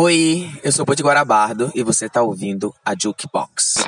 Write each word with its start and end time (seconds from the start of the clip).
Oi, 0.00 0.48
eu 0.62 0.70
sou 0.70 0.84
o 0.84 0.86
Pode 0.86 1.02
Guarabardo 1.02 1.72
e 1.74 1.82
você 1.82 2.08
tá 2.08 2.22
ouvindo 2.22 2.72
a 2.84 2.94
Jukebox. 2.94 3.78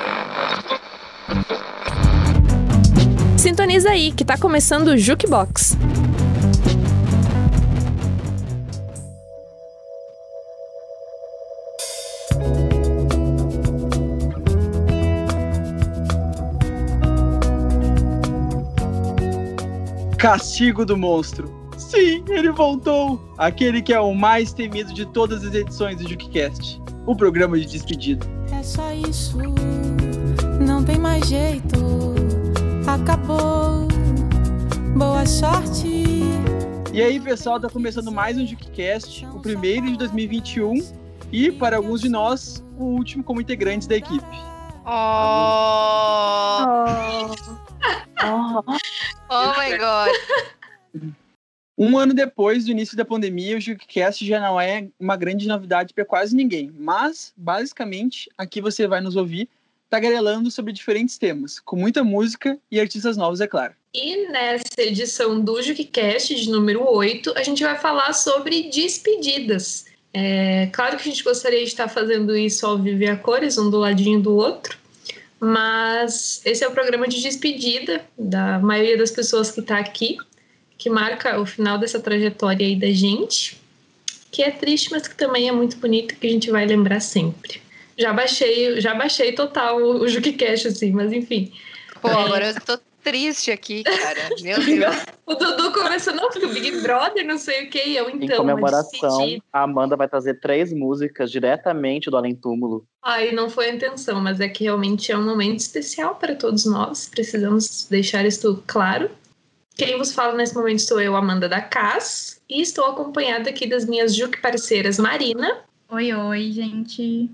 Sintoniza 3.37 3.91
aí 3.91 4.11
que 4.11 4.25
tá 4.25 4.37
começando 4.37 4.89
o 4.89 4.97
Jukebox. 4.97 5.77
Castigo 20.17 20.85
do 20.85 20.97
Monstro. 20.97 21.70
Sim, 21.91 22.23
ele 22.29 22.49
voltou! 22.51 23.19
Aquele 23.37 23.81
que 23.81 23.93
é 23.93 23.99
o 23.99 24.13
mais 24.13 24.53
temido 24.53 24.93
de 24.93 25.05
todas 25.05 25.43
as 25.43 25.53
edições 25.53 25.97
do 25.97 26.07
JukeCast. 26.07 26.81
O 27.05 27.13
programa 27.13 27.59
de 27.59 27.65
despedida. 27.65 28.25
É 28.57 28.63
só 28.63 28.93
isso, 28.93 29.37
não 30.65 30.85
tem 30.85 30.97
mais 30.97 31.27
jeito. 31.27 32.15
Acabou. 32.87 33.89
Boa 34.95 35.25
sorte. 35.25 36.05
E 36.93 37.01
aí, 37.01 37.19
pessoal, 37.19 37.59
tá 37.59 37.69
começando 37.69 38.09
mais 38.09 38.37
um 38.37 38.47
JukeCast, 38.47 39.25
o 39.25 39.41
primeiro 39.41 39.87
de 39.87 39.97
2021 39.97 40.93
e, 41.29 41.51
para 41.51 41.75
alguns 41.75 41.99
de 41.99 42.07
nós, 42.07 42.63
o 42.77 42.85
último 42.85 43.21
como 43.21 43.41
integrantes 43.41 43.85
da 43.85 43.97
equipe. 43.97 44.25
Oh! 44.85 46.63
Oh, 48.23 48.63
Oh 49.29 49.53
my 49.59 49.77
god. 49.77 50.11
Um 51.83 51.97
ano 51.97 52.13
depois 52.13 52.65
do 52.65 52.69
início 52.69 52.95
da 52.95 53.03
pandemia, 53.03 53.57
o 53.57 53.59
JukeCast 53.59 54.23
já 54.23 54.39
não 54.39 54.61
é 54.61 54.87
uma 54.99 55.17
grande 55.17 55.47
novidade 55.47 55.95
para 55.95 56.05
quase 56.05 56.35
ninguém, 56.35 56.71
mas, 56.77 57.33
basicamente, 57.35 58.29
aqui 58.37 58.61
você 58.61 58.85
vai 58.85 59.01
nos 59.01 59.15
ouvir 59.15 59.49
tagarelando 59.89 60.51
sobre 60.51 60.73
diferentes 60.73 61.17
temas, 61.17 61.59
com 61.59 61.75
muita 61.75 62.03
música 62.03 62.55
e 62.69 62.79
artistas 62.79 63.17
novos, 63.17 63.41
é 63.41 63.47
claro. 63.47 63.73
E 63.95 64.27
nessa 64.27 64.79
edição 64.79 65.41
do 65.41 65.59
JukeCast, 65.59 66.35
de 66.35 66.51
número 66.51 66.87
8, 66.87 67.33
a 67.35 67.41
gente 67.41 67.63
vai 67.63 67.75
falar 67.75 68.13
sobre 68.13 68.69
despedidas. 68.69 69.85
É, 70.13 70.69
claro 70.71 70.97
que 70.97 71.09
a 71.09 71.11
gente 71.11 71.23
gostaria 71.23 71.61
de 71.61 71.65
estar 71.65 71.87
fazendo 71.87 72.37
isso 72.37 72.63
ao 72.63 72.77
vivo 72.77 73.01
e 73.01 73.07
a 73.07 73.17
cores, 73.17 73.57
um 73.57 73.71
do 73.71 73.79
ladinho 73.79 74.21
do 74.21 74.35
outro, 74.35 74.77
mas 75.39 76.43
esse 76.45 76.63
é 76.63 76.67
o 76.67 76.71
programa 76.73 77.07
de 77.07 77.19
despedida 77.19 78.05
da 78.15 78.59
maioria 78.59 78.99
das 78.99 79.09
pessoas 79.09 79.49
que 79.49 79.61
está 79.61 79.79
aqui, 79.79 80.19
que 80.81 80.89
marca 80.89 81.39
o 81.39 81.45
final 81.45 81.77
dessa 81.77 81.99
trajetória 81.99 82.65
aí 82.65 82.75
da 82.75 82.89
gente, 82.89 83.61
que 84.31 84.41
é 84.41 84.49
triste, 84.49 84.89
mas 84.89 85.07
que 85.07 85.15
também 85.15 85.47
é 85.47 85.51
muito 85.51 85.77
bonito, 85.77 86.15
que 86.15 86.25
a 86.25 86.29
gente 86.29 86.49
vai 86.49 86.65
lembrar 86.65 86.99
sempre. 86.99 87.61
Já 87.95 88.11
baixei, 88.11 88.81
já 88.81 88.95
baixei 88.95 89.33
total 89.33 89.79
o, 89.79 90.01
o 90.01 90.07
JukeCast, 90.07 90.69
assim, 90.69 90.91
mas 90.91 91.13
enfim. 91.13 91.53
Pô, 92.01 92.07
agora 92.07 92.47
eu 92.49 92.61
tô 92.61 92.79
triste 93.03 93.51
aqui, 93.51 93.83
cara. 93.83 94.29
Meu 94.41 94.57
Deus. 94.59 94.95
O 95.27 95.35
Dudu 95.35 95.71
começou, 95.71 96.15
não, 96.15 96.29
porque 96.31 96.47
o 96.47 96.49
Big 96.51 96.81
Brother, 96.81 97.27
não 97.27 97.37
sei 97.37 97.67
o 97.67 97.69
que, 97.69 97.83
e 97.83 97.95
eu 97.95 98.09
em 98.09 98.25
então. 98.25 98.37
comemoração, 98.37 99.17
decidi. 99.19 99.43
a 99.53 99.61
Amanda 99.61 99.95
vai 99.95 100.09
trazer 100.09 100.39
três 100.39 100.73
músicas 100.73 101.29
diretamente 101.29 102.09
do 102.09 102.17
Além 102.17 102.33
Túmulo. 102.33 102.87
Ai, 103.03 103.31
não 103.33 103.51
foi 103.51 103.69
a 103.69 103.75
intenção, 103.75 104.19
mas 104.19 104.39
é 104.39 104.49
que 104.49 104.63
realmente 104.63 105.11
é 105.11 105.17
um 105.17 105.23
momento 105.23 105.59
especial 105.59 106.15
para 106.15 106.33
todos 106.33 106.65
nós. 106.65 107.07
Precisamos 107.07 107.85
deixar 107.87 108.25
isto 108.25 108.63
claro. 108.65 109.11
Quem 109.81 109.97
vos 109.97 110.13
fala 110.13 110.35
nesse 110.35 110.53
momento 110.53 110.79
sou 110.79 111.01
eu, 111.01 111.15
Amanda 111.15 111.49
da 111.49 111.59
Cas, 111.59 112.39
e 112.47 112.61
estou 112.61 112.85
acompanhada 112.85 113.49
aqui 113.49 113.65
das 113.65 113.83
minhas 113.83 114.15
Juque 114.15 114.39
parceiras 114.39 114.99
Marina 114.99 115.61
Oi, 115.89 116.13
oi, 116.13 116.51
gente. 116.51 117.27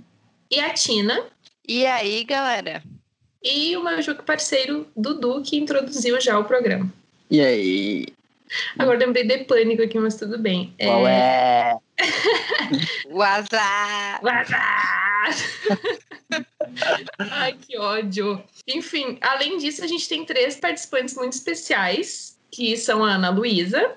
e 0.49 0.57
a 0.57 0.73
Tina, 0.73 1.25
E 1.67 1.85
aí, 1.85 2.23
galera? 2.23 2.81
e 3.43 3.75
o 3.75 3.83
meu 3.83 4.01
Juque 4.01 4.23
parceiro 4.23 4.87
Dudu, 4.95 5.41
que 5.43 5.57
introduziu 5.57 6.21
já 6.21 6.39
o 6.39 6.45
programa. 6.45 6.89
E 7.29 7.41
aí? 7.41 8.05
Agora 8.79 8.97
lembrei 8.97 9.27
de 9.27 9.39
pânico 9.39 9.81
aqui, 9.83 9.99
mas 9.99 10.15
tudo 10.15 10.39
bem. 10.39 10.73
Qual 10.79 11.05
é? 11.05 11.77
O 13.09 13.21
azar. 13.21 14.21
Vazar! 14.23 15.35
Ai, 17.19 17.57
que 17.59 17.77
ódio. 17.77 18.41
Enfim, 18.65 19.17
além 19.19 19.57
disso, 19.57 19.83
a 19.83 19.87
gente 19.87 20.07
tem 20.07 20.23
três 20.23 20.55
participantes 20.55 21.13
muito 21.15 21.33
especiais, 21.33 22.36
que 22.51 22.75
são 22.77 23.03
a 23.03 23.11
Ana 23.11 23.29
Luísa, 23.29 23.91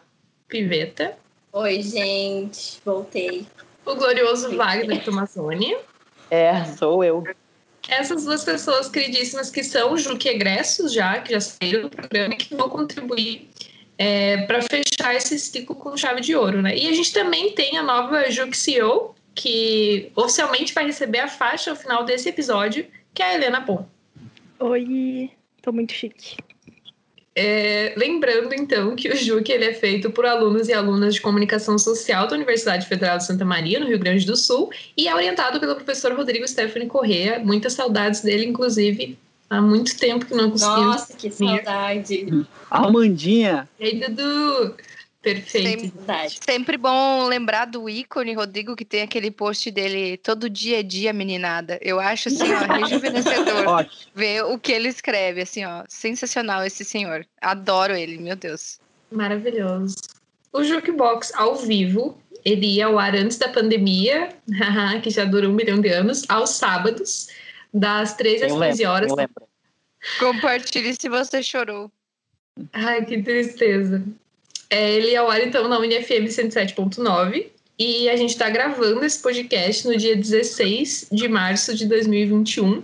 Piveta, 0.49 1.17
Oi, 1.53 1.83
gente, 1.83 2.81
voltei. 2.85 3.45
o 3.85 3.95
glorioso 3.97 4.57
Wagner 4.57 5.03
Tomazzoni. 5.03 5.77
É, 6.31 6.65
sou 6.65 7.03
eu. 7.03 7.25
Essas 7.89 8.25
duas 8.25 8.45
pessoas 8.45 8.89
queridíssimas 8.89 9.51
que 9.51 9.65
são 9.65 9.97
Juque 9.97 10.29
Egressos 10.29 10.93
já, 10.93 11.19
que 11.21 11.33
já 11.33 11.41
saíram 11.41 11.83
do 11.83 11.91
programa 11.91 12.35
e 12.35 12.37
que 12.37 12.55
vão 12.55 12.69
contribuir 12.69 13.49
para 14.47 14.63
fechar 14.63 15.17
esse 15.17 15.39
ciclo 15.41 15.75
com 15.75 15.97
chave 15.97 16.21
de 16.21 16.37
ouro, 16.37 16.63
né? 16.63 16.77
E 16.77 16.89
a 16.89 16.93
gente 16.93 17.13
também 17.13 17.53
tem 17.53 17.77
a 17.77 17.83
nova 17.83 18.31
Juque 18.31 18.57
CEO, 18.57 19.17
que 19.35 20.13
oficialmente 20.15 20.73
vai 20.73 20.87
receber 20.87 21.19
a 21.19 21.29
faixa 21.29 21.71
ao 21.71 21.77
final 21.77 22.05
desse 22.05 22.29
episódio, 22.29 22.87
que 23.13 23.25
é 23.25 23.27
a 23.27 23.35
Helena 23.35 23.63
Pon. 23.63 23.89
Oi, 24.61 25.31
tô 25.61 25.73
muito 25.73 25.93
chique. 25.93 26.37
É, 27.35 27.95
lembrando, 27.97 28.53
então, 28.55 28.97
que 28.97 29.09
o 29.09 29.17
JUC 29.17 29.53
ele 29.53 29.65
é 29.65 29.73
feito 29.73 30.11
por 30.11 30.27
alunos 30.27 30.69
e 30.69 30.73
alunas 30.73 31.15
de 31.15 31.21
comunicação 31.21 31.79
social 31.79 32.27
da 32.27 32.35
Universidade 32.35 32.87
Federal 32.87 33.19
de 33.19 33.25
Santa 33.25 33.45
Maria, 33.45 33.79
no 33.79 33.87
Rio 33.87 33.99
Grande 33.99 34.27
do 34.27 34.37
Sul, 34.37 34.71
e 34.97 35.07
é 35.07 35.15
orientado 35.15 35.61
pelo 35.61 35.77
professor 35.77 36.13
Rodrigo 36.13 36.47
Stephanie 36.47 36.89
Corrêa. 36.89 37.39
Muitas 37.39 37.75
saudades 37.75 38.21
dele, 38.23 38.47
inclusive. 38.47 39.17
Há 39.49 39.61
muito 39.61 39.97
tempo 39.97 40.27
que 40.27 40.35
não 40.35 40.51
conseguimos. 40.51 40.85
Nossa, 40.85 41.17
que 41.17 41.31
saudade. 41.31 42.47
Amandinha, 42.71 43.69
E 43.79 43.85
aí, 43.85 44.01
Dudu? 44.01 44.77
Perfeito. 45.23 45.69
Sempre, 45.69 45.93
Saudade. 45.95 46.39
sempre 46.43 46.77
bom 46.79 47.27
lembrar 47.27 47.67
do 47.67 47.91
ícone 47.91 48.33
Rodrigo 48.33 48.75
que 48.75 48.87
tem 48.87 49.03
aquele 49.03 49.31
post 49.31 49.71
dele 49.71 50.17
todo 50.17 50.49
dia 50.49 50.81
é 50.81 50.83
dia, 50.83 51.13
meninada. 51.13 51.79
Eu 51.83 52.01
acho 52.01 52.29
assim, 52.29 52.51
ó, 52.55 52.61
rejuvenescedor 52.73 53.69
ótimo. 53.69 54.11
ver 54.15 54.45
o 54.45 54.59
que 54.59 54.73
ele 54.73 54.89
escreve, 54.89 55.43
assim, 55.43 55.65
ó, 55.67 55.85
sensacional 55.89 56.65
esse 56.65 56.87
senhor. 56.87 57.27
Adoro 57.41 57.95
ele, 57.95 58.17
meu 58.17 58.35
Deus. 58.35 58.81
Maravilhoso. 59.13 59.97
O 60.53 60.65
Jukebox 60.65 61.33
ao 61.35 61.55
vivo, 61.55 62.19
ele 62.43 62.77
ia 62.77 62.87
ao 62.87 62.99
ar 62.99 63.15
antes 63.15 63.37
da 63.37 63.49
pandemia, 63.51 64.35
que 65.03 65.11
já 65.11 65.27
dura 65.27 65.49
um 65.49 65.53
milhão 65.53 65.81
de 65.83 65.91
anos, 65.91 66.25
aos 66.31 66.51
sábados, 66.51 67.29
das 67.75 68.15
13 68.17 68.47
às 68.47 68.53
Eu 68.53 68.59
15 68.59 68.79
lembro, 68.79 68.93
horas. 68.93 69.11
eu 69.11 69.17
lembro. 69.17 69.49
Compartilhe 70.19 70.95
se 70.99 71.11
você 71.11 71.43
chorou. 71.43 71.93
Ai, 72.73 73.05
que 73.05 73.23
tristeza. 73.23 74.03
É, 74.71 74.93
ele 74.93 75.11
ia 75.11 75.21
ao 75.21 75.31
ar, 75.31 75.43
então, 75.45 75.69
na 75.69 75.79
UniFM 75.79 76.27
107.9. 76.29 77.47
E 77.79 78.09
a 78.11 78.17
gente 78.17 78.31
está 78.31 78.49
gravando 78.51 79.05
esse 79.05 79.21
podcast 79.21 79.89
no 79.89 79.97
dia 79.97 80.15
16 80.15 81.09
de 81.11 81.29
março 81.29 81.75
de 81.75 81.87
2021, 81.87 82.83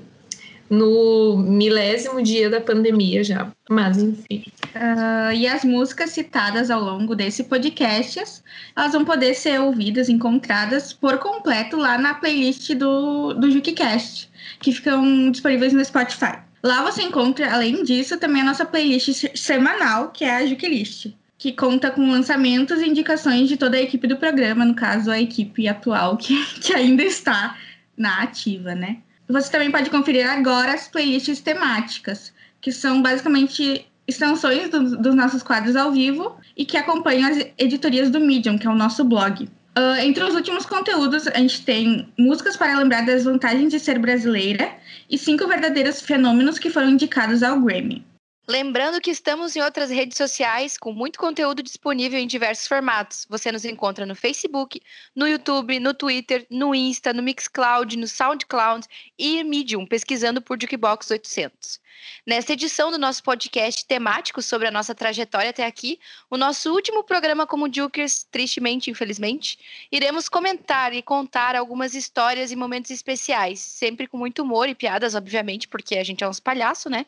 no 0.70 1.36
milésimo 1.36 2.22
dia 2.22 2.48
da 2.48 2.60
pandemia 2.62 3.22
já. 3.22 3.52
Mas, 3.68 3.98
enfim. 3.98 4.44
Ah, 4.74 5.34
e 5.34 5.46
as 5.46 5.64
músicas 5.64 6.10
citadas 6.10 6.70
ao 6.70 6.82
longo 6.82 7.14
desse 7.14 7.44
podcast, 7.44 8.42
elas 8.74 8.92
vão 8.92 9.04
poder 9.04 9.34
ser 9.34 9.60
ouvidas, 9.60 10.08
encontradas 10.08 10.94
por 10.94 11.18
completo 11.18 11.76
lá 11.76 11.98
na 11.98 12.14
playlist 12.14 12.72
do, 12.74 13.34
do 13.34 13.50
JukiCast, 13.50 14.30
que 14.60 14.72
ficam 14.72 15.30
disponíveis 15.30 15.74
no 15.74 15.84
Spotify. 15.84 16.38
Lá 16.62 16.82
você 16.82 17.02
encontra, 17.02 17.52
além 17.52 17.84
disso, 17.84 18.18
também 18.18 18.42
a 18.42 18.46
nossa 18.46 18.64
playlist 18.64 19.12
se- 19.12 19.30
semanal, 19.34 20.08
que 20.08 20.24
é 20.24 20.36
a 20.36 20.46
Jukilist, 20.46 21.14
que 21.38 21.52
conta 21.52 21.90
com 21.90 22.10
lançamentos 22.10 22.80
e 22.80 22.86
indicações 22.88 23.48
de 23.48 23.56
toda 23.56 23.76
a 23.76 23.82
equipe 23.82 24.06
do 24.06 24.16
programa, 24.16 24.64
no 24.64 24.74
caso, 24.74 25.10
a 25.10 25.20
equipe 25.20 25.68
atual, 25.68 26.16
que, 26.16 26.34
que 26.60 26.72
ainda 26.72 27.02
está 27.02 27.56
na 27.96 28.22
ativa, 28.22 28.74
né? 28.74 28.98
Você 29.28 29.50
também 29.50 29.70
pode 29.70 29.90
conferir 29.90 30.28
agora 30.28 30.72
as 30.72 30.86
playlists 30.88 31.40
temáticas, 31.40 32.32
que 32.60 32.70
são 32.70 33.02
basicamente 33.02 33.86
extensões 34.06 34.70
do- 34.70 34.96
dos 34.98 35.14
nossos 35.14 35.42
quadros 35.42 35.74
ao 35.74 35.90
vivo 35.92 36.36
e 36.56 36.64
que 36.64 36.76
acompanham 36.76 37.28
as 37.30 37.44
editorias 37.58 38.08
do 38.08 38.20
Medium, 38.20 38.56
que 38.56 38.66
é 38.66 38.70
o 38.70 38.74
nosso 38.74 39.04
blog. 39.04 39.48
Ah, 39.74 40.02
entre 40.04 40.22
os 40.24 40.34
últimos 40.34 40.64
conteúdos, 40.64 41.26
a 41.26 41.38
gente 41.38 41.62
tem 41.62 42.08
músicas 42.16 42.56
para 42.56 42.78
lembrar 42.78 43.04
das 43.04 43.24
vantagens 43.24 43.70
de 43.70 43.78
ser 43.80 43.98
brasileira 43.98 44.70
e 45.10 45.18
cinco 45.18 45.46
verdadeiros 45.46 46.00
fenômenos 46.00 46.58
que 46.58 46.70
foram 46.70 46.88
indicados 46.90 47.42
ao 47.42 47.60
Grammy. 47.60 48.02
Lembrando 48.48 49.00
que 49.00 49.10
estamos 49.10 49.56
em 49.56 49.60
outras 49.60 49.90
redes 49.90 50.16
sociais 50.16 50.78
com 50.78 50.92
muito 50.92 51.18
conteúdo 51.18 51.64
disponível 51.64 52.16
em 52.16 52.28
diversos 52.28 52.68
formatos. 52.68 53.26
Você 53.28 53.50
nos 53.50 53.64
encontra 53.64 54.06
no 54.06 54.14
Facebook, 54.14 54.80
no 55.16 55.26
YouTube, 55.26 55.80
no 55.80 55.92
Twitter, 55.92 56.46
no 56.48 56.72
Insta, 56.72 57.12
no 57.12 57.24
Mixcloud, 57.24 57.96
no 57.96 58.06
SoundCloud 58.06 58.86
e 59.18 59.42
Medium, 59.42 59.84
pesquisando 59.84 60.40
por 60.40 60.60
Jukebox 60.60 61.10
800. 61.10 61.80
Nesta 62.26 62.52
edição 62.52 62.90
do 62.90 62.98
nosso 62.98 63.22
podcast 63.22 63.84
temático 63.86 64.42
sobre 64.42 64.68
a 64.68 64.70
nossa 64.70 64.94
trajetória 64.94 65.50
até 65.50 65.64
aqui, 65.64 65.98
o 66.30 66.36
nosso 66.36 66.72
último 66.72 67.04
programa 67.04 67.46
como 67.46 67.72
Jukers, 67.72 68.24
tristemente, 68.24 68.90
infelizmente, 68.90 69.58
iremos 69.90 70.28
comentar 70.28 70.92
e 70.92 71.02
contar 71.02 71.54
algumas 71.56 71.94
histórias 71.94 72.50
e 72.50 72.56
momentos 72.56 72.90
especiais, 72.90 73.60
sempre 73.60 74.06
com 74.06 74.16
muito 74.16 74.42
humor 74.42 74.68
e 74.68 74.74
piadas, 74.74 75.14
obviamente, 75.14 75.68
porque 75.68 75.96
a 75.96 76.04
gente 76.04 76.24
é 76.24 76.28
uns 76.28 76.40
palhaços, 76.40 76.90
né? 76.90 77.06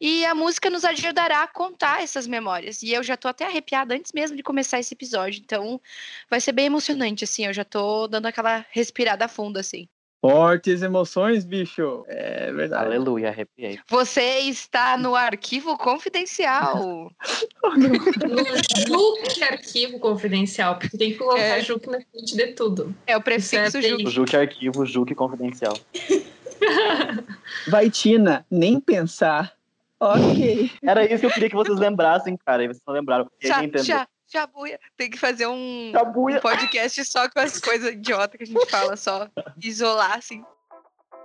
E 0.00 0.24
a 0.26 0.34
música 0.34 0.68
nos 0.68 0.84
ajudará 0.84 1.42
a 1.42 1.46
contar 1.46 2.02
essas 2.02 2.26
memórias. 2.26 2.82
E 2.82 2.92
eu 2.92 3.02
já 3.04 3.16
tô 3.16 3.28
até 3.28 3.46
arrepiada 3.46 3.94
antes 3.94 4.12
mesmo 4.12 4.36
de 4.36 4.42
começar 4.42 4.80
esse 4.80 4.94
episódio. 4.94 5.40
Então, 5.40 5.80
vai 6.28 6.40
ser 6.40 6.52
bem 6.52 6.66
emocionante, 6.66 7.22
assim. 7.22 7.46
Eu 7.46 7.52
já 7.52 7.64
tô 7.64 8.08
dando 8.08 8.26
aquela 8.26 8.66
respirada 8.70 9.28
funda, 9.28 9.60
assim. 9.60 9.88
Fortes 10.22 10.82
emoções, 10.82 11.44
bicho. 11.44 12.04
É 12.06 12.52
verdade. 12.52 12.84
Aleluia, 12.84 13.30
arrepiei. 13.30 13.80
Você 13.88 14.22
está 14.38 14.96
no 14.96 15.16
arquivo 15.16 15.76
confidencial. 15.76 17.10
No 17.62 18.44
Juque 18.86 19.42
Arquivo 19.42 19.98
Confidencial, 19.98 20.78
porque 20.78 20.96
tem 20.96 21.12
que 21.12 21.18
colocar 21.18 21.40
É. 21.40 21.60
Juque 21.60 21.88
na 21.88 22.00
frente 22.00 22.36
de 22.36 22.46
tudo. 22.48 22.94
É 23.06 23.16
o 23.16 23.22
prefixo 23.22 23.78
é 23.78 23.82
Juque. 23.82 24.10
Juque 24.10 24.36
Arquivo, 24.36 24.86
Juque 24.86 25.14
Confidencial. 25.14 25.76
Vai, 27.68 27.90
Tina, 27.90 28.44
nem 28.50 28.78
pensar. 28.80 29.52
Ok. 29.98 30.70
Era 30.82 31.04
isso 31.04 31.20
que 31.20 31.26
eu 31.26 31.30
queria 31.30 31.48
que 31.48 31.56
vocês 31.56 31.78
lembrassem, 31.78 32.36
cara. 32.36 32.64
E 32.64 32.68
vocês 32.68 32.82
não 32.86 32.94
lembraram. 32.94 33.30
E 33.40 33.48
Já, 33.48 34.06
aí 34.38 34.40
entendeu. 34.40 34.40
já, 34.40 34.40
já, 34.40 34.46
buia. 34.46 34.80
Tem 34.96 35.10
que 35.10 35.18
fazer 35.18 35.46
um, 35.46 35.90
Jabuia. 35.92 36.38
um 36.38 36.40
podcast 36.40 37.04
só 37.04 37.28
com 37.28 37.40
as 37.40 37.60
coisas 37.60 37.92
idiotas 37.92 38.36
que 38.36 38.44
a 38.44 38.46
gente 38.46 38.70
fala, 38.70 38.96
só 38.96 39.28
isolar, 39.62 40.18
assim. 40.18 40.42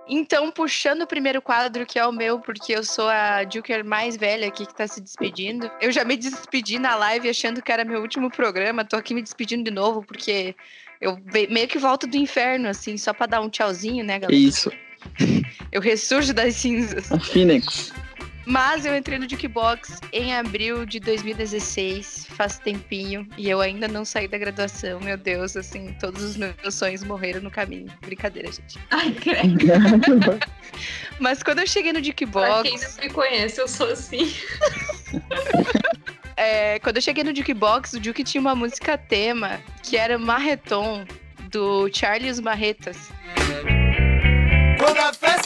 Então, 0.08 0.50
puxando 0.50 1.02
o 1.02 1.06
primeiro 1.06 1.42
quadro, 1.42 1.84
que 1.84 1.98
é 1.98 2.06
o 2.06 2.12
meu, 2.12 2.40
porque 2.40 2.72
eu 2.72 2.82
sou 2.82 3.08
a 3.08 3.44
Juker 3.48 3.84
mais 3.84 4.16
velha 4.16 4.48
aqui 4.48 4.64
que 4.64 4.74
tá 4.74 4.86
se 4.86 5.02
despedindo. 5.02 5.70
Eu 5.80 5.92
já 5.92 6.02
me 6.02 6.16
despedi 6.16 6.78
na 6.78 6.96
live 6.96 7.28
achando 7.28 7.60
que 7.60 7.70
era 7.70 7.84
meu 7.84 8.00
último 8.00 8.30
programa. 8.30 8.86
Tô 8.86 8.96
aqui 8.96 9.12
me 9.12 9.20
despedindo 9.20 9.64
de 9.64 9.70
novo, 9.70 10.02
porque 10.02 10.56
eu 10.98 11.18
meio 11.50 11.68
que 11.68 11.78
volto 11.78 12.06
do 12.06 12.16
inferno, 12.16 12.68
assim, 12.68 12.96
só 12.96 13.12
pra 13.12 13.26
dar 13.26 13.42
um 13.42 13.50
tchauzinho, 13.50 14.02
né, 14.02 14.18
galera? 14.18 14.34
Isso. 14.34 14.72
Eu 15.70 15.80
ressurjo 15.80 16.32
das 16.32 16.56
cinzas. 16.56 17.12
A 17.12 17.20
Phoenix. 17.20 17.92
Mas 18.48 18.86
eu 18.86 18.96
entrei 18.96 19.18
no 19.18 19.28
Jukebox 19.28 20.00
em 20.10 20.34
abril 20.34 20.86
de 20.86 20.98
2016, 21.00 22.28
faz 22.30 22.58
tempinho, 22.58 23.28
e 23.36 23.50
eu 23.50 23.60
ainda 23.60 23.86
não 23.86 24.06
saí 24.06 24.26
da 24.26 24.38
graduação. 24.38 24.98
Meu 25.00 25.18
Deus, 25.18 25.54
assim, 25.54 25.94
todos 26.00 26.22
os 26.22 26.34
meus 26.38 26.74
sonhos 26.74 27.04
morreram 27.04 27.42
no 27.42 27.50
caminho. 27.50 27.92
Brincadeira, 28.00 28.50
gente. 28.50 28.78
Ai, 28.90 29.12
credo. 29.12 30.40
Mas 31.20 31.42
quando 31.42 31.58
eu 31.58 31.66
cheguei 31.66 31.92
no 31.92 31.98
Pra 31.98 32.62
quem 32.62 32.78
Jukebox, 32.78 32.96
não 32.96 33.04
me 33.04 33.10
conhece, 33.10 33.60
eu 33.60 33.68
sou 33.68 33.90
assim. 33.90 34.32
é, 36.34 36.78
quando 36.78 36.96
eu 36.96 37.02
cheguei 37.02 37.22
no 37.22 37.36
Jukebox, 37.36 37.92
o 37.92 38.02
Juke 38.02 38.24
tinha 38.24 38.40
uma 38.40 38.54
música 38.54 38.96
tema 38.96 39.60
que 39.82 39.98
era 39.98 40.16
Marreton, 40.16 41.04
do 41.50 41.90
Charlie 41.92 42.28
e 42.28 42.30
os 42.30 42.40
Marretas. 42.40 43.10
Quando 44.78 44.98
a 45.00 45.12
festa 45.12 45.37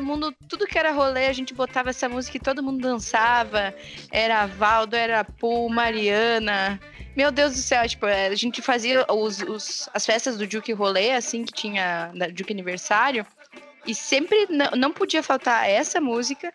todo 0.00 0.06
mundo, 0.06 0.34
tudo 0.48 0.66
que 0.66 0.78
era 0.78 0.90
rolê, 0.92 1.26
a 1.26 1.32
gente 1.32 1.52
botava 1.52 1.90
essa 1.90 2.08
música 2.08 2.36
e 2.36 2.40
todo 2.40 2.62
mundo 2.62 2.80
dançava. 2.80 3.74
Era 4.10 4.46
Valdo, 4.46 4.96
era 4.96 5.22
Paul, 5.24 5.68
Mariana. 5.68 6.80
Meu 7.14 7.30
Deus 7.30 7.52
do 7.52 7.58
céu, 7.58 7.86
tipo, 7.86 8.06
é, 8.06 8.28
a 8.28 8.34
gente 8.34 8.62
fazia 8.62 9.04
os, 9.12 9.42
os- 9.42 9.88
as 9.92 10.06
festas 10.06 10.38
do 10.38 10.46
Duke 10.46 10.72
Rolê, 10.72 11.12
assim, 11.12 11.44
que 11.44 11.52
tinha 11.52 12.10
da 12.14 12.28
Duke 12.28 12.52
Aniversário. 12.52 13.26
E 13.86 13.94
sempre 13.94 14.46
não, 14.74 14.90
podia 14.92 15.22
faltar 15.22 15.68
essa 15.68 16.00
música 16.00 16.50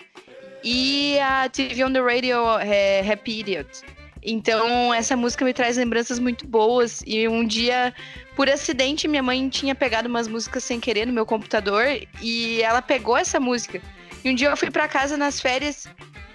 e 0.63 1.17
a 1.19 1.47
TV 1.49 1.83
on 1.83 1.91
the 1.93 1.99
Radio 1.99 2.37
é, 2.59 3.01
Happy 3.11 3.39
Idiot. 3.41 3.69
Então, 4.25 4.91
essa 4.91 5.15
música 5.15 5.45
me 5.45 5.53
traz 5.53 5.77
lembranças 5.77 6.17
muito 6.17 6.47
boas. 6.47 7.03
E 7.05 7.27
um 7.27 7.45
dia, 7.45 7.93
por 8.35 8.49
acidente, 8.49 9.07
minha 9.07 9.21
mãe 9.21 9.47
tinha 9.49 9.75
pegado 9.75 10.09
umas 10.09 10.27
músicas 10.27 10.63
sem 10.63 10.79
querer 10.79 11.05
no 11.05 11.13
meu 11.13 11.25
computador 11.25 11.85
e 12.19 12.61
ela 12.63 12.81
pegou 12.81 13.15
essa 13.15 13.39
música. 13.39 13.79
E 14.23 14.29
um 14.31 14.33
dia 14.33 14.49
eu 14.49 14.57
fui 14.57 14.71
pra 14.71 14.87
casa 14.87 15.15
nas 15.15 15.39
férias, 15.39 15.87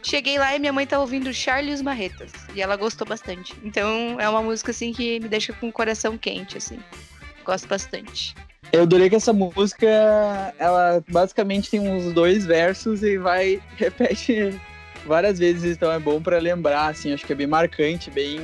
cheguei 0.05 0.39
lá 0.39 0.55
e 0.55 0.61
minha 0.61 0.73
mãe 0.73 0.87
tá 0.87 1.01
ouvindo 1.01 1.35
Charlie 1.35 1.75
os 1.75 1.83
Marretas. 1.83 2.31
E 2.55 2.63
ela 2.63 2.77
gostou 2.77 3.05
bastante. 3.05 3.57
Então, 3.65 4.21
é 4.21 4.29
uma 4.29 4.41
música, 4.41 4.71
assim, 4.71 4.93
que 4.93 5.19
me 5.19 5.29
deixa 5.29 5.53
com 5.53 5.69
o 5.69 5.73
coração 5.73 6.17
quente, 6.17 6.57
assim. 6.57 6.79
Gosto 7.45 7.67
bastante. 7.67 8.37
Eu 8.73 8.83
adorei 8.83 9.11
que 9.11 9.17
essa 9.17 9.33
música, 9.33 9.89
ela 10.57 11.03
basicamente 11.09 11.69
tem 11.69 11.81
uns 11.81 12.13
dois 12.13 12.47
versos 12.47 13.03
e 13.03 13.19
vai, 13.19 13.61
repete 13.77 14.61
várias 15.07 15.39
vezes, 15.39 15.77
então 15.77 15.91
é 15.91 15.99
bom 15.99 16.21
pra 16.21 16.39
lembrar, 16.39 16.89
assim, 16.89 17.13
acho 17.13 17.25
que 17.27 17.33
é 17.33 17.37
bem 17.37 17.47
marcante, 17.47 18.11
bem 18.11 18.39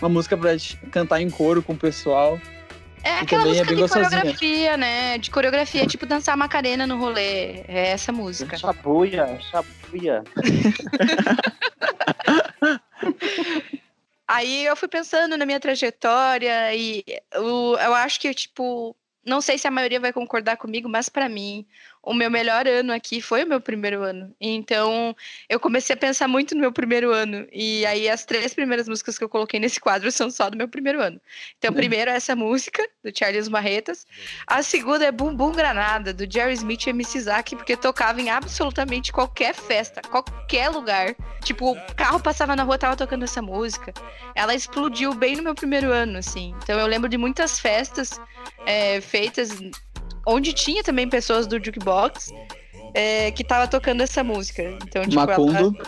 uma 0.00 0.08
música 0.08 0.36
pra 0.36 0.56
gente 0.56 0.76
cantar 0.90 1.20
em 1.20 1.30
coro 1.30 1.62
com 1.62 1.72
o 1.74 1.76
pessoal. 1.76 2.40
É 3.04 3.08
E 3.08 3.18
aquela 3.20 3.42
também 3.42 3.58
é 3.58 3.64
música 3.64 3.66
bem 3.66 3.74
de 3.74 3.80
gostosinha. 3.82 4.10
coreografia, 4.10 4.76
né? 4.76 5.18
De 5.18 5.30
coreografia, 5.30 5.86
tipo 5.86 6.06
dançar 6.06 6.36
Macarena 6.36 6.86
no 6.86 6.98
rolê. 6.98 7.62
É 7.68 7.88
essa 7.90 8.12
música. 8.12 8.56
Chabuia, 8.56 9.38
chabuia. 9.50 10.22
Aí 14.26 14.64
eu 14.64 14.74
fui 14.76 14.88
pensando 14.88 15.36
na 15.36 15.44
minha 15.44 15.60
trajetória 15.60 16.74
e 16.74 17.04
eu, 17.32 17.76
eu 17.78 17.94
acho 17.94 18.18
que, 18.20 18.32
tipo, 18.32 18.96
não 19.24 19.40
sei 19.40 19.58
se 19.58 19.66
a 19.66 19.70
maioria 19.70 20.00
vai 20.00 20.12
concordar 20.12 20.56
comigo, 20.56 20.88
mas 20.88 21.08
pra 21.08 21.28
mim, 21.28 21.66
o 22.02 22.12
meu 22.12 22.30
melhor 22.30 22.66
ano 22.66 22.92
aqui 22.92 23.20
foi 23.20 23.44
o 23.44 23.46
meu 23.46 23.60
primeiro 23.60 24.02
ano. 24.02 24.34
Então, 24.40 25.14
eu 25.48 25.60
comecei 25.60 25.94
a 25.94 25.96
pensar 25.96 26.26
muito 26.26 26.54
no 26.54 26.60
meu 26.60 26.72
primeiro 26.72 27.12
ano. 27.12 27.46
E 27.52 27.86
aí, 27.86 28.08
as 28.08 28.24
três 28.24 28.52
primeiras 28.52 28.88
músicas 28.88 29.16
que 29.16 29.22
eu 29.22 29.28
coloquei 29.28 29.60
nesse 29.60 29.80
quadro 29.80 30.10
são 30.10 30.28
só 30.28 30.50
do 30.50 30.56
meu 30.56 30.66
primeiro 30.66 31.00
ano. 31.00 31.20
Então, 31.58 31.72
primeiro 31.72 32.10
é 32.10 32.14
essa 32.14 32.34
música, 32.34 32.82
do 33.04 33.16
Charles 33.16 33.48
Marretas. 33.48 34.04
A 34.46 34.62
segunda 34.62 35.04
é 35.04 35.12
Bum 35.12 35.34
Bum 35.34 35.52
Granada, 35.52 36.12
do 36.12 36.30
Jerry 36.30 36.54
Smith 36.54 36.86
e 36.86 36.90
MC 36.90 37.20
Zack, 37.20 37.54
porque 37.54 37.76
tocava 37.76 38.20
em 38.20 38.30
absolutamente 38.30 39.12
qualquer 39.12 39.54
festa, 39.54 40.02
qualquer 40.02 40.70
lugar. 40.70 41.14
Tipo, 41.44 41.72
o 41.72 41.94
carro 41.94 42.18
passava 42.18 42.56
na 42.56 42.64
rua, 42.64 42.78
tava 42.78 42.96
tocando 42.96 43.22
essa 43.22 43.40
música. 43.40 43.92
Ela 44.34 44.54
explodiu 44.54 45.14
bem 45.14 45.36
no 45.36 45.42
meu 45.44 45.54
primeiro 45.54 45.92
ano, 45.92 46.18
assim. 46.18 46.52
Então, 46.64 46.80
eu 46.80 46.86
lembro 46.86 47.08
de 47.08 47.16
muitas 47.16 47.60
festas 47.60 48.20
é, 48.66 49.00
feitas 49.00 49.50
onde 50.26 50.52
tinha 50.52 50.82
também 50.82 51.08
pessoas 51.08 51.46
do 51.46 51.62
jukebox 51.62 52.32
é, 52.94 53.30
que 53.30 53.42
tava 53.44 53.66
tocando 53.68 54.02
essa 54.02 54.22
música. 54.22 54.62
Então, 54.62 55.02
tipo, 55.02 55.18
ela- 55.20 55.26
Macondo. 55.26 55.78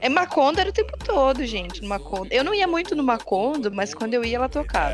é 0.00 0.08
Macondo 0.08 0.60
era 0.60 0.70
o 0.70 0.72
tempo 0.72 0.96
todo, 1.04 1.44
gente. 1.46 1.82
No 1.82 1.88
Macondo. 1.88 2.28
Eu 2.30 2.42
não 2.44 2.54
ia 2.54 2.66
muito 2.66 2.94
no 2.96 3.02
Macondo, 3.02 3.70
mas 3.72 3.94
quando 3.94 4.14
eu 4.14 4.24
ia, 4.24 4.36
ela 4.36 4.48
tocava. 4.48 4.92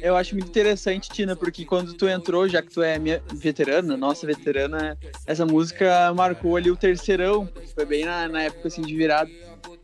Eu 0.00 0.16
acho 0.16 0.34
muito 0.34 0.48
interessante, 0.48 1.10
Tina, 1.10 1.36
porque 1.36 1.64
quando 1.64 1.92
tu 1.94 2.08
entrou, 2.08 2.48
já 2.48 2.62
que 2.62 2.70
tu 2.70 2.82
é 2.82 2.98
minha 2.98 3.22
veterana, 3.34 3.96
nossa 3.96 4.26
veterana, 4.26 4.96
essa 5.26 5.44
música 5.44 6.12
marcou 6.14 6.56
ali 6.56 6.70
o 6.70 6.76
terceirão. 6.76 7.48
Foi 7.74 7.84
bem 7.84 8.04
na, 8.04 8.28
na 8.28 8.42
época 8.44 8.68
assim 8.68 8.82
de 8.82 8.94
virada. 8.96 9.30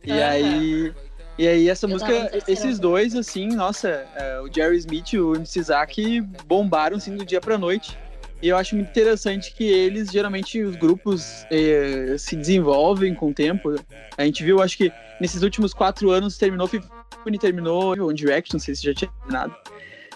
E 0.03 0.11
aí. 0.11 0.93
E 1.37 1.47
aí 1.47 1.69
essa 1.69 1.85
Eu 1.85 1.91
música, 1.91 2.31
esses 2.47 2.79
dois, 2.79 3.15
assim, 3.15 3.47
nossa, 3.49 4.05
é, 4.15 4.39
o 4.41 4.51
Jerry 4.51 4.77
Smith 4.77 5.13
e 5.13 5.19
o 5.19 5.35
MC 5.35 5.61
Zack 5.61 6.21
bombaram 6.45 6.97
assim 6.97 7.15
do 7.15 7.25
dia 7.25 7.39
pra 7.39 7.57
noite. 7.57 7.97
E 8.41 8.49
eu 8.49 8.57
acho 8.57 8.75
muito 8.75 8.89
interessante 8.89 9.53
que 9.53 9.63
eles, 9.63 10.11
geralmente, 10.11 10.61
os 10.61 10.75
grupos 10.75 11.45
eh, 11.49 12.15
se 12.19 12.35
desenvolvem 12.35 13.15
com 13.15 13.29
o 13.31 13.33
tempo. 13.33 13.75
A 14.15 14.23
gente 14.25 14.43
viu, 14.43 14.61
acho 14.61 14.77
que 14.77 14.91
nesses 15.19 15.41
últimos 15.41 15.73
quatro 15.73 16.11
anos 16.11 16.37
terminou 16.37 16.67
Fifth 16.67 16.87
Harmony, 17.17 17.39
terminou 17.39 17.99
One 17.99 18.13
Direction, 18.13 18.57
não 18.57 18.59
sei 18.59 18.75
se 18.75 18.83
já 18.83 18.93
tinha 18.93 19.11
terminado. 19.11 19.55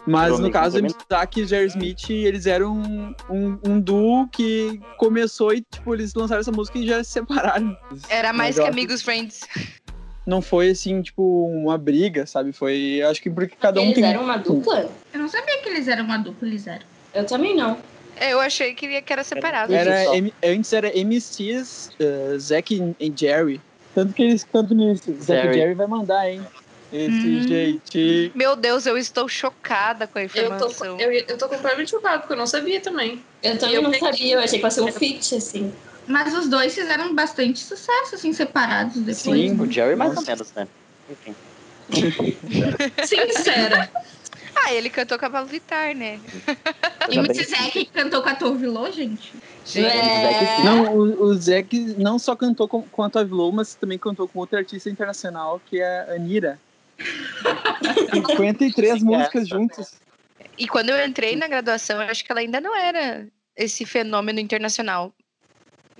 Mas 0.05 0.39
no 0.39 0.49
caso, 0.49 0.79
o 0.83 0.89
Zack 1.11 1.39
e 1.39 1.43
o 1.43 1.47
Jerry 1.47 1.67
Smith, 1.67 2.09
eles 2.09 2.47
eram 2.47 2.73
um, 2.73 3.15
um, 3.29 3.59
um 3.67 3.79
duo 3.79 4.27
que 4.29 4.79
começou 4.97 5.53
e, 5.53 5.61
tipo, 5.61 5.93
eles 5.93 6.13
lançaram 6.15 6.41
essa 6.41 6.51
música 6.51 6.79
e 6.79 6.87
já 6.87 7.03
se 7.03 7.11
separaram. 7.11 7.77
Era 8.09 8.33
mais 8.33 8.57
Mas 8.57 8.65
que 8.65 8.71
amigos 8.71 9.01
friends. 9.01 9.41
Não 10.25 10.41
foi, 10.41 10.69
assim, 10.69 11.01
tipo, 11.01 11.21
uma 11.47 11.77
briga, 11.77 12.25
sabe? 12.25 12.51
Foi, 12.51 13.01
acho 13.01 13.21
que 13.21 13.29
porque 13.29 13.55
cada 13.59 13.81
um 13.81 13.85
Eles 13.85 13.95
tem... 13.95 14.03
eram 14.05 14.23
uma 14.23 14.37
dupla? 14.37 14.89
Eu 15.13 15.19
não 15.19 15.27
sabia 15.27 15.57
que 15.61 15.69
eles 15.69 15.87
eram 15.87 16.05
uma 16.05 16.17
dupla, 16.17 16.47
eles 16.47 16.67
eram. 16.67 16.85
Eu 17.13 17.25
também 17.25 17.55
não. 17.55 17.77
É, 18.19 18.31
Eu 18.33 18.39
achei 18.39 18.73
que 18.75 19.01
que 19.01 19.13
era 19.13 19.23
separado. 19.23 19.73
Era. 19.73 20.15
M- 20.15 20.33
antes 20.43 20.71
era 20.73 20.95
MCs, 20.95 21.89
uh, 21.99 22.37
Zack 22.39 22.75
e- 22.75 22.95
e 22.99 23.11
Jerry. 23.15 23.59
Tanto 23.95 24.13
que 24.13 24.21
eles 24.21 24.43
cantam 24.43 24.77
nisso. 24.77 25.13
Zé 25.21 25.41
Jerry. 25.41 25.53
Jerry 25.55 25.73
vai 25.73 25.87
mandar, 25.87 26.29
hein? 26.29 26.45
Esse 26.93 27.27
Hum. 27.27 27.41
jeitinho. 27.47 28.31
Meu 28.35 28.55
Deus, 28.55 28.85
eu 28.85 28.97
estou 28.97 29.27
chocada 29.27 30.05
com 30.07 30.19
a 30.19 30.21
Eu 30.23 30.27
tô, 30.27 30.35
informação. 30.35 30.99
eu, 30.99 31.11
eu 31.11 31.37
tô 31.37 31.47
completamente 31.49 31.89
chocada, 31.89 32.19
porque 32.19 32.33
eu 32.33 32.37
não 32.37 32.45
sabia 32.47 32.79
também. 32.79 33.23
Eu 33.41 33.57
também 33.57 33.75
Eu 33.75 33.81
não 33.81 33.91
peguei- 33.91 34.11
sabia, 34.11 34.35
eu 34.35 34.39
achei 34.39 34.59
que 34.59 34.65
fosse 34.65 34.81
um 34.81 34.91
feat, 34.91 35.35
assim. 35.35 35.73
Mas 36.07 36.33
os 36.33 36.47
dois 36.49 36.73
fizeram 36.73 37.13
bastante 37.15 37.59
sucesso, 37.59 38.15
assim, 38.15 38.33
separados 38.33 38.95
depois. 38.97 39.17
Sim. 39.17 39.59
O 39.59 39.71
Jerry 39.71 39.95
mais 39.95 40.11
ou 40.11 40.15
Nossa. 40.15 40.31
menos, 40.31 40.53
né? 40.53 40.67
Enfim. 41.09 41.35
Sincera. 43.05 43.89
Ah, 44.55 44.73
ele 44.73 44.89
cantou 44.89 45.17
com 45.17 45.25
a 45.25 45.29
Pablo 45.29 45.47
Vittar, 45.49 45.95
né? 45.95 46.19
E 47.09 47.19
o 47.19 47.33
Zé 47.33 47.69
que 47.71 47.85
cantou 47.85 48.21
com 48.21 48.29
a 48.29 48.35
Torvilô, 48.35 48.91
gente. 48.91 49.33
É... 49.75 50.63
Não, 50.63 50.93
o, 50.93 51.23
o 51.23 51.33
Zé 51.35 51.63
que 51.63 51.95
não 51.97 52.19
só 52.19 52.35
cantou 52.35 52.67
com, 52.67 52.83
com 52.83 53.03
a 53.03 53.09
Tove 53.09 53.33
Lo, 53.33 53.51
mas 53.51 53.75
também 53.75 53.97
cantou 53.97 54.27
com 54.27 54.39
outra 54.39 54.59
artista 54.59 54.89
internacional, 54.89 55.61
que 55.65 55.79
é 55.79 56.11
a 56.11 56.15
Anira. 56.15 56.59
53 58.27 58.99
Sim, 58.99 59.05
músicas 59.05 59.47
juntas. 59.47 59.93
E 60.57 60.67
quando 60.67 60.89
eu 60.89 61.05
entrei 61.05 61.35
na 61.35 61.47
graduação, 61.47 62.01
eu 62.01 62.09
acho 62.09 62.23
que 62.23 62.31
ela 62.31 62.41
ainda 62.41 62.59
não 62.61 62.75
era 62.75 63.27
esse 63.55 63.85
fenômeno 63.85 64.39
internacional. 64.39 65.13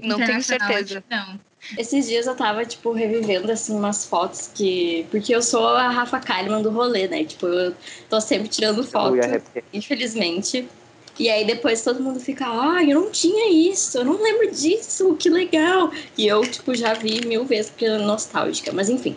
Não 0.02 0.18
tenho 0.18 0.42
certeza. 0.42 1.04
Não. 1.10 1.40
Esses 1.78 2.08
dias 2.08 2.26
eu 2.26 2.36
tava, 2.36 2.66
tipo, 2.66 2.92
revivendo, 2.92 3.52
assim, 3.52 3.76
umas 3.76 4.06
fotos 4.06 4.50
que... 4.54 5.06
Porque 5.12 5.34
eu 5.34 5.42
sou 5.42 5.68
a 5.68 5.90
Rafa 5.90 6.20
Kalimann 6.20 6.64
do 6.64 6.72
rolê, 6.72 7.08
né? 7.08 7.24
Tipo, 7.24 7.46
eu 7.48 7.76
tô 8.10 8.20
sempre 8.20 8.48
tirando 8.48 8.84
foto, 8.84 9.16
Eu 9.16 9.42
infelizmente. 9.72 10.68
E 11.20 11.30
aí 11.30 11.46
depois 11.46 11.84
todo 11.84 12.02
mundo 12.02 12.20
fica, 12.20 12.46
ah, 12.48 12.84
eu 12.84 13.00
não 13.00 13.12
tinha 13.12 13.52
isso, 13.52 13.98
eu 13.98 14.06
não 14.06 14.22
lembro 14.22 14.50
disso, 14.50 15.16
que 15.18 15.30
legal. 15.30 15.92
E 16.18 16.26
eu, 16.26 16.42
tipo, 16.42 16.74
já 16.74 16.94
vi 16.94 17.26
mil 17.26 17.46
vezes 17.46 17.70
porque 17.70 17.86
é 17.86 17.98
nostálgica, 18.00 18.72
mas 18.72 18.90
enfim. 18.90 19.16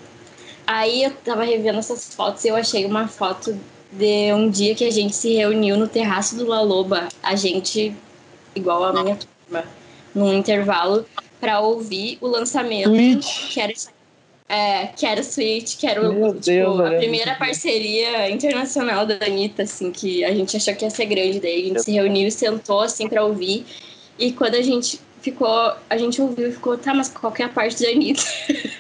Aí 0.67 1.05
eu 1.05 1.11
tava 1.25 1.45
revendo 1.45 1.79
essas 1.79 2.15
fotos 2.15 2.45
e 2.45 2.49
eu 2.49 2.57
achei 2.57 2.85
uma 2.85 3.09
foto 3.09 3.59
de 3.93 4.33
um 4.33 4.51
dia 4.51 4.75
que 4.75 4.85
a 4.85 4.91
gente 4.91 5.15
se 5.15 5.35
reuniu 5.35 5.77
no 5.77 5.87
terraço 5.87 6.37
do 6.37 6.47
La 6.47 6.61
Loba, 6.61 7.09
a 7.23 7.37
gente, 7.37 7.95
igual 8.55 8.85
a 8.85 8.93
minha 8.93 9.17
turma, 9.17 9.65
num 10.15 10.33
intervalo, 10.33 11.05
pra 11.41 11.61
ouvir 11.61 12.19
o 12.21 12.27
lançamento 12.27 12.91
Twitch. 12.91 13.53
que 13.53 13.61
era 13.61 13.73
é, 14.49 14.87
que 14.89 15.07
era 15.07 15.23
Switch, 15.23 15.79
que 15.79 15.87
era 15.87 16.01
Meu 16.01 16.29
tipo, 16.35 16.41
Deus, 16.45 16.81
a 16.81 16.91
primeira 16.97 17.35
parceria 17.35 18.31
internacional 18.31 19.07
da 19.07 19.15
Anitta, 19.25 19.63
assim, 19.63 19.91
que 19.91 20.25
a 20.25 20.35
gente 20.35 20.57
achou 20.57 20.75
que 20.75 20.85
ia 20.85 20.91
ser 20.91 21.07
grande. 21.07 21.41
Daí 21.41 21.63
a 21.63 21.69
gente 21.69 21.83
se 21.83 21.91
reuniu 21.93 22.29
e 22.29 22.31
sentou, 22.31 22.81
assim, 22.81 23.09
pra 23.09 23.25
ouvir. 23.25 23.65
E 24.19 24.33
quando 24.33 24.55
a 24.55 24.63
gente 24.63 25.01
ficou, 25.21 25.75
a 25.89 25.97
gente 25.97 26.21
ouviu 26.21 26.49
e 26.49 26.53
ficou, 26.53 26.77
tá, 26.77 26.93
mas 26.95 27.09
qual 27.09 27.33
que 27.33 27.43
é 27.43 27.47
a 27.47 27.49
parte 27.49 27.83
da 27.83 27.89
Anitta? 27.91 28.23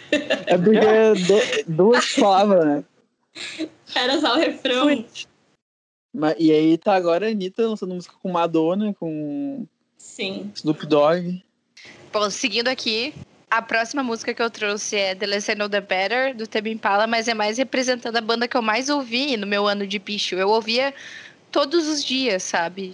É 0.46 0.56
porque 0.56 0.78
do- 1.26 1.72
duas 1.74 2.12
palavras, 2.12 2.64
né? 2.64 2.84
Era 3.96 4.20
só 4.20 4.34
o 4.34 4.38
refrão. 4.38 5.04
Mas, 6.14 6.36
e 6.38 6.52
aí 6.52 6.78
tá 6.78 6.94
agora 6.94 7.26
a 7.26 7.30
Anitta 7.30 7.66
lançando 7.66 7.94
música 7.94 8.14
com 8.22 8.30
Madonna, 8.30 8.94
com 8.94 9.66
Sim. 10.14 10.52
Snoop 10.54 10.86
Dogg. 10.86 11.42
Bom, 12.12 12.30
seguindo 12.30 12.68
aqui, 12.68 13.12
a 13.50 13.60
próxima 13.60 14.00
música 14.00 14.32
que 14.32 14.40
eu 14.40 14.48
trouxe 14.48 14.94
é 14.94 15.12
The 15.12 15.26
Less 15.26 15.50
I 15.50 15.56
Know 15.56 15.68
The 15.68 15.80
Better, 15.80 16.36
do 16.36 16.46
Tame 16.46 16.70
Impala, 16.70 17.08
mas 17.08 17.26
é 17.26 17.34
mais 17.34 17.58
representando 17.58 18.16
a 18.16 18.20
banda 18.20 18.46
que 18.46 18.56
eu 18.56 18.62
mais 18.62 18.88
ouvi 18.88 19.36
no 19.36 19.44
meu 19.44 19.66
ano 19.66 19.88
de 19.88 19.98
picho. 19.98 20.36
Eu 20.36 20.50
ouvia 20.50 20.94
todos 21.50 21.88
os 21.88 22.04
dias, 22.04 22.44
sabe? 22.44 22.92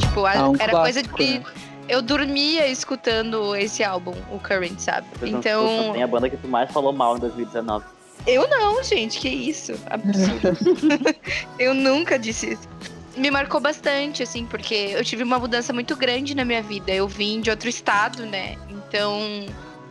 Tipo, 0.00 0.26
Ah, 0.26 0.50
um 0.50 0.56
era 0.58 0.72
coisa 0.72 1.02
de 1.02 1.08
clássico, 1.08 1.48
né? 1.48 1.69
Eu 1.90 2.00
dormia 2.00 2.68
escutando 2.68 3.54
esse 3.56 3.82
álbum, 3.82 4.14
o 4.30 4.38
Current, 4.38 4.78
sabe? 4.78 5.08
Então, 5.24 5.92
Tem 5.92 6.04
a 6.04 6.06
banda 6.06 6.30
que 6.30 6.36
tu 6.36 6.46
mais 6.46 6.70
falou 6.70 6.92
mal 6.92 7.16
em 7.16 7.20
2019. 7.20 7.84
eu 8.28 8.48
não, 8.48 8.82
gente, 8.84 9.18
que 9.18 9.28
isso? 9.28 9.72
Absurdo. 9.86 10.56
eu 11.58 11.74
nunca 11.74 12.16
disse 12.16 12.52
isso. 12.52 12.68
Me 13.16 13.28
marcou 13.28 13.60
bastante, 13.60 14.22
assim, 14.22 14.46
porque 14.46 14.92
eu 14.94 15.04
tive 15.04 15.24
uma 15.24 15.36
mudança 15.40 15.72
muito 15.72 15.96
grande 15.96 16.32
na 16.32 16.44
minha 16.44 16.62
vida. 16.62 16.92
Eu 16.92 17.08
vim 17.08 17.40
de 17.40 17.50
outro 17.50 17.68
estado, 17.68 18.24
né? 18.24 18.56
Então, 18.68 19.46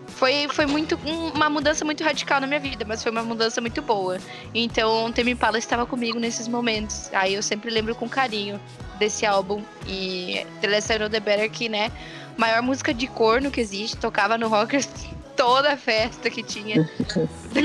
foi, 0.09 0.47
foi 0.49 0.65
muito 0.65 0.99
um- 1.05 1.29
uma 1.29 1.49
mudança 1.49 1.83
muito 1.85 2.03
radical 2.03 2.39
na 2.41 2.47
minha 2.47 2.59
vida, 2.59 2.85
mas 2.87 3.01
foi 3.01 3.11
uma 3.11 3.23
mudança 3.23 3.59
muito 3.61 3.81
boa. 3.81 4.17
Então, 4.53 5.05
o 5.05 5.11
Tame 5.11 5.31
Impala 5.31 5.57
estava 5.57 5.85
comigo 5.85 6.19
nesses 6.19 6.47
momentos. 6.47 7.09
Aí 7.13 7.33
eu 7.33 7.41
sempre 7.43 7.69
lembro 7.69 7.93
com 7.95 8.07
carinho 8.09 8.59
desse 8.97 9.25
álbum. 9.25 9.61
E 9.87 10.45
The 10.61 10.67
Less 10.67 10.91
I 10.93 10.99
Know 10.99 11.09
The 11.09 11.19
Better, 11.19 11.49
que, 11.51 11.69
né? 11.69 11.91
Maior 12.37 12.61
música 12.61 12.93
de 12.93 13.07
corno 13.07 13.51
que 13.51 13.59
existe. 13.61 13.97
Tocava 13.97 14.37
no 14.37 14.47
Rockers 14.47 14.89
toda 15.35 15.75
festa 15.77 16.29
que 16.29 16.43
tinha. 16.43 16.89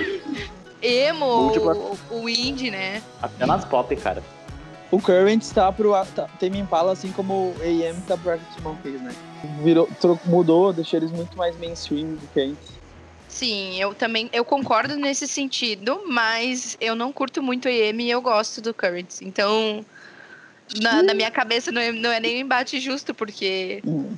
Emo, 0.82 1.52
o, 1.56 1.98
o 2.22 2.28
indie, 2.28 2.70
né? 2.70 3.02
Apenas 3.22 3.64
pop, 3.64 3.94
cara. 3.96 4.22
O 4.90 5.00
Current 5.00 5.42
tá 5.52 5.72
pro 5.72 5.92
tá, 6.14 6.28
Tame 6.38 6.58
Impala, 6.58 6.92
assim 6.92 7.10
como 7.10 7.32
o 7.32 7.56
AM 7.62 8.00
tá 8.02 8.16
pro 8.16 8.32
Arctic 8.32 8.62
Monkeys, 8.62 9.00
né? 9.00 9.12
Virou, 9.62 9.88
mudou, 10.24 10.72
deixou 10.72 11.00
eles 11.00 11.10
muito 11.10 11.36
mais 11.36 11.58
mainstream 11.58 12.14
do 12.14 12.26
que 12.32 12.40
antes. 12.40 12.74
Sim, 13.28 13.80
eu 13.80 13.92
também 13.92 14.30
eu 14.32 14.44
concordo 14.44 14.94
nesse 14.94 15.26
sentido, 15.26 16.04
mas 16.06 16.76
eu 16.80 16.94
não 16.94 17.12
curto 17.12 17.42
muito 17.42 17.68
EM 17.68 18.02
e 18.02 18.10
eu 18.10 18.22
gosto 18.22 18.60
do 18.60 18.72
Currents. 18.72 19.20
Então, 19.22 19.84
na, 20.80 21.02
na 21.02 21.14
minha 21.14 21.32
cabeça 21.32 21.72
não 21.72 21.80
é, 21.80 21.90
não 21.90 22.12
é 22.12 22.20
nem 22.20 22.36
um 22.36 22.40
embate 22.40 22.78
justo, 22.78 23.12
porque. 23.12 23.82
Hum. 23.84 24.14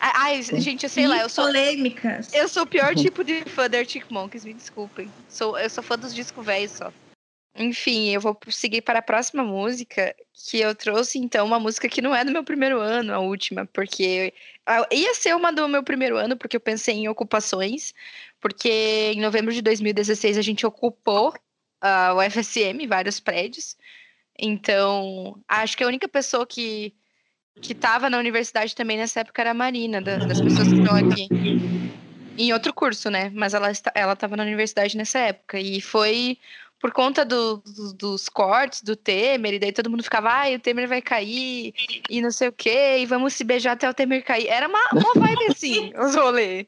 Ai, 0.00 0.12
ai, 0.14 0.42
gente, 0.42 0.84
eu 0.84 0.88
sei 0.88 1.06
lá, 1.06 1.18
eu 1.18 1.28
sou. 1.28 1.44
Polêmicas. 1.44 2.32
Eu 2.32 2.48
sou 2.48 2.62
o 2.62 2.66
pior 2.66 2.94
tipo 2.94 3.22
de 3.22 3.44
fã 3.44 3.68
da 3.68 3.78
Arctic 3.78 4.04
Monkeys, 4.10 4.44
me 4.44 4.54
desculpem. 4.54 5.10
Sou, 5.28 5.58
eu 5.58 5.68
sou 5.68 5.84
fã 5.84 5.98
dos 5.98 6.14
discos 6.14 6.46
velhos 6.46 6.70
só. 6.70 6.90
Enfim, 7.60 8.10
eu 8.14 8.20
vou 8.20 8.38
seguir 8.50 8.82
para 8.82 9.00
a 9.00 9.02
próxima 9.02 9.42
música, 9.42 10.14
que 10.32 10.60
eu 10.60 10.74
trouxe, 10.76 11.18
então, 11.18 11.44
uma 11.44 11.58
música 11.58 11.88
que 11.88 12.00
não 12.00 12.14
é 12.14 12.24
do 12.24 12.30
meu 12.30 12.44
primeiro 12.44 12.78
ano, 12.80 13.12
a 13.12 13.18
última, 13.18 13.66
porque 13.66 14.32
ia 14.92 15.14
ser 15.14 15.34
uma 15.34 15.52
do 15.52 15.68
meu 15.68 15.82
primeiro 15.82 16.16
ano, 16.16 16.36
porque 16.36 16.56
eu 16.56 16.60
pensei 16.60 16.94
em 16.94 17.08
ocupações, 17.08 17.92
porque 18.40 18.68
em 19.12 19.20
novembro 19.20 19.52
de 19.52 19.60
2016 19.60 20.38
a 20.38 20.42
gente 20.42 20.64
ocupou 20.64 21.34
ah, 21.80 22.14
o 22.14 22.22
FSM, 22.22 22.86
vários 22.86 23.18
prédios. 23.18 23.76
Então, 24.38 25.42
acho 25.48 25.76
que 25.76 25.84
a 25.84 25.88
única 25.88 26.08
pessoa 26.08 26.46
que 26.46 26.94
que 27.62 27.72
estava 27.74 28.10
na 28.10 28.18
universidade 28.18 28.74
também 28.76 28.98
nessa 28.98 29.20
época 29.20 29.42
era 29.42 29.50
a 29.52 29.54
Marina, 29.54 30.00
da- 30.02 30.20
das 30.20 30.40
pessoas 30.40 30.72
que 30.72 30.78
estão 30.78 30.94
aqui 30.96 31.32
em 32.36 32.52
outro 32.52 32.72
curso, 32.72 33.10
né? 33.10 33.30
Mas 33.30 33.54
ela 33.54 33.68
ela 33.94 34.12
estava 34.12 34.36
na 34.36 34.42
universidade 34.44 34.96
nessa 34.96 35.18
época 35.18 35.58
e 35.60 35.80
foi 35.80 36.38
por 36.80 36.92
conta 36.92 37.24
do- 37.24 37.56
do- 37.58 37.92
dos 37.94 38.28
cortes 38.28 38.82
do 38.82 38.94
Temer 38.94 39.54
e 39.54 39.58
daí 39.58 39.72
todo 39.72 39.90
mundo 39.90 40.02
ficava, 40.02 40.30
ai, 40.30 40.54
o 40.54 40.60
Temer 40.60 40.88
vai 40.88 41.02
cair 41.02 41.74
e 42.08 42.20
não 42.22 42.30
sei 42.30 42.48
o 42.48 42.52
quê 42.52 42.98
e 42.98 43.06
vamos 43.06 43.34
se 43.34 43.42
beijar 43.44 43.72
até 43.72 43.88
o 43.88 43.94
Temer 43.94 44.24
cair. 44.24 44.46
Era 44.48 44.68
uma, 44.68 44.88
uma 44.92 45.12
vibe 45.14 45.46
assim, 45.50 45.92
os 45.98 46.14
rolês. 46.14 46.66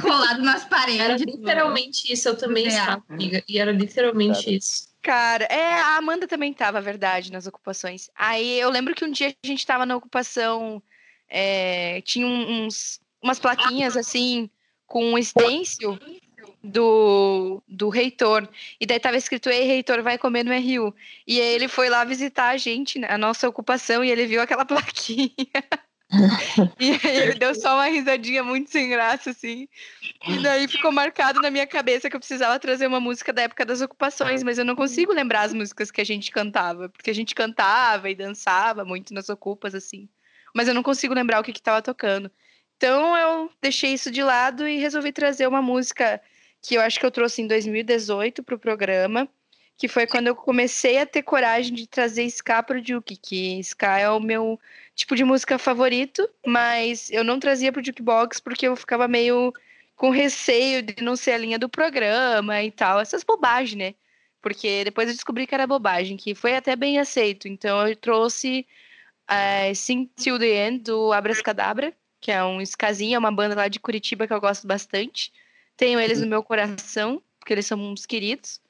Colado 0.00 0.42
nas 0.42 0.64
paredes. 0.64 1.00
Era 1.00 1.16
literalmente 1.16 2.12
isso, 2.12 2.28
eu 2.28 2.36
também 2.36 2.64
É. 2.66 2.68
estava, 2.68 3.04
amiga. 3.08 3.42
E 3.48 3.58
era 3.58 3.70
literalmente 3.72 4.44
Cara. 4.44 4.56
isso. 4.56 4.92
Cara, 5.02 5.44
é, 5.46 5.74
a 5.80 5.96
Amanda 5.96 6.26
também 6.28 6.52
tava, 6.52 6.80
verdade, 6.80 7.32
nas 7.32 7.46
ocupações. 7.46 8.08
Aí 8.14 8.58
eu 8.60 8.70
lembro 8.70 8.94
que 8.94 9.04
um 9.04 9.10
dia 9.10 9.34
a 9.44 9.46
gente 9.46 9.66
tava 9.66 9.84
na 9.84 9.96
ocupação, 9.96 10.80
é, 11.28 12.00
tinha 12.02 12.26
uns, 12.26 13.00
umas 13.20 13.38
plaquinhas 13.40 13.96
assim, 13.96 14.48
com 14.86 15.12
um 15.14 15.22
stencil 15.22 15.98
do, 16.62 17.62
do 17.66 17.88
reitor. 17.88 18.48
E 18.80 18.86
daí 18.86 19.00
tava 19.00 19.16
escrito, 19.16 19.50
ei, 19.50 19.64
reitor, 19.64 20.02
vai 20.02 20.16
comer 20.16 20.44
no 20.44 20.52
RU. 20.52 20.94
E 21.26 21.40
aí 21.40 21.54
ele 21.54 21.68
foi 21.68 21.88
lá 21.88 22.04
visitar 22.04 22.48
a 22.48 22.56
gente, 22.56 22.98
né, 22.98 23.08
a 23.10 23.18
nossa 23.18 23.48
ocupação, 23.48 24.04
e 24.04 24.10
ele 24.10 24.26
viu 24.26 24.40
aquela 24.40 24.64
plaquinha. 24.66 25.30
e 26.78 26.90
aí 26.90 27.16
ele 27.16 27.34
deu 27.34 27.54
só 27.54 27.74
uma 27.74 27.86
risadinha 27.86 28.44
muito 28.44 28.70
sem 28.70 28.90
graça, 28.90 29.30
assim. 29.30 29.66
E 30.28 30.42
daí 30.42 30.68
ficou 30.68 30.92
marcado 30.92 31.40
na 31.40 31.50
minha 31.50 31.66
cabeça 31.66 32.08
que 32.08 32.14
eu 32.14 32.20
precisava 32.20 32.58
trazer 32.58 32.86
uma 32.86 33.00
música 33.00 33.32
da 33.32 33.42
época 33.42 33.64
das 33.64 33.80
ocupações, 33.80 34.42
mas 34.42 34.58
eu 34.58 34.64
não 34.64 34.76
consigo 34.76 35.12
lembrar 35.12 35.42
as 35.42 35.54
músicas 35.54 35.90
que 35.90 36.00
a 36.00 36.04
gente 36.04 36.30
cantava, 36.30 36.88
porque 36.88 37.10
a 37.10 37.14
gente 37.14 37.34
cantava 37.34 38.10
e 38.10 38.14
dançava 38.14 38.84
muito 38.84 39.12
nas 39.14 39.28
ocupas, 39.28 39.74
assim. 39.74 40.08
Mas 40.54 40.68
eu 40.68 40.74
não 40.74 40.82
consigo 40.82 41.14
lembrar 41.14 41.40
o 41.40 41.42
que 41.42 41.50
estava 41.50 41.80
tocando. 41.80 42.30
Então 42.76 43.16
eu 43.16 43.50
deixei 43.60 43.92
isso 43.92 44.10
de 44.10 44.22
lado 44.22 44.68
e 44.68 44.76
resolvi 44.76 45.12
trazer 45.12 45.46
uma 45.46 45.62
música 45.62 46.20
que 46.62 46.76
eu 46.76 46.80
acho 46.80 46.98
que 46.98 47.04
eu 47.04 47.10
trouxe 47.10 47.42
em 47.42 47.46
2018 47.46 48.42
para 48.42 48.54
o 48.54 48.58
programa, 48.58 49.28
que 49.76 49.88
foi 49.88 50.06
quando 50.06 50.28
eu 50.28 50.36
comecei 50.36 50.98
a 50.98 51.06
ter 51.06 51.22
coragem 51.22 51.74
de 51.74 51.88
trazer 51.88 52.24
ska 52.26 52.62
pro 52.62 52.82
Juke, 52.82 53.16
que 53.16 53.58
ska 53.60 53.98
é 53.98 54.08
o 54.08 54.20
meu 54.20 54.58
tipo 54.94 55.16
de 55.16 55.24
música 55.24 55.58
favorito, 55.58 56.28
mas 56.46 57.10
eu 57.10 57.24
não 57.24 57.40
trazia 57.40 57.72
pro 57.72 57.84
Jukebox 57.84 58.40
porque 58.40 58.68
eu 58.68 58.76
ficava 58.76 59.08
meio 59.08 59.52
com 59.96 60.10
receio 60.10 60.82
de 60.82 61.02
não 61.02 61.16
ser 61.16 61.32
a 61.32 61.38
linha 61.38 61.58
do 61.58 61.68
programa 61.68 62.62
e 62.62 62.70
tal, 62.70 63.00
essas 63.00 63.24
bobagens, 63.24 63.76
né? 63.76 63.94
Porque 64.40 64.84
depois 64.84 65.08
eu 65.08 65.14
descobri 65.14 65.46
que 65.46 65.54
era 65.54 65.66
bobagem, 65.66 66.16
que 66.16 66.34
foi 66.34 66.56
até 66.56 66.76
bem 66.76 66.98
aceito. 66.98 67.48
Então 67.48 67.86
eu 67.86 67.96
trouxe 67.96 68.66
é, 69.28 69.72
Sing 69.74 70.06
Till 70.16 70.38
the 70.38 70.68
End, 70.68 70.84
do 70.84 71.12
Abracadabra, 71.12 71.92
que 72.20 72.30
é 72.30 72.42
um 72.44 72.60
skazinho, 72.62 73.16
é 73.16 73.18
uma 73.18 73.32
banda 73.32 73.54
lá 73.54 73.68
de 73.68 73.80
Curitiba 73.80 74.26
que 74.26 74.32
eu 74.32 74.40
gosto 74.40 74.66
bastante. 74.66 75.32
Tenho 75.82 75.98
eles 75.98 76.20
no 76.20 76.28
meu 76.28 76.44
coração, 76.44 77.20
porque 77.40 77.52
eles 77.52 77.66
são 77.66 77.76
uns 77.76 78.06
queridos. 78.06 78.60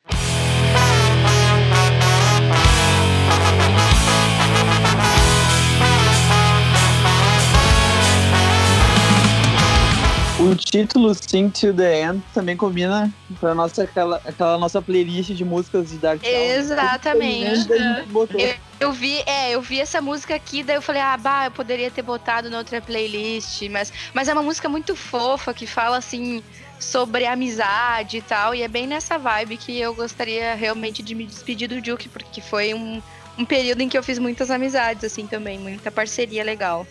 O 10.40 10.56
título 10.56 11.14
Sing 11.14 11.50
to 11.50 11.74
the 11.74 12.02
End 12.02 12.22
também 12.32 12.56
combina 12.56 13.12
com 13.38 13.54
nossa, 13.54 13.82
aquela, 13.82 14.16
aquela 14.24 14.56
nossa 14.56 14.80
playlist 14.80 15.32
de 15.32 15.44
músicas 15.44 15.90
de 15.90 15.98
Dark. 15.98 16.24
Exatamente. 16.24 17.68
Eu, 17.70 18.54
eu 18.80 18.92
vi, 18.92 19.22
é, 19.26 19.50
eu 19.50 19.60
vi 19.60 19.82
essa 19.82 20.00
música 20.00 20.34
aqui, 20.34 20.62
daí 20.62 20.76
eu 20.76 20.82
falei, 20.82 21.02
ah, 21.02 21.18
bah, 21.18 21.44
eu 21.44 21.50
poderia 21.50 21.90
ter 21.90 22.00
botado 22.00 22.48
na 22.48 22.56
outra 22.56 22.80
playlist, 22.80 23.68
mas, 23.68 23.92
mas 24.14 24.28
é 24.28 24.32
uma 24.32 24.42
música 24.42 24.66
muito 24.66 24.96
fofa 24.96 25.52
que 25.52 25.66
fala 25.66 25.98
assim 25.98 26.42
sobre 26.82 27.26
amizade 27.26 28.18
e 28.18 28.22
tal, 28.22 28.54
e 28.54 28.62
é 28.62 28.68
bem 28.68 28.86
nessa 28.86 29.16
vibe 29.16 29.56
que 29.56 29.78
eu 29.78 29.94
gostaria 29.94 30.54
realmente 30.54 31.02
de 31.02 31.14
me 31.14 31.24
despedir 31.24 31.68
do 31.68 31.80
Duke, 31.80 32.08
porque 32.08 32.40
foi 32.40 32.74
um, 32.74 33.00
um 33.38 33.44
período 33.44 33.80
em 33.80 33.88
que 33.88 33.96
eu 33.96 34.02
fiz 34.02 34.18
muitas 34.18 34.50
amizades, 34.50 35.04
assim, 35.04 35.26
também, 35.26 35.58
muita 35.58 35.90
parceria 35.90 36.44
legal. 36.44 36.86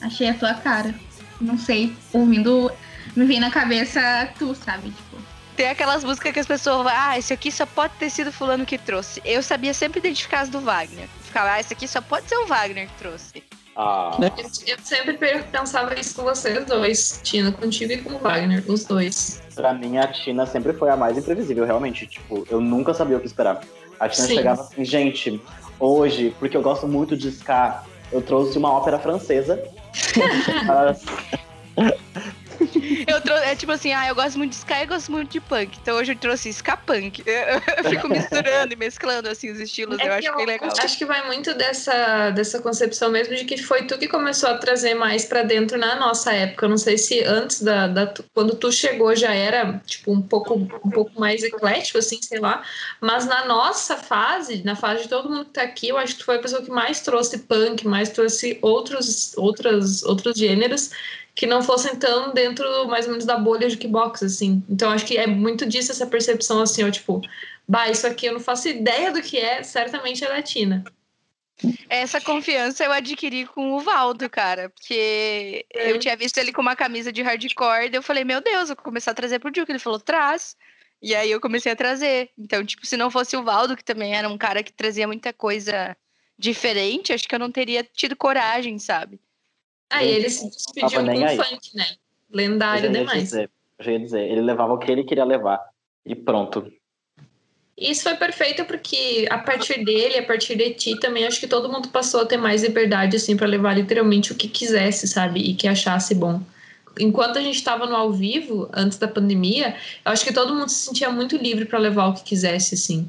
Achei 0.00 0.28
a 0.28 0.34
tua 0.34 0.54
cara. 0.54 0.94
Não 1.40 1.56
sei, 1.56 1.94
ouvindo, 2.12 2.70
me 3.16 3.24
vem 3.24 3.40
na 3.40 3.50
cabeça 3.50 4.28
tu, 4.38 4.54
sabe? 4.54 4.90
Tipo, 4.90 5.16
Tem 5.56 5.68
aquelas 5.68 6.04
músicas 6.04 6.32
que 6.32 6.40
as 6.40 6.46
pessoas 6.46 6.84
vão, 6.84 6.92
ah, 6.94 7.18
esse 7.18 7.32
aqui 7.32 7.50
só 7.50 7.64
pode 7.64 7.94
ter 7.94 8.10
sido 8.10 8.32
fulano 8.32 8.66
que 8.66 8.76
trouxe. 8.76 9.22
Eu 9.24 9.42
sabia 9.42 9.72
sempre 9.72 10.00
identificar 10.00 10.40
as 10.40 10.48
do 10.48 10.60
Wagner. 10.60 11.08
Ficava, 11.24 11.52
ah, 11.52 11.60
esse 11.60 11.72
aqui 11.72 11.86
só 11.86 12.00
pode 12.00 12.28
ser 12.28 12.36
o 12.36 12.46
Wagner 12.46 12.88
que 12.88 12.94
trouxe. 12.94 13.42
Ah, 13.80 14.10
Eu, 14.36 14.44
eu 14.66 14.76
sempre 14.82 15.16
pensava 15.52 15.94
isso 15.94 16.16
com 16.16 16.24
vocês 16.24 16.66
dois, 16.66 17.20
Tina, 17.22 17.52
contigo 17.52 17.92
e 17.92 17.98
com 17.98 18.14
o 18.14 18.18
Wagner, 18.18 18.64
os 18.66 18.84
dois. 18.84 19.40
pra 19.54 19.72
mim, 19.72 19.98
a 19.98 20.08
Tina 20.08 20.46
sempre 20.46 20.72
foi 20.72 20.90
a 20.90 20.96
mais 20.96 21.16
imprevisível, 21.16 21.64
realmente. 21.64 22.04
Tipo, 22.08 22.44
eu 22.50 22.60
nunca 22.60 22.92
sabia 22.92 23.16
o 23.16 23.20
que 23.20 23.28
esperar. 23.28 23.60
A 24.00 24.08
Tina 24.08 24.26
Sim. 24.26 24.34
chegava 24.34 24.62
assim, 24.62 24.84
gente, 24.84 25.40
hoje, 25.78 26.34
porque 26.40 26.56
eu 26.56 26.62
gosto 26.62 26.88
muito 26.88 27.16
de 27.16 27.28
ska, 27.28 27.84
eu 28.10 28.20
trouxe 28.20 28.58
uma 28.58 28.72
ópera 28.72 28.98
francesa. 28.98 29.62
Eu 33.06 33.20
trouxe, 33.20 33.44
é 33.44 33.56
tipo 33.56 33.72
assim, 33.72 33.92
ah, 33.92 34.08
eu 34.08 34.14
gosto 34.14 34.36
muito 34.38 34.50
de 34.50 34.56
Sky 34.58 34.82
e 34.82 34.86
gosto 34.86 35.10
muito 35.10 35.30
de 35.30 35.40
punk. 35.40 35.78
Então 35.80 35.96
hoje 35.96 36.12
eu 36.12 36.16
trouxe 36.16 36.48
Ska 36.50 36.76
Punk. 36.76 37.22
Eu, 37.24 37.34
eu 37.78 37.90
fico 37.90 38.08
misturando 38.08 38.72
e 38.72 38.76
mesclando 38.76 39.28
assim 39.28 39.50
os 39.50 39.60
estilos, 39.60 39.98
eu 39.98 40.06
É 40.06 40.18
acho 40.18 40.30
que 40.30 40.36
bem 40.36 40.46
legal. 40.46 40.72
Acho 40.78 40.98
que 40.98 41.04
vai 41.04 41.26
muito 41.26 41.54
dessa, 41.54 42.30
dessa 42.30 42.60
concepção 42.60 43.10
mesmo 43.10 43.34
de 43.34 43.44
que 43.44 43.56
foi 43.62 43.84
tu 43.86 43.98
que 43.98 44.08
começou 44.08 44.48
a 44.50 44.58
trazer 44.58 44.94
mais 44.94 45.24
pra 45.24 45.42
dentro 45.42 45.78
na 45.78 45.96
nossa 45.96 46.32
época. 46.32 46.66
Eu 46.66 46.70
não 46.70 46.78
sei 46.78 46.98
se 46.98 47.22
antes 47.24 47.62
da, 47.62 47.86
da 47.86 48.12
quando 48.34 48.54
tu 48.56 48.70
chegou 48.72 49.14
já 49.14 49.32
era 49.32 49.80
tipo 49.86 50.12
um 50.12 50.20
pouco 50.20 50.54
um 50.54 50.90
pouco 50.90 51.18
mais 51.18 51.42
eclético 51.42 51.98
assim, 51.98 52.20
sei 52.20 52.40
lá. 52.40 52.62
Mas 53.00 53.26
na 53.26 53.46
nossa 53.46 53.96
fase, 53.96 54.62
na 54.64 54.76
fase 54.76 55.04
de 55.04 55.08
todo 55.08 55.30
mundo 55.30 55.46
que 55.46 55.52
tá 55.52 55.62
aqui, 55.62 55.88
eu 55.88 55.98
acho 55.98 56.14
que 56.14 56.20
tu 56.20 56.24
foi 56.24 56.36
a 56.36 56.40
pessoa 56.40 56.62
que 56.62 56.70
mais 56.70 57.00
trouxe 57.00 57.38
punk, 57.38 57.86
mais 57.86 58.10
trouxe 58.10 58.58
outros 58.60 59.36
outros 59.36 60.02
outros 60.02 60.36
gêneros 60.36 60.90
que 61.38 61.46
não 61.46 61.62
fossem 61.62 61.94
tão 61.94 62.34
dentro 62.34 62.88
mais 62.88 63.04
ou 63.04 63.12
menos 63.12 63.24
da 63.24 63.38
bolha 63.38 63.70
jukebox, 63.70 64.24
assim. 64.24 64.60
Então 64.68 64.90
acho 64.90 65.06
que 65.06 65.16
é 65.16 65.24
muito 65.24 65.64
disso 65.64 65.92
essa 65.92 66.04
percepção, 66.04 66.60
assim, 66.60 66.82
ó, 66.82 66.90
tipo, 66.90 67.20
bah, 67.66 67.88
isso 67.88 68.08
aqui 68.08 68.26
eu 68.26 68.32
não 68.32 68.40
faço 68.40 68.68
ideia 68.68 69.12
do 69.12 69.22
que 69.22 69.38
é, 69.38 69.62
certamente 69.62 70.24
é 70.24 70.28
latina. 70.28 70.82
Essa 71.88 72.20
confiança 72.20 72.82
eu 72.82 72.90
adquiri 72.90 73.46
com 73.46 73.70
o 73.70 73.78
Valdo, 73.78 74.28
cara. 74.28 74.68
Porque 74.70 75.64
É. 75.72 75.92
eu 75.92 76.00
tinha 76.00 76.16
visto 76.16 76.38
ele 76.38 76.52
com 76.52 76.60
uma 76.60 76.74
camisa 76.74 77.12
de 77.12 77.22
hardcore, 77.22 77.88
daí 77.88 77.98
eu 77.98 78.02
falei, 78.02 78.24
meu 78.24 78.40
Deus, 78.40 78.70
eu 78.70 78.74
vou 78.74 78.84
começar 78.84 79.12
a 79.12 79.14
trazer 79.14 79.38
pro 79.38 79.52
Duke. 79.52 79.70
Ele 79.70 79.78
falou, 79.78 80.00
traz. 80.00 80.56
E 81.00 81.14
aí 81.14 81.30
eu 81.30 81.40
comecei 81.40 81.70
a 81.70 81.76
trazer. 81.76 82.30
Então, 82.36 82.64
tipo, 82.66 82.84
se 82.84 82.96
não 82.96 83.12
fosse 83.12 83.36
o 83.36 83.44
Valdo, 83.44 83.76
que 83.76 83.84
também 83.84 84.12
era 84.12 84.28
um 84.28 84.36
cara 84.36 84.60
que 84.60 84.72
trazia 84.72 85.06
muita 85.06 85.32
coisa 85.32 85.96
diferente, 86.36 87.12
acho 87.12 87.28
que 87.28 87.34
eu 87.36 87.38
não 87.38 87.52
teria 87.52 87.84
tido 87.84 88.16
coragem, 88.16 88.76
sabe? 88.80 89.20
Aí 89.90 90.10
ele 90.10 90.28
se 90.28 90.48
despediu 90.50 91.04
com 91.04 91.24
aí. 91.24 91.36
funk, 91.36 91.74
né? 91.74 91.86
eu 92.30 92.36
Lendário 92.36 92.92
demais. 92.92 93.24
dizer, 93.24 93.50
eu 93.78 93.84
já 93.84 93.92
ia 93.92 93.98
dizer, 93.98 94.30
ele 94.30 94.42
levava 94.42 94.74
o 94.74 94.78
que 94.78 94.90
ele 94.90 95.04
queria 95.04 95.24
levar. 95.24 95.60
E 96.04 96.14
pronto. 96.14 96.70
Isso 97.76 98.02
foi 98.02 98.16
perfeito 98.16 98.64
porque 98.64 99.26
a 99.30 99.38
partir 99.38 99.84
dele, 99.84 100.18
a 100.18 100.26
partir 100.26 100.56
de 100.56 100.74
ti 100.74 100.98
também, 100.98 101.24
acho 101.24 101.38
que 101.38 101.46
todo 101.46 101.70
mundo 101.70 101.88
passou 101.88 102.20
a 102.20 102.26
ter 102.26 102.36
mais 102.36 102.62
liberdade, 102.62 103.16
assim, 103.16 103.36
para 103.36 103.46
levar 103.46 103.74
literalmente 103.74 104.32
o 104.32 104.34
que 104.34 104.48
quisesse, 104.48 105.06
sabe? 105.06 105.40
E 105.40 105.54
que 105.54 105.68
achasse 105.68 106.14
bom. 106.14 106.42
Enquanto 106.98 107.38
a 107.38 107.40
gente 107.40 107.54
estava 107.54 107.86
no 107.86 107.94
ao 107.94 108.12
vivo, 108.12 108.68
antes 108.74 108.98
da 108.98 109.06
pandemia, 109.06 109.76
eu 110.04 110.10
acho 110.10 110.24
que 110.24 110.32
todo 110.32 110.54
mundo 110.54 110.68
se 110.68 110.86
sentia 110.86 111.08
muito 111.10 111.36
livre 111.36 111.64
para 111.64 111.78
levar 111.78 112.08
o 112.08 112.14
que 112.14 112.24
quisesse, 112.24 112.74
assim. 112.74 113.08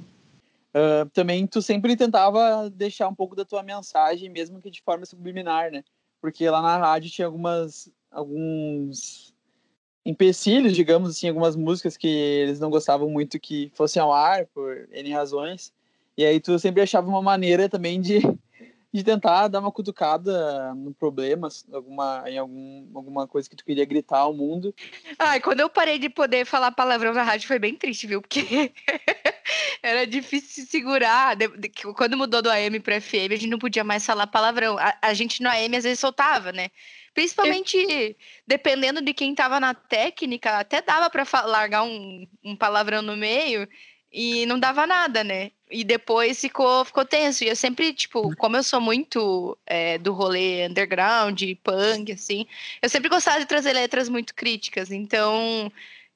Ah, 0.73 1.07
também 1.13 1.47
tu 1.47 1.61
sempre 1.61 1.95
tentava 1.95 2.69
deixar 2.69 3.07
um 3.07 3.15
pouco 3.15 3.35
da 3.35 3.43
tua 3.43 3.63
mensagem, 3.63 4.29
mesmo 4.29 4.61
que 4.61 4.69
de 4.69 4.81
forma 4.81 5.05
subliminar, 5.05 5.71
né? 5.71 5.83
Porque 6.21 6.49
lá 6.49 6.61
na 6.61 6.77
rádio 6.77 7.09
tinha 7.11 7.25
algumas 7.25 7.91
alguns 8.11 9.33
empecilhos, 10.05 10.73
digamos 10.73 11.11
assim, 11.11 11.27
algumas 11.27 11.55
músicas 11.55 11.95
que 11.95 12.07
eles 12.07 12.59
não 12.59 12.69
gostavam 12.69 13.09
muito 13.09 13.39
que 13.39 13.71
fossem 13.75 14.01
ao 14.01 14.11
ar 14.11 14.45
por 14.47 14.87
N 14.91 15.11
razões. 15.11 15.71
E 16.17 16.25
aí 16.25 16.39
tu 16.39 16.57
sempre 16.59 16.81
achava 16.81 17.07
uma 17.07 17.21
maneira 17.21 17.69
também 17.69 18.01
de, 18.01 18.19
de 18.91 19.03
tentar 19.03 19.47
dar 19.47 19.59
uma 19.59 19.71
cutucada 19.71 20.73
no 20.73 20.93
problema, 20.93 21.47
alguma, 21.71 22.23
em 22.27 22.37
algum, 22.37 22.87
alguma 22.95 23.27
coisa 23.27 23.49
que 23.49 23.55
tu 23.55 23.63
queria 23.63 23.85
gritar 23.85 24.19
ao 24.19 24.33
mundo. 24.33 24.73
Ai, 25.17 25.39
quando 25.39 25.59
eu 25.59 25.69
parei 25.69 25.99
de 25.99 26.09
poder 26.09 26.45
falar 26.45 26.71
palavrão 26.71 27.13
na 27.13 27.21
rádio 27.21 27.47
foi 27.47 27.59
bem 27.59 27.75
triste, 27.75 28.07
viu? 28.07 28.21
Porque 28.21 28.41
era 29.83 30.05
difícil 30.07 30.65
se 30.65 30.65
segurar. 30.65 31.37
Quando 31.95 32.17
mudou 32.17 32.41
do 32.41 32.49
AM 32.49 32.79
pro 32.79 32.99
FM, 32.99 33.31
a 33.31 33.35
gente 33.35 33.47
não 33.47 33.59
podia 33.59 33.83
mais 33.83 34.05
falar 34.05 34.25
palavrão. 34.27 34.77
A, 34.79 34.97
a 35.01 35.13
gente 35.13 35.43
no 35.43 35.49
AM 35.49 35.77
às 35.77 35.83
vezes 35.83 35.99
soltava, 35.99 36.51
né? 36.51 36.69
Principalmente 37.13 38.17
dependendo 38.47 39.01
de 39.01 39.13
quem 39.13 39.35
tava 39.35 39.59
na 39.59 39.73
técnica, 39.73 40.57
até 40.59 40.81
dava 40.81 41.09
pra 41.09 41.25
fa- 41.25 41.45
largar 41.45 41.83
um, 41.83 42.25
um 42.43 42.55
palavrão 42.55 43.01
no 43.01 43.15
meio 43.17 43.67
e 44.11 44.45
não 44.45 44.59
dava 44.59 44.87
nada, 44.87 45.23
né? 45.23 45.51
E 45.69 45.83
depois 45.83 46.41
ficou, 46.41 46.83
ficou 46.83 47.05
tenso. 47.05 47.43
E 47.43 47.49
eu 47.49 47.55
sempre, 47.55 47.93
tipo, 47.93 48.35
como 48.37 48.57
eu 48.57 48.63
sou 48.63 48.81
muito 48.81 49.57
é, 49.65 49.97
do 49.99 50.13
rolê 50.13 50.67
underground, 50.67 51.41
punk, 51.63 52.11
assim, 52.11 52.47
eu 52.81 52.89
sempre 52.89 53.09
gostava 53.09 53.39
de 53.39 53.45
trazer 53.45 53.73
letras 53.73 54.09
muito 54.09 54.33
críticas. 54.33 54.91
Então, 54.91 55.71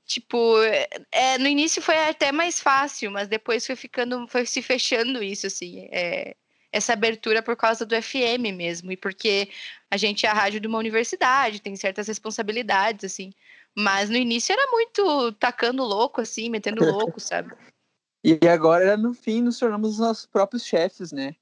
tipo, 0.06 0.60
é, 0.63 0.88
é, 1.12 1.38
no 1.38 1.47
início 1.47 1.82
foi 1.82 1.97
até 2.10 2.32
mais 2.32 2.60
fácil, 2.60 3.12
mas 3.12 3.27
depois 3.27 3.65
foi 3.65 3.75
ficando, 3.75 4.27
foi 4.27 4.45
se 4.45 4.62
fechando 4.62 5.21
isso, 5.23 5.47
assim, 5.47 5.88
é, 5.91 6.36
essa 6.71 6.93
abertura 6.93 7.43
por 7.43 7.56
causa 7.56 7.86
do 7.86 7.95
FM 8.01 8.51
mesmo, 8.56 8.91
e 8.91 8.97
porque 8.97 9.49
a 9.91 9.97
gente 9.97 10.25
é 10.25 10.29
a 10.29 10.34
rádio 10.34 10.60
de 10.60 10.67
uma 10.67 10.79
universidade, 10.79 11.62
tem 11.62 11.75
certas 11.75 12.08
responsabilidades, 12.08 13.06
assim. 13.06 13.32
Mas 13.75 14.10
no 14.10 14.17
início 14.17 14.53
era 14.53 14.71
muito 14.71 15.32
tacando 15.34 15.84
louco, 15.84 16.21
assim, 16.21 16.49
metendo 16.49 16.84
louco, 16.86 17.19
sabe? 17.19 17.53
E 18.23 18.39
agora, 18.47 18.95
no 18.95 19.13
fim, 19.13 19.41
nos 19.41 19.59
tornamos 19.59 19.91
os 19.93 19.99
nossos 19.99 20.25
próprios 20.25 20.63
chefes, 20.65 21.12
né? 21.12 21.36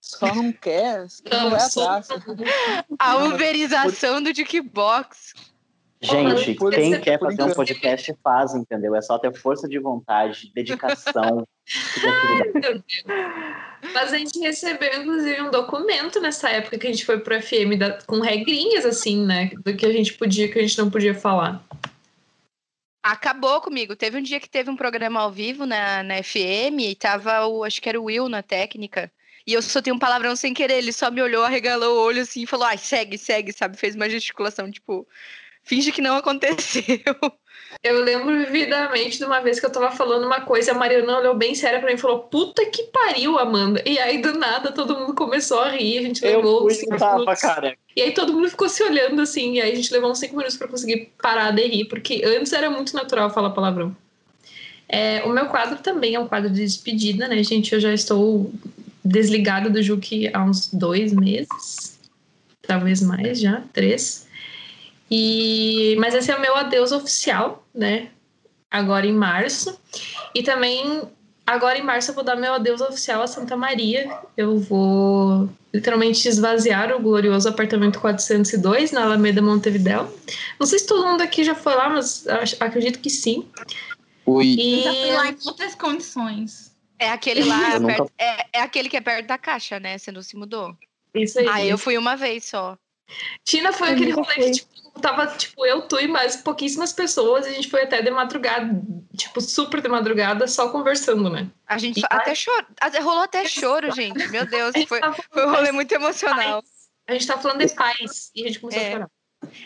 Só 0.00 0.32
não 0.34 0.52
quer, 0.52 1.08
só 1.08 1.22
não 1.30 1.42
Não, 1.44 1.50
vai 1.50 1.60
só- 1.60 1.90
atrás. 1.90 2.08
A 2.98 3.16
uberização 3.24 4.22
do 4.22 4.34
Jukebox. 4.34 5.34
Gente, 6.00 6.54
por- 6.54 6.72
quem 6.72 6.92
por 6.92 7.00
quer 7.00 7.18
fazer 7.18 7.42
um 7.42 7.52
podcast 7.52 8.16
faz, 8.22 8.54
entendeu? 8.54 8.94
É 8.94 9.02
só 9.02 9.18
ter 9.18 9.34
força 9.36 9.68
de 9.68 9.80
vontade, 9.80 10.52
dedicação, 10.54 11.44
criatividade. 11.94 12.52
Meu 12.52 12.60
Deus. 12.62 12.84
Mas 13.94 14.12
a 14.12 14.18
gente 14.18 14.38
recebeu, 14.38 15.02
inclusive, 15.02 15.42
um 15.42 15.50
documento 15.50 16.20
nessa 16.20 16.50
época 16.50 16.78
que 16.78 16.86
a 16.86 16.90
gente 16.90 17.04
foi 17.04 17.18
pro 17.18 17.40
FM 17.42 17.76
da- 17.76 17.98
com 18.06 18.20
regrinhas, 18.20 18.86
assim, 18.86 19.24
né? 19.26 19.50
Do 19.64 19.74
que 19.74 19.84
a 19.84 19.92
gente 19.92 20.14
podia 20.14 20.44
e 20.46 20.48
que 20.48 20.58
a 20.60 20.62
gente 20.62 20.78
não 20.78 20.88
podia 20.88 21.14
falar. 21.16 21.64
Acabou 23.02 23.60
comigo. 23.60 23.96
Teve 23.96 24.18
um 24.18 24.22
dia 24.22 24.40
que 24.40 24.48
teve 24.48 24.70
um 24.70 24.76
programa 24.76 25.20
ao 25.20 25.30
vivo 25.30 25.64
na, 25.64 26.02
na 26.02 26.22
FM 26.22 26.80
e 26.80 26.94
tava 26.94 27.46
o, 27.46 27.64
acho 27.64 27.80
que 27.80 27.88
era 27.88 28.00
o 28.00 28.04
Will 28.04 28.28
na 28.28 28.42
técnica. 28.42 29.10
E 29.46 29.54
eu 29.54 29.62
soltei 29.62 29.92
um 29.92 29.98
palavrão 29.98 30.36
sem 30.36 30.52
querer. 30.52 30.78
Ele 30.78 30.92
só 30.92 31.10
me 31.10 31.22
olhou, 31.22 31.42
arregalou 31.44 31.96
o 31.96 32.02
olho 32.02 32.22
assim 32.22 32.42
e 32.42 32.46
falou: 32.46 32.66
ai, 32.66 32.76
segue, 32.76 33.16
segue, 33.16 33.52
sabe? 33.52 33.78
Fez 33.78 33.94
uma 33.94 34.10
gesticulação, 34.10 34.70
tipo, 34.70 35.08
finge 35.62 35.90
que 35.92 36.02
não 36.02 36.16
aconteceu. 36.16 36.84
Eu 37.82 38.02
lembro 38.02 38.34
vividamente 38.46 39.18
de 39.18 39.24
uma 39.24 39.40
vez 39.40 39.60
que 39.60 39.66
eu 39.66 39.70
tava 39.70 39.90
falando 39.90 40.24
uma 40.24 40.40
coisa, 40.40 40.72
a 40.72 40.74
Mariana 40.74 41.18
olhou 41.18 41.34
bem 41.34 41.54
séria 41.54 41.78
pra 41.78 41.88
mim 41.88 41.96
e 41.96 42.00
falou: 42.00 42.20
Puta 42.20 42.64
que 42.66 42.84
pariu, 42.84 43.38
Amanda. 43.38 43.82
E 43.84 43.98
aí, 43.98 44.22
do 44.22 44.32
nada, 44.32 44.72
todo 44.72 44.98
mundo 44.98 45.14
começou 45.14 45.60
a 45.60 45.68
rir, 45.68 45.98
a 45.98 46.02
gente 46.02 46.24
Eu 46.24 46.38
levou 46.38 46.62
fui 46.62 46.72
uns 46.72 46.76
e 46.76 46.80
cinco 46.80 46.96
tava, 46.96 47.36
cara. 47.36 47.76
E 47.98 48.02
aí 48.02 48.12
todo 48.12 48.32
mundo 48.32 48.48
ficou 48.48 48.68
se 48.68 48.80
olhando 48.84 49.20
assim, 49.20 49.54
e 49.54 49.60
aí 49.60 49.72
a 49.72 49.74
gente 49.74 49.92
levou 49.92 50.08
uns 50.08 50.20
cinco 50.20 50.36
minutos 50.36 50.56
pra 50.56 50.68
conseguir 50.68 51.10
parar 51.20 51.50
de 51.50 51.66
rir, 51.66 51.84
porque 51.86 52.22
antes 52.24 52.52
era 52.52 52.70
muito 52.70 52.94
natural 52.94 53.28
falar 53.28 53.50
palavrão. 53.50 53.96
É, 54.88 55.24
o 55.24 55.30
meu 55.30 55.46
quadro 55.46 55.78
também 55.82 56.14
é 56.14 56.20
um 56.20 56.28
quadro 56.28 56.48
de 56.48 56.62
despedida, 56.62 57.26
né, 57.26 57.42
gente? 57.42 57.72
Eu 57.72 57.80
já 57.80 57.92
estou 57.92 58.52
desligada 59.04 59.68
do 59.68 59.82
Juque 59.82 60.30
há 60.32 60.44
uns 60.44 60.72
dois 60.72 61.12
meses, 61.12 61.98
talvez 62.62 63.02
mais 63.02 63.40
já, 63.40 63.64
três. 63.72 64.28
E, 65.10 65.96
mas 65.98 66.14
esse 66.14 66.30
é 66.30 66.36
o 66.36 66.40
meu 66.40 66.54
adeus 66.54 66.92
oficial, 66.92 67.66
né? 67.74 68.10
Agora 68.70 69.08
em 69.08 69.12
março. 69.12 69.76
E 70.32 70.44
também, 70.44 71.02
agora 71.54 71.78
em 71.78 71.82
março, 71.82 72.10
eu 72.10 72.14
vou 72.14 72.24
dar 72.24 72.36
meu 72.36 72.54
adeus 72.54 72.80
oficial 72.80 73.22
a 73.22 73.26
Santa 73.26 73.56
Maria. 73.56 74.10
Eu 74.36 74.58
vou 74.58 75.48
literalmente 75.72 76.26
esvaziar 76.28 76.92
o 76.94 77.00
glorioso 77.00 77.48
apartamento 77.48 78.00
402 78.00 78.92
na 78.92 79.02
Alameda 79.02 79.40
Montevidéu. 79.42 80.12
Não 80.58 80.66
sei 80.66 80.78
se 80.78 80.86
todo 80.86 81.06
mundo 81.06 81.20
aqui 81.22 81.44
já 81.44 81.54
foi 81.54 81.74
lá, 81.74 81.88
mas 81.88 82.26
acho- 82.26 82.56
acredito 82.60 82.98
que 83.00 83.10
sim. 83.10 83.46
Ui. 84.26 84.46
E 84.46 84.82
Já 84.82 84.92
fui 84.92 85.12
lá 85.12 85.26
em 85.30 85.36
outras 85.46 85.74
condições. 85.74 86.68
É 86.98 87.10
aquele 87.10 87.44
lá, 87.44 87.78
nunca- 87.78 87.96
perto- 87.96 88.12
é, 88.18 88.46
é 88.54 88.60
aquele 88.60 88.88
que 88.88 88.96
é 88.96 89.00
perto 89.00 89.26
da 89.26 89.38
caixa, 89.38 89.78
né? 89.78 89.96
Você 89.96 90.10
não 90.10 90.22
se 90.22 90.36
mudou. 90.36 90.74
isso 91.14 91.38
aí. 91.38 91.46
Ah, 91.48 91.64
eu 91.64 91.78
fui 91.78 91.96
uma 91.96 92.16
vez 92.16 92.44
só. 92.44 92.76
Tina 93.44 93.72
foi 93.72 93.88
Eu 93.88 93.92
aquele 93.94 94.12
nunca 94.12 94.22
rolê 94.34 94.46
que, 94.46 94.50
tipo, 94.52 94.87
tava, 94.98 95.26
tipo, 95.28 95.64
eu, 95.66 95.82
tu 95.82 95.98
e 95.98 96.06
mais 96.08 96.36
pouquíssimas 96.36 96.92
pessoas, 96.92 97.46
e 97.46 97.50
a 97.50 97.52
gente 97.52 97.70
foi 97.70 97.82
até 97.82 98.02
de 98.02 98.10
madrugada, 98.10 98.80
tipo, 99.16 99.40
super 99.40 99.80
de 99.80 99.88
madrugada, 99.88 100.46
só 100.46 100.68
conversando, 100.70 101.30
né? 101.30 101.48
A 101.66 101.78
gente 101.78 102.00
E- 102.00 102.04
até 102.08 102.34
chorou. 102.34 102.64
Até 102.80 102.98
rolou 103.00 103.22
até 103.22 103.44
choro, 103.46 103.90
gente. 103.92 104.28
Meu 104.28 104.46
Deus, 104.46 104.72
foi, 104.86 105.00
foi 105.32 105.46
um 105.46 105.50
rolê 105.50 105.72
muito 105.72 105.92
emocional. 105.92 106.62
paz. 106.62 106.72
A 107.06 107.12
gente 107.12 107.26
tava 107.26 107.40
falando 107.40 107.64
de 107.66 107.74
paz, 107.74 108.30
e 108.34 108.44
a 108.44 108.46
gente 108.48 108.60
começou 108.60 108.82
É. 108.82 108.88
a 108.88 108.92
chorar. 108.92 109.10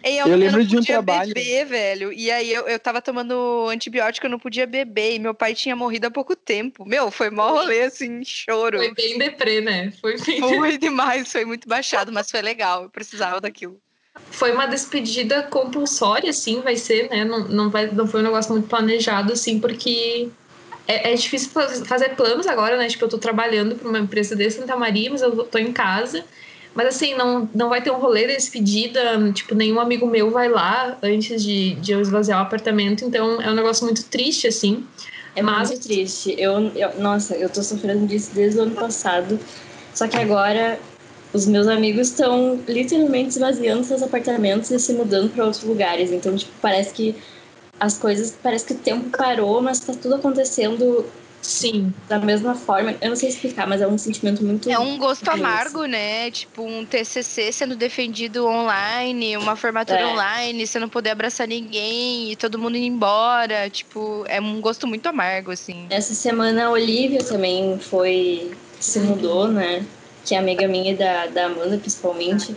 E 0.04 0.18
Eu 0.18 0.26
lembro 0.36 0.58
não 0.58 0.64
de 0.66 0.76
um 0.76 0.80
podia 0.80 0.94
trabalho- 0.96 1.32
beber, 1.34 1.64
velho. 1.64 2.12
E 2.12 2.30
aí 2.30 2.52
eu, 2.52 2.68
eu 2.68 2.78
tava 2.78 3.00
tomando 3.00 3.66
antibiótico, 3.70 4.26
eu 4.26 4.30
não 4.30 4.38
podia 4.38 4.66
beber. 4.66 5.14
E 5.14 5.18
meu 5.18 5.34
pai 5.34 5.54
tinha 5.54 5.74
morrido 5.74 6.06
há 6.06 6.10
pouco 6.10 6.36
tempo. 6.36 6.84
Meu, 6.84 7.10
foi 7.10 7.30
mó 7.30 7.48
rolê, 7.52 7.84
assim, 7.84 8.22
choro. 8.22 8.76
Foi 8.76 8.92
bem 8.94 9.16
deprê, 9.18 9.62
né? 9.62 9.90
Foi 9.98 10.18
bem 10.20 10.40
Foi 10.40 10.76
demais, 10.78 11.32
foi 11.32 11.46
muito 11.46 11.66
baixado, 11.66 12.12
mas 12.12 12.30
foi 12.30 12.42
legal. 12.42 12.82
Eu 12.84 12.90
precisava 12.90 13.40
daquilo. 13.40 13.80
Foi 14.30 14.52
uma 14.52 14.66
despedida 14.66 15.42
compulsória, 15.44 16.30
assim, 16.30 16.60
vai 16.60 16.76
ser, 16.76 17.08
né? 17.10 17.24
Não, 17.24 17.40
não, 17.48 17.70
vai, 17.70 17.86
não 17.90 18.06
foi 18.06 18.20
um 18.20 18.24
negócio 18.24 18.52
muito 18.52 18.68
planejado, 18.68 19.32
assim, 19.32 19.58
porque 19.58 20.28
é, 20.86 21.12
é 21.12 21.14
difícil 21.14 21.50
fa- 21.50 21.68
fazer 21.84 22.10
planos 22.10 22.46
agora, 22.46 22.76
né? 22.76 22.88
Tipo, 22.88 23.04
eu 23.04 23.08
tô 23.08 23.18
trabalhando 23.18 23.74
para 23.76 23.88
uma 23.88 23.98
empresa 23.98 24.34
de 24.36 24.50
Santa 24.50 24.76
Maria, 24.76 25.10
mas 25.10 25.22
eu 25.22 25.44
tô 25.44 25.58
em 25.58 25.72
casa. 25.72 26.24
Mas 26.74 26.86
assim, 26.88 27.14
não, 27.14 27.48
não 27.54 27.68
vai 27.68 27.82
ter 27.82 27.90
um 27.90 27.98
rolê 27.98 28.26
de 28.26 28.34
despedida, 28.36 29.30
tipo, 29.32 29.54
nenhum 29.54 29.78
amigo 29.78 30.06
meu 30.06 30.30
vai 30.30 30.48
lá 30.48 30.96
antes 31.02 31.42
de, 31.42 31.74
de 31.74 31.92
eu 31.92 32.00
esvaziar 32.00 32.38
o 32.38 32.42
apartamento, 32.42 33.04
então 33.04 33.40
é 33.42 33.50
um 33.50 33.54
negócio 33.54 33.84
muito 33.84 34.04
triste, 34.04 34.46
assim. 34.46 34.86
É 35.36 35.42
Mas- 35.42 35.68
muito 35.70 35.82
triste. 35.82 36.34
Eu, 36.38 36.70
eu- 36.74 36.98
nossa, 36.98 37.34
eu 37.36 37.48
tô 37.50 37.62
sofrendo 37.62 38.06
disso 38.06 38.30
desde 38.34 38.58
o 38.58 38.62
ano 38.62 38.74
passado. 38.74 39.38
Só 39.94 40.08
que 40.08 40.16
agora 40.16 40.78
os 41.32 41.46
meus 41.46 41.66
amigos 41.66 42.08
estão 42.08 42.60
literalmente 42.68 43.30
esvaziando 43.30 43.84
seus 43.84 44.02
apartamentos 44.02 44.70
e 44.70 44.78
se 44.78 44.92
mudando 44.92 45.30
para 45.30 45.44
outros 45.44 45.62
lugares. 45.62 46.12
Então, 46.12 46.36
tipo, 46.36 46.52
parece 46.60 46.92
que 46.92 47.14
as 47.80 47.98
coisas, 47.98 48.36
parece 48.42 48.66
que 48.66 48.74
o 48.74 48.78
tempo 48.78 49.16
parou, 49.16 49.60
mas 49.62 49.80
tá 49.80 49.92
tudo 49.94 50.14
acontecendo 50.16 51.04
Sim. 51.40 51.92
da 52.08 52.18
mesma 52.18 52.54
forma. 52.54 52.94
Eu 53.00 53.08
não 53.08 53.16
sei 53.16 53.30
explicar, 53.30 53.66
mas 53.66 53.80
é 53.80 53.88
um 53.88 53.98
sentimento 53.98 54.44
muito. 54.44 54.70
É 54.70 54.78
um 54.78 54.96
gosto 54.98 55.28
amargo, 55.28 55.86
né? 55.86 56.30
Tipo, 56.30 56.62
um 56.62 56.84
TCC 56.84 57.50
sendo 57.50 57.74
defendido 57.74 58.46
online, 58.46 59.36
uma 59.36 59.56
formatura 59.56 60.00
É. 60.00 60.06
online, 60.06 60.66
você 60.66 60.78
não 60.78 60.88
poder 60.88 61.10
abraçar 61.10 61.48
ninguém 61.48 62.30
e 62.30 62.36
todo 62.36 62.58
mundo 62.58 62.76
indo 62.76 62.86
embora. 62.94 63.68
Tipo, 63.70 64.24
é 64.28 64.40
um 64.40 64.60
gosto 64.60 64.86
muito 64.86 65.06
amargo, 65.08 65.50
assim. 65.50 65.86
Essa 65.90 66.14
semana 66.14 66.66
a 66.66 66.70
Olivia 66.70 67.24
também 67.24 67.78
foi. 67.80 68.52
se 68.78 68.98
mudou, 69.00 69.48
né? 69.48 69.84
Que 70.24 70.34
é 70.34 70.38
amiga 70.38 70.68
minha 70.68 70.92
e 70.92 70.96
da, 70.96 71.26
da 71.26 71.46
Amanda, 71.46 71.78
principalmente. 71.78 72.56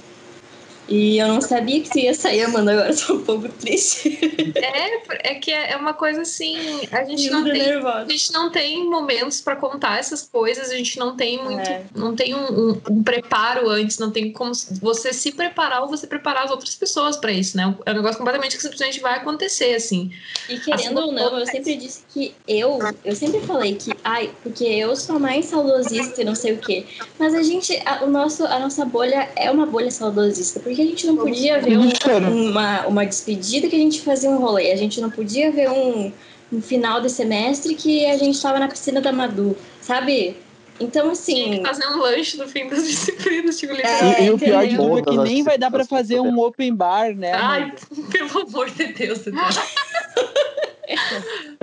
E 0.88 1.18
eu 1.18 1.28
não 1.28 1.42
sabia 1.42 1.82
que 1.82 2.00
ia 2.02 2.14
sair, 2.14 2.44
Amanda. 2.44 2.72
Agora 2.74 2.90
eu 2.92 2.98
tô 2.98 3.14
um 3.16 3.24
pouco 3.24 3.50
triste. 3.50 4.20
É, 4.56 5.32
é 5.32 5.36
que 5.36 5.52
é 5.52 5.72
é 5.72 5.78
uma 5.78 5.94
coisa 5.94 6.22
assim, 6.22 6.56
a 6.92 7.04
gente 7.04 7.30
não 7.30 7.44
tem 7.44 7.54
nervosa. 7.54 8.00
A 8.02 8.10
gente 8.10 8.32
não 8.34 8.52
tem 8.52 8.88
momentos 8.90 9.42
para 9.42 9.56
contar 9.56 9.98
essas 10.00 10.22
coisas, 10.22 10.70
a 10.70 10.76
gente 10.76 10.98
não 11.00 11.16
tem 11.16 11.44
muito, 11.44 11.68
É. 11.68 11.84
não 11.96 12.16
tem 12.16 12.36
um, 12.36 12.70
um- 12.72 12.82
um 12.92 13.04
preparo 13.04 13.68
antes, 13.70 13.98
não 13.98 14.12
tem 14.12 14.32
como 14.32 14.52
você 14.82 15.12
se 15.12 15.32
preparar 15.32 15.82
ou 15.82 15.88
você 15.90 16.06
preparar 16.06 16.44
as 16.46 16.52
outras 16.52 16.76
pessoas 16.76 17.18
para 17.18 17.32
isso, 17.32 17.58
né? 17.58 17.76
É 17.86 17.92
um 17.92 17.96
negócio 17.96 18.18
completamente 18.18 18.56
que 18.56 18.62
simplesmente 18.62 19.00
vai 19.00 19.16
acontecer, 19.16 19.74
assim. 19.76 20.12
E 20.48 20.60
querendo 20.60 21.00
Assim, 21.00 21.08
ou 21.08 21.12
não, 21.12 21.40
eu 21.40 21.46
sempre 21.48 21.76
disse 21.76 22.04
que 22.14 22.36
eu, 22.48 22.80
eu 23.04 23.16
sempre 23.16 23.42
falei 23.42 23.76
que, 23.76 23.92
ai, 24.04 24.30
porque 24.44 24.64
eu 24.66 24.96
sou 24.96 25.20
mais 25.20 25.46
saudosista 25.46 26.22
e 26.22 26.26
não 26.26 26.36
sei 26.36 26.54
o 26.54 26.58
quê. 26.60 26.86
Mas 27.18 27.34
a 27.34 27.42
gente, 27.42 27.76
a, 27.86 28.04
o 28.04 28.10
nosso, 28.10 28.46
a 28.46 28.60
nossa 28.60 28.86
bolha 28.86 29.30
é 29.36 29.50
uma 29.50 29.66
bolha 29.66 29.90
saudosista, 29.90 30.60
porque 30.60 30.75
a 30.82 30.86
gente 30.86 31.06
não 31.08 31.18
podia 31.18 31.60
ver 31.60 31.78
um- 31.78 32.50
uma, 32.52 32.88
uma 32.88 33.06
despedida 33.06 33.68
que 33.68 33.76
a 33.76 33.80
gente 33.80 34.02
fazia 34.02 34.30
um 34.30 34.38
rolê, 34.38 34.72
a 34.72 34.76
gente 34.76 35.00
não 35.02 35.10
podia 35.10 35.52
ver 35.52 35.70
um, 35.70 36.12
um 36.52 36.62
final 36.62 37.02
de 37.02 37.10
semestre 37.10 37.76
que 37.76 38.06
a 38.06 38.18
gente 38.18 38.42
tava 38.42 38.60
na 38.60 38.68
piscina 38.68 39.02
da 39.02 39.12
Madu, 39.12 39.56
sabe? 39.82 40.38
Então, 40.80 41.10
assim, 41.12 41.62
Fazer 41.66 41.88
um 41.88 42.00
lanche 42.00 42.36
no 42.36 42.48
fim 42.50 42.68
das 42.68 42.86
disciplinas, 42.86 43.58
tipo, 43.58 43.72
E, 43.74 43.78
literalmente. 43.78 44.24
e 44.24 44.32
o 44.32 44.38
pior 44.38 44.68
de 44.68 44.76
tudo 44.76 45.00
é 45.00 45.02
que 45.04 45.18
nem 45.18 45.42
vai 45.44 45.58
dar 45.58 45.72
pra 45.72 45.84
situações 45.84 46.08
fazer 46.10 46.20
um 46.20 46.38
open 46.40 46.74
bar, 46.76 47.16
né? 47.16 47.32
Ai, 47.32 47.74
pelo 48.12 48.42
amor 48.42 48.70
de 48.70 48.88
Deus, 48.88 49.20
Deus. 49.20 49.36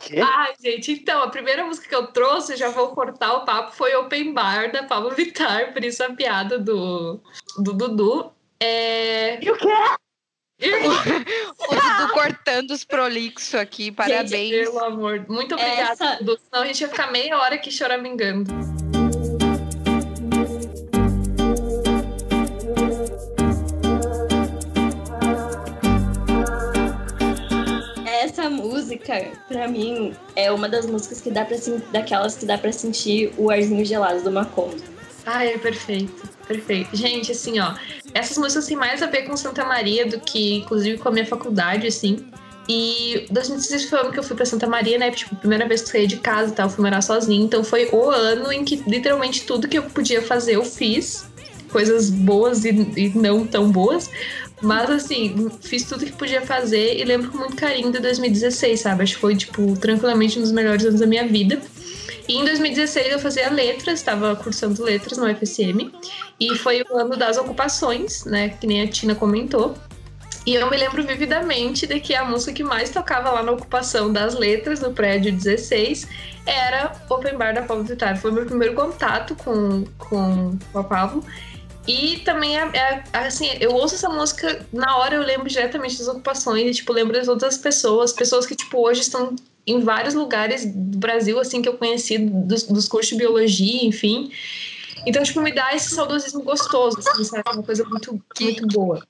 Quê? 0.03 0.19
Ai, 0.21 0.53
gente, 0.63 0.93
então, 0.93 1.23
a 1.23 1.29
primeira 1.29 1.65
música 1.65 1.89
que 1.89 1.95
eu 1.95 2.07
trouxe, 2.09 2.57
já 2.57 2.71
vou 2.71 2.89
cortar 2.89 3.35
o 3.35 3.45
papo, 3.45 3.73
foi 3.77 3.95
Open 3.95 4.33
Bar, 4.33 4.73
da 4.73 4.83
Pablo 4.83 5.11
Vittar, 5.11 5.73
por 5.73 5.85
isso 5.85 6.03
a 6.03 6.11
piada 6.11 6.59
do, 6.59 7.21
do 7.59 7.73
Dudu. 7.73 8.31
É... 8.65 9.45
E 9.45 9.51
o 9.51 9.57
quê? 9.57 9.69
O 10.63 11.75
Dudu 11.75 12.13
cortando 12.15 12.71
os 12.71 12.85
prolixos 12.85 13.55
aqui, 13.57 13.91
parabéns. 13.91 14.51
Pelo 14.51 14.79
amor, 14.79 15.25
muito 15.29 15.55
obrigada, 15.57 15.93
Essa- 15.93 16.17
Dudu. 16.21 16.39
Senão 16.45 16.63
a 16.63 16.67
gente 16.67 16.81
ia 16.83 16.89
ficar 16.89 17.11
meia 17.11 17.37
hora 17.37 17.57
aqui 17.57 17.69
choramingando. 17.71 18.53
essa 28.05 28.49
música, 28.49 29.15
pra 29.49 29.67
mim, 29.69 30.15
é 30.37 30.51
uma 30.51 30.69
das 30.69 30.87
músicas 30.87 31.21
que 31.21 31.31
dá 31.31 31.45
pra 31.45 31.57
sen- 31.57 31.83
daquelas 31.93 32.37
que 32.37 32.47
dá 32.47 32.57
pra 32.57 32.73
sentir 32.73 33.33
o 33.37 33.51
arzinho 33.51 33.85
gelado 33.85 34.23
do 34.23 34.31
Macondo. 34.31 34.83
Ai, 35.25 35.55
é 35.55 35.59
perfeito, 35.59 36.29
perfeito. 36.47 36.97
Gente, 36.97 37.33
assim, 37.33 37.61
ó, 37.61 37.75
essas 38.13 38.37
músicas 38.37 38.67
têm 38.67 38.77
mais 38.77 39.03
a 39.03 39.07
ver 39.07 39.23
com 39.23 39.37
Santa 39.37 39.65
Maria 39.65 40.07
do 40.07 40.19
que, 40.21 40.55
inclusive, 40.55 40.99
com 40.99 41.09
a 41.09 41.13
minha 41.13 41.27
faculdade, 41.27 41.87
assim. 41.87 42.27
E 42.69 43.27
2016 43.31 43.89
foi 43.89 43.99
o 43.99 44.03
ano 44.03 44.13
que 44.13 44.19
eu 44.19 44.23
fui 44.23 44.37
pra 44.37 44.47
Santa 44.47 44.67
Maria, 44.67 44.99
né? 44.99 45.11
Tipo, 45.11 45.35
primeira 45.37 45.67
vez 45.67 45.83
que 45.83 45.89
eu 45.89 45.93
saí 45.93 46.07
de 46.07 46.17
casa 46.17 46.53
e 46.53 46.55
tal, 46.55 46.71
fui 46.71 46.85
morar 46.85 47.03
sozinha. 47.03 47.45
Então 47.45 47.65
foi 47.65 47.89
o 47.93 48.09
ano 48.09 48.53
em 48.53 48.65
que 48.65 48.77
literalmente 48.87 49.45
tudo 49.45 49.69
que 49.69 49.79
eu 49.79 49.83
podia 49.85 50.23
fazer 50.23 50.55
eu 50.57 50.65
fiz. 50.65 51.27
Coisas 51.71 52.11
boas 52.11 52.65
e, 52.65 52.71
e 52.71 53.09
não 53.17 53.47
tão 53.47 53.71
boas. 53.71 54.11
Mas 54.61 54.89
assim, 54.91 55.51
fiz 55.61 55.85
tudo 55.85 56.05
que 56.05 56.13
podia 56.13 56.41
fazer 56.41 57.01
e 57.01 57.05
lembro 57.05 57.31
com 57.31 57.39
muito 57.39 57.57
carinho 57.57 57.91
de 57.91 57.99
2016, 57.99 58.81
sabe? 58.81 59.03
Acho 59.03 59.15
que 59.15 59.21
foi, 59.21 59.35
tipo, 59.35 59.77
tranquilamente 59.77 60.39
um 60.39 60.43
dos 60.43 60.53
melhores 60.53 60.85
anos 60.85 61.01
da 61.01 61.07
minha 61.07 61.27
vida. 61.27 61.61
E 62.29 62.37
em 62.37 62.45
2016 62.45 63.13
eu 63.13 63.19
fazia 63.19 63.51
letras, 63.51 63.99
estava 63.99 64.35
cursando 64.37 64.83
letras 64.83 65.19
no 65.19 65.31
UFSM. 65.31 65.91
E 66.39 66.57
foi 66.57 66.83
o 66.83 66.97
ano 66.97 67.17
das 67.17 67.37
ocupações, 67.37 68.25
né? 68.25 68.51
Que 68.51 68.67
nem 68.67 68.83
a 68.83 68.89
Tina 68.89 69.15
comentou. 69.15 69.75
E 70.45 70.55
eu 70.55 70.69
me 70.69 70.77
lembro 70.77 71.05
vividamente 71.05 71.87
de 71.87 72.01
que 72.01 72.15
a 72.15 72.25
música 72.25 72.53
que 72.53 72.65
mais 72.65 72.91
tocava 72.91 73.31
lá 73.31 73.43
na 73.43 73.53
ocupação 73.53 74.13
das 74.13 74.35
letras 74.35 74.81
no 74.81 74.93
prédio 74.93 75.33
16 75.33 76.09
era 76.45 76.93
Open 77.09 77.37
Bar 77.37 77.55
da 77.55 77.63
Pablo 77.63 77.85
Vittar. 77.85 78.19
Foi 78.19 78.33
meu 78.33 78.45
primeiro 78.45 78.75
contato 78.75 79.37
com, 79.37 79.85
com 79.99 80.59
a 80.75 80.83
Pablo. 80.83 81.25
E 81.87 82.19
também, 82.19 82.59
é, 82.59 82.71
é, 82.73 83.05
assim, 83.13 83.51
eu 83.61 83.73
ouço 83.73 83.97
essa 83.97 84.09
música, 84.09 84.65
na 84.73 84.97
hora 84.99 85.17
eu 85.17 85.23
lembro 85.23 85.49
diretamente 85.49 85.99
das 85.99 86.07
ocupações, 86.07 86.63
e, 86.65 86.75
tipo, 86.75 86.93
lembro 86.93 87.13
das 87.13 87.27
outras 87.27 87.59
pessoas, 87.59 88.13
pessoas 88.13 88.47
que, 88.47 88.55
tipo, 88.55 88.79
hoje 88.79 89.01
estão 89.01 89.35
em 89.67 89.81
vários 89.81 90.15
lugares 90.15 90.65
do 90.67 90.99
Brasil, 90.99 91.39
assim, 91.39 91.63
que 91.63 91.69
eu 91.69 91.77
conheci 91.79 92.19
dos, 92.19 92.65
dos 92.65 92.89
cursos 92.89 93.11
de 93.11 93.17
biologia, 93.17 93.85
enfim. 93.85 94.31
Então, 95.07 95.23
tipo, 95.23 95.41
me 95.41 95.53
dá 95.53 95.75
esse 95.75 95.95
saudosismo 95.95 96.43
gostoso, 96.43 96.99
assim, 96.99 97.25
sabe? 97.25 97.43
Uma 97.53 97.63
coisa 97.63 97.85
muito, 97.85 98.23
Que- 98.35 98.45
muito 98.45 98.67
boa. 98.67 99.07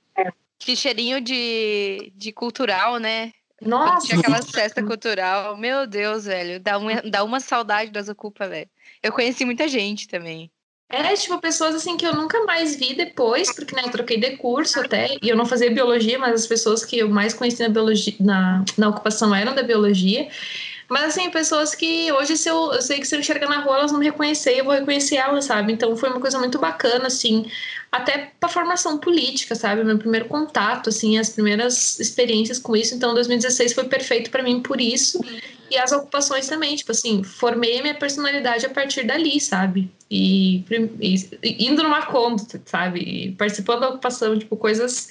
Que 0.59 0.77
cheirinho 0.77 1.21
de, 1.21 2.13
de 2.15 2.31
cultural, 2.33 2.99
né? 2.99 3.33
Nossa! 3.61 4.07
tinha 4.07 4.19
aquela 4.19 4.41
festa 4.43 4.81
cultural. 4.83 5.57
Meu 5.57 5.89
Deus, 5.89 6.25
velho. 6.25 6.61
Dá 6.61 6.79
uma, 6.79 7.03
dá 7.03 7.25
uma 7.25 7.41
saudade 7.41 7.91
das 7.91 8.09
Ocupa, 8.09 8.47
velho. 8.49 8.71
Eu 9.03 9.13
conheci 9.13 9.45
muita 9.45 9.67
gente 9.67 10.07
também. 10.07 10.52
É, 10.93 11.15
tipo, 11.15 11.41
pessoas 11.41 11.75
assim 11.75 11.97
que 11.97 12.07
eu 12.07 12.15
nunca 12.15 12.45
mais 12.45 12.77
vi 12.77 12.95
depois, 12.95 13.51
porque 13.51 13.75
né, 13.75 13.83
eu 13.87 13.91
troquei 13.91 14.21
de 14.21 14.37
curso 14.37 14.79
até, 14.79 15.17
e 15.23 15.29
eu 15.31 15.35
não 15.35 15.47
fazia 15.47 15.71
biologia, 15.71 16.19
mas 16.19 16.35
as 16.35 16.47
pessoas 16.47 16.85
que 16.85 16.99
eu 16.99 17.09
mais 17.09 17.33
conheci 17.33 17.63
na 17.63 17.71
biologia, 17.71 18.15
na, 18.21 18.63
na 18.77 18.91
ocupação 18.91 19.35
eram 19.35 19.55
da 19.55 19.63
biologia. 19.63 20.29
Mas 20.91 21.05
assim, 21.05 21.31
pessoas 21.31 21.75
que 21.75 22.13
hoje, 22.13 22.37
se 22.37 22.51
eu, 22.51 22.75
eu 22.75 22.83
sei 22.83 23.01
que 23.01 23.07
se 23.07 23.17
eu 23.17 23.21
enxergar 23.21 23.49
na 23.49 23.61
rua, 23.61 23.79
elas 23.79 23.91
vão 23.91 24.01
me 24.01 24.05
reconhecer 24.05 24.59
eu 24.59 24.67
vou 24.67 24.75
reconhecer 24.75 25.17
elas, 25.17 25.47
sabe? 25.47 25.73
Então 25.73 25.97
foi 25.97 26.11
uma 26.11 26.21
coisa 26.21 26.39
muito 26.39 26.59
bacana, 26.59 27.07
assim, 27.07 27.51
até 27.93 28.33
pra 28.41 28.49
formação 28.49 28.97
política, 28.97 29.55
sabe? 29.55 29.85
Meu 29.85 29.99
primeiro 29.99 30.25
contato, 30.27 30.89
assim, 30.89 31.19
as 31.19 31.29
primeiras 31.29 32.01
experiências 32.01 32.59
com 32.59 32.75
isso. 32.75 32.95
Então 32.95 33.13
2016 33.13 33.75
foi 33.75 33.85
perfeito 33.85 34.31
para 34.31 34.43
mim 34.43 34.63
por 34.63 34.81
isso. 34.81 35.21
E 35.71 35.77
as 35.77 35.93
ocupações 35.93 36.47
também, 36.49 36.75
tipo 36.75 36.91
assim, 36.91 37.23
formei 37.23 37.79
a 37.79 37.83
minha 37.83 37.95
personalidade 37.95 38.65
a 38.65 38.71
partir 38.71 39.05
dali, 39.07 39.39
sabe? 39.39 39.91
E, 40.11 40.65
e- 41.01 41.67
indo 41.67 41.83
numa 41.83 42.01
Macondo, 42.01 42.43
sabe? 42.65 43.01
E 43.01 43.33
participando 43.33 43.81
da 43.81 43.89
ocupação, 43.91 44.39
tipo, 44.39 44.57
coisas 44.57 45.09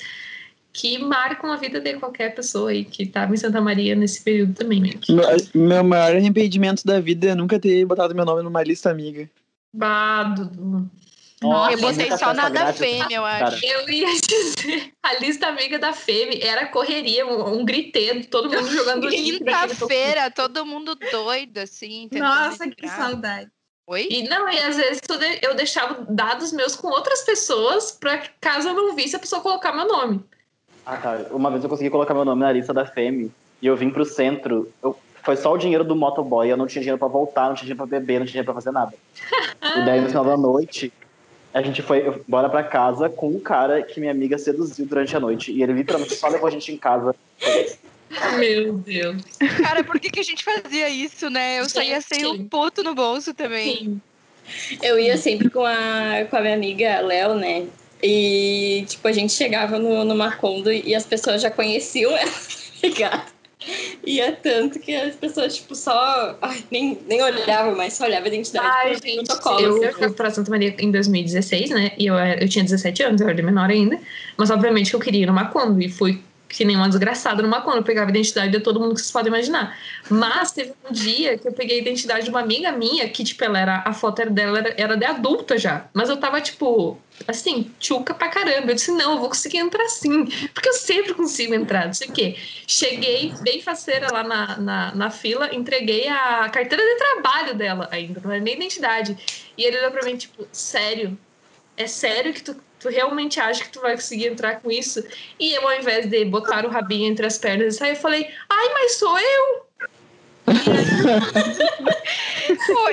que 0.74 0.98
marcam 0.98 1.52
a 1.52 1.58
vida 1.58 1.80
de 1.80 1.94
qualquer 1.96 2.34
pessoa 2.34 2.72
aí 2.72 2.84
que 2.84 3.06
tava 3.06 3.34
em 3.34 3.38
Santa 3.38 3.62
Maria 3.62 3.96
nesse 3.96 4.24
período 4.24 4.54
também. 4.54 4.82
né? 4.82 4.90
Meu, 5.08 5.28
meu 5.54 5.84
maior 5.84 6.16
arrependimento 6.16 6.84
da 6.84 7.00
vida 7.00 7.30
é 7.30 7.36
nunca 7.36 7.60
ter 7.60 7.86
botado 7.86 8.16
meu 8.16 8.26
nome 8.26 8.42
numa 8.42 8.64
lista 8.64 8.90
amiga. 8.90 9.30
Bah, 9.74 10.24
Dudu. 10.24 10.90
Nossa, 11.44 11.72
eu 11.74 11.80
botei 11.82 12.18
só 12.18 12.34
na 12.34 12.50
da 12.50 12.72
fêmea, 12.72 13.18
eu 13.18 13.24
cara. 13.24 13.48
acho. 13.48 13.66
Eu 13.66 13.90
ia 13.90 14.08
dizer, 14.22 14.94
a 15.02 15.16
lista 15.16 15.48
amiga 15.48 15.80
da 15.80 15.92
Femi 15.92 16.40
era 16.42 16.68
correria, 16.68 17.26
um, 17.26 17.60
um 17.60 17.66
griteiro, 17.66 18.24
todo 18.28 18.50
mundo 18.50 18.70
jogando 18.70 19.08
Quinta-feira, 19.10 20.30
todo 20.30 20.66
mundo 20.66 20.96
doido, 21.12 21.58
assim. 21.58 22.08
Nossa, 22.14 22.70
que 22.70 22.88
saudade. 22.88 23.50
Oi? 23.88 24.08
E 24.10 24.24
não, 24.30 24.48
e 24.48 24.60
às 24.60 24.78
vezes 24.78 25.02
eu 25.10 25.18
de- 25.18 25.40
eu 25.42 25.56
deixava 25.56 26.06
dados 26.08 26.54
meus 26.54 26.76
com 26.76 26.88
outras 26.88 27.22
pessoas 27.22 27.92
pra 27.92 28.20
que, 28.20 28.30
caso 28.40 28.70
eu 28.70 28.74
não 28.76 28.96
visse 28.96 29.16
a 29.16 29.20
pessoa 29.20 29.42
colocar 29.42 29.74
meu 29.74 29.88
nome. 29.88 30.24
Ah, 30.86 30.98
tá. 30.98 31.18
Uma 31.32 31.50
vez 31.50 31.64
eu 31.64 31.70
consegui 31.70 31.90
colocar 31.90 32.14
meu 32.14 32.24
nome 32.24 32.42
na 32.42 32.52
lista 32.52 32.74
da 32.74 32.86
FEME 32.86 33.32
e 33.62 33.68
eu 33.68 33.76
vim 33.76 33.90
pro 33.90 34.06
centro. 34.06 34.72
Eu, 34.82 34.98
foi 35.24 35.36
só 35.36 35.52
o 35.54 35.58
dinheiro 35.58 35.84
do 35.84 35.96
motoboy. 35.96 36.48
Eu 36.50 36.56
não 36.58 36.68
tinha 36.68 36.82
dinheiro 36.82 36.98
pra 37.00 37.08
voltar, 37.08 37.48
não 37.50 37.56
tinha 37.56 37.66
dinheiro 37.66 37.78
pra 37.78 37.86
beber, 37.86 38.20
não 38.20 38.26
tinha 38.26 38.34
dinheiro 38.34 38.46
pra 38.46 38.54
fazer 38.54 38.72
nada. 38.72 38.94
E 39.62 39.86
daí 39.86 40.02
no 40.02 40.08
final 40.10 40.26
da 40.26 40.36
noite, 40.36 40.92
a 41.54 41.62
gente 41.62 41.82
foi 41.82 42.08
embora 42.08 42.50
pra 42.50 42.64
casa 42.64 43.10
com 43.10 43.30
um 43.30 43.40
cara 43.40 43.82
que 43.82 44.00
minha 44.00 44.12
amiga 44.12 44.38
seduziu 44.38 44.86
durante 44.86 45.16
a 45.16 45.20
noite. 45.20 45.52
E 45.52 45.62
ele 45.62 45.74
literalmente 45.74 46.16
só 46.16 46.28
levou 46.28 46.48
a 46.48 46.52
gente 46.52 46.72
em 46.72 46.78
casa. 46.78 47.16
Meu 48.38 48.74
Deus. 48.74 49.22
Cara, 49.62 49.84
por 49.84 50.00
que, 50.00 50.10
que 50.10 50.20
a 50.20 50.24
gente 50.24 50.44
fazia 50.44 50.90
isso, 50.90 51.30
né? 51.30 51.60
Eu 51.60 51.70
saía 51.70 52.02
sem 52.02 52.26
um 52.26 52.48
puto 52.48 52.84
no 52.84 52.94
bolso 52.96 53.34
também. 53.34 53.78
Sim. 53.78 54.02
Eu 54.82 55.00
ia 55.00 55.18
sempre 55.18 55.50
com 55.50 55.66
a, 55.66 56.26
com 56.30 56.36
a 56.36 56.42
minha 56.42 56.56
amiga 56.56 57.00
Léo, 57.02 57.36
né? 57.36 57.68
E, 58.02 58.84
tipo, 58.88 59.08
a 59.08 59.12
gente 59.12 59.34
chegava 59.34 59.78
no, 59.78 60.04
no 60.04 60.16
Macondo 60.16 60.72
e 60.72 60.96
as 60.96 61.06
pessoas 61.06 61.42
já 61.42 61.52
conheciam 61.52 62.12
ela, 62.12 62.32
tá 62.82 62.88
ligado? 62.88 63.31
E 64.06 64.20
é 64.20 64.32
tanto 64.32 64.80
que 64.80 64.96
as 64.96 65.16
pessoas, 65.16 65.58
tipo, 65.58 65.76
só. 65.76 66.38
Ai, 66.42 66.64
nem, 66.72 67.00
nem 67.08 67.22
olhavam, 67.22 67.76
mas 67.76 67.94
só 67.94 68.06
olhavam 68.06 68.26
a 68.26 68.28
identidade 68.30 68.68
Ai, 68.68 68.96
gente, 68.96 69.28
protocolo. 69.28 69.84
eu 69.84 69.94
fui 69.94 70.10
pra 70.12 70.32
Santa 70.32 70.50
Maria 70.50 70.76
em 70.80 70.92
2016, 70.92 71.70
né? 71.70 71.92
E 71.98 72.08
eu, 72.08 72.16
eu 72.16 72.50
tinha 72.50 72.64
17 72.64 73.04
anos, 73.04 73.22
eu 73.22 73.30
era 73.30 73.44
menor 73.44 73.70
ainda. 73.70 74.00
Mas 74.38 74.50
obviamente 74.50 74.90
que 74.90 74.96
eu 74.96 75.00
queria 75.00 75.24
ir 75.24 75.26
no 75.28 75.34
Macondo. 75.34 75.82
E 75.82 75.90
fui 75.90 76.22
que 76.50 76.66
nem 76.66 76.76
uma 76.76 76.90
desgraçada 76.90 77.42
no 77.42 77.48
Macondo. 77.48 77.78
Eu 77.78 77.84
pegava 77.84 78.10
a 78.10 78.12
identidade 78.12 78.52
de 78.52 78.60
todo 78.60 78.80
mundo 78.80 78.96
que 78.96 79.02
vocês 79.02 79.12
podem 79.12 79.30
imaginar. 79.30 79.78
Mas 80.10 80.52
teve 80.52 80.74
um 80.90 80.92
dia 80.92 81.38
que 81.38 81.48
eu 81.48 81.54
peguei 81.54 81.78
a 81.78 81.82
identidade 81.82 82.26
de 82.26 82.30
uma 82.30 82.42
amiga 82.42 82.72
minha, 82.72 83.08
que, 83.10 83.24
tipo, 83.24 83.44
ela 83.44 83.60
era, 83.60 83.84
a 83.86 83.94
foto 83.94 84.22
era 84.22 84.30
dela 84.30 84.60
era, 84.60 84.74
era 84.78 84.98
de 84.98 85.06
adulta 85.06 85.58
já. 85.58 85.86
Mas 85.94 86.10
eu 86.10 86.18
tava, 86.18 86.42
tipo, 86.42 86.98
assim, 87.28 87.72
tchuca 87.80 88.14
pra 88.14 88.30
caramba. 88.30 88.72
Eu 88.72 88.76
disse, 88.76 88.92
não, 88.92 89.14
eu 89.14 89.20
vou 89.20 89.30
conseguir 89.30 89.58
entrar 89.58 89.88
sim. 89.90 90.26
Porque 90.54 90.70
eu 90.70 90.74
sempre 90.74 91.14
consigo 91.14 91.54
entrar, 91.54 91.86
não 91.86 91.94
sei 91.94 92.08
o 92.08 92.12
quê. 92.12 92.36
Cheguei 92.68 93.34
bem 93.42 93.62
faceira 93.62 94.12
lá 94.12 94.24
na, 94.24 94.58
na, 94.58 94.96
na 94.96 95.10
fila, 95.10 95.54
entreguei 95.54 96.08
a 96.08 96.50
carteira 96.50 96.84
de 96.84 96.96
trabalho 96.96 97.56
dela 97.56 97.88
ainda, 97.92 98.22
não 98.24 98.32
era 98.32 98.42
nem 98.42 98.56
identidade. 98.56 99.18
E 99.58 99.64
ele 99.64 99.78
olhou 99.78 99.92
pra 99.92 100.04
mim, 100.04 100.16
tipo, 100.18 100.48
sério? 100.52 101.18
É 101.78 101.88
sério 101.88 102.34
que 102.34 102.44
tu, 102.44 102.56
tu 102.80 102.90
realmente 102.90 103.40
acha 103.40 103.64
que 103.64 103.72
tu 103.72 103.82
vai 103.82 103.96
conseguir 103.96 104.28
entrar 104.28 104.62
com 104.62 104.70
isso? 104.70 105.04
E 105.40 105.54
eu, 105.54 105.68
ao 105.68 105.80
invés 105.80 106.06
de 106.08 106.26
botar 106.26 106.66
o 106.66 106.70
rabinho 106.70 107.10
entre 107.10 107.26
as 107.26 107.38
pernas 107.38 107.76
e 107.76 107.78
sair, 107.78 107.92
eu 107.92 107.96
falei, 107.96 108.30
ai, 108.50 108.70
mas 108.74 108.98
sou 108.98 109.18
eu! 109.18 109.71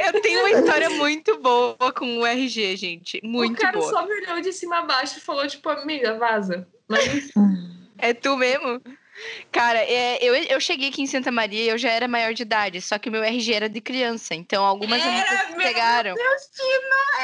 Eu 0.07 0.21
tenho 0.21 0.41
uma 0.41 0.51
história 0.51 0.91
muito 0.91 1.39
boa 1.39 1.93
com 1.93 2.19
o 2.19 2.27
RG, 2.27 2.77
gente. 2.77 3.21
Muito 3.23 3.59
o 3.59 3.61
cara 3.61 3.79
boa. 3.79 3.91
só 3.91 4.07
me 4.07 4.15
olhou 4.21 4.41
de 4.41 4.53
cima 4.53 4.79
a 4.79 4.83
baixo 4.83 5.19
e 5.19 5.21
falou, 5.21 5.47
tipo, 5.47 5.69
amiga, 5.69 6.17
vaza. 6.19 6.67
Mas 6.89 7.31
É 7.99 8.15
tu 8.15 8.37
mesmo? 8.37 8.81
Cara, 9.51 9.81
é, 9.81 10.19
eu, 10.23 10.33
eu 10.35 10.61
cheguei 10.61 10.89
aqui 10.89 11.03
em 11.03 11.07
Santa 11.07 11.33
Maria 11.33 11.65
e 11.65 11.69
eu 11.69 11.77
já 11.77 11.91
era 11.91 12.07
maior 12.07 12.33
de 12.33 12.43
idade, 12.43 12.81
só 12.81 12.99
que 12.99 13.09
o 13.09 13.13
meu 13.13 13.25
RG 13.25 13.53
era 13.53 13.69
de 13.69 13.81
criança, 13.81 14.33
então 14.33 14.65
algumas 14.65 15.03
amigas 15.03 15.57
pegaram. 15.57 16.15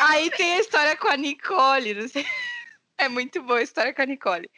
Aí 0.08 0.28
tem 0.30 0.54
a 0.54 0.60
história 0.60 0.96
com 0.96 1.06
a 1.06 1.16
Nicole, 1.16 1.94
não 1.94 2.08
sei. 2.08 2.26
É 2.96 3.08
muito 3.08 3.42
boa 3.42 3.58
a 3.58 3.62
história 3.62 3.92
com 3.92 4.02
a 4.02 4.06
Nicole. 4.06 4.48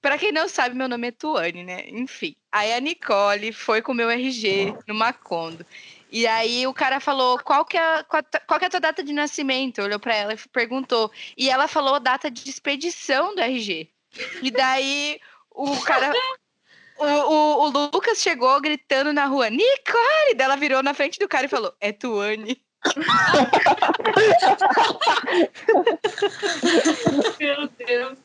Pra 0.00 0.16
quem 0.16 0.30
não 0.30 0.48
sabe, 0.48 0.74
meu 0.74 0.88
nome 0.88 1.08
é 1.08 1.12
Tuane, 1.12 1.64
né? 1.64 1.84
Enfim. 1.88 2.36
Aí 2.50 2.72
a 2.72 2.80
Nicole 2.80 3.52
foi 3.52 3.82
com 3.82 3.92
o 3.92 3.94
meu 3.94 4.08
RG 4.08 4.74
no 4.86 4.94
Macondo. 4.94 5.66
E 6.10 6.26
aí 6.26 6.66
o 6.66 6.74
cara 6.74 7.00
falou, 7.00 7.38
qual 7.38 7.64
que, 7.64 7.76
é, 7.76 8.02
qual, 8.04 8.22
que 8.58 8.64
é 8.64 8.68
a 8.68 8.70
tua 8.70 8.80
data 8.80 9.02
de 9.02 9.12
nascimento? 9.12 9.82
Olhou 9.82 9.98
pra 9.98 10.14
ela 10.14 10.34
e 10.34 10.48
perguntou. 10.50 11.10
E 11.36 11.50
ela 11.50 11.66
falou 11.66 11.96
a 11.96 11.98
data 11.98 12.30
de 12.30 12.48
expedição 12.48 13.34
do 13.34 13.40
RG. 13.40 13.90
E 14.42 14.50
daí 14.50 15.18
o 15.50 15.80
cara... 15.80 16.12
O, 16.98 17.04
o, 17.04 17.64
o 17.64 17.68
Lucas 17.68 18.18
chegou 18.18 18.60
gritando 18.60 19.12
na 19.12 19.24
rua, 19.24 19.50
Nicole! 19.50 20.34
Daí 20.36 20.44
ela 20.44 20.56
virou 20.56 20.82
na 20.82 20.94
frente 20.94 21.18
do 21.18 21.26
cara 21.26 21.46
e 21.46 21.48
falou, 21.48 21.74
é 21.80 21.90
Tuane. 21.90 22.62
Meu 27.40 27.68
Deus. 27.86 28.18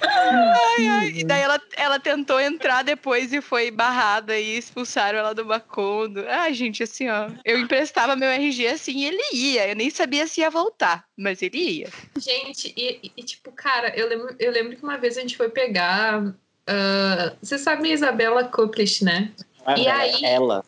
Ai, 0.00 0.88
ai. 0.88 1.08
E 1.16 1.24
daí 1.24 1.42
ela, 1.42 1.60
ela 1.76 1.98
tentou 2.00 2.40
entrar 2.40 2.82
depois 2.82 3.32
e 3.32 3.40
foi 3.40 3.70
barrada 3.70 4.38
e 4.38 4.56
expulsaram 4.58 5.18
ela 5.18 5.34
do 5.34 5.44
Macondo. 5.44 6.24
Ai, 6.28 6.52
gente, 6.52 6.82
assim, 6.82 7.08
ó. 7.08 7.30
Eu 7.44 7.58
emprestava 7.58 8.16
meu 8.16 8.28
RG 8.28 8.66
assim 8.68 8.98
e 8.98 9.04
ele 9.06 9.22
ia. 9.32 9.68
Eu 9.68 9.76
nem 9.76 9.90
sabia 9.90 10.26
se 10.26 10.40
ia 10.40 10.50
voltar, 10.50 11.04
mas 11.16 11.42
ele 11.42 11.58
ia. 11.58 11.88
Gente, 12.18 12.72
e, 12.76 13.00
e- 13.06 13.12
e, 13.16 13.22
tipo, 13.22 13.52
cara, 13.52 13.94
eu 13.96 14.08
lembro, 14.08 14.34
eu 14.38 14.52
lembro 14.52 14.76
que 14.76 14.82
uma 14.82 14.98
vez 14.98 15.16
a 15.16 15.20
gente 15.20 15.36
foi 15.36 15.48
pegar. 15.48 16.34
ah, 16.66 17.32
você 17.42 17.58
sabe 17.58 17.90
a 17.90 17.94
Isabela 17.94 18.44
Koplish, 18.44 19.02
né? 19.04 19.30
E 19.76 19.86
aí- 19.88 20.24
Ela. 20.24 20.64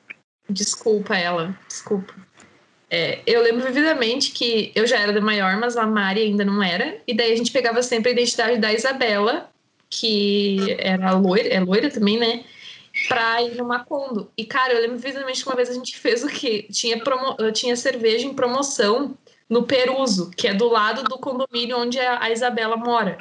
Desculpa 0.48 1.16
ela, 1.16 1.58
desculpa. 1.66 2.14
É, 2.88 3.20
eu 3.26 3.42
lembro 3.42 3.64
vividamente 3.64 4.30
que 4.30 4.70
eu 4.74 4.86
já 4.86 4.98
era 4.98 5.12
da 5.12 5.20
maior, 5.20 5.56
mas 5.58 5.76
a 5.76 5.86
Mari 5.86 6.22
ainda 6.22 6.44
não 6.44 6.62
era. 6.62 6.98
E 7.06 7.14
daí 7.14 7.32
a 7.32 7.36
gente 7.36 7.50
pegava 7.50 7.82
sempre 7.82 8.10
a 8.10 8.12
identidade 8.12 8.58
da 8.58 8.72
Isabela, 8.72 9.50
que 9.90 10.76
era 10.78 11.12
loira, 11.12 11.48
é 11.48 11.60
loira 11.60 11.90
também, 11.90 12.18
né? 12.18 12.44
Pra 13.08 13.42
ir 13.42 13.56
no 13.56 13.64
Macondo. 13.64 14.30
E, 14.36 14.44
cara, 14.44 14.72
eu 14.72 14.80
lembro 14.80 14.98
vividamente 14.98 15.42
que 15.42 15.48
uma 15.48 15.56
vez 15.56 15.68
a 15.68 15.74
gente 15.74 15.98
fez 15.98 16.24
o 16.24 16.28
quê? 16.28 16.66
Tinha, 16.70 16.98
promo... 16.98 17.36
tinha 17.52 17.76
cerveja 17.76 18.26
em 18.26 18.34
promoção 18.34 19.16
no 19.48 19.62
Peruso, 19.62 20.30
que 20.36 20.48
é 20.48 20.54
do 20.54 20.68
lado 20.68 21.04
do 21.04 21.18
condomínio 21.18 21.78
onde 21.78 21.98
a 22.00 22.30
Isabela 22.30 22.76
mora. 22.76 23.16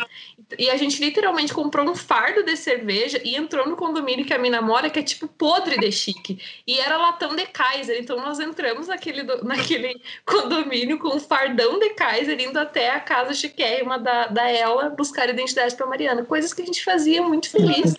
E 0.58 0.70
a 0.70 0.78
gente 0.78 1.04
literalmente 1.04 1.54
comprou 1.54 1.88
um 1.88 1.96
fardo 1.96 2.44
de 2.44 2.56
cerveja 2.56 3.20
e 3.24 3.36
entrou 3.36 3.68
no 3.68 3.76
condomínio 3.76 4.26
que 4.26 4.34
a 4.34 4.38
mina 4.38 4.62
mora, 4.62 4.90
que 4.90 5.00
é 5.00 5.04
tipo 5.04 5.28
podre 5.28 5.78
de 5.78 5.92
chique. 5.92 6.40
E 6.66 6.80
era 6.80 6.98
latão 6.98 7.36
de 7.36 7.46
Kaiser. 7.48 7.98
Então 8.00 8.18
nós 8.18 8.40
entramos 8.40 8.88
naquele, 8.88 9.24
naquele 9.44 10.02
condomínio 10.26 11.00
com 11.00 11.16
um 11.16 11.20
fardão 11.20 11.80
de 11.80 11.90
Kaiser, 11.90 12.40
indo 12.40 12.58
até 12.58 12.92
a 12.92 13.00
casa 13.00 13.34
chiquérrima 13.34 13.98
da, 14.00 14.28
da 14.28 14.50
ela 14.50 14.90
buscar 14.90 15.30
identidade 15.30 15.76
para 15.76 15.86
Mariana. 15.86 16.24
Coisas 16.24 16.54
que 16.54 16.62
a 16.62 16.66
gente 16.66 16.84
fazia 16.84 17.22
muito 17.22 17.50
feliz, 17.50 17.94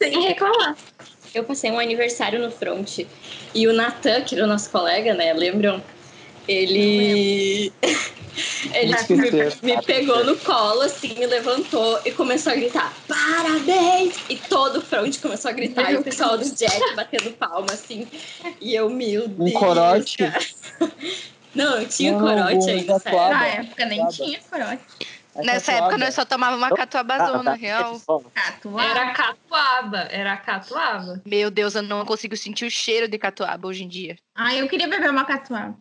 sem 0.00 0.20
reclamar. 0.22 0.76
Eu 1.32 1.44
passei 1.44 1.70
um 1.70 1.78
aniversário 1.78 2.40
no 2.40 2.50
front 2.50 3.06
e 3.54 3.68
o 3.68 3.72
Natan, 3.72 4.22
que 4.22 4.34
era 4.34 4.44
o 4.44 4.48
nosso 4.48 4.70
colega, 4.70 5.14
né? 5.14 5.32
Lembram? 5.32 5.80
Ele. 6.50 7.72
Ele 8.72 8.94
tipo, 8.94 9.16
me, 9.16 9.74
me 9.74 9.82
pegou 9.82 10.24
no 10.24 10.36
colo, 10.36 10.82
assim, 10.82 11.14
me 11.14 11.26
levantou 11.26 12.00
e 12.04 12.12
começou 12.12 12.52
a 12.52 12.56
gritar: 12.56 12.92
Parabéns! 13.06 14.16
E 14.28 14.36
todo 14.36 14.76
o 14.76 14.80
front 14.80 15.20
começou 15.20 15.50
a 15.50 15.54
gritar, 15.54 15.92
e 15.92 15.96
o 15.96 16.02
pessoal 16.02 16.38
do 16.38 16.44
Jack 16.44 16.94
batendo 16.94 17.32
palma, 17.32 17.66
assim. 17.72 18.06
E 18.60 18.74
eu, 18.74 18.88
meu 18.88 19.28
Deus. 19.28 19.52
corote? 19.52 20.18
cara. 20.18 20.38
Não, 21.52 21.80
não 21.80 21.84
tinha 21.84 22.12
Não, 22.12 22.20
corote 22.20 22.70
ainda. 22.70 22.96
Na 23.04 23.46
época 23.48 23.84
nem 23.84 24.06
tinha 24.06 24.38
corote. 24.48 24.84
É 25.34 25.42
Nessa 25.42 25.72
época 25.72 25.98
nós 25.98 26.14
só 26.14 26.24
tomávamos 26.24 26.64
uma 26.64 26.76
catuabazona, 26.76 27.54
real. 27.54 28.00
Catuaba. 28.32 28.88
Era 28.88 29.12
catuaba, 29.12 29.98
era 30.10 30.36
catuaba. 30.36 31.22
Meu 31.26 31.50
Deus, 31.50 31.74
eu 31.74 31.82
não 31.82 32.04
consigo 32.04 32.36
sentir 32.36 32.66
o 32.66 32.70
cheiro 32.70 33.08
de 33.08 33.18
catuaba 33.18 33.66
hoje 33.66 33.82
em 33.82 33.88
dia. 33.88 34.16
Ah, 34.34 34.54
eu 34.54 34.68
queria 34.68 34.86
beber 34.86 35.10
uma 35.10 35.24
catuaba. 35.24 35.76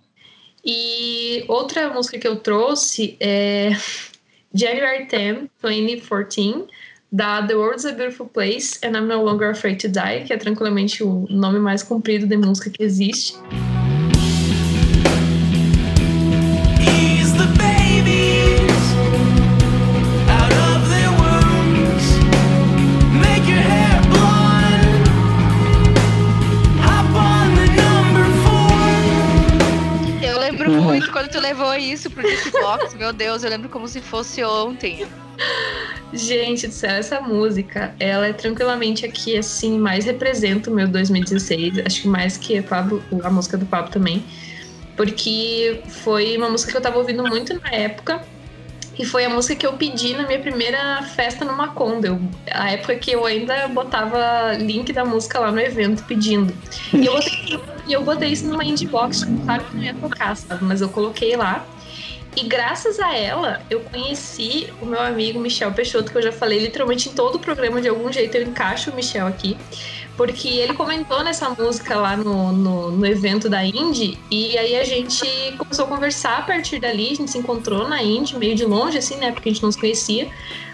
E 0.66 1.44
outra 1.48 1.90
música 1.94 2.18
que 2.18 2.28
eu 2.28 2.36
trouxe 2.38 3.16
é 3.20 3.72
January 4.54 5.08
10, 5.08 5.50
2014, 5.62 6.66
da 7.12 7.42
The 7.46 7.56
World's 7.56 7.86
a 7.86 7.92
Beautiful 7.92 8.28
Place 8.28 8.80
and 8.84 8.96
I'm 8.96 9.08
No 9.08 9.24
Longer 9.24 9.52
Afraid 9.52 9.80
to 9.82 9.88
Die, 9.88 10.26
que 10.26 10.34
é 10.34 10.38
tranquilamente 10.38 11.04
o 11.04 11.26
nome 11.30 11.60
mais 11.60 11.82
comprido 11.82 12.28
de 12.28 12.38
música 12.38 12.70
que 12.70 12.84
existe. 12.84 13.36
Isso 31.80 32.10
pro 32.10 32.28
Jukebox. 32.28 32.94
Meu 33.00 33.14
Deus, 33.14 33.44
eu 33.44 33.50
lembro 33.50 33.70
como 33.70 33.88
se 33.88 34.02
fosse 34.02 34.44
ontem. 34.44 35.08
Gente 36.12 36.68
do 36.68 36.74
céu, 36.74 36.92
essa 36.92 37.22
música, 37.22 37.96
ela 38.00 38.28
é 38.28 38.34
tranquilamente 38.34 39.06
aqui, 39.06 39.38
assim, 39.38 39.78
mais 39.80 40.06
representa 40.06 40.70
o 40.70 40.74
meu 40.74 40.88
2016. 40.88 41.80
Acho 41.86 42.02
que 42.02 42.08
mais 42.08 42.36
que 42.36 42.58
a, 42.58 42.64
Pablo, 42.64 43.02
a 43.24 43.30
música 43.30 43.58
do 43.58 43.66
Pablo 43.66 43.92
também. 43.92 44.24
Porque 44.98 45.82
foi 45.88 46.36
uma 46.36 46.50
música 46.50 46.72
que 46.72 46.78
eu 46.78 46.82
tava 46.82 46.98
ouvindo 46.98 47.24
muito 47.24 47.54
na 47.62 47.70
época. 47.70 48.22
E 48.98 49.06
foi 49.06 49.24
a 49.24 49.30
música 49.30 49.56
que 49.56 49.66
eu 49.66 49.74
pedi 49.74 50.14
na 50.14 50.28
minha 50.28 50.40
primeira 50.40 51.02
festa 51.04 51.46
no 51.46 51.56
Macondo. 51.56 52.06
Eu, 52.06 52.22
a 52.52 52.72
época 52.72 52.96
que 52.96 53.12
eu 53.12 53.26
ainda 53.26 53.70
botava 53.70 54.54
link 54.60 54.92
da 54.92 55.06
música 55.06 55.40
lá 55.40 55.54
no 55.54 55.60
evento 55.60 56.04
pedindo. 56.04 56.54
E 56.92 57.06
eu 57.06 57.14
botei, 57.14 57.62
e 57.90 57.94
eu 57.94 58.04
botei 58.04 58.30
isso 58.30 58.46
numa 58.48 58.64
indie 58.64 58.88
box, 58.88 59.26
claro 59.44 59.66
que 59.66 59.76
não 59.76 59.84
ia 59.84 59.94
tocar, 59.96 60.38
sabe? 60.38 60.64
Mas 60.64 60.80
eu 60.80 60.90
coloquei 60.90 61.36
lá. 61.36 61.66
E 62.38 62.44
graças 62.44 63.00
a 63.00 63.18
ela, 63.18 63.62
eu 63.68 63.80
conheci 63.80 64.72
o 64.80 64.86
meu 64.86 65.02
amigo 65.02 65.40
Michel 65.40 65.74
Peixoto, 65.74 66.12
que 66.12 66.18
eu 66.20 66.22
já 66.22 66.32
falei 66.32 66.60
literalmente 66.60 67.10
em 67.10 67.14
todo 67.14 67.36
o 67.36 67.40
programa, 67.40 67.82
de 67.82 67.90
algum 67.90 68.14
jeito 68.14 68.36
eu 68.36 68.44
encaixo 68.44 68.92
o 68.92 68.96
Michel 68.96 69.26
aqui. 69.26 69.58
Porque 70.16 70.48
ele 70.48 70.76
comentou 70.76 71.24
nessa 71.24 71.50
música 71.50 71.96
lá 71.96 72.16
no, 72.16 72.52
no, 72.52 72.92
no 72.92 73.06
evento 73.06 73.50
da 73.50 73.66
Indie, 73.66 74.20
e 74.30 74.56
aí 74.56 74.78
a 74.78 74.84
gente 74.84 75.26
começou 75.58 75.86
a 75.86 75.88
conversar 75.88 76.38
a 76.38 76.42
partir 76.44 76.80
dali, 76.80 77.12
a 77.12 77.16
gente 77.16 77.32
se 77.32 77.38
encontrou 77.40 77.88
na 77.88 78.04
Indie, 78.04 78.38
meio 78.38 78.56
de 78.56 78.66
longe, 78.66 79.00
assim, 79.00 79.18
né? 79.18 79.32
Porque 79.32 79.50
a 79.50 79.52
gente 79.52 79.64
não 79.64 79.72
se 79.72 79.80
conhecia. 79.80 80.30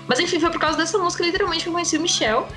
Mas 0.06 0.20
enfim, 0.20 0.40
foi 0.40 0.50
por 0.50 0.60
causa 0.60 0.78
dessa 0.78 0.98
música, 0.98 1.24
literalmente, 1.24 1.64
que 1.64 1.70
eu 1.70 1.74
conheci 1.74 1.98
o 1.98 2.02
Michel. 2.02 2.48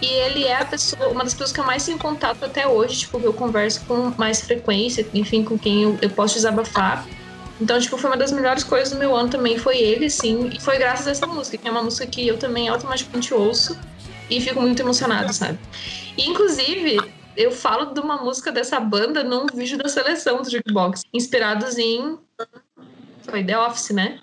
E 0.00 0.06
ele 0.06 0.44
é 0.44 0.60
a 0.60 0.64
pessoa, 0.64 1.08
uma 1.08 1.24
das 1.24 1.32
pessoas 1.32 1.52
que 1.52 1.60
eu 1.60 1.64
mais 1.64 1.84
tenho 1.84 1.98
contato 1.98 2.44
até 2.44 2.66
hoje, 2.66 3.00
tipo, 3.00 3.18
que 3.18 3.26
eu 3.26 3.32
converso 3.32 3.80
com 3.86 4.12
mais 4.18 4.42
frequência, 4.42 5.06
enfim, 5.14 5.42
com 5.42 5.58
quem 5.58 5.82
eu, 5.82 5.98
eu 6.02 6.10
posso 6.10 6.34
desabafar. 6.34 7.06
Então, 7.58 7.80
tipo, 7.80 7.96
foi 7.96 8.10
uma 8.10 8.16
das 8.16 8.30
melhores 8.30 8.62
coisas 8.62 8.90
do 8.90 8.98
meu 8.98 9.16
ano 9.16 9.30
também, 9.30 9.56
foi 9.56 9.78
ele, 9.78 10.06
assim, 10.06 10.50
e 10.52 10.60
foi 10.60 10.76
graças 10.76 11.06
a 11.06 11.12
essa 11.12 11.26
música, 11.26 11.56
que 11.56 11.66
é 11.66 11.70
uma 11.70 11.82
música 11.82 12.06
que 12.06 12.26
eu 12.26 12.36
também 12.36 12.68
automaticamente 12.68 13.32
ouço 13.32 13.78
e 14.28 14.40
fico 14.40 14.60
muito 14.60 14.80
emocionada, 14.82 15.32
sabe? 15.32 15.58
E, 16.18 16.28
inclusive, 16.28 16.98
eu 17.34 17.50
falo 17.50 17.94
de 17.94 18.00
uma 18.00 18.18
música 18.18 18.52
dessa 18.52 18.78
banda 18.78 19.24
num 19.24 19.46
vídeo 19.46 19.78
da 19.78 19.88
seleção 19.88 20.42
do 20.42 20.50
Jukebox, 20.50 21.02
inspirados 21.12 21.78
em. 21.78 22.18
Foi 23.22 23.42
The 23.42 23.58
Office, 23.58 23.90
né? 23.90 24.20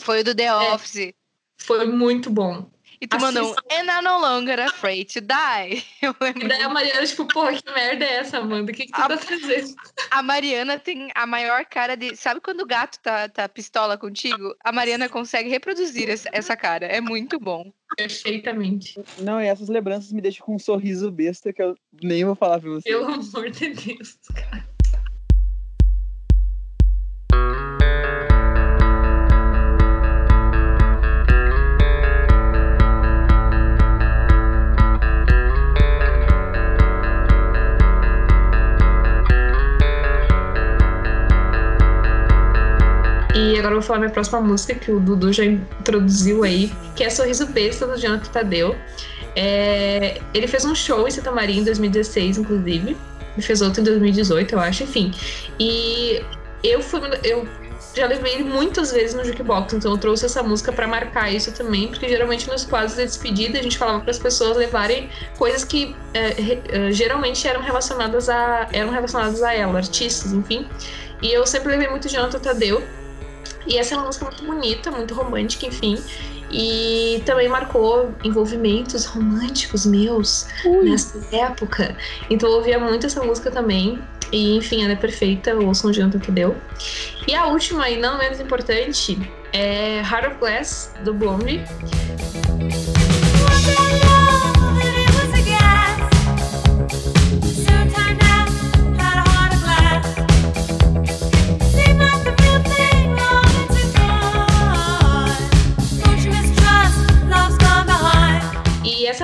Foi 0.00 0.20
o 0.20 0.24
do 0.24 0.34
The 0.34 0.54
Office. 0.54 1.12
Foi 1.56 1.86
muito 1.86 2.28
bom. 2.28 2.66
E 3.04 3.06
tu 3.06 3.20
mandou 3.20 3.50
um. 3.50 3.54
And 3.70 3.84
I'm 3.90 4.02
no 4.02 4.18
longer 4.18 4.58
afraid 4.60 5.12
to 5.12 5.20
die. 5.20 5.84
Eu 6.00 6.14
E 6.34 6.48
daí 6.48 6.62
a 6.62 6.68
Mariana, 6.70 7.06
tipo, 7.06 7.26
porra, 7.28 7.52
que 7.52 7.70
merda 7.70 8.02
é 8.04 8.14
essa, 8.16 8.38
Amanda? 8.38 8.72
O 8.72 8.74
que, 8.74 8.86
que 8.86 8.92
tu 8.92 8.98
Ah, 9.00 9.08
tá 9.08 9.18
fazendo? 9.18 9.74
A 10.10 10.22
Mariana 10.22 10.78
tem 10.78 11.10
a 11.14 11.26
maior 11.26 11.66
cara 11.66 11.96
de. 11.96 12.16
Sabe 12.16 12.40
quando 12.40 12.60
o 12.62 12.66
gato 12.66 12.98
tá, 13.00 13.28
tá 13.28 13.46
pistola 13.48 13.98
contigo? 13.98 14.54
A 14.64 14.72
Mariana 14.72 15.06
consegue 15.08 15.50
reproduzir 15.50 16.08
essa- 16.08 16.30
essa 16.32 16.56
cara. 16.56 16.86
É 16.86 17.00
muito 17.00 17.38
bom. 17.38 17.70
Perfeitamente. 17.96 18.98
Não, 19.18 19.40
e 19.40 19.46
essas 19.46 19.68
lembranças 19.68 20.12
me 20.12 20.22
deixam 20.22 20.46
com 20.46 20.54
um 20.54 20.58
sorriso 20.58 21.10
besta 21.10 21.52
que 21.52 21.62
eu 21.62 21.76
nem 22.02 22.24
vou 22.24 22.34
falar 22.34 22.58
pra 22.58 22.70
você. 22.70 22.88
Pelo 22.88 23.04
amor 23.06 23.50
de 23.50 23.68
Deus, 23.68 24.18
cara. 24.34 24.73
E 43.44 43.58
agora 43.58 43.74
eu 43.74 43.80
vou 43.80 43.82
falar 43.82 43.98
minha 43.98 44.10
próxima 44.10 44.40
música, 44.40 44.74
que 44.74 44.90
o 44.90 44.98
Dudu 44.98 45.30
já 45.30 45.44
introduziu 45.44 46.44
aí, 46.44 46.72
que 46.96 47.04
é 47.04 47.10
Sorriso 47.10 47.46
Besta, 47.46 47.86
do 47.86 48.00
Jonathan 48.00 48.30
Tadeu. 48.30 48.74
É, 49.36 50.18
ele 50.32 50.48
fez 50.48 50.64
um 50.64 50.74
show 50.74 51.06
em 51.06 51.10
Santa 51.10 51.30
Maria 51.30 51.60
em 51.60 51.64
2016, 51.64 52.38
inclusive. 52.38 52.96
Ele 53.36 53.42
fez 53.42 53.60
outro 53.60 53.82
em 53.82 53.84
2018, 53.84 54.54
eu 54.54 54.60
acho, 54.60 54.84
enfim. 54.84 55.12
E 55.60 56.22
eu 56.62 56.80
fui. 56.80 57.00
Eu 57.22 57.46
já 57.94 58.06
levei 58.06 58.34
ele 58.34 58.44
muitas 58.44 58.92
vezes 58.92 59.14
no 59.14 59.22
jukebox, 59.22 59.74
então 59.74 59.92
eu 59.92 59.98
trouxe 59.98 60.24
essa 60.24 60.42
música 60.42 60.72
pra 60.72 60.86
marcar 60.86 61.30
isso 61.30 61.52
também, 61.52 61.88
porque 61.88 62.08
geralmente 62.08 62.48
nos 62.48 62.64
quadros 62.64 62.96
de 62.96 63.04
despedida 63.04 63.58
a 63.58 63.62
gente 63.62 63.76
falava 63.76 64.00
para 64.00 64.10
as 64.10 64.18
pessoas 64.18 64.56
levarem 64.56 65.10
coisas 65.36 65.64
que 65.64 65.94
é, 66.14 66.88
é, 66.88 66.92
geralmente 66.92 67.46
eram 67.46 67.60
relacionadas 67.60 68.28
a 68.28 68.68
eram 68.72 68.90
relacionadas 68.90 69.42
a 69.42 69.52
ela, 69.52 69.78
artistas, 69.78 70.32
enfim. 70.32 70.66
E 71.20 71.32
eu 71.32 71.46
sempre 71.46 71.70
levei 71.72 71.88
muito 71.88 72.08
Jonathan 72.08 72.38
Tadeu. 72.38 72.82
E 73.66 73.78
essa 73.78 73.94
é 73.94 73.98
uma 73.98 74.06
música 74.06 74.24
muito 74.26 74.44
bonita, 74.44 74.90
muito 74.90 75.14
romântica, 75.14 75.66
enfim. 75.66 75.98
E 76.50 77.22
também 77.26 77.48
marcou 77.48 78.14
envolvimentos 78.22 79.06
românticos 79.06 79.86
meus 79.86 80.46
nessa 80.82 81.18
época. 81.34 81.96
Então 82.30 82.48
eu 82.48 82.56
ouvia 82.56 82.78
muito 82.78 83.06
essa 83.06 83.22
música 83.22 83.50
também. 83.50 83.98
E 84.32 84.56
enfim, 84.56 84.82
ela 84.82 84.92
é 84.92 84.96
perfeita, 84.96 85.54
ouçam 85.54 85.90
o 85.90 85.92
Jonathan 85.92 86.18
Tadeu. 86.18 86.56
E 87.26 87.34
a 87.34 87.46
última, 87.46 87.88
e 87.88 87.98
não 87.98 88.18
menos 88.18 88.40
importante, 88.40 89.18
é 89.52 89.98
Heart 90.00 90.26
of 90.26 90.38
Glass, 90.38 90.94
do 91.04 91.14
Blondie. 91.14 91.62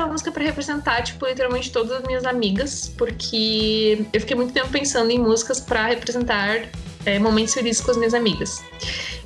Essa 0.00 0.02
é 0.02 0.04
uma 0.04 0.12
música 0.12 0.32
pra 0.32 0.42
representar, 0.42 1.02
tipo, 1.02 1.26
literalmente 1.26 1.70
todas 1.70 1.92
as 1.92 2.02
minhas 2.04 2.24
amigas, 2.24 2.90
porque 2.96 4.06
eu 4.12 4.20
fiquei 4.20 4.34
muito 4.34 4.52
tempo 4.52 4.68
pensando 4.68 5.10
em 5.10 5.18
músicas 5.18 5.60
pra 5.60 5.86
representar 5.86 6.68
é, 7.04 7.18
momentos 7.18 7.52
felizes 7.52 7.82
com 7.82 7.90
as 7.90 7.96
minhas 7.98 8.14
amigas. 8.14 8.62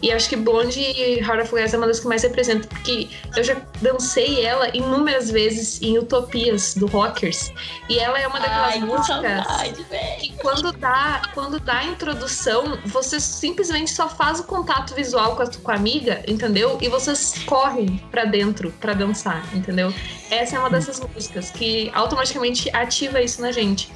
E 0.02 0.12
acho 0.12 0.28
que 0.28 0.37
Blonde 0.37 0.80
e 0.80 1.20
Heart 1.20 1.42
of 1.42 1.50
Glass 1.50 1.74
é 1.74 1.76
uma 1.76 1.87
das 1.87 2.00
que 2.00 2.07
mais 2.07 2.22
representa, 2.22 2.66
porque 2.68 3.09
eu 3.37 3.42
já 3.42 3.57
dancei 3.80 4.44
ela 4.44 4.68
inúmeras 4.76 5.30
vezes 5.30 5.80
em 5.83 5.98
Utopias, 5.98 6.74
do 6.74 6.87
Rockers. 6.87 7.52
E 7.88 7.98
ela 7.98 8.18
é 8.18 8.26
uma 8.26 8.38
daquelas 8.38 8.74
Ai, 8.74 8.80
músicas 8.80 9.07
saudade, 9.07 9.87
que 10.20 10.33
quando 10.40 10.72
dá, 10.72 11.22
quando 11.35 11.59
dá 11.61 11.78
a 11.78 11.85
introdução, 11.85 12.78
você 12.87 13.20
simplesmente 13.20 13.90
só 13.90 14.09
faz 14.09 14.40
o 14.40 14.44
contato 14.44 14.94
visual 14.94 15.37
com 15.37 15.42
a, 15.42 15.46
com 15.46 15.70
a 15.70 15.74
amiga, 15.74 16.22
entendeu? 16.26 16.78
E 16.80 16.88
vocês 16.88 17.42
correm 17.46 18.00
pra 18.11 18.24
dentro 18.24 18.72
pra 18.80 18.94
dançar, 18.94 19.44
entendeu? 19.54 19.92
Essa 20.30 20.57
é 20.57 20.59
uma 20.59 20.70
dessas 20.70 21.00
músicas 21.00 21.50
que 21.50 21.90
automaticamente 21.94 22.70
ativa 22.74 23.20
isso 23.20 23.40
na 23.40 23.52
gente. 23.52 23.90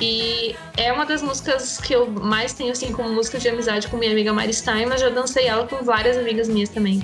E 0.00 0.54
é 0.76 0.92
uma 0.92 1.06
das 1.06 1.22
músicas 1.22 1.78
que 1.78 1.94
eu 1.94 2.06
mais 2.10 2.52
tenho 2.52 2.72
assim 2.72 2.92
como 2.92 3.08
música 3.08 3.38
de 3.38 3.48
amizade 3.48 3.88
com 3.88 3.96
minha 3.96 4.12
amiga 4.12 4.32
Mari 4.32 4.52
Stein, 4.52 4.86
mas 4.86 5.00
já 5.00 5.08
dancei 5.08 5.37
ela 5.46 5.66
com 5.66 5.82
várias 5.84 6.16
amigas 6.16 6.48
minhas 6.48 6.68
também. 6.70 7.00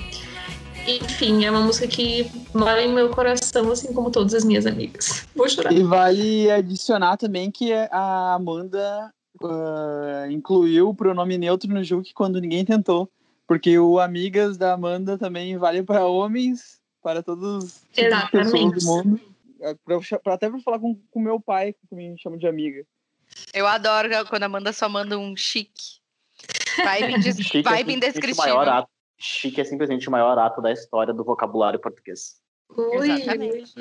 Enfim, 0.87 1.45
é 1.45 1.51
uma 1.51 1.63
música 1.63 1.87
que 1.87 2.31
mora 2.55 2.83
em 2.83 2.93
meu 2.93 3.09
coração, 3.09 3.71
assim 3.73 3.93
como 3.93 4.11
todas 4.11 4.35
as 4.35 4.45
minhas 4.45 4.67
amigas. 4.67 5.27
Vou 5.35 5.49
chorar. 5.49 5.73
E 5.73 5.83
vale 5.83 6.51
adicionar 6.51 7.17
também 7.17 7.51
que 7.51 7.73
a 7.73 8.35
Amanda 8.35 9.11
ah, 9.43 10.27
incluiu 10.31 10.91
o 10.91 10.95
pronome 10.95 11.39
neutro 11.39 11.73
no 11.73 11.83
Juque 11.83 12.13
quando 12.13 12.41
ninguém 12.41 12.65
tentou. 12.65 13.11
Porque 13.47 13.79
o 13.79 13.99
Amigas 14.01 14.57
da 14.57 14.73
Amanda 14.73 15.19
também 15.19 15.57
vale 15.59 15.83
para 15.83 16.07
homens, 16.07 16.81
para 17.03 17.23
todos 17.23 17.83
de 17.95 18.31
pessoas 18.31 18.73
do 18.73 18.87
mundo. 18.87 19.21
É, 19.61 19.75
pra- 19.85 19.99
pra- 20.23 20.35
até 20.35 20.49
para 20.49 20.59
falar 20.61 20.79
com 20.79 20.99
o 21.15 21.21
meu 21.21 21.39
pai, 21.39 21.75
que 21.75 21.95
me 21.95 22.15
chama 22.19 22.39
de 22.39 22.47
amiga. 22.47 22.85
Eu 23.53 23.67
adoro 23.67 24.09
quando 24.29 24.45
a 24.45 24.47
Amanda 24.47 24.73
só 24.73 24.89
manda 24.89 25.19
um 25.19 25.37
chique. 25.37 25.99
Vibe, 26.77 27.21
des... 27.21 27.37
Chique 27.37 27.59
é 27.59 27.71
vibe 27.71 27.93
o 27.93 27.97
indescritível. 27.97 28.55
maior 28.55 28.69
ato. 28.69 28.89
Chique 29.19 29.61
é 29.61 29.65
simplesmente 29.65 30.09
o 30.09 30.11
maior 30.11 30.39
ato 30.39 30.61
da 30.61 30.73
história 30.73 31.15
do 31.15 31.25
vocabulário 31.25 31.79
português. 31.81 32.41
Ui, 32.77 33.11
Exatamente. 33.11 33.73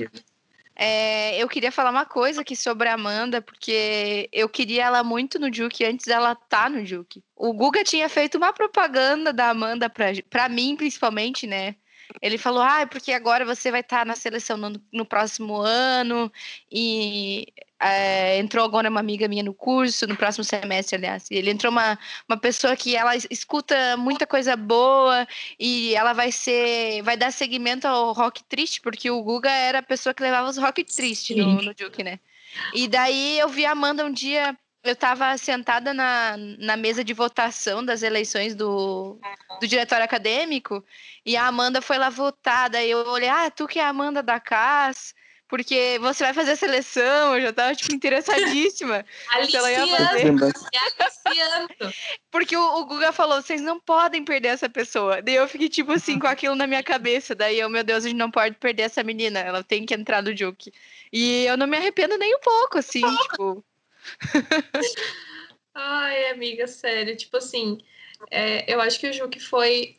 É, 0.76 1.38
eu 1.42 1.48
queria 1.48 1.72
falar 1.72 1.92
uma 1.92 2.06
coisa 2.06 2.42
aqui 2.42 2.56
sobre 2.56 2.90
a 2.90 2.96
Amanda, 2.96 3.42
porque 3.42 4.28
eu 4.32 4.50
queria 4.50 4.86
ela 4.86 5.04
muito 5.04 5.38
no 5.38 5.54
Juke 5.54 5.86
antes 5.86 6.08
dela 6.08 6.34
tá 6.34 6.68
no 6.68 6.84
Juke. 6.84 7.24
O 7.36 7.54
Guga 7.54 7.84
tinha 7.84 8.10
feito 8.10 8.38
uma 8.38 8.52
propaganda 8.52 9.32
da 9.32 9.50
Amanda 9.50 9.88
pra, 9.88 10.08
pra 10.30 10.50
mim, 10.50 10.76
principalmente, 10.76 11.46
né? 11.46 11.76
Ele 12.22 12.38
falou, 12.38 12.62
ah, 12.62 12.88
porque 12.88 13.12
agora 13.12 13.46
você 13.46 13.72
vai 13.72 13.82
estar 13.82 14.06
na 14.06 14.16
seleção 14.16 14.58
no, 14.58 14.82
no 14.92 15.06
próximo 15.06 15.58
ano, 15.58 16.32
e 16.72 17.48
é, 17.84 18.38
entrou 18.40 18.64
agora 18.64 18.90
uma 18.90 19.02
amiga 19.02 19.28
minha 19.28 19.44
no 19.44 19.54
curso, 19.54 20.08
no 20.08 20.16
próximo 20.16 20.44
semestre, 20.44 20.96
aliás. 20.96 21.30
E 21.30 21.36
ele 21.36 21.52
entrou 21.52 21.72
uma, 21.72 22.00
uma 22.30 22.38
pessoa 22.38 22.76
que 22.78 22.96
ela 22.96 23.14
escuta 23.16 23.98
muita 23.98 24.26
coisa 24.26 24.56
boa 24.56 25.28
e 25.60 25.94
ela 25.96 26.14
vai 26.14 26.32
ser. 26.32 27.02
vai 27.04 27.18
dar 27.18 27.32
seguimento 27.32 27.86
ao 27.86 28.14
rock 28.14 28.44
triste, 28.46 28.80
porque 28.80 29.12
o 29.12 29.22
Guga 29.22 29.52
era 29.52 29.80
a 29.80 29.84
pessoa 29.84 30.14
que 30.14 30.24
levava 30.24 30.50
os 30.50 30.58
rock 30.58 30.84
triste 30.84 31.36
no, 31.36 31.62
no 31.62 31.74
Duke, 31.74 32.04
né? 32.04 32.20
E 32.74 32.88
daí 32.88 33.40
eu 33.40 33.50
vi 33.50 33.66
a 33.66 33.72
Amanda 33.72 34.06
um 34.06 34.12
dia 34.12 34.58
eu 34.84 34.94
estava 34.94 35.38
sentada 35.38 35.94
na, 35.94 36.36
na 36.38 36.76
mesa 36.76 37.04
de 37.04 37.14
votação 37.14 37.84
das 37.84 38.04
eleições 38.04 38.54
do, 38.54 39.18
do 39.62 39.68
diretório 39.68 40.04
acadêmico 40.04 40.84
e 41.26 41.38
a 41.38 41.48
Amanda 41.48 41.82
foi 41.82 41.98
lá 41.98 42.10
votar. 42.10 42.70
Daí 42.70 42.92
eu 42.92 43.08
olhei, 43.08 43.30
ah, 43.30 43.50
tu 43.50 43.66
que 43.66 43.80
é 43.80 43.84
a 43.84 43.90
Amanda 43.90 44.22
da 44.22 44.42
CAS, 44.42 45.16
porque 45.48 45.98
você 46.02 46.26
vai 46.26 46.34
fazer 46.34 46.52
a 46.52 46.56
seleção. 46.58 47.36
Eu 47.36 47.44
já 47.44 47.50
estava 47.52 47.76
tipo, 47.76 47.96
interessadíssima. 47.96 49.06
Aliciando. 49.32 50.52
Porque 52.30 52.58
o, 52.58 52.80
o 52.80 52.86
Guga 52.86 53.14
falou, 53.14 53.42
vocês 53.42 53.62
não 53.62 53.80
podem 53.80 54.26
perder 54.26 54.50
essa 54.50 54.68
pessoa. 54.68 55.22
Daí 55.22 55.36
eu 55.36 55.48
fiquei, 55.48 55.70
tipo 55.70 55.94
assim, 55.94 56.20
com 56.20 56.28
aquilo 56.28 56.56
na 56.56 56.68
minha 56.68 56.84
cabeça. 56.84 57.34
Daí 57.34 57.58
eu, 57.58 57.70
meu 57.70 57.86
Deus, 57.86 58.04
a 58.04 58.10
gente 58.10 58.18
não 58.18 58.30
pode 58.30 58.56
perder 58.56 58.84
essa 58.84 59.02
menina. 59.02 59.40
Ela 59.40 59.64
tem 59.64 59.86
que 59.86 59.94
entrar 59.94 60.22
no 60.22 60.36
Juke. 60.36 60.74
E 61.12 61.46
eu 61.46 61.56
não 61.56 61.68
me 61.68 61.78
arrependo 61.78 62.18
nem 62.18 62.36
um 62.36 62.42
pouco, 62.42 62.80
assim, 62.80 63.02
tipo. 63.18 63.64
Ai, 65.76 66.32
amiga, 66.32 66.68
sério. 66.68 67.16
Tipo 67.16 67.38
assim, 67.38 67.80
é, 68.30 68.72
eu 68.72 68.80
acho 68.82 69.00
que 69.00 69.10
o 69.10 69.14
Juque 69.14 69.40
foi 69.40 69.96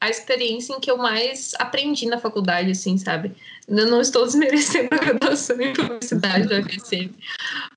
a 0.00 0.08
experiência 0.08 0.72
em 0.72 0.80
que 0.80 0.90
eu 0.90 0.96
mais 0.96 1.52
aprendi 1.58 2.06
na 2.06 2.18
faculdade, 2.18 2.70
assim, 2.70 2.96
sabe? 2.96 3.36
Eu 3.68 3.86
não 3.86 4.00
estou 4.00 4.24
desmerecendo 4.26 4.88
a 4.92 4.96
graduação 4.96 5.60
em 5.60 5.74
publicidade 5.74 6.48
da 6.48 6.60
UFSM, 6.60 7.10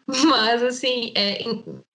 mas, 0.07 0.63
assim, 0.63 1.11
é, 1.15 1.43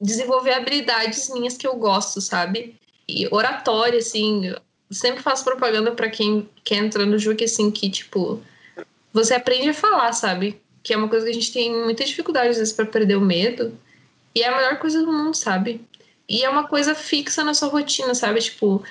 desenvolver 0.01 0.53
habilidades 0.53 1.31
minhas 1.31 1.57
que 1.57 1.67
eu 1.67 1.77
gosto, 1.77 2.21
sabe? 2.21 2.77
E 3.09 3.27
oratória, 3.31 3.99
assim, 3.99 4.55
sempre 4.91 5.23
faço 5.23 5.45
propaganda 5.45 5.93
para 5.93 6.11
quem 6.11 6.47
quer 6.63 6.77
entrar 6.77 7.07
no 7.07 7.19
Juque, 7.19 7.45
assim, 7.45 7.71
que, 7.71 7.89
tipo, 7.89 8.43
você 9.13 9.35
aprende 9.35 9.71
a 9.71 9.75
falar, 9.75 10.13
sabe? 10.13 10.61
Que 10.89 10.95
é 10.95 10.97
uma 10.97 11.07
coisa 11.07 11.27
que 11.27 11.33
a 11.33 11.35
gente 11.35 11.53
tem 11.53 11.71
muita 11.85 12.03
dificuldade, 12.03 12.49
às 12.49 12.57
vezes, 12.57 12.73
para 12.73 12.87
perder 12.87 13.17
o 13.17 13.21
medo. 13.21 13.79
E 14.35 14.43
é 14.43 14.49
a 14.49 14.57
melhor 14.57 14.79
coisa 14.79 15.05
do 15.05 15.13
mundo, 15.13 15.35
sabe? 15.35 15.83
E 16.27 16.43
é 16.43 16.49
uma 16.49 16.67
coisa 16.67 16.95
fixa 16.95 17.45
na 17.45 17.53
sua 17.53 17.69
rotina, 17.69 18.15
sabe? 18.15 18.41
Tipo, 18.41 18.83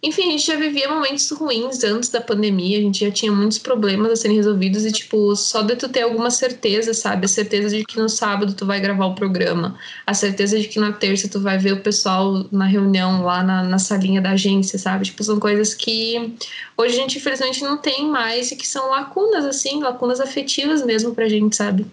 enfim, 0.00 0.28
a 0.28 0.30
gente 0.30 0.46
já 0.46 0.54
vivia 0.54 0.88
momentos 0.88 1.28
ruins 1.32 1.82
antes 1.82 2.08
da 2.08 2.20
pandemia, 2.20 2.78
a 2.78 2.80
gente 2.80 3.04
já 3.04 3.10
tinha 3.10 3.32
muitos 3.32 3.58
problemas 3.58 4.12
a 4.12 4.16
serem 4.16 4.36
resolvidos 4.36 4.84
e, 4.84 4.92
tipo, 4.92 5.34
só 5.34 5.60
de 5.62 5.74
tu 5.74 5.88
ter 5.88 6.02
alguma 6.02 6.30
certeza, 6.30 6.94
sabe? 6.94 7.24
A 7.24 7.28
certeza 7.28 7.76
de 7.76 7.84
que 7.84 7.98
no 7.98 8.08
sábado 8.08 8.54
tu 8.54 8.64
vai 8.64 8.80
gravar 8.80 9.06
o 9.06 9.14
programa, 9.16 9.76
a 10.06 10.14
certeza 10.14 10.56
de 10.60 10.68
que 10.68 10.78
na 10.78 10.92
terça 10.92 11.28
tu 11.28 11.40
vai 11.40 11.58
ver 11.58 11.72
o 11.72 11.80
pessoal 11.80 12.46
na 12.52 12.64
reunião 12.64 13.24
lá 13.24 13.42
na, 13.42 13.64
na 13.64 13.78
salinha 13.80 14.20
da 14.20 14.30
agência, 14.30 14.78
sabe? 14.78 15.06
Tipo, 15.06 15.24
são 15.24 15.40
coisas 15.40 15.74
que 15.74 16.32
hoje 16.76 16.94
a 16.94 17.00
gente, 17.00 17.18
infelizmente, 17.18 17.64
não 17.64 17.76
tem 17.76 18.06
mais 18.06 18.52
e 18.52 18.56
que 18.56 18.68
são 18.68 18.90
lacunas, 18.90 19.44
assim, 19.44 19.82
lacunas 19.82 20.20
afetivas 20.20 20.84
mesmo 20.86 21.12
pra 21.12 21.28
gente, 21.28 21.56
sabe? 21.56 21.84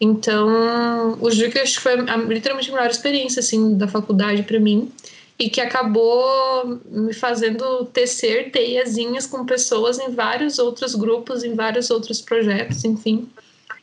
Então, 0.00 1.18
o 1.20 1.30
Juca 1.30 1.62
acho 1.62 1.74
que 1.76 1.82
foi 1.82 1.92
a, 1.92 2.16
literalmente 2.16 2.70
a 2.70 2.74
melhor 2.74 2.90
experiência, 2.90 3.40
assim, 3.40 3.76
da 3.76 3.86
faculdade 3.86 4.42
para 4.42 4.58
mim 4.58 4.90
e 5.38 5.50
que 5.50 5.60
acabou 5.60 6.80
me 6.86 7.12
fazendo 7.12 7.84
tecer 7.86 8.50
teiazinhas 8.50 9.26
com 9.26 9.44
pessoas 9.44 9.98
em 9.98 10.10
vários 10.10 10.58
outros 10.58 10.94
grupos, 10.94 11.42
em 11.42 11.54
vários 11.54 11.90
outros 11.90 12.20
projetos, 12.20 12.84
enfim. 12.84 13.28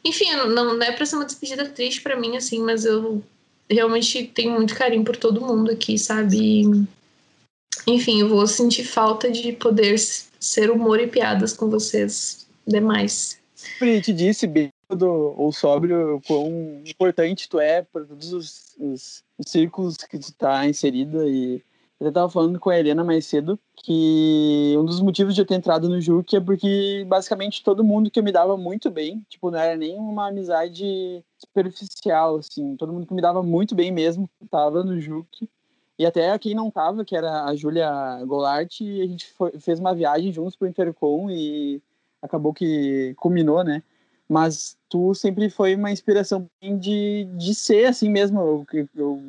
Enfim, 0.05 0.31
não, 0.33 0.77
não 0.77 0.81
é 0.81 0.91
para 0.91 1.05
ser 1.05 1.15
uma 1.15 1.25
despedida 1.25 1.67
triste 1.67 2.01
para 2.01 2.15
mim, 2.15 2.37
assim, 2.37 2.59
mas 2.59 2.85
eu 2.85 3.21
realmente 3.69 4.23
tenho 4.23 4.53
muito 4.53 4.75
carinho 4.75 5.03
por 5.03 5.17
todo 5.17 5.41
mundo 5.41 5.71
aqui, 5.71 5.97
sabe? 5.97 6.63
enfim, 7.87 8.21
eu 8.21 8.29
vou 8.29 8.45
sentir 8.47 8.83
falta 8.83 9.31
de 9.31 9.51
poder 9.53 9.97
ser 10.39 10.69
humor 10.69 10.99
e 10.99 11.07
piadas 11.07 11.53
com 11.53 11.69
vocês 11.69 12.47
demais. 12.65 13.37
Pri, 13.77 14.01
te 14.01 14.13
disse, 14.13 14.47
bêbado 14.89 15.07
ou 15.37 15.51
sóbrio, 15.51 16.19
quão 16.25 16.81
importante 16.85 17.47
tu 17.47 17.59
é 17.59 17.83
para 17.83 18.05
todos 18.05 18.33
os, 18.33 18.75
os 18.79 19.23
círculos 19.45 19.97
que 19.97 20.17
tu 20.17 20.33
tá 20.33 20.65
inserida 20.65 21.27
e 21.27 21.61
eu 21.99 22.09
estava 22.09 22.29
falando 22.29 22.59
com 22.59 22.69
a 22.69 22.79
Helena 22.79 23.03
mais 23.03 23.25
cedo 23.25 23.59
que 23.75 24.73
um 24.77 24.85
dos 24.85 25.01
motivos 25.01 25.35
de 25.35 25.41
eu 25.41 25.45
ter 25.45 25.55
entrado 25.55 25.89
no 25.89 25.99
Juque 25.99 26.37
é 26.37 26.39
porque 26.39 27.05
basicamente 27.07 27.63
todo 27.63 27.83
mundo 27.83 28.09
que 28.09 28.19
eu 28.19 28.23
me 28.23 28.31
dava 28.31 28.55
muito 28.55 28.89
bem, 28.89 29.23
tipo, 29.29 29.51
não 29.51 29.59
era 29.59 29.75
nem 29.75 29.97
uma 29.97 30.29
amizade 30.29 31.23
superficial, 31.37 32.37
assim, 32.37 32.75
todo 32.77 32.93
mundo 32.93 33.05
que 33.05 33.13
me 33.13 33.21
dava 33.21 33.43
muito 33.43 33.75
bem 33.75 33.91
mesmo 33.91 34.29
tava 34.49 34.83
no 34.83 34.99
Juque. 34.99 35.49
E 35.97 36.05
até 36.05 36.37
quem 36.39 36.55
não 36.55 36.71
tava, 36.71 37.03
que 37.03 37.15
era 37.15 37.43
a 37.43 37.53
Júlia 37.55 37.91
Golart, 38.25 38.79
a 38.79 39.05
gente 39.05 39.27
foi, 39.33 39.51
fez 39.59 39.79
uma 39.79 39.93
viagem 39.93 40.31
juntos 40.31 40.55
pro 40.55 40.67
Intercom 40.67 41.29
e 41.29 41.81
acabou 42.21 42.53
que 42.53 43.13
combinou, 43.17 43.61
né? 43.61 43.83
Mas 44.29 44.78
tu 44.89 45.13
sempre 45.13 45.49
foi 45.49 45.75
uma 45.75 45.91
inspiração 45.91 46.49
de, 46.61 47.27
de 47.37 47.53
ser 47.53 47.85
assim 47.85 48.09
mesmo. 48.09 48.65
Eu, 48.73 48.89
eu, 48.95 49.23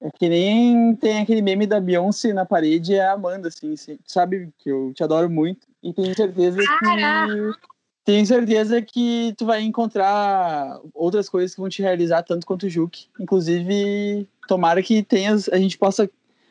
é 0.00 0.10
que 0.10 0.28
nem 0.28 0.94
tem 0.96 1.20
aquele 1.20 1.42
meme 1.42 1.66
da 1.66 1.80
Beyoncé 1.80 2.32
na 2.32 2.46
parede, 2.46 2.94
é 2.94 3.04
a 3.04 3.12
Amanda, 3.12 3.48
assim, 3.48 3.74
sabe 4.06 4.50
que 4.58 4.70
eu 4.70 4.92
te 4.94 5.02
adoro 5.02 5.28
muito 5.28 5.66
e 5.82 5.92
tenho 5.92 6.14
certeza 6.14 6.58
que 6.58 7.70
tenho 8.04 8.26
certeza 8.26 8.80
que 8.80 9.34
tu 9.36 9.44
vai 9.44 9.62
encontrar 9.62 10.80
outras 10.94 11.28
coisas 11.28 11.54
que 11.54 11.60
vão 11.60 11.68
te 11.68 11.82
realizar 11.82 12.22
tanto 12.22 12.46
quanto 12.46 12.66
o 12.66 12.70
Juque. 12.70 13.06
Inclusive, 13.20 14.26
tomara 14.48 14.82
que 14.82 15.02
tenhas, 15.02 15.48
a 15.48 15.58
gente 15.58 15.76
possa. 15.78 16.10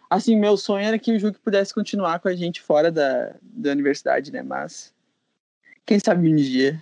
Assim, 0.09 0.37
meu 0.37 0.55
sonho 0.55 0.85
era 0.85 0.97
que 0.97 1.11
o 1.11 1.19
Juque 1.19 1.39
pudesse 1.39 1.73
continuar 1.73 2.19
com 2.19 2.27
a 2.27 2.35
gente 2.35 2.61
fora 2.61 2.91
da, 2.91 3.35
da 3.41 3.71
universidade, 3.71 4.31
né? 4.31 4.41
Mas 4.41 4.93
quem 5.85 5.99
sabe 5.99 6.31
um 6.31 6.35
dia. 6.35 6.79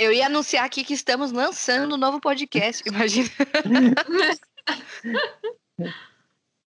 Eu 0.00 0.10
ia 0.14 0.26
anunciar 0.26 0.64
aqui 0.64 0.82
que 0.82 0.94
estamos 0.94 1.30
lançando 1.30 1.94
um 1.94 1.98
novo 1.98 2.18
podcast, 2.22 2.82
imagina. 2.88 3.28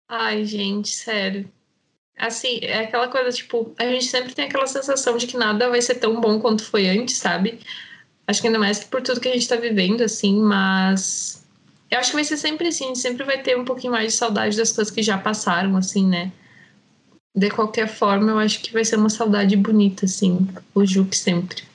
Ai, 0.09 0.43
gente, 0.43 0.89
sério. 0.89 1.47
Assim, 2.17 2.57
é 2.63 2.79
aquela 2.79 3.07
coisa, 3.09 3.29
tipo, 3.31 3.75
a 3.77 3.85
gente 3.85 4.05
sempre 4.05 4.33
tem 4.33 4.45
aquela 4.45 4.65
sensação 4.65 5.17
de 5.17 5.27
que 5.27 5.37
nada 5.37 5.69
vai 5.69 5.83
ser 5.83 5.95
tão 5.95 6.19
bom 6.19 6.39
quanto 6.39 6.63
foi 6.63 6.89
antes, 6.89 7.17
sabe? 7.17 7.59
Acho 8.25 8.41
que 8.41 8.47
ainda 8.47 8.57
mais 8.57 8.79
que 8.79 8.89
por 8.89 9.03
tudo 9.03 9.21
que 9.21 9.29
a 9.29 9.33
gente 9.33 9.47
tá 9.47 9.55
vivendo, 9.55 10.01
assim, 10.01 10.41
mas. 10.41 11.45
Eu 11.91 11.99
acho 11.99 12.09
que 12.09 12.15
vai 12.15 12.23
ser 12.23 12.37
sempre 12.37 12.69
assim, 12.69 12.85
a 12.85 12.87
gente 12.87 12.99
sempre 12.99 13.23
vai 13.23 13.39
ter 13.43 13.55
um 13.55 13.65
pouquinho 13.65 13.93
mais 13.93 14.13
de 14.13 14.17
saudade 14.17 14.57
das 14.57 14.71
coisas 14.71 14.91
que 14.91 15.03
já 15.03 15.19
passaram, 15.19 15.77
assim, 15.77 16.07
né? 16.07 16.31
De 17.35 17.51
qualquer 17.51 17.87
forma, 17.87 18.31
eu 18.31 18.39
acho 18.39 18.61
que 18.61 18.73
vai 18.73 18.83
ser 18.83 18.95
uma 18.95 19.09
saudade 19.11 19.55
bonita, 19.55 20.05
assim, 20.05 20.47
o 20.73 20.83
Juque 20.83 21.15
sempre. 21.15 21.69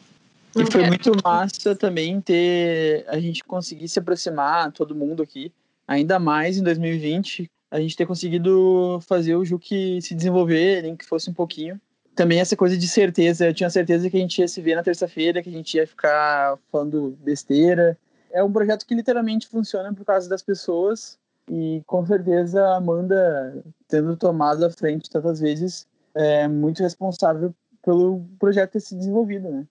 E 0.57 0.65
foi 0.65 0.81
quero. 0.81 0.89
muito 0.89 1.13
massa 1.23 1.77
também 1.77 2.21
ter 2.21 3.05
a 3.09 3.19
gente 3.21 3.45
conseguir 3.45 3.89
se 3.89 3.99
aproximar, 3.99 4.73
todo 4.73 4.95
mundo 4.95 5.23
aqui, 5.23 5.53
ainda 5.87 6.19
mais 6.19 6.57
em 6.57 6.63
2020, 6.63 7.51
a 7.71 7.79
gente 7.79 7.97
ter 7.97 8.07
conseguido 8.07 8.99
fazer 9.07 9.37
o 9.37 9.45
Juque 9.45 10.01
se 10.01 10.15
desenvolver, 10.15 10.83
nem 10.83 10.97
que 10.97 11.05
fosse 11.05 11.29
um 11.29 11.35
pouquinho. 11.35 11.81
Também 12.15 12.41
essa 12.41 12.57
coisa 12.57 12.77
de 12.77 12.89
certeza, 12.89 13.47
eu 13.47 13.55
tinha 13.55 13.69
certeza 13.69 14.09
que 14.09 14.17
a 14.17 14.21
gente 14.21 14.39
ia 14.39 14.49
se 14.49 14.63
ver 14.63 14.75
na 14.75 14.83
terça-feira, 14.83 15.43
que 15.43 15.51
a 15.51 15.53
gente 15.53 15.77
ia 15.77 15.87
ficar 15.87 16.59
falando 16.73 17.19
besteira. 17.23 17.99
É 18.33 18.43
um 18.43 18.51
projeto 18.51 18.87
que 18.87 18.95
literalmente 18.95 19.47
funciona 19.47 19.93
por 19.93 20.05
causa 20.05 20.27
das 20.29 20.43
pessoas 20.43 21.19
e 21.51 21.83
com 21.87 22.05
certeza 22.07 22.63
a 22.63 22.77
Amanda, 22.77 23.63
tendo 23.87 24.17
tomado 24.17 24.65
a 24.65 24.71
frente 24.71 25.11
tantas 25.11 25.41
vezes, 25.41 25.87
é 26.15 26.49
muito 26.49 26.83
responsável 26.83 27.55
pelo 27.85 28.25
projeto 28.39 28.73
ter 28.73 28.81
se 28.81 28.97
desenvolvido, 28.97 29.51
né? 29.51 29.67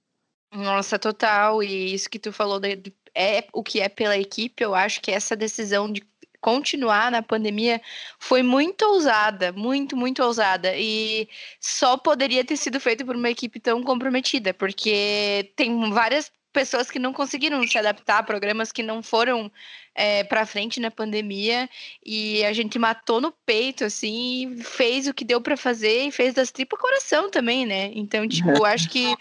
Nossa, 0.55 0.97
total. 0.97 1.61
E 1.61 1.93
isso 1.93 2.09
que 2.09 2.19
tu 2.19 2.31
falou 2.31 2.59
de, 2.59 2.93
é 3.13 3.45
o 3.53 3.63
que 3.63 3.81
é 3.81 3.89
pela 3.89 4.17
equipe. 4.17 4.63
Eu 4.63 4.73
acho 4.73 5.01
que 5.01 5.11
essa 5.11 5.35
decisão 5.35 5.91
de 5.91 6.01
continuar 6.41 7.09
na 7.09 7.23
pandemia 7.23 7.81
foi 8.19 8.43
muito 8.43 8.83
ousada, 8.85 9.51
muito, 9.51 9.97
muito 9.97 10.23
ousada. 10.23 10.73
E 10.77 11.27
só 11.59 11.97
poderia 11.97 12.45
ter 12.45 12.55
sido 12.57 12.79
feito 12.79 13.05
por 13.05 13.15
uma 13.15 13.29
equipe 13.29 13.59
tão 13.59 13.83
comprometida, 13.83 14.53
porque 14.53 15.51
tem 15.55 15.89
várias 15.91 16.31
pessoas 16.53 16.89
que 16.89 16.99
não 16.99 17.11
conseguiram 17.11 17.67
se 17.67 17.77
adaptar 17.77 18.19
a 18.19 18.23
programas 18.23 18.71
que 18.71 18.81
não 18.81 19.03
foram 19.03 19.51
é, 19.93 20.23
para 20.23 20.45
frente 20.45 20.79
na 20.79 20.89
pandemia 20.89 21.69
e 22.05 22.45
a 22.45 22.53
gente 22.53 22.79
matou 22.79 23.19
no 23.19 23.29
peito 23.45 23.83
assim 23.83 24.55
fez 24.63 25.05
o 25.05 25.13
que 25.13 25.25
deu 25.25 25.41
para 25.41 25.57
fazer 25.57 26.03
e 26.05 26.11
fez 26.11 26.33
das 26.33 26.51
tripas 26.51 26.79
coração 26.79 27.29
também 27.29 27.65
né 27.65 27.91
então 27.93 28.25
tipo 28.25 28.47
acho 28.63 28.89
que 28.89 29.17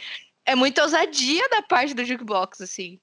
é 0.47 0.55
muita 0.55 0.82
ousadia 0.82 1.49
da 1.51 1.62
parte 1.62 1.95
do 1.95 2.05
jukebox, 2.05 2.61
assim. 2.61 2.99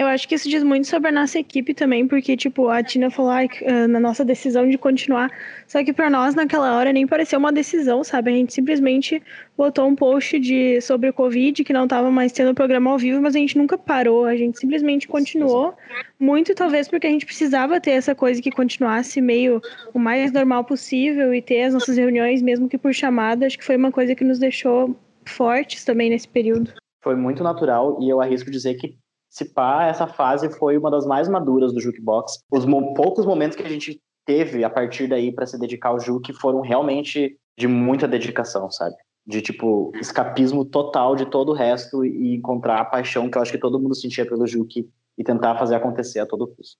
Eu 0.00 0.06
acho 0.06 0.26
que 0.26 0.34
isso 0.34 0.48
diz 0.48 0.62
muito 0.62 0.86
sobre 0.86 1.10
a 1.10 1.12
nossa 1.12 1.38
equipe 1.38 1.74
também, 1.74 2.08
porque, 2.08 2.34
tipo, 2.34 2.70
a 2.70 2.82
Tina 2.82 3.10
falou 3.10 3.30
"Ai, 3.32 3.50
ah, 3.66 3.86
na 3.86 4.00
nossa 4.00 4.24
decisão 4.24 4.66
de 4.66 4.78
continuar. 4.78 5.30
Só 5.68 5.84
que 5.84 5.92
pra 5.92 6.08
nós, 6.08 6.34
naquela 6.34 6.74
hora, 6.74 6.90
nem 6.90 7.06
pareceu 7.06 7.38
uma 7.38 7.52
decisão, 7.52 8.02
sabe? 8.02 8.30
A 8.30 8.34
gente 8.34 8.54
simplesmente 8.54 9.22
botou 9.58 9.86
um 9.86 9.94
post 9.94 10.38
de, 10.38 10.80
sobre 10.80 11.10
o 11.10 11.12
Covid, 11.12 11.62
que 11.62 11.72
não 11.74 11.86
tava 11.86 12.10
mais 12.10 12.32
tendo 12.32 12.54
programa 12.54 12.90
ao 12.90 12.98
vivo, 12.98 13.20
mas 13.20 13.36
a 13.36 13.38
gente 13.38 13.58
nunca 13.58 13.76
parou. 13.76 14.24
A 14.24 14.34
gente 14.34 14.58
simplesmente 14.58 15.06
continuou. 15.06 15.76
Muito, 16.18 16.54
talvez, 16.54 16.88
porque 16.88 17.06
a 17.06 17.10
gente 17.10 17.26
precisava 17.26 17.78
ter 17.78 17.90
essa 17.90 18.14
coisa 18.14 18.40
que 18.40 18.50
continuasse 18.50 19.20
meio 19.20 19.60
o 19.92 19.98
mais 19.98 20.32
normal 20.32 20.64
possível 20.64 21.34
e 21.34 21.42
ter 21.42 21.64
as 21.64 21.74
nossas 21.74 21.98
reuniões, 21.98 22.40
mesmo 22.40 22.70
que 22.70 22.78
por 22.78 22.94
chamada. 22.94 23.46
Acho 23.46 23.58
que 23.58 23.64
foi 23.64 23.76
uma 23.76 23.92
coisa 23.92 24.14
que 24.14 24.24
nos 24.24 24.38
deixou 24.38 24.98
fortes 25.26 25.84
também 25.84 26.08
nesse 26.08 26.26
período. 26.26 26.79
Foi 27.02 27.16
muito 27.16 27.42
natural 27.42 27.98
e 28.00 28.08
eu 28.08 28.20
arrisco 28.20 28.50
dizer 28.50 28.74
que 28.74 28.96
se 29.28 29.52
pá, 29.54 29.86
essa 29.86 30.06
fase 30.06 30.50
foi 30.58 30.76
uma 30.76 30.90
das 30.90 31.06
mais 31.06 31.28
maduras 31.28 31.72
do 31.72 31.80
Jukebox. 31.80 32.40
Os 32.50 32.64
mo- 32.66 32.94
poucos 32.94 33.24
momentos 33.24 33.56
que 33.56 33.62
a 33.62 33.68
gente 33.68 34.00
teve 34.26 34.64
a 34.64 34.70
partir 34.70 35.08
daí 35.08 35.32
para 35.32 35.46
se 35.46 35.58
dedicar 35.58 35.90
ao 35.90 36.00
Juke 36.00 36.32
foram 36.32 36.60
realmente 36.60 37.36
de 37.56 37.68
muita 37.68 38.08
dedicação, 38.08 38.70
sabe? 38.70 38.94
De 39.26 39.40
tipo 39.40 39.92
escapismo 39.96 40.64
total 40.64 41.14
de 41.14 41.26
todo 41.26 41.50
o 41.50 41.54
resto 41.54 42.04
e 42.04 42.34
encontrar 42.36 42.80
a 42.80 42.84
paixão 42.84 43.30
que 43.30 43.38
eu 43.38 43.42
acho 43.42 43.52
que 43.52 43.58
todo 43.58 43.78
mundo 43.78 43.94
sentia 43.94 44.26
pelo 44.26 44.46
Juke 44.46 44.88
e 45.16 45.24
tentar 45.24 45.56
fazer 45.56 45.74
acontecer 45.76 46.18
a 46.20 46.26
todo 46.26 46.48
custo. 46.48 46.76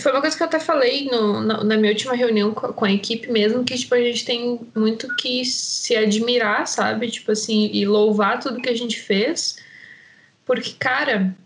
Foi 0.00 0.10
uma 0.10 0.22
coisa 0.22 0.34
que 0.36 0.42
eu 0.42 0.46
até 0.46 0.58
falei 0.58 1.04
no- 1.06 1.40
na, 1.42 1.62
na 1.64 1.76
minha 1.76 1.92
última 1.92 2.14
reunião 2.14 2.52
com 2.54 2.66
a, 2.66 2.72
com 2.72 2.84
a 2.84 2.92
equipe 2.92 3.30
mesmo, 3.30 3.62
que 3.62 3.76
tipo, 3.76 3.94
a 3.94 4.00
gente 4.00 4.24
tem 4.24 4.58
muito 4.74 5.14
que 5.16 5.44
se 5.44 5.94
admirar, 5.94 6.66
sabe? 6.66 7.10
Tipo 7.10 7.32
assim, 7.32 7.70
e 7.72 7.84
louvar 7.86 8.40
tudo 8.40 8.60
que 8.60 8.70
a 8.70 8.76
gente 8.76 8.98
fez. 8.98 9.58
Porque, 10.46 10.72
cara, 10.78 11.36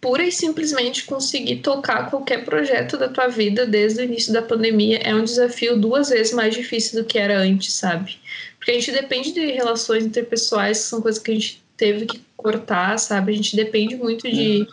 pura 0.00 0.22
e 0.22 0.30
simplesmente 0.30 1.04
conseguir 1.06 1.56
tocar 1.56 2.10
qualquer 2.10 2.44
projeto 2.44 2.98
da 2.98 3.08
tua 3.08 3.28
vida 3.28 3.64
desde 3.66 4.02
o 4.02 4.04
início 4.04 4.34
da 4.34 4.42
pandemia 4.42 4.98
é 4.98 5.14
um 5.14 5.24
desafio 5.24 5.78
duas 5.78 6.10
vezes 6.10 6.34
mais 6.34 6.54
difícil 6.54 7.00
do 7.02 7.06
que 7.08 7.18
era 7.18 7.38
antes, 7.38 7.72
sabe? 7.72 8.18
Porque 8.58 8.70
a 8.72 8.74
gente 8.74 8.92
depende 8.92 9.32
de 9.32 9.46
relações 9.52 10.04
interpessoais, 10.04 10.82
que 10.82 10.88
são 10.88 11.00
coisas 11.00 11.22
que 11.22 11.30
a 11.30 11.34
gente 11.34 11.64
teve 11.78 12.04
que 12.04 12.22
cortar, 12.36 12.98
sabe? 12.98 13.32
A 13.32 13.34
gente 13.34 13.56
depende 13.56 13.96
muito 13.96 14.30
de 14.30 14.66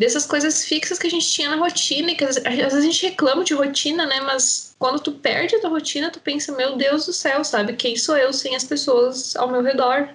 dessas 0.00 0.24
coisas 0.24 0.64
fixas 0.64 0.98
que 0.98 1.06
a 1.06 1.10
gente 1.10 1.30
tinha 1.30 1.50
na 1.50 1.56
rotina 1.56 2.10
e 2.10 2.14
que 2.14 2.24
às 2.24 2.36
vezes 2.36 2.74
a 2.74 2.80
gente 2.80 3.04
reclama 3.04 3.44
de 3.44 3.52
rotina, 3.52 4.06
né? 4.06 4.18
Mas 4.22 4.74
quando 4.78 4.98
tu 4.98 5.12
perde 5.12 5.54
a 5.54 5.60
tua 5.60 5.68
rotina, 5.68 6.10
tu 6.10 6.18
pensa, 6.18 6.56
meu 6.56 6.74
Deus 6.74 7.04
do 7.04 7.12
céu, 7.12 7.44
sabe? 7.44 7.74
Quem 7.74 7.94
sou 7.96 8.16
eu 8.16 8.32
sem 8.32 8.56
as 8.56 8.64
pessoas 8.64 9.36
ao 9.36 9.52
meu 9.52 9.62
redor? 9.62 10.08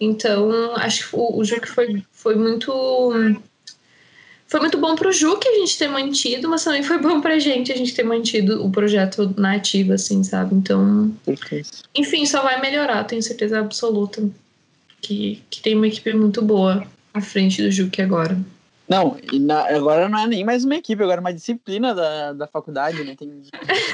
Então, 0.00 0.74
acho 0.74 1.08
que 1.10 1.16
o, 1.16 1.38
o 1.38 1.44
Juque 1.44 1.68
foi, 1.68 2.02
foi 2.10 2.34
muito. 2.34 3.38
Foi 4.48 4.58
muito 4.58 4.78
bom 4.78 4.96
pro 4.96 5.12
Juque 5.12 5.46
a 5.46 5.58
gente 5.60 5.78
ter 5.78 5.86
mantido, 5.86 6.48
mas 6.48 6.64
também 6.64 6.82
foi 6.82 6.98
bom 6.98 7.20
pra 7.20 7.38
gente 7.38 7.70
a 7.70 7.76
gente 7.76 7.94
ter 7.94 8.02
mantido 8.02 8.66
o 8.66 8.70
projeto 8.70 9.32
na 9.36 9.54
ativa, 9.54 9.94
assim, 9.94 10.24
sabe? 10.24 10.56
Então, 10.56 11.14
enfim, 11.94 12.26
só 12.26 12.42
vai 12.42 12.60
melhorar, 12.60 13.04
tenho 13.04 13.22
certeza 13.22 13.60
absoluta 13.60 14.28
que, 15.00 15.40
que 15.48 15.62
tem 15.62 15.76
uma 15.76 15.86
equipe 15.86 16.12
muito 16.14 16.42
boa 16.42 16.84
à 17.12 17.20
frente 17.20 17.62
do 17.62 17.70
Juque 17.70 18.02
agora. 18.02 18.36
Não, 18.88 19.16
e 19.32 19.38
na- 19.38 19.66
agora 19.74 20.08
não 20.08 20.18
é 20.18 20.26
nem 20.26 20.44
mais 20.44 20.64
uma 20.64 20.74
equipe, 20.76 21.02
agora 21.02 21.18
é 21.18 21.22
uma 21.22 21.32
disciplina 21.32 21.94
da, 21.94 22.32
da 22.34 22.46
faculdade, 22.46 23.02
né? 23.02 23.14
Tem 23.16 23.42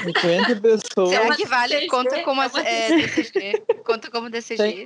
50 0.03 0.55
pessoas. 0.59 1.09
Será 1.09 1.35
que 1.35 1.45
vale? 1.45 1.73
DCG, 1.75 1.87
Conta 1.87 2.23
como, 2.23 2.41
é 2.41 2.49
é, 2.65 2.97
DCG. 2.97 3.63
Conta 3.85 4.11
como 4.11 4.29
DCG. 4.29 4.85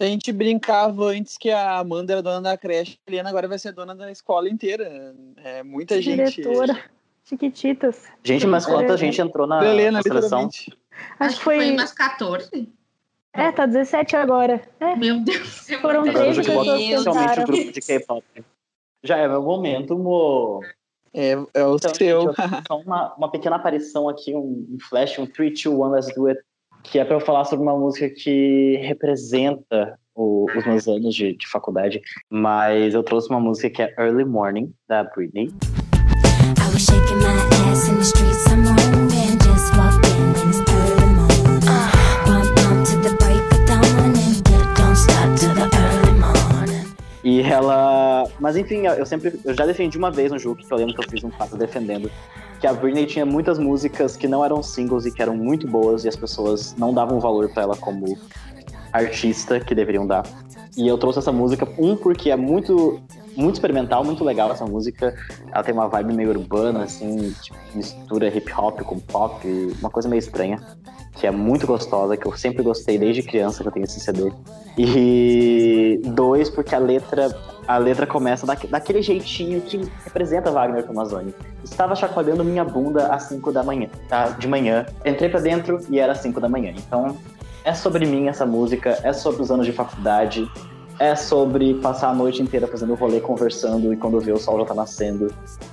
A 0.00 0.04
gente 0.04 0.30
brincava 0.30 1.06
antes 1.06 1.36
que 1.36 1.50
a 1.50 1.78
Amanda 1.78 2.12
era 2.12 2.22
dona 2.22 2.40
da 2.40 2.56
creche, 2.56 2.96
a 3.06 3.10
Helena 3.10 3.28
agora 3.30 3.48
vai 3.48 3.58
ser 3.58 3.72
dona 3.72 3.94
da 3.96 4.10
escola 4.12 4.48
inteira. 4.48 5.14
É 5.42 5.64
muita 5.64 6.00
gente. 6.00 6.36
Diretora. 6.36 6.78
Chiquititas. 7.24 8.04
Gente, 8.24 8.46
mas 8.46 8.64
quanta 8.64 8.96
gente 8.96 9.20
entrou 9.20 9.46
na, 9.46 9.66
Helena, 9.66 9.98
na 9.98 10.02
seleção? 10.02 10.48
Acho 11.18 11.36
que 11.38 11.42
foi. 11.44 11.72
umas 11.72 11.92
14. 11.92 12.68
É, 13.32 13.52
tá 13.52 13.66
17 13.66 14.16
agora. 14.16 14.62
É, 14.80 14.96
Meu 14.96 15.20
Deus. 15.20 15.66
foram 15.80 16.00
Agora 16.08 16.30
o 16.30 16.32
13 16.32 16.34
Jukebox 16.42 16.66
pessoas 16.66 16.78
que 16.78 16.94
oficialmente 16.94 17.08
o 17.08 17.10
entraram. 17.10 17.44
grupo 17.44 17.72
de 17.72 17.80
K-pop. 17.80 18.24
Já 19.04 19.16
é 19.18 19.28
meu 19.28 19.42
momento, 19.42 19.96
Mo. 19.96 20.60
É, 21.14 21.32
é 21.54 21.64
o 21.64 21.76
Então, 21.76 21.94
seu. 21.94 22.20
gente, 22.22 22.66
só 22.68 22.78
uma, 22.80 23.14
uma 23.14 23.30
pequena 23.30 23.56
aparição 23.56 24.08
aqui, 24.08 24.34
um, 24.34 24.76
flash, 24.88 25.18
um 25.18 25.26
3, 25.26 25.62
2, 25.62 25.66
1, 25.66 25.88
let's 25.90 26.14
do 26.14 26.26
it, 26.26 26.40
que 26.82 26.98
é 26.98 27.04
para 27.04 27.16
eu 27.16 27.20
falar 27.20 27.44
sobre 27.44 27.64
uma 27.64 27.76
música 27.78 28.08
que 28.10 28.76
representa 28.82 29.98
o- 30.14 30.46
os 30.56 30.66
meus 30.66 30.86
anos 30.88 31.14
de, 31.14 31.34
de 31.36 31.46
faculdade, 31.48 32.00
mas 32.30 32.92
eu 32.94 33.02
trouxe 33.02 33.30
uma 33.30 33.40
música 33.40 33.70
que 33.70 33.82
é 33.82 33.94
Early 33.98 34.24
Morning, 34.24 34.72
da 34.88 35.04
Britney. 35.04 35.46
I 35.46 36.72
was 36.72 36.82
shaking 36.84 37.16
my 37.16 37.70
ass 37.70 37.88
in 37.88 37.94
the 37.96 38.02
streets 38.04 38.42
some 38.44 39.17
Mas 48.40 48.56
enfim, 48.56 48.86
eu 48.86 49.04
sempre. 49.04 49.38
Eu 49.44 49.54
já 49.54 49.66
defendi 49.66 49.98
uma 49.98 50.10
vez 50.10 50.30
no 50.30 50.38
jogo, 50.38 50.56
que 50.56 50.72
eu 50.72 50.78
lembro 50.78 50.94
que 50.94 51.04
eu 51.04 51.10
fiz 51.10 51.24
um 51.24 51.30
quadro 51.30 51.56
defendendo. 51.56 52.10
Que 52.60 52.66
a 52.66 52.72
Britney 52.72 53.06
tinha 53.06 53.24
muitas 53.24 53.58
músicas 53.58 54.16
que 54.16 54.26
não 54.26 54.44
eram 54.44 54.62
singles 54.62 55.06
e 55.06 55.12
que 55.12 55.22
eram 55.22 55.36
muito 55.36 55.66
boas 55.66 56.04
e 56.04 56.08
as 56.08 56.16
pessoas 56.16 56.74
não 56.76 56.92
davam 56.92 57.20
valor 57.20 57.48
pra 57.48 57.62
ela 57.62 57.76
como 57.76 58.18
artista 58.92 59.60
que 59.60 59.74
deveriam 59.74 60.06
dar. 60.06 60.24
E 60.76 60.86
eu 60.86 60.96
trouxe 60.96 61.18
essa 61.18 61.32
música, 61.32 61.68
um, 61.78 61.96
porque 61.96 62.30
é 62.30 62.36
muito, 62.36 63.00
muito 63.36 63.56
experimental, 63.56 64.04
muito 64.04 64.22
legal 64.22 64.52
essa 64.52 64.64
música. 64.64 65.14
Ela 65.52 65.64
tem 65.64 65.74
uma 65.74 65.88
vibe 65.88 66.14
meio 66.14 66.30
urbana, 66.30 66.84
assim, 66.84 67.32
tipo, 67.42 67.58
mistura 67.74 68.28
hip 68.28 68.52
hop 68.52 68.80
com 68.82 68.98
pop, 68.98 69.46
uma 69.80 69.90
coisa 69.90 70.08
meio 70.08 70.20
estranha. 70.20 70.60
Que 71.18 71.26
é 71.26 71.30
muito 71.30 71.66
gostosa, 71.66 72.16
que 72.16 72.26
eu 72.26 72.36
sempre 72.36 72.62
gostei 72.62 72.96
desde 72.98 73.22
criança 73.22 73.62
que 73.62 73.68
eu 73.68 73.72
tenho 73.72 73.84
esse 73.84 73.98
CD. 74.00 74.30
E 74.76 76.00
dois, 76.04 76.48
porque 76.48 76.74
a 76.74 76.78
letra, 76.78 77.36
a 77.66 77.76
letra 77.78 78.06
começa 78.06 78.46
daque- 78.46 78.66
daquele 78.68 79.02
jeitinho 79.02 79.60
que 79.60 79.80
representa 80.04 80.50
Wagner 80.50 80.84
Tomazoni. 80.86 81.34
Estava 81.64 81.96
chacoalhando 81.96 82.44
minha 82.44 82.64
bunda 82.64 83.08
às 83.08 83.24
5 83.24 83.50
da 83.52 83.62
manhã, 83.62 83.88
tá? 84.08 84.28
de 84.30 84.46
manhã. 84.46 84.86
Entrei 85.04 85.28
pra 85.28 85.40
dentro 85.40 85.80
e 85.90 85.98
era 85.98 86.14
5 86.14 86.40
da 86.40 86.48
manhã. 86.48 86.72
Então, 86.76 87.16
é 87.64 87.74
sobre 87.74 88.06
mim 88.06 88.28
essa 88.28 88.46
música, 88.46 88.98
é 89.02 89.12
sobre 89.12 89.42
os 89.42 89.50
anos 89.50 89.66
de 89.66 89.72
faculdade, 89.72 90.48
é 91.00 91.14
sobre 91.16 91.74
passar 91.74 92.10
a 92.10 92.14
noite 92.14 92.40
inteira 92.42 92.66
fazendo 92.66 92.94
rolê, 92.94 93.20
conversando 93.20 93.92
e 93.92 93.96
quando 93.96 94.20
vê 94.20 94.32
o 94.32 94.38
sol 94.38 94.58
já 94.60 94.66
tá 94.66 94.74
nascendo. 94.74 95.32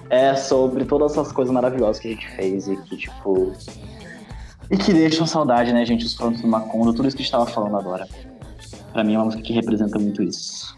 É 0.09 0.33
sobre 0.35 0.85
todas 0.85 1.11
essas 1.11 1.31
coisas 1.31 1.53
maravilhosas 1.53 1.99
que 1.99 2.07
a 2.07 2.11
gente 2.11 2.27
fez 2.35 2.67
e 2.67 2.75
que, 2.77 2.97
tipo. 2.97 3.53
E 4.69 4.77
que 4.77 4.93
deixam 4.93 5.27
saudade, 5.27 5.71
né, 5.71 5.85
gente? 5.85 6.05
Os 6.05 6.13
frontos 6.13 6.41
do 6.41 6.47
Macondo, 6.47 6.93
tudo 6.93 7.07
isso 7.07 7.15
que 7.15 7.21
a 7.21 7.25
gente 7.25 7.31
tava 7.31 7.45
falando 7.45 7.77
agora. 7.77 8.07
Pra 8.91 9.03
mim 9.03 9.13
é 9.13 9.17
uma 9.17 9.25
música 9.25 9.43
que 9.43 9.53
representa 9.53 9.99
muito 9.99 10.23
isso. 10.23 10.77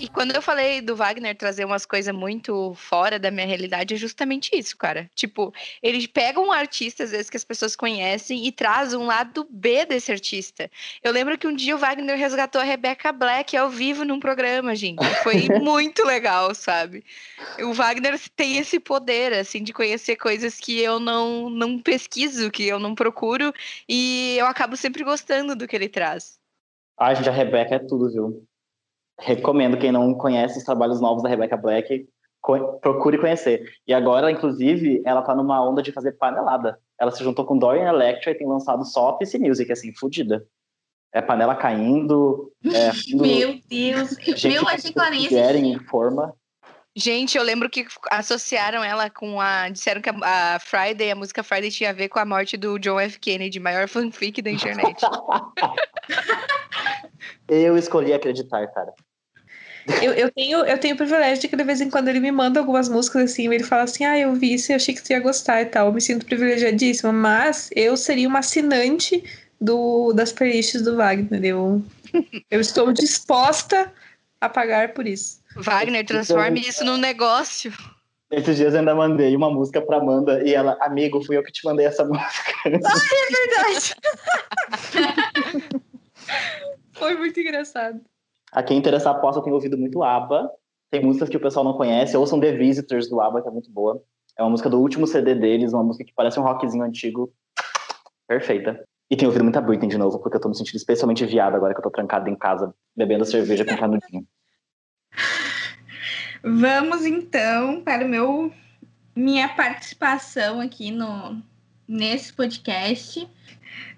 E 0.00 0.06
quando 0.06 0.32
eu 0.32 0.40
falei 0.40 0.80
do 0.80 0.94
Wagner 0.94 1.36
trazer 1.36 1.64
umas 1.64 1.84
coisas 1.84 2.14
muito 2.14 2.72
fora 2.74 3.18
da 3.18 3.32
minha 3.32 3.46
realidade, 3.46 3.94
é 3.94 3.96
justamente 3.96 4.56
isso, 4.56 4.76
cara. 4.76 5.10
Tipo, 5.12 5.52
eles 5.82 6.06
pegam 6.06 6.46
um 6.46 6.52
artista, 6.52 7.02
às 7.02 7.10
vezes, 7.10 7.28
que 7.28 7.36
as 7.36 7.42
pessoas 7.42 7.74
conhecem 7.74 8.46
e 8.46 8.52
traz 8.52 8.94
um 8.94 9.06
lado 9.06 9.44
B 9.50 9.84
desse 9.84 10.12
artista. 10.12 10.70
Eu 11.02 11.10
lembro 11.10 11.36
que 11.36 11.48
um 11.48 11.54
dia 11.54 11.74
o 11.74 11.78
Wagner 11.78 12.16
resgatou 12.16 12.60
a 12.60 12.64
Rebecca 12.64 13.10
Black 13.10 13.56
ao 13.56 13.68
vivo 13.68 14.04
num 14.04 14.20
programa, 14.20 14.76
gente. 14.76 15.04
Foi 15.24 15.48
muito 15.60 16.04
legal, 16.04 16.54
sabe? 16.54 17.04
O 17.58 17.72
Wagner 17.72 18.20
tem 18.36 18.56
esse 18.56 18.78
poder, 18.78 19.32
assim, 19.32 19.64
de 19.64 19.72
conhecer 19.72 20.14
coisas 20.14 20.60
que 20.60 20.78
eu 20.80 21.00
não, 21.00 21.50
não 21.50 21.76
pesquiso, 21.76 22.52
que 22.52 22.68
eu 22.68 22.78
não 22.78 22.94
procuro, 22.94 23.52
e 23.88 24.36
eu 24.38 24.46
acabo 24.46 24.76
sempre 24.76 25.02
gostando 25.02 25.56
do 25.56 25.66
que 25.66 25.74
ele 25.74 25.88
traz. 25.88 26.38
Ai, 26.96 27.16
gente, 27.16 27.28
a 27.28 27.32
Rebecca 27.32 27.74
é 27.74 27.78
tudo, 27.80 28.08
viu? 28.10 28.47
Recomendo 29.20 29.76
quem 29.78 29.90
não 29.92 30.14
conhece 30.14 30.58
os 30.58 30.64
trabalhos 30.64 31.00
novos 31.00 31.22
da 31.22 31.28
Rebecca 31.28 31.56
Black, 31.56 32.06
co- 32.40 32.74
procure 32.80 33.18
conhecer. 33.18 33.68
E 33.86 33.92
agora, 33.92 34.30
inclusive, 34.30 35.02
ela 35.04 35.22
tá 35.22 35.34
numa 35.34 35.60
onda 35.68 35.82
de 35.82 35.90
fazer 35.92 36.12
panelada. 36.12 36.78
Ela 37.00 37.10
se 37.10 37.22
juntou 37.24 37.44
com 37.44 37.58
Dorian 37.58 37.88
Electra 37.88 38.30
e 38.30 38.34
tem 38.36 38.46
lançado 38.46 38.84
só 38.84 39.12
PC 39.12 39.38
Music, 39.38 39.70
assim, 39.72 39.92
fudida. 39.94 40.46
É 41.12 41.20
panela 41.22 41.56
caindo, 41.56 42.52
é 42.64 42.90
tudo- 43.10 43.22
Meu 43.26 43.58
Deus. 43.68 44.10
gente 44.10 44.48
Meu, 44.48 44.68
achei 44.68 44.92
que 44.92 44.98
ela 44.98 45.10
nem 45.10 45.72
em 45.72 45.78
forma. 45.80 46.34
Gente, 46.96 47.38
eu 47.38 47.44
lembro 47.44 47.70
que 47.70 47.86
associaram 48.10 48.82
ela 48.82 49.08
com 49.08 49.40
a. 49.40 49.68
Disseram 49.68 50.00
que 50.02 50.10
a, 50.10 50.56
a 50.56 50.58
Friday, 50.58 51.10
a 51.12 51.14
música 51.14 51.42
Friday, 51.44 51.70
tinha 51.70 51.90
a 51.90 51.92
ver 51.92 52.08
com 52.08 52.18
a 52.18 52.24
morte 52.24 52.56
do 52.56 52.76
John 52.78 52.98
F. 52.98 53.18
Kennedy, 53.20 53.60
maior 53.60 53.86
fanfic 53.88 54.42
da 54.42 54.50
internet. 54.50 55.00
Eu 57.48 57.76
escolhi 57.78 58.12
acreditar, 58.12 58.66
cara. 58.68 58.92
Eu, 60.02 60.12
eu, 60.12 60.30
tenho, 60.30 60.58
eu 60.64 60.78
tenho 60.78 60.94
o 60.94 60.98
privilégio 60.98 61.40
de 61.40 61.48
que 61.48 61.56
de 61.56 61.64
vez 61.64 61.80
em 61.80 61.88
quando 61.88 62.08
ele 62.08 62.20
me 62.20 62.30
manda 62.30 62.60
algumas 62.60 62.88
músicas 62.88 63.30
assim, 63.30 63.48
e 63.48 63.54
ele 63.54 63.64
fala 63.64 63.84
assim, 63.84 64.04
ah, 64.04 64.18
eu 64.18 64.34
vi 64.34 64.54
isso 64.54 64.70
e 64.70 64.74
achei 64.74 64.94
que 64.94 65.00
você 65.00 65.14
ia 65.14 65.20
gostar 65.20 65.62
e 65.62 65.66
tal. 65.66 65.86
Eu 65.86 65.92
me 65.92 66.00
sinto 66.00 66.26
privilegiadíssima, 66.26 67.12
mas 67.12 67.70
eu 67.74 67.96
seria 67.96 68.28
uma 68.28 68.40
assinante 68.40 69.24
do, 69.60 70.12
das 70.12 70.30
playlists 70.30 70.82
do 70.82 70.96
Wagner. 70.96 71.44
Eu, 71.44 71.82
eu 72.50 72.60
estou 72.60 72.92
disposta 72.92 73.92
a 74.40 74.48
pagar 74.48 74.92
por 74.92 75.06
isso. 75.06 75.40
Wagner, 75.56 76.04
transforme 76.04 76.60
isso 76.60 76.84
num 76.84 76.96
negócio. 76.96 77.72
Esses 78.30 78.56
dias 78.56 78.74
eu 78.74 78.80
ainda 78.80 78.94
mandei 78.94 79.34
uma 79.34 79.50
música 79.50 79.80
pra 79.80 79.96
Amanda 79.96 80.42
e 80.44 80.52
ela, 80.52 80.76
amigo, 80.82 81.24
fui 81.24 81.38
eu 81.38 81.42
que 81.42 81.50
te 81.50 81.64
mandei 81.64 81.86
essa 81.86 82.04
música. 82.06 82.52
Ai, 82.66 82.72
é 82.72 82.80
verdade. 83.46 83.94
Foi 86.92 87.16
muito 87.16 87.40
engraçado. 87.40 88.00
A 88.52 88.62
quem 88.62 88.78
interessar 88.78 89.20
possa 89.20 89.42
ter 89.42 89.50
ouvido 89.50 89.76
muito 89.76 90.02
ABBA. 90.02 90.50
Tem 90.90 91.04
músicas 91.04 91.28
que 91.28 91.36
o 91.36 91.40
pessoal 91.40 91.64
não 91.64 91.74
conhece. 91.74 92.16
Ouçam 92.16 92.40
The 92.40 92.52
Visitors 92.52 93.08
do 93.08 93.20
ABBA, 93.20 93.42
que 93.42 93.48
é 93.48 93.50
muito 93.50 93.70
boa. 93.70 94.02
É 94.38 94.42
uma 94.42 94.50
música 94.50 94.70
do 94.70 94.80
último 94.80 95.06
CD 95.06 95.34
deles, 95.34 95.72
uma 95.72 95.82
música 95.82 96.04
que 96.04 96.14
parece 96.14 96.38
um 96.38 96.42
rockzinho 96.42 96.84
antigo. 96.84 97.32
Perfeita. 98.26 98.84
E 99.10 99.16
tenho 99.16 99.30
ouvido 99.30 99.42
muita 99.42 99.60
Britney 99.60 99.88
de 99.88 99.98
novo, 99.98 100.18
porque 100.18 100.36
eu 100.36 100.40
tô 100.40 100.48
me 100.48 100.56
sentindo 100.56 100.76
especialmente 100.76 101.24
viado 101.24 101.56
agora 101.56 101.72
que 101.72 101.80
eu 101.80 101.82
tô 101.82 101.90
trancado 101.90 102.28
em 102.28 102.36
casa, 102.36 102.74
bebendo 102.94 103.24
cerveja 103.24 103.64
com 103.64 103.76
canudinho. 103.76 104.26
Vamos 106.44 107.04
então 107.04 107.82
para 107.82 108.04
o 108.04 108.08
meu 108.08 108.52
minha 109.16 109.48
participação 109.48 110.60
aqui 110.60 110.90
no 110.90 111.42
nesse 111.88 112.32
podcast. 112.32 113.28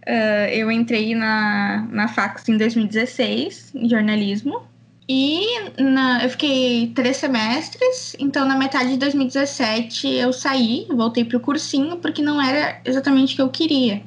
Ah, 0.06 0.48
eu 0.50 0.70
entrei 0.70 1.14
na, 1.14 1.86
na 1.90 2.08
Fax 2.08 2.48
em 2.48 2.56
2016, 2.56 3.72
em 3.74 3.88
jornalismo. 3.88 4.62
E 5.08 5.44
na- 5.78 6.22
eu 6.22 6.30
fiquei 6.30 6.92
três 6.94 7.16
semestres, 7.16 8.14
então 8.18 8.46
na 8.46 8.56
metade 8.56 8.90
de 8.90 8.96
2017 8.96 10.06
eu 10.08 10.32
saí, 10.32 10.86
voltei 10.88 11.24
para 11.24 11.36
o 11.36 11.40
cursinho, 11.40 11.96
porque 11.96 12.22
não 12.22 12.40
era 12.40 12.80
exatamente 12.84 13.32
o 13.32 13.36
que 13.36 13.42
eu 13.42 13.48
queria. 13.48 14.02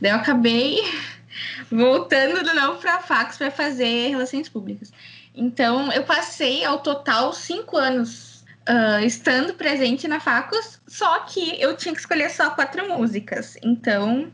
Daí 0.00 0.10
eu 0.10 0.16
acabei 0.16 0.78
voltando 1.70 2.42
de 2.42 2.52
novo 2.54 2.78
para 2.78 2.96
a 2.96 3.00
Fax 3.00 3.36
para 3.36 3.50
fazer 3.50 4.08
relações 4.08 4.48
públicas. 4.48 4.90
Então 5.34 5.92
eu 5.92 6.02
passei 6.04 6.64
ao 6.64 6.78
total 6.78 7.32
cinco 7.32 7.76
anos 7.76 8.42
ah, 8.66 9.02
estando 9.02 9.54
presente 9.54 10.08
na 10.08 10.18
Facus, 10.18 10.80
só 10.86 11.20
que 11.20 11.60
eu 11.60 11.76
tinha 11.76 11.92
que 11.94 12.00
escolher 12.00 12.30
só 12.30 12.50
quatro 12.50 12.88
músicas. 12.88 13.56
Então 13.62 14.32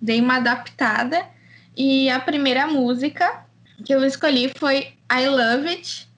dei 0.00 0.20
uma 0.20 0.36
adaptada 0.36 1.24
e 1.76 2.08
a 2.10 2.20
primeira 2.20 2.66
música 2.66 3.44
que 3.84 3.94
eu 3.94 4.04
escolhi 4.04 4.52
foi 4.56 4.94
I 5.12 5.28
Love 5.28 5.68
It 5.68 6.08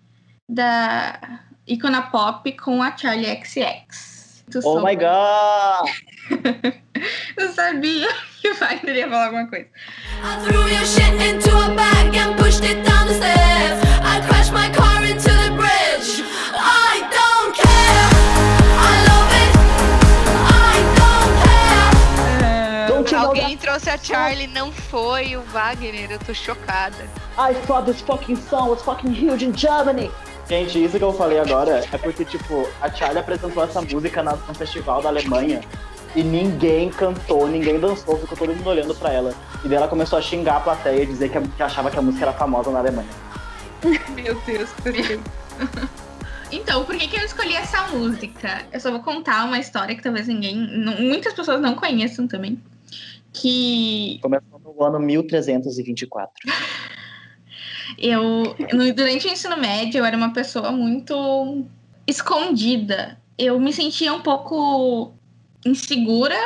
da 0.49 1.41
Icona 1.67 2.03
Pop 2.03 2.51
com 2.53 2.83
a 2.83 2.97
Charlie 2.97 3.45
XX. 3.45 4.45
Tu 4.51 4.61
Oh 4.65 4.81
my 4.81 4.97
god! 4.97 5.91
Eu 7.37 7.53
sabia 7.53 8.09
que 8.41 8.49
o 8.49 8.55
Wagner 8.55 8.97
ia 8.97 9.09
falar 9.09 9.27
alguma 9.27 9.47
coisa. 9.47 9.69
I 10.23 10.45
threw 10.45 10.69
your 10.69 10.85
shit 10.85 11.15
into 11.23 11.51
a 11.57 11.69
bag 11.75 12.19
and 12.19 12.35
pushed 12.37 12.65
it 12.65 12.83
down 12.83 13.07
the 13.07 13.15
stairs. 13.15 13.88
Charlie, 24.09 24.47
não 24.47 24.73
foi 24.73 25.37
o 25.37 25.43
Wagner, 25.43 26.11
eu 26.11 26.19
tô 26.19 26.33
chocada. 26.35 26.97
I 27.39 27.55
thought 27.67 27.85
this 27.91 28.01
fucking 28.03 28.37
song 28.37 28.71
was 28.71 28.83
fucking 28.83 29.11
huge 29.13 29.45
in 29.45 29.53
Germany. 29.57 30.11
Gente, 30.49 30.83
isso 30.83 30.97
que 30.99 31.05
eu 31.05 31.13
falei 31.13 31.39
agora 31.39 31.85
é 31.93 31.99
porque, 31.99 32.25
tipo, 32.25 32.67
a 32.81 32.91
Charlie 32.91 33.19
apresentou 33.19 33.63
essa 33.63 33.83
música 33.83 34.23
na- 34.23 34.35
no 34.37 34.55
festival 34.55 35.03
da 35.03 35.11
Alemanha 35.11 35.61
e 36.17 36.23
ninguém 36.23 36.89
cantou, 36.91 37.47
ninguém 37.47 37.79
dançou, 37.79 38.17
ficou 38.19 38.37
todo 38.39 38.55
mundo 38.55 38.71
olhando 38.71 38.95
pra 38.95 39.13
ela. 39.13 39.35
E 39.63 39.69
daí 39.69 39.77
ela 39.77 39.89
começou 39.89 40.19
a 40.19 40.23
xingar 40.23 40.57
a 40.57 40.61
plateia 40.61 41.03
e 41.03 41.07
dizer 41.07 41.29
que, 41.31 41.39
que 41.49 41.63
achava 41.63 41.91
que 41.91 41.99
a 41.99 42.03
música 42.03 42.25
era 42.25 42.33
famosa 42.33 42.71
na 42.71 42.79
Alemanha. 42.79 43.09
Meu 44.15 44.35
Deus, 44.47 44.71
perfeito. 44.83 45.23
Então, 46.51 46.83
por 46.83 46.97
que, 46.97 47.07
que 47.09 47.15
eu 47.21 47.25
escolhi 47.27 47.55
essa 47.55 47.89
música? 47.89 48.63
Eu 48.73 48.81
só 48.81 48.91
vou 48.91 49.01
contar 49.01 49.45
uma 49.45 49.59
história 49.59 49.95
que 49.95 50.03
talvez 50.03 50.27
ninguém. 50.27 50.57
não- 50.57 50.97
muitas 50.99 51.35
pessoas 51.35 51.61
não 51.61 51.75
conheçam 51.75 52.27
também. 52.27 52.59
Que 53.33 54.19
Começou 54.23 54.59
no 54.59 54.85
ano 54.85 54.99
1324. 54.99 56.33
eu, 57.99 58.57
no- 58.73 58.93
durante 58.95 59.27
o 59.27 59.31
ensino 59.31 59.57
médio, 59.57 59.99
eu 59.99 60.05
era 60.05 60.17
uma 60.17 60.33
pessoa 60.33 60.71
muito 60.73 61.65
escondida. 62.07 63.19
Eu 63.37 63.59
me 63.61 63.73
sentia 63.73 64.13
um 64.13 64.21
pouco 64.21 65.13
insegura. 65.65 66.37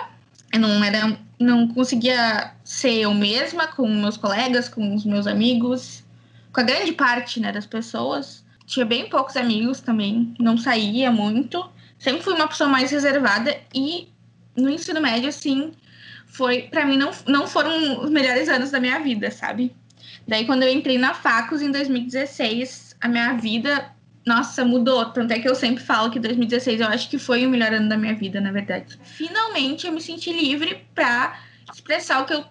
Eu 0.53 0.61
não 0.61 0.85
era, 0.85 1.17
não 1.39 1.69
conseguia 1.69 2.53
ser 2.65 3.01
eu 3.01 3.15
mesma 3.15 3.67
com 3.69 3.89
meus 3.89 4.17
colegas, 4.17 4.69
com 4.69 4.95
os 4.95 5.05
meus 5.05 5.27
amigos, 5.27 6.05
com 6.53 6.61
a 6.61 6.65
grande 6.65 6.93
parte 6.93 7.41
né, 7.41 7.53
das 7.53 7.67
pessoas. 7.67 8.45
Tinha 8.67 8.85
bem 8.85 9.09
poucos 9.09 9.37
amigos 9.37 9.81
também, 9.81 10.35
não 10.39 10.57
saía 10.59 11.11
muito. 11.11 11.69
Sempre 11.99 12.23
fui 12.23 12.35
uma 12.35 12.49
pessoa 12.49 12.69
mais 12.69 12.91
reservada 12.91 13.57
e 13.75 14.09
no 14.57 14.69
ensino 14.69 15.01
médio, 15.01 15.29
assim, 15.29 15.73
foi 16.33 16.63
para 16.63 16.87
mim 16.87 16.97
não, 16.97 17.11
não 17.27 17.47
foram 17.47 18.03
os 18.03 18.11
melhores 18.11 18.49
anos 18.49 18.71
da 18.71 18.81
minha 18.81 18.99
vida, 18.99 19.31
sabe? 19.31 19.75
Daí 20.27 20.47
quando 20.47 20.63
eu 20.63 20.73
entrei 20.73 20.99
na 20.99 21.15
Facus 21.15 21.61
em 21.61 21.71
2016, 21.71 22.97
a 23.01 23.09
minha 23.09 23.35
vida, 23.35 23.93
nossa, 24.27 24.65
mudou. 24.65 25.05
Tanto 25.07 25.33
é 25.33 25.39
que 25.39 25.49
eu 25.49 25.55
sempre 25.55 25.85
falo 25.85 26.11
que 26.11 26.19
2016 26.19 26.81
eu 26.81 26.87
acho 26.87 27.11
que 27.11 27.19
foi 27.19 27.47
o 27.47 27.51
melhor 27.51 27.73
ano 27.73 27.89
da 27.89 27.99
minha 27.99 28.15
vida, 28.15 28.41
na 28.41 28.51
verdade. 28.51 28.99
Finalmente 29.05 29.87
eu 29.87 29.93
me 29.93 30.01
senti 30.01 30.33
livre 30.33 30.87
pra 30.95 31.39
expressar 31.73 32.23
o 32.23 32.27
que 32.27 32.33
eu, 32.33 32.45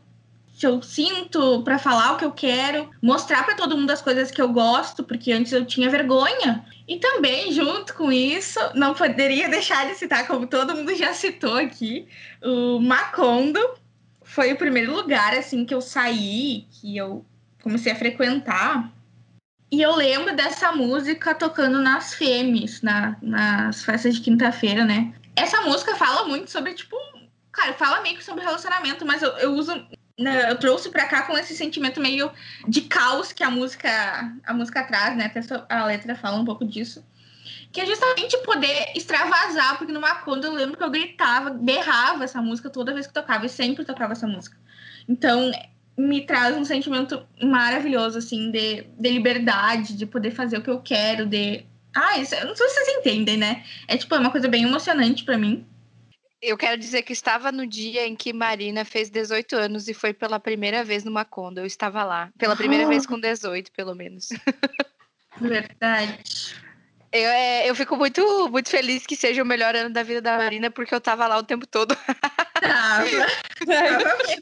que 0.61 0.67
eu 0.67 0.79
sinto, 0.79 1.63
pra 1.63 1.79
falar 1.79 2.13
o 2.13 2.17
que 2.17 2.23
eu 2.23 2.31
quero, 2.31 2.87
mostrar 3.01 3.43
pra 3.43 3.55
todo 3.55 3.75
mundo 3.75 3.89
as 3.89 3.99
coisas 3.99 4.29
que 4.29 4.39
eu 4.39 4.49
gosto, 4.49 5.03
porque 5.03 5.31
antes 5.31 5.51
eu 5.51 5.65
tinha 5.65 5.89
vergonha. 5.89 6.63
E 6.87 6.99
também, 6.99 7.51
junto 7.51 7.95
com 7.95 8.11
isso, 8.11 8.59
não 8.75 8.93
poderia 8.93 9.49
deixar 9.49 9.87
de 9.87 9.95
citar, 9.95 10.27
como 10.27 10.45
todo 10.45 10.75
mundo 10.75 10.93
já 10.93 11.15
citou 11.15 11.57
aqui, 11.57 12.07
o 12.43 12.79
Macondo 12.79 13.59
foi 14.21 14.53
o 14.53 14.55
primeiro 14.55 14.93
lugar 14.93 15.33
assim 15.33 15.65
que 15.65 15.73
eu 15.73 15.81
saí, 15.81 16.67
que 16.69 16.95
eu 16.95 17.25
comecei 17.63 17.91
a 17.91 17.95
frequentar. 17.95 18.93
E 19.71 19.81
eu 19.81 19.95
lembro 19.95 20.35
dessa 20.35 20.71
música 20.73 21.33
tocando 21.33 21.81
nas 21.81 22.13
FEMES, 22.13 22.83
na, 22.83 23.17
nas 23.19 23.83
festas 23.83 24.13
de 24.13 24.21
quinta-feira, 24.21 24.85
né? 24.85 25.11
Essa 25.35 25.61
música 25.61 25.95
fala 25.95 26.27
muito 26.27 26.51
sobre, 26.51 26.75
tipo, 26.75 26.95
cara, 27.51 27.73
fala 27.73 28.01
meio 28.01 28.17
que 28.17 28.23
sobre 28.23 28.43
relacionamento, 28.43 29.07
mas 29.07 29.23
eu, 29.23 29.31
eu 29.37 29.53
uso. 29.55 29.73
Eu 30.17 30.57
trouxe 30.57 30.89
pra 30.89 31.05
cá 31.05 31.23
com 31.23 31.37
esse 31.37 31.55
sentimento 31.55 31.99
meio 31.99 32.31
de 32.67 32.81
caos 32.81 33.31
que 33.31 33.43
a 33.43 33.49
música, 33.49 33.89
a 34.43 34.53
música 34.53 34.83
traz, 34.83 35.15
né? 35.15 35.25
Até 35.25 35.41
a 35.69 35.85
letra 35.85 36.15
fala 36.15 36.37
um 36.37 36.45
pouco 36.45 36.65
disso. 36.65 37.03
Que 37.71 37.81
é 37.81 37.85
justamente 37.85 38.37
poder 38.39 38.91
extravasar, 38.95 39.77
porque 39.77 39.93
no 39.93 40.01
Macondo 40.01 40.47
eu 40.47 40.53
lembro 40.53 40.77
que 40.77 40.83
eu 40.83 40.91
gritava, 40.91 41.49
berrava 41.49 42.23
essa 42.23 42.41
música 42.41 42.69
toda 42.69 42.93
vez 42.93 43.07
que 43.07 43.13
tocava, 43.13 43.45
e 43.45 43.49
sempre 43.49 43.85
tocava 43.85 44.11
essa 44.11 44.27
música. 44.27 44.57
Então, 45.07 45.51
me 45.97 46.21
traz 46.25 46.55
um 46.55 46.65
sentimento 46.65 47.25
maravilhoso, 47.41 48.17
assim, 48.17 48.51
de, 48.51 48.83
de 48.97 49.09
liberdade, 49.09 49.95
de 49.95 50.05
poder 50.05 50.31
fazer 50.31 50.57
o 50.57 50.61
que 50.61 50.69
eu 50.69 50.81
quero, 50.81 51.25
de. 51.25 51.65
Ah, 51.95 52.17
isso, 52.17 52.35
eu 52.35 52.47
não 52.47 52.55
sei 52.55 52.67
se 52.69 52.75
vocês 52.75 52.97
entendem, 52.97 53.37
né? 53.37 53.63
É 53.87 53.97
tipo, 53.97 54.13
é 54.15 54.19
uma 54.19 54.31
coisa 54.31 54.47
bem 54.47 54.63
emocionante 54.63 55.23
pra 55.23 55.37
mim. 55.37 55.65
Eu 56.41 56.57
quero 56.57 56.75
dizer 56.75 57.03
que 57.03 57.13
estava 57.13 57.51
no 57.51 57.67
dia 57.67 58.07
em 58.07 58.15
que 58.15 58.33
Marina 58.33 58.83
fez 58.83 59.11
18 59.11 59.55
anos 59.55 59.87
e 59.87 59.93
foi 59.93 60.11
pela 60.11 60.39
primeira 60.39 60.83
vez 60.83 61.03
numa 61.03 61.23
Conda. 61.23 61.61
Eu 61.61 61.65
estava 61.65 62.03
lá. 62.03 62.31
Pela 62.37 62.55
primeira 62.55 62.87
vez 62.87 63.05
com 63.05 63.19
18, 63.19 63.71
pelo 63.71 63.93
menos. 63.93 64.29
Verdade. 65.39 66.17
Eu, 67.11 67.29
é, 67.29 67.69
eu 67.69 67.75
fico 67.75 67.95
muito, 67.97 68.49
muito 68.49 68.69
feliz 68.69 69.05
que 69.05 69.15
seja 69.15 69.43
o 69.43 69.45
melhor 69.45 69.75
ano 69.75 69.89
da 69.89 70.01
vida 70.01 70.21
da 70.21 70.37
Marina, 70.37 70.71
porque 70.71 70.95
eu 70.95 71.01
tava 71.01 71.27
lá 71.27 71.37
o 71.37 71.43
tempo 71.43 71.67
todo. 71.67 71.95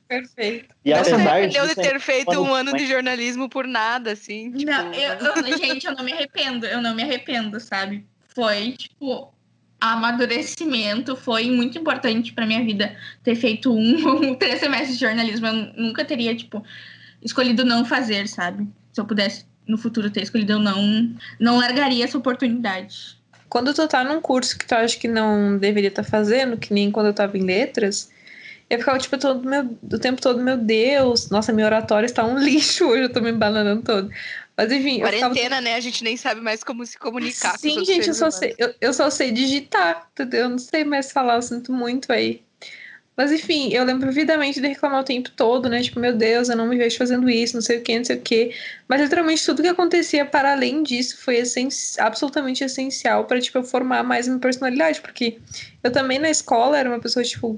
Perfeito. 0.08 0.76
E 0.86 0.94
não 0.94 1.04
se 1.04 1.14
arrependeu 1.14 1.68
de 1.68 1.76
ter 1.76 2.00
feito 2.00 2.32
um 2.32 2.54
ano 2.54 2.76
de 2.76 2.86
jornalismo 2.86 3.50
por 3.50 3.68
nada, 3.68 4.12
assim. 4.12 4.52
Tipo, 4.52 4.72
Não, 4.72 4.94
eu, 4.94 5.14
eu- 5.14 5.58
gente, 5.58 5.86
eu 5.86 5.96
não 5.96 6.04
me 6.04 6.14
arrependo, 6.14 6.66
eu 6.66 6.82
não 6.82 6.96
me 6.96 7.04
arrependo, 7.04 7.60
sabe? 7.60 8.06
Foi, 8.36 8.74
tipo, 8.74 9.34
amadurecimento, 9.80 11.16
foi 11.16 11.50
muito 11.50 11.78
importante 11.78 12.34
pra 12.34 12.46
minha 12.46 12.64
vida 12.64 12.96
ter 13.24 13.36
feito 13.36 13.74
um, 13.74 14.36
três 14.36 14.60
semestres 14.60 14.98
de 14.98 15.06
jornalismo. 15.06 15.48
Eu 15.48 15.54
nunca 15.78 16.04
teria, 16.04 16.36
tipo, 16.36 16.64
escolhido 17.22 17.64
não 17.64 17.86
fazer, 17.86 18.28
sabe? 18.28 18.68
Se 18.92 19.00
eu 19.00 19.06
pudesse 19.06 19.46
no 19.68 19.78
futuro 19.78 20.10
ter 20.10 20.24
escolhido, 20.24 20.54
eu 20.54 20.60
não, 20.60 21.14
não 21.40 21.58
largaria 21.58 22.04
essa 22.04 22.18
oportunidade. 22.18 23.18
Quando 23.48 23.74
tu 23.74 23.88
tá 23.88 24.04
num 24.04 24.22
curso 24.22 24.58
que 24.58 24.66
tu 24.66 24.74
acha 24.74 24.98
que 24.98 25.08
não 25.08 25.58
deveria 25.58 25.90
estar 25.90 26.04
fazendo, 26.04 26.58
que 26.58 26.74
nem 26.74 26.92
quando 26.92 27.08
eu 27.08 27.14
tava 27.14 27.38
em 27.38 27.44
letras, 27.44 28.12
eu 28.70 28.78
ficava, 28.78 29.00
tipo, 29.00 29.18
todo 29.18 29.48
meu, 29.48 29.78
o 29.82 29.98
tempo 29.98 30.22
todo, 30.22 30.44
meu 30.44 30.56
Deus, 30.56 31.30
nossa, 31.30 31.52
meu 31.52 31.66
oratório 31.66 32.06
está 32.06 32.24
um 32.24 32.38
lixo 32.40 32.86
hoje, 32.86 33.04
eu 33.04 33.12
tô 33.12 33.20
me 33.20 33.32
bananando 33.32 33.82
todo. 33.82 34.12
Mas 34.60 34.74
enfim, 34.74 35.00
Quarentena, 35.00 35.62
né? 35.62 35.76
A 35.76 35.80
gente 35.80 36.04
nem 36.04 36.18
sabe 36.18 36.42
mais 36.42 36.66
como 36.66 36.86
se 36.86 37.00
comunicar. 37.00 37.58
Sim, 37.58 37.86
gente, 37.86 38.10
eu 38.10 38.14
só, 38.14 38.30
sei, 38.30 38.54
eu, 38.58 38.76
eu 38.82 38.94
só 38.94 39.10
sei 39.10 39.32
digitar, 39.32 40.10
entendeu? 40.12 40.42
Eu 40.42 40.50
não 40.50 40.58
sei 40.58 40.84
mais 40.84 41.14
falar, 41.14 41.36
eu 41.36 41.42
sinto 41.42 41.72
muito 41.72 42.12
aí. 42.12 42.42
Mas 43.16 43.32
enfim, 43.32 43.70
eu 43.72 43.86
lembro 43.86 44.12
vividamente 44.12 44.60
de 44.60 44.68
reclamar 44.68 45.00
o 45.00 45.06
tempo 45.06 45.32
todo, 45.32 45.70
né? 45.70 45.82
Tipo, 45.82 46.02
meu 46.02 46.14
Deus, 46.14 46.50
eu 46.50 46.58
não 46.58 46.68
me 46.68 46.78
vejo 46.78 46.98
fazendo 46.98 47.30
isso, 47.30 47.56
não 47.56 47.62
sei 47.62 47.78
o 47.78 47.82
que, 47.82 47.98
não 47.98 48.04
sei 48.04 48.18
o 48.18 48.22
que. 48.22 48.54
Mas 48.86 49.00
literalmente 49.00 49.46
tudo 49.46 49.62
que 49.62 49.70
acontecia 49.70 50.26
para 50.26 50.52
além 50.52 50.84
disso 50.84 51.18
foi 51.22 51.38
essen 51.38 51.70
absolutamente 51.98 52.62
essencial 52.62 53.24
para 53.24 53.40
tipo, 53.40 53.60
eu 53.60 53.64
formar 53.64 54.04
mais 54.04 54.28
minha 54.28 54.40
personalidade. 54.40 55.00
Porque 55.00 55.40
eu 55.82 55.90
também 55.90 56.20
na 56.20 56.30
escola 56.30 56.78
era 56.78 56.90
uma 56.90 57.00
pessoa, 57.00 57.24
tipo, 57.24 57.58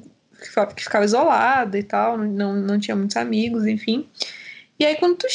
que 0.75 0.83
ficava 0.83 1.03
isolada 1.03 1.79
e 1.79 1.83
tal, 1.83 2.15
não, 2.15 2.53
não 2.53 2.79
tinha 2.79 2.95
muitos 2.95 3.17
amigos, 3.17 3.65
enfim. 3.65 4.07
E 4.82 4.86
aí, 4.86 4.95
quando 4.95 5.15
tu. 5.17 5.27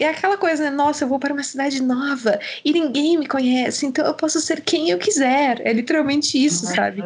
É 0.00 0.08
aquela 0.08 0.38
coisa, 0.38 0.64
né? 0.64 0.70
Nossa, 0.70 1.04
eu 1.04 1.08
vou 1.08 1.18
para 1.18 1.34
uma 1.34 1.42
cidade 1.42 1.82
nova 1.82 2.40
e 2.64 2.72
ninguém 2.72 3.18
me 3.18 3.26
conhece, 3.26 3.84
então 3.84 4.02
eu 4.02 4.14
posso 4.14 4.40
ser 4.40 4.62
quem 4.62 4.88
eu 4.88 4.98
quiser. 4.98 5.60
É 5.60 5.74
literalmente 5.74 6.42
isso, 6.42 6.64
sabe? 6.64 7.02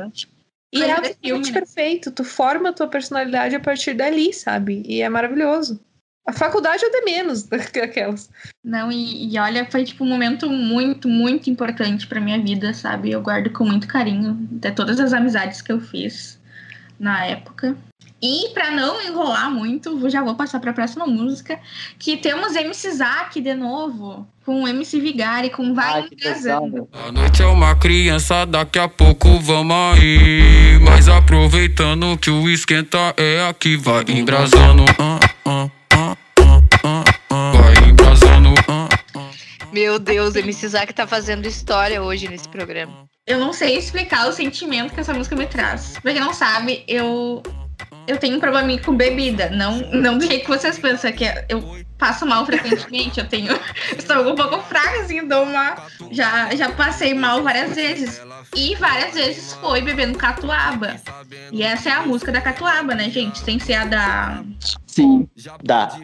E 0.72 0.80
é 0.80 0.92
absolutamente 0.92 1.18
filme, 1.20 1.46
né? 1.46 1.52
perfeito. 1.52 2.12
Tu 2.12 2.22
forma 2.22 2.68
a 2.68 2.72
tua 2.72 2.86
personalidade 2.86 3.56
a 3.56 3.60
partir 3.60 3.94
dali, 3.94 4.32
sabe? 4.32 4.84
E 4.86 5.02
é 5.02 5.08
maravilhoso. 5.08 5.80
A 6.24 6.32
faculdade 6.32 6.84
é 6.84 6.88
de 6.88 7.04
menos 7.04 7.42
daquelas. 7.42 8.30
Não, 8.62 8.92
e, 8.92 9.34
e 9.34 9.36
olha, 9.36 9.68
foi 9.68 9.82
tipo 9.82 10.04
um 10.04 10.08
momento 10.08 10.48
muito, 10.48 11.08
muito 11.08 11.50
importante 11.50 12.06
pra 12.06 12.20
minha 12.20 12.40
vida, 12.40 12.72
sabe? 12.74 13.10
Eu 13.10 13.20
guardo 13.22 13.50
com 13.50 13.64
muito 13.64 13.88
carinho 13.88 14.34
de 14.52 14.70
todas 14.70 15.00
as 15.00 15.12
amizades 15.12 15.60
que 15.60 15.72
eu 15.72 15.80
fiz 15.80 16.38
na 17.00 17.26
época. 17.26 17.76
E 18.20 18.48
pra 18.52 18.70
não 18.72 19.00
enrolar 19.00 19.48
muito, 19.50 20.08
já 20.10 20.22
vou 20.22 20.34
passar 20.34 20.58
pra 20.58 20.72
próxima 20.72 21.06
música, 21.06 21.58
que 21.98 22.16
temos 22.16 22.56
MC 22.56 22.90
Zack 22.90 23.40
de 23.40 23.54
novo, 23.54 24.26
com 24.44 24.66
MC 24.66 24.98
Vigari, 25.00 25.50
com 25.50 25.72
Vai 25.72 26.08
Embrasando. 26.12 26.88
A 26.92 27.12
noite 27.12 27.42
é 27.42 27.46
uma 27.46 27.76
criança, 27.76 28.44
daqui 28.44 28.78
a 28.78 28.88
pouco 28.88 29.38
vamos 29.38 29.76
aí. 29.94 30.78
Mas 30.82 31.08
aproveitando 31.08 32.18
que 32.18 32.28
o 32.30 32.48
esquenta 32.50 33.14
é 33.16 33.46
aqui, 33.48 33.76
vai 33.76 34.04
embrasando. 34.08 34.84
ah, 34.98 35.20
ah. 35.44 35.68
Vai 37.52 37.88
embrasando. 37.88 38.54
ah, 38.68 38.88
Meu 39.72 39.98
Deus, 40.00 40.34
MC 40.34 40.66
Zack 40.68 40.92
tá 40.92 41.06
fazendo 41.06 41.46
história 41.46 42.02
hoje 42.02 42.26
nesse 42.28 42.48
programa. 42.48 43.06
Eu 43.26 43.38
não 43.38 43.52
sei 43.52 43.76
explicar 43.76 44.26
o 44.28 44.32
sentimento 44.32 44.92
que 44.92 44.98
essa 45.00 45.12
música 45.14 45.36
me 45.36 45.46
traz. 45.46 45.98
Pra 46.02 46.12
quem 46.12 46.20
não 46.20 46.32
sabe, 46.32 46.82
eu 46.88 47.42
eu 48.08 48.16
tenho 48.16 48.38
um 48.38 48.40
probleminha 48.40 48.80
com 48.80 48.96
bebida. 48.96 49.50
Não, 49.50 49.76
não 49.92 50.16
do 50.16 50.26
jeito 50.26 50.44
que 50.44 50.48
vocês 50.48 50.78
pensam, 50.78 51.12
que 51.12 51.24
eu 51.48 51.62
passo 51.98 52.24
mal 52.24 52.46
frequentemente. 52.46 53.20
Eu 53.20 53.28
tenho. 53.28 53.52
Estou 53.96 54.32
um 54.32 54.34
pouco 54.34 54.62
fraca, 54.62 55.00
assim, 55.00 55.28
dou 55.28 55.44
uma. 55.44 55.76
Já, 56.10 56.54
já 56.56 56.70
passei 56.70 57.12
mal 57.12 57.42
várias 57.42 57.74
vezes. 57.74 58.22
E 58.54 58.74
várias 58.76 59.14
vezes 59.14 59.52
foi 59.54 59.80
bebendo 59.82 60.18
catuaba. 60.18 60.96
E 61.52 61.62
essa 61.62 61.90
é 61.90 61.92
a 61.92 62.02
música 62.02 62.32
da 62.32 62.40
catuaba, 62.40 62.94
né, 62.94 63.10
gente? 63.10 63.38
Sem 63.38 63.58
ser 63.58 63.74
a 63.74 63.84
da. 63.84 64.42
Sim. 64.86 65.28
Da. 65.62 65.96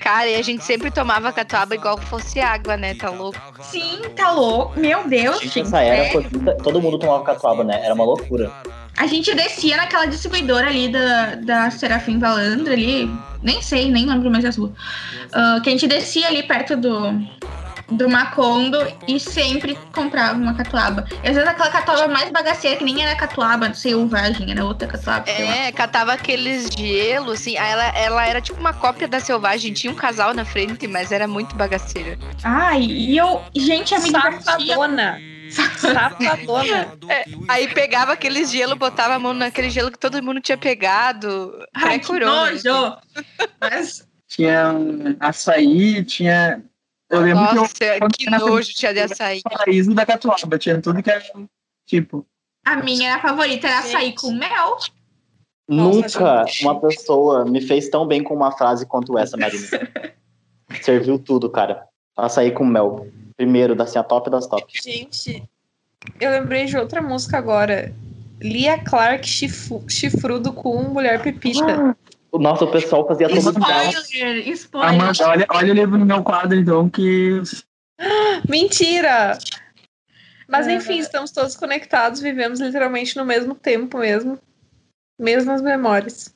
Cara, 0.00 0.28
e 0.28 0.36
a 0.36 0.42
gente 0.42 0.64
sempre 0.64 0.90
tomava 0.90 1.32
catuaba 1.32 1.74
igual 1.74 1.98
fosse 1.98 2.40
água, 2.40 2.76
né? 2.76 2.94
Tá 2.94 3.10
louco? 3.10 3.38
Sim, 3.62 4.00
tá 4.16 4.32
louco. 4.32 4.78
Meu 4.78 5.06
Deus, 5.08 5.40
Gente, 5.40 5.74
era, 5.74 6.10
foi- 6.12 6.26
todo 6.62 6.80
mundo 6.80 6.98
tomava 6.98 7.24
catuaba, 7.24 7.62
né? 7.62 7.80
Era 7.84 7.94
uma 7.94 8.04
loucura. 8.04 8.50
A 8.96 9.06
gente 9.06 9.32
descia 9.32 9.76
naquela 9.76 10.06
distribuidora 10.06 10.66
ali 10.66 10.90
da, 10.90 11.36
da 11.36 11.70
Serafim 11.70 12.18
Valandra 12.18 12.72
ali. 12.72 13.08
Nem 13.42 13.62
sei, 13.62 13.90
nem 13.92 14.06
lembro 14.06 14.28
mais 14.30 14.44
as 14.44 14.56
ruas. 14.56 14.72
Ah, 15.32 15.60
que 15.62 15.68
a 15.68 15.72
gente 15.72 15.86
descia 15.86 16.26
ali 16.26 16.42
perto 16.42 16.76
do, 16.76 17.12
do 17.90 18.08
Macondo 18.08 18.78
e 19.06 19.18
sempre 19.18 19.78
comprava 19.92 20.38
uma 20.38 20.54
catuaba. 20.54 21.06
E 21.22 21.28
às 21.28 21.34
vezes 21.34 21.48
aquela 21.48 21.70
catuaba 21.70 22.08
mais 22.08 22.30
bagaceira, 22.30 22.76
que 22.76 22.84
nem 22.84 23.02
era 23.02 23.16
catuaba 23.16 23.72
selvagem, 23.72 24.50
era 24.50 24.64
outra 24.64 24.86
catuaba. 24.86 25.24
sei. 25.26 25.46
É, 25.46 25.72
catava 25.72 26.12
aqueles 26.12 26.68
gelo, 26.76 27.32
assim. 27.32 27.56
Ela, 27.56 27.86
ela 27.96 28.26
era 28.26 28.40
tipo 28.40 28.60
uma 28.60 28.72
cópia 28.72 29.08
da 29.08 29.20
selvagem. 29.20 29.72
Tinha 29.72 29.92
um 29.92 29.96
casal 29.96 30.34
na 30.34 30.44
frente, 30.44 30.86
mas 30.86 31.10
era 31.12 31.26
muito 31.26 31.54
bagaceira. 31.56 32.18
Ai, 32.44 32.82
e 32.82 33.16
eu. 33.16 33.42
Gente, 33.56 33.94
a 33.94 33.98
me 33.98 34.12
divertia. 34.12 34.40
Safadona. 34.42 35.20
Safadona. 35.50 36.92
É, 37.08 37.24
aí 37.48 37.68
pegava 37.68 38.12
aqueles 38.12 38.50
gelo, 38.50 38.76
botava 38.76 39.14
a 39.14 39.18
mão 39.18 39.32
naquele 39.32 39.70
gelo 39.70 39.90
que 39.90 39.98
todo 39.98 40.22
mundo 40.22 40.40
tinha 40.40 40.58
pegado. 40.58 41.52
Ai, 41.74 41.98
que 41.98 42.12
nojo! 42.18 42.96
Mas 43.60 44.06
Tinha 44.28 44.72
um 44.72 45.16
açaí, 45.20 46.04
tinha. 46.04 46.62
Eu 47.10 47.20
lembro 47.20 47.42
Nossa, 47.54 47.74
que 47.74 47.84
eu. 47.84 48.08
que 48.08 48.30
nojo 48.30 48.72
tinha 48.74 48.92
de 48.92 49.00
açaí. 49.00 49.40
Paraíso 49.42 49.94
da 49.94 50.04
Catuaba, 50.04 50.58
tinha 50.58 50.80
tudo 50.80 51.02
que 51.02 51.10
era 51.10 51.24
tipo. 51.86 52.26
a 52.64 52.76
minha 52.76 53.18
favorita 53.20 53.66
era 53.66 53.78
açaí 53.78 54.14
com 54.14 54.30
mel. 54.32 54.76
Nunca 55.68 56.44
uma 56.62 56.80
pessoa 56.80 57.44
me 57.44 57.60
fez 57.60 57.88
tão 57.88 58.06
bem 58.06 58.22
com 58.22 58.34
uma 58.34 58.52
frase 58.52 58.86
quanto 58.86 59.18
essa, 59.18 59.36
Marina. 59.36 59.66
Serviu 60.82 61.18
tudo, 61.18 61.50
cara. 61.50 61.86
Açaí 62.16 62.50
com 62.50 62.64
mel. 62.64 63.06
Primeiro, 63.36 63.74
da 63.74 63.84
assim, 63.84 63.98
a 63.98 64.02
top 64.02 64.28
das 64.30 64.46
top. 64.46 64.64
Gente, 64.82 65.42
eu 66.20 66.30
lembrei 66.30 66.64
de 66.66 66.76
outra 66.76 67.00
música 67.00 67.38
agora. 67.38 67.94
Lia 68.40 68.78
Clark 68.82 69.26
chifu- 69.26 69.84
chifrudo 69.88 70.52
com 70.52 70.82
mulher 70.84 71.22
pepita. 71.22 71.76
Nossa, 71.76 71.96
o 72.64 72.70
pessoal 72.70 73.06
fazia 73.06 73.28
todo 73.28 73.42
mundo. 73.44 73.58
Spoiler, 73.58 74.48
spoiler. 74.48 74.88
Amanda, 74.90 75.28
olha, 75.28 75.46
olha 75.50 75.72
o 75.72 75.74
livro 75.74 75.98
no 75.98 76.06
meu 76.06 76.22
quadro, 76.22 76.58
então, 76.58 76.88
que. 76.88 77.42
Mentira! 78.48 79.38
Mas 80.48 80.66
Ah. 80.66 80.72
enfim, 80.72 80.98
estamos 80.98 81.30
todos 81.30 81.56
conectados, 81.56 82.20
vivemos 82.20 82.60
literalmente 82.60 83.16
no 83.16 83.24
mesmo 83.24 83.54
tempo 83.54 83.98
mesmo. 83.98 84.38
Mesmas 85.20 85.60
memórias. 85.60 86.34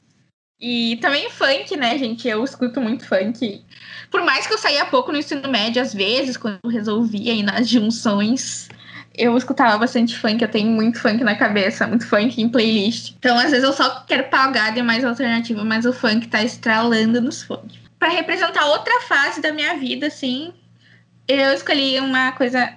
E 0.60 0.96
também 1.00 1.28
funk, 1.30 1.76
né, 1.76 1.98
gente? 1.98 2.28
Eu 2.28 2.44
escuto 2.44 2.80
muito 2.80 3.06
funk. 3.06 3.64
Por 4.10 4.22
mais 4.22 4.46
que 4.46 4.52
eu 4.54 4.58
saía 4.58 4.84
pouco 4.86 5.10
no 5.10 5.18
ensino 5.18 5.48
médio, 5.48 5.82
às 5.82 5.92
vezes, 5.92 6.36
quando 6.36 6.58
eu 6.62 6.70
resolvia 6.70 7.32
ir 7.32 7.42
nas 7.42 7.68
junções, 7.68 8.68
eu 9.16 9.36
escutava 9.36 9.78
bastante 9.78 10.18
funk. 10.18 10.42
Eu 10.42 10.50
tenho 10.50 10.70
muito 10.70 10.98
funk 10.98 11.22
na 11.22 11.34
cabeça, 11.34 11.86
muito 11.86 12.06
funk 12.06 12.40
em 12.40 12.48
playlist. 12.48 13.14
Então, 13.18 13.38
às 13.38 13.50
vezes, 13.50 13.64
eu 13.64 13.72
só 13.72 14.00
quero 14.06 14.24
pagar 14.24 14.72
de 14.72 14.82
mais 14.82 15.04
alternativa, 15.04 15.64
mas 15.64 15.84
o 15.84 15.92
funk 15.92 16.28
tá 16.28 16.42
estralando 16.42 17.20
nos 17.20 17.42
funk. 17.42 17.78
Pra 17.98 18.08
representar 18.08 18.66
outra 18.66 19.00
fase 19.02 19.40
da 19.40 19.52
minha 19.52 19.76
vida, 19.76 20.06
assim, 20.08 20.52
eu 21.28 21.52
escolhi 21.52 22.00
uma 22.00 22.32
coisa 22.32 22.72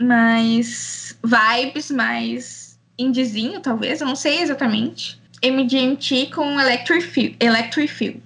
mais 0.00 1.18
vibes, 1.22 1.90
mais 1.90 2.78
indizinho, 2.98 3.60
talvez, 3.60 4.00
eu 4.00 4.06
não 4.06 4.16
sei 4.16 4.42
exatamente. 4.42 5.20
MGMT 5.42 6.30
com 6.34 6.60
Electric. 6.60 7.36
Electric 7.40 7.88
Feel. 7.88 8.20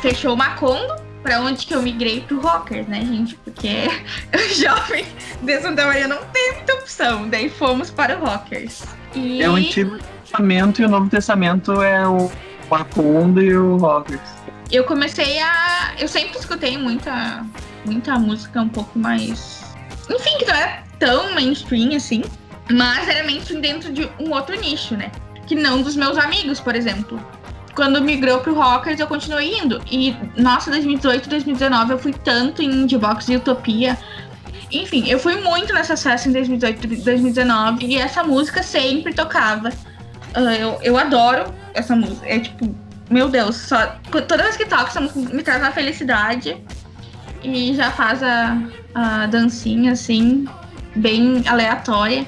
Fechou 0.00 0.32
o 0.32 0.36
Macondo, 0.36 0.96
pra 1.22 1.40
onde 1.40 1.66
que 1.66 1.74
eu 1.74 1.82
migrei 1.82 2.22
pro 2.22 2.40
Rockers, 2.40 2.86
né, 2.86 3.00
gente? 3.04 3.34
Porque 3.36 3.88
o 4.34 4.54
jovem 4.54 5.04
de 5.42 5.60
Santa 5.60 5.86
Maria 5.86 6.08
não 6.08 6.24
tem 6.32 6.54
muita 6.54 6.74
opção. 6.74 7.28
Daí 7.28 7.50
fomos 7.50 7.90
para 7.90 8.18
o 8.18 8.24
Rockers. 8.24 8.82
E... 9.14 9.42
É 9.42 9.50
o 9.50 9.56
Antigo 9.56 9.98
Testamento 10.22 10.80
e 10.80 10.84
o 10.86 10.88
Novo 10.88 11.10
Testamento 11.10 11.82
é 11.82 12.06
o 12.08 12.30
Macondo 12.70 13.42
e 13.42 13.54
o 13.54 13.76
Rockers. 13.76 14.20
eu 14.72 14.84
comecei 14.84 15.38
a. 15.40 15.94
Eu 15.98 16.08
sempre 16.08 16.38
escutei 16.38 16.78
muita, 16.78 17.44
muita 17.84 18.18
música 18.18 18.62
um 18.62 18.68
pouco 18.68 18.98
mais. 18.98 19.74
Enfim, 20.08 20.38
que 20.38 20.46
não 20.46 20.54
era 20.54 20.82
tão 20.98 21.34
mainstream 21.34 21.94
assim. 21.94 22.22
Mas 22.70 23.08
era 23.08 23.24
mainstream 23.24 23.60
dentro 23.60 23.92
de 23.92 24.08
um 24.18 24.30
outro 24.30 24.58
nicho, 24.58 24.96
né? 24.96 25.10
Que 25.46 25.56
não 25.56 25.82
dos 25.82 25.96
meus 25.96 26.16
amigos, 26.16 26.60
por 26.60 26.74
exemplo. 26.74 27.20
Quando 27.74 28.00
migrou 28.02 28.40
pro 28.40 28.54
Rockers, 28.54 28.98
eu 28.98 29.06
continuei 29.06 29.58
indo. 29.58 29.80
E, 29.90 30.14
nossa, 30.36 30.70
2018, 30.70 31.28
2019, 31.28 31.92
eu 31.92 31.98
fui 31.98 32.12
tanto 32.12 32.62
em 32.62 32.70
Indbox 32.70 33.28
e 33.28 33.36
Utopia. 33.36 33.96
Enfim, 34.72 35.08
eu 35.08 35.18
fui 35.18 35.36
muito 35.36 35.72
nessas 35.72 36.02
festas 36.02 36.26
em 36.26 36.32
2018 36.32 36.84
e 36.84 36.96
2019. 36.96 37.86
E 37.86 37.96
essa 37.96 38.22
música 38.22 38.62
sempre 38.62 39.12
tocava. 39.12 39.70
Ah, 40.34 40.54
eu, 40.54 40.78
eu 40.82 40.98
adoro 40.98 41.52
essa 41.74 41.94
música. 41.94 42.26
É 42.26 42.40
tipo, 42.40 42.74
meu 43.08 43.28
Deus, 43.28 43.56
só, 43.56 43.96
toda 44.10 44.42
vez 44.42 44.56
que 44.56 44.64
toca, 44.64 44.84
essa 44.84 45.00
música 45.00 45.34
me 45.34 45.42
traz 45.42 45.62
uma 45.62 45.72
felicidade. 45.72 46.56
E 47.42 47.74
já 47.74 47.90
faz 47.90 48.22
a, 48.22 48.58
a 48.94 49.26
dancinha, 49.26 49.92
assim, 49.92 50.46
bem 50.94 51.42
aleatória. 51.46 52.26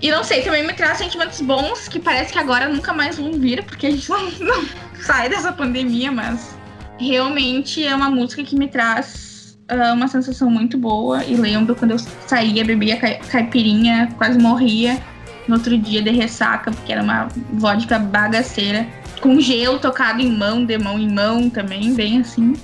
E 0.00 0.10
não 0.10 0.22
sei, 0.24 0.42
também 0.42 0.66
me 0.66 0.72
traz 0.72 0.98
sentimentos 0.98 1.40
bons 1.40 1.88
que 1.88 1.98
parece 1.98 2.32
que 2.32 2.38
agora 2.38 2.68
nunca 2.68 2.92
mais 2.92 3.18
vão 3.18 3.32
vir, 3.32 3.64
porque 3.64 3.86
a 3.86 3.90
gente 3.90 4.08
não, 4.10 4.30
não 4.40 4.64
sai 5.00 5.28
dessa 5.28 5.52
pandemia, 5.52 6.10
mas 6.10 6.56
realmente 6.98 7.84
é 7.84 7.94
uma 7.94 8.10
música 8.10 8.42
que 8.42 8.56
me 8.56 8.68
traz 8.68 9.58
ah, 9.68 9.92
uma 9.92 10.08
sensação 10.08 10.50
muito 10.50 10.76
boa. 10.78 11.24
E 11.24 11.34
lembro 11.34 11.74
quando 11.74 11.92
eu 11.92 11.98
saía, 12.26 12.64
bebia 12.64 12.96
cai- 12.96 13.18
caipirinha, 13.30 14.08
quase 14.18 14.38
morria 14.38 15.00
no 15.48 15.56
outro 15.56 15.76
dia 15.76 16.02
de 16.02 16.10
ressaca, 16.10 16.70
porque 16.70 16.92
era 16.92 17.02
uma 17.02 17.28
vodka 17.54 17.98
bagaceira, 17.98 18.86
com 19.20 19.40
gelo 19.40 19.78
tocado 19.78 20.20
em 20.20 20.30
mão, 20.30 20.64
de 20.64 20.78
mão 20.78 20.98
em 20.98 21.12
mão 21.12 21.50
também, 21.50 21.94
bem 21.94 22.20
assim. 22.20 22.54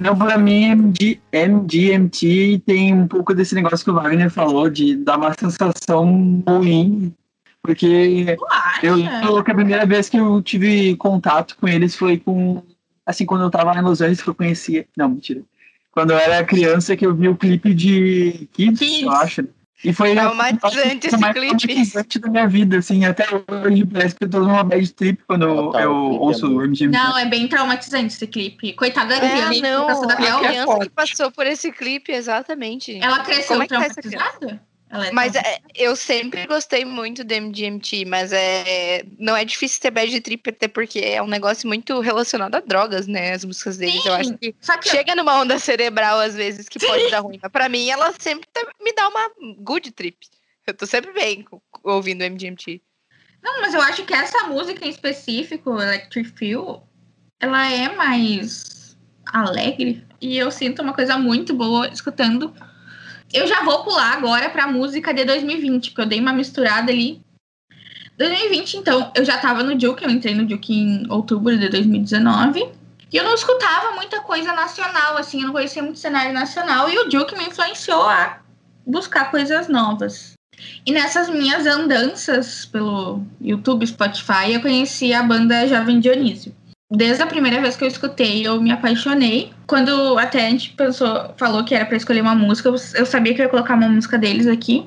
Não, 0.00 0.16
pra 0.16 0.38
mim, 0.38 0.64
MD, 0.64 1.20
MGMT 1.32 2.62
tem 2.64 2.94
um 2.94 3.06
pouco 3.06 3.34
desse 3.34 3.54
negócio 3.54 3.84
que 3.84 3.90
o 3.90 3.94
Wagner 3.94 4.30
falou, 4.30 4.70
de 4.70 4.96
dar 4.96 5.18
uma 5.18 5.34
sensação 5.38 6.42
ruim. 6.48 7.14
Porque 7.62 8.38
eu 8.82 8.94
lembro 8.94 9.44
que 9.44 9.50
a 9.50 9.54
primeira 9.54 9.84
vez 9.84 10.08
que 10.08 10.16
eu 10.16 10.40
tive 10.40 10.96
contato 10.96 11.56
com 11.58 11.68
eles 11.68 11.94
foi 11.94 12.18
com. 12.18 12.62
Assim, 13.04 13.26
quando 13.26 13.42
eu 13.42 13.50
tava 13.50 13.78
em 13.78 13.82
Los 13.82 14.00
Angeles, 14.00 14.22
que 14.22 14.30
eu 14.30 14.34
conhecia. 14.34 14.86
Não, 14.96 15.10
mentira. 15.10 15.42
Quando 15.92 16.12
eu 16.12 16.18
era 16.18 16.42
criança, 16.44 16.96
que 16.96 17.04
eu 17.04 17.14
vi 17.14 17.28
o 17.28 17.36
clipe 17.36 17.74
de 17.74 18.48
Kids, 18.52 19.02
eu 19.02 19.10
acho. 19.10 19.46
E 19.82 19.92
foi 19.94 20.12
Traumatizante 20.14 21.06
a 21.06 21.08
esse 21.08 21.16
mais 21.18 21.32
clipe. 21.34 21.56
traumatizante 21.56 22.18
da 22.18 22.28
minha 22.28 22.46
vida, 22.46 22.78
assim. 22.78 23.04
Até 23.04 23.24
hoje 23.30 23.86
parece 23.86 24.14
que 24.14 24.24
eu 24.24 24.28
tô 24.30 24.40
numa 24.40 24.62
bad 24.62 24.92
trip 24.92 25.22
quando 25.26 25.42
eu, 25.46 25.72
eu 25.80 25.92
ouço 25.94 26.46
o 26.46 26.60
MGMT. 26.62 26.88
Não, 26.98 27.16
é 27.16 27.24
bem 27.26 27.48
traumatizante 27.48 28.14
esse 28.14 28.26
clipe. 28.26 28.74
Coitada 28.74 29.18
da 29.18 29.26
É, 29.26 29.30
criança. 29.30 29.60
não, 29.62 29.80
que 29.86 29.92
passou 29.92 30.06
da 30.06 30.14
a 30.14 30.38
criança 30.40 30.78
que 30.80 30.90
passou 30.90 31.30
por 31.32 31.46
esse 31.46 31.72
clipe, 31.72 32.12
exatamente. 32.12 32.98
Ela 33.00 33.20
cresceu 33.20 33.56
Como 33.56 33.62
é 33.62 33.66
tá 33.66 33.78
traumatizada? 33.78 34.62
É 34.92 35.12
Mas 35.12 35.36
é, 35.36 35.60
eu 35.74 35.94
sempre 35.94 36.46
gostei 36.46 36.84
muito 36.84 37.22
do 37.22 37.32
MGMT, 37.32 38.04
mas 38.06 38.32
é, 38.32 39.04
não 39.18 39.36
é 39.36 39.44
difícil 39.44 39.80
ter 39.80 39.90
bad 39.92 40.20
trip, 40.20 40.50
até 40.50 40.66
porque 40.66 40.98
é 40.98 41.22
um 41.22 41.28
negócio 41.28 41.68
muito 41.68 42.00
relacionado 42.00 42.56
a 42.56 42.60
drogas, 42.60 43.06
né? 43.06 43.32
As 43.32 43.44
músicas 43.44 43.76
deles. 43.76 44.04
eu 44.04 44.12
acho 44.14 44.36
que, 44.36 44.52
chega 44.84 45.14
numa 45.14 45.40
onda 45.40 45.60
cerebral, 45.60 46.18
às 46.18 46.34
vezes, 46.34 46.68
que 46.68 46.84
pode 46.84 47.08
dar 47.08 47.20
ruim. 47.20 47.38
Mas 47.40 47.52
pra 47.52 47.68
mim, 47.68 47.88
ela 47.88 48.12
sempre 48.18 48.48
tá- 48.52 48.66
me 48.82 48.92
dá 48.92 49.08
uma 49.08 49.30
good 49.58 49.92
trip. 49.92 50.16
Eu 50.66 50.74
tô 50.74 50.84
sempre 50.86 51.12
bem 51.12 51.44
ouvindo 51.84 52.22
MGMT. 52.22 52.82
Não, 53.42 53.60
mas 53.60 53.72
eu 53.74 53.80
acho 53.80 54.04
que 54.04 54.12
essa 54.12 54.48
música 54.48 54.84
em 54.84 54.90
específico, 54.90 55.80
Electric 55.80 56.30
Feel, 56.30 56.82
ela 57.38 57.70
é 57.70 57.94
mais 57.94 58.96
alegre. 59.24 60.04
E 60.20 60.36
eu 60.36 60.50
sinto 60.50 60.82
uma 60.82 60.92
coisa 60.92 61.16
muito 61.16 61.54
boa 61.54 61.88
escutando. 61.88 62.52
Eu 63.32 63.46
já 63.46 63.62
vou 63.62 63.84
pular 63.84 64.12
agora 64.12 64.50
pra 64.50 64.66
música 64.66 65.14
de 65.14 65.24
2020, 65.24 65.90
porque 65.90 66.02
eu 66.02 66.06
dei 66.06 66.20
uma 66.20 66.32
misturada 66.32 66.90
ali. 66.90 67.20
2020, 68.18 68.74
então, 68.74 69.10
eu 69.14 69.24
já 69.24 69.38
tava 69.38 69.62
no 69.62 69.76
Duke, 69.76 70.04
eu 70.04 70.10
entrei 70.10 70.34
no 70.34 70.44
Duke 70.44 70.74
em 70.74 71.06
outubro 71.10 71.56
de 71.56 71.68
2019. 71.68 72.68
E 73.12 73.16
eu 73.16 73.24
não 73.24 73.34
escutava 73.34 73.92
muita 73.94 74.20
coisa 74.20 74.52
nacional, 74.52 75.16
assim, 75.16 75.40
eu 75.40 75.46
não 75.46 75.52
conhecia 75.52 75.82
muito 75.82 75.98
cenário 75.98 76.32
nacional. 76.32 76.90
E 76.90 76.98
o 76.98 77.08
Duke 77.08 77.36
me 77.36 77.44
influenciou 77.44 78.02
a 78.02 78.40
buscar 78.86 79.30
coisas 79.30 79.68
novas. 79.68 80.34
E 80.84 80.92
nessas 80.92 81.28
minhas 81.28 81.66
andanças 81.66 82.66
pelo 82.66 83.22
YouTube, 83.40 83.86
Spotify, 83.86 84.52
eu 84.52 84.60
conheci 84.60 85.12
a 85.12 85.22
banda 85.22 85.66
Jovem 85.66 86.00
Dionísio. 86.00 86.54
Desde 86.90 87.22
a 87.22 87.26
primeira 87.26 87.60
vez 87.60 87.76
que 87.76 87.84
eu 87.84 87.88
escutei, 87.88 88.44
eu 88.44 88.60
me 88.60 88.72
apaixonei. 88.72 89.52
Quando 89.66 90.18
até 90.18 90.46
a 90.46 90.50
gente 90.50 90.70
pensou, 90.70 91.32
falou 91.36 91.62
que 91.64 91.72
era 91.74 91.86
pra 91.86 91.96
escolher 91.96 92.20
uma 92.20 92.34
música, 92.34 92.68
eu- 92.68 93.06
sabia 93.06 93.32
que 93.32 93.40
eu 93.40 93.44
ia 93.44 93.50
colocar 93.50 93.74
uma 93.76 93.88
música 93.88 94.18
deles 94.18 94.46
aqui. 94.48 94.84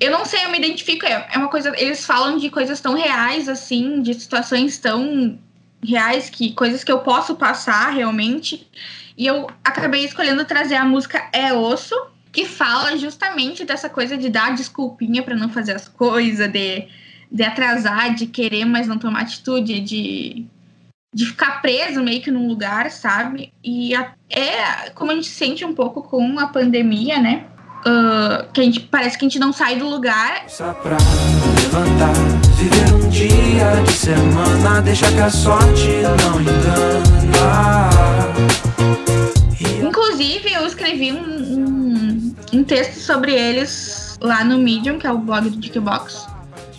Eu 0.00 0.10
não 0.10 0.24
sei, 0.24 0.44
eu 0.44 0.50
me 0.50 0.58
identifico. 0.58 1.06
É 1.06 1.28
é 1.32 1.38
uma 1.38 1.48
coisa. 1.48 1.72
Eles 1.78 2.04
falam 2.04 2.36
de 2.38 2.50
coisas 2.50 2.80
tão 2.80 2.94
reais, 2.94 3.48
assim, 3.48 4.02
de 4.02 4.14
situações 4.14 4.78
tão 4.78 5.38
reais, 5.84 6.28
que 6.30 6.52
coisas 6.52 6.82
que 6.82 6.90
eu 6.90 6.98
posso 7.00 7.36
passar 7.36 7.90
realmente. 7.90 8.66
E 9.16 9.26
eu 9.26 9.48
acabei 9.62 10.04
escolhendo 10.04 10.44
trazer 10.44 10.74
a 10.76 10.84
música 10.84 11.28
É 11.32 11.52
Osso, 11.52 11.94
que 12.32 12.44
fala 12.44 12.96
justamente 12.96 13.64
dessa 13.64 13.88
coisa 13.88 14.16
de 14.16 14.28
dar 14.30 14.54
desculpinha 14.54 15.22
pra 15.22 15.36
não 15.36 15.48
fazer 15.50 15.72
as 15.76 15.86
coisas, 15.86 16.50
de, 16.50 16.88
de 17.30 17.42
atrasar, 17.44 18.14
de 18.14 18.26
querer, 18.26 18.64
mas 18.64 18.88
não 18.88 18.98
tomar 18.98 19.20
atitude, 19.22 19.80
de, 19.80 20.46
de 21.12 21.26
ficar 21.26 21.60
preso 21.60 22.02
meio 22.02 22.22
que 22.22 22.30
num 22.30 22.46
lugar, 22.46 22.90
sabe? 22.90 23.52
E 23.64 23.94
é 23.94 24.90
como 24.94 25.10
a 25.10 25.14
gente 25.14 25.28
sente 25.28 25.64
um 25.64 25.74
pouco 25.74 26.02
com 26.02 26.38
a 26.38 26.46
pandemia, 26.46 27.18
né? 27.18 27.46
Ah, 27.84 28.46
que 28.52 28.60
a 28.60 28.64
gente 28.64 28.80
parece 28.80 29.16
que 29.16 29.24
a 29.24 29.28
gente 29.28 29.38
não 29.38 29.54
sai 29.54 29.76
do 29.76 29.88
lugar 29.88 30.44
Só 30.48 30.74
pra 30.74 30.98
levantar, 31.62 32.12
viver 32.56 32.92
um 32.92 33.08
dia 33.08 33.82
de 33.86 33.92
semana, 33.92 34.82
deixa 34.82 35.10
que 35.10 35.18
a 35.18 35.30
sorte 35.30 35.88
não 36.22 36.40
engana. 36.40 37.00
Inclusive, 39.82 40.52
eu 40.52 40.66
escrevi 40.66 41.12
um, 41.12 41.22
um, 41.22 42.34
um 42.52 42.64
texto 42.64 43.00
sobre 43.00 43.32
eles 43.32 44.18
lá 44.20 44.44
no 44.44 44.58
Medium, 44.58 44.98
que 44.98 45.06
é 45.06 45.12
o 45.12 45.18
blog 45.18 45.48
do 45.48 45.56
Dickbox. 45.56 46.26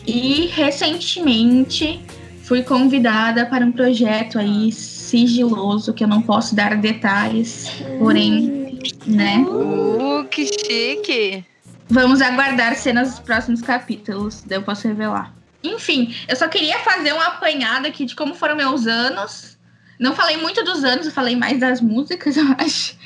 E 0.06 0.48
recentemente 0.54 2.06
fui 2.52 2.64
convidada 2.64 3.46
para 3.46 3.66
um 3.66 3.72
projeto 3.72 4.38
aí 4.38 4.74
sigiloso, 4.74 5.94
que 5.94 6.04
eu 6.04 6.08
não 6.10 6.22
posso 6.22 6.54
dar 6.54 6.76
detalhes, 6.76 7.82
porém, 7.98 8.78
né? 9.08 9.38
Uh, 9.48 10.26
que 10.26 10.46
chique! 10.46 11.46
Vamos 11.90 12.22
aguardar 12.22 12.76
cenas 12.76 13.12
dos 13.12 13.20
próximos 13.20 13.62
capítulos, 13.62 14.44
daí 14.46 14.58
eu 14.58 14.64
posso 14.64 14.86
revelar. 14.86 15.34
Enfim, 15.64 16.14
eu 16.28 16.36
só 16.36 16.50
queria 16.50 16.78
fazer 16.80 17.14
uma 17.14 17.28
apanhada 17.28 17.88
aqui 17.88 18.04
de 18.04 18.18
como 18.18 18.36
foram 18.36 18.58
meus 18.58 18.86
anos. 18.86 19.58
Não 19.98 20.14
falei 20.14 20.36
muito 20.36 20.62
dos 20.66 20.84
anos, 20.84 21.06
eu 21.06 21.12
falei 21.14 21.38
mais 21.38 21.58
das 21.58 21.80
músicas, 21.80 22.36
eu 22.36 22.44
acho. 22.58 22.98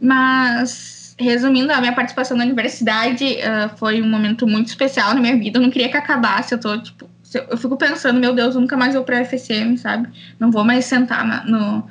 Mas, 0.00 1.16
resumindo, 1.18 1.72
a 1.72 1.80
minha 1.80 1.92
participação 1.92 2.36
na 2.36 2.44
universidade 2.44 3.36
ah, 3.42 3.68
foi 3.76 4.00
um 4.00 4.08
momento 4.08 4.46
muito 4.46 4.68
especial 4.68 5.12
na 5.12 5.20
minha 5.20 5.36
vida. 5.36 5.58
Eu 5.58 5.62
não 5.62 5.70
queria 5.70 5.88
que 5.88 5.96
acabasse. 5.96 6.54
Eu 6.54 6.60
tô, 6.60 6.80
tipo, 6.80 7.15
eu 7.50 7.56
fico 7.56 7.76
pensando, 7.76 8.18
meu 8.20 8.34
Deus, 8.34 8.54
eu 8.54 8.60
nunca 8.60 8.76
mais 8.76 8.94
vou 8.94 9.04
pra 9.04 9.24
FSM, 9.24 9.76
sabe? 9.76 10.08
Não 10.38 10.50
vou 10.50 10.64
mais 10.64 10.84
sentar 10.84 11.24
na- 11.24 11.44
no, 11.44 11.86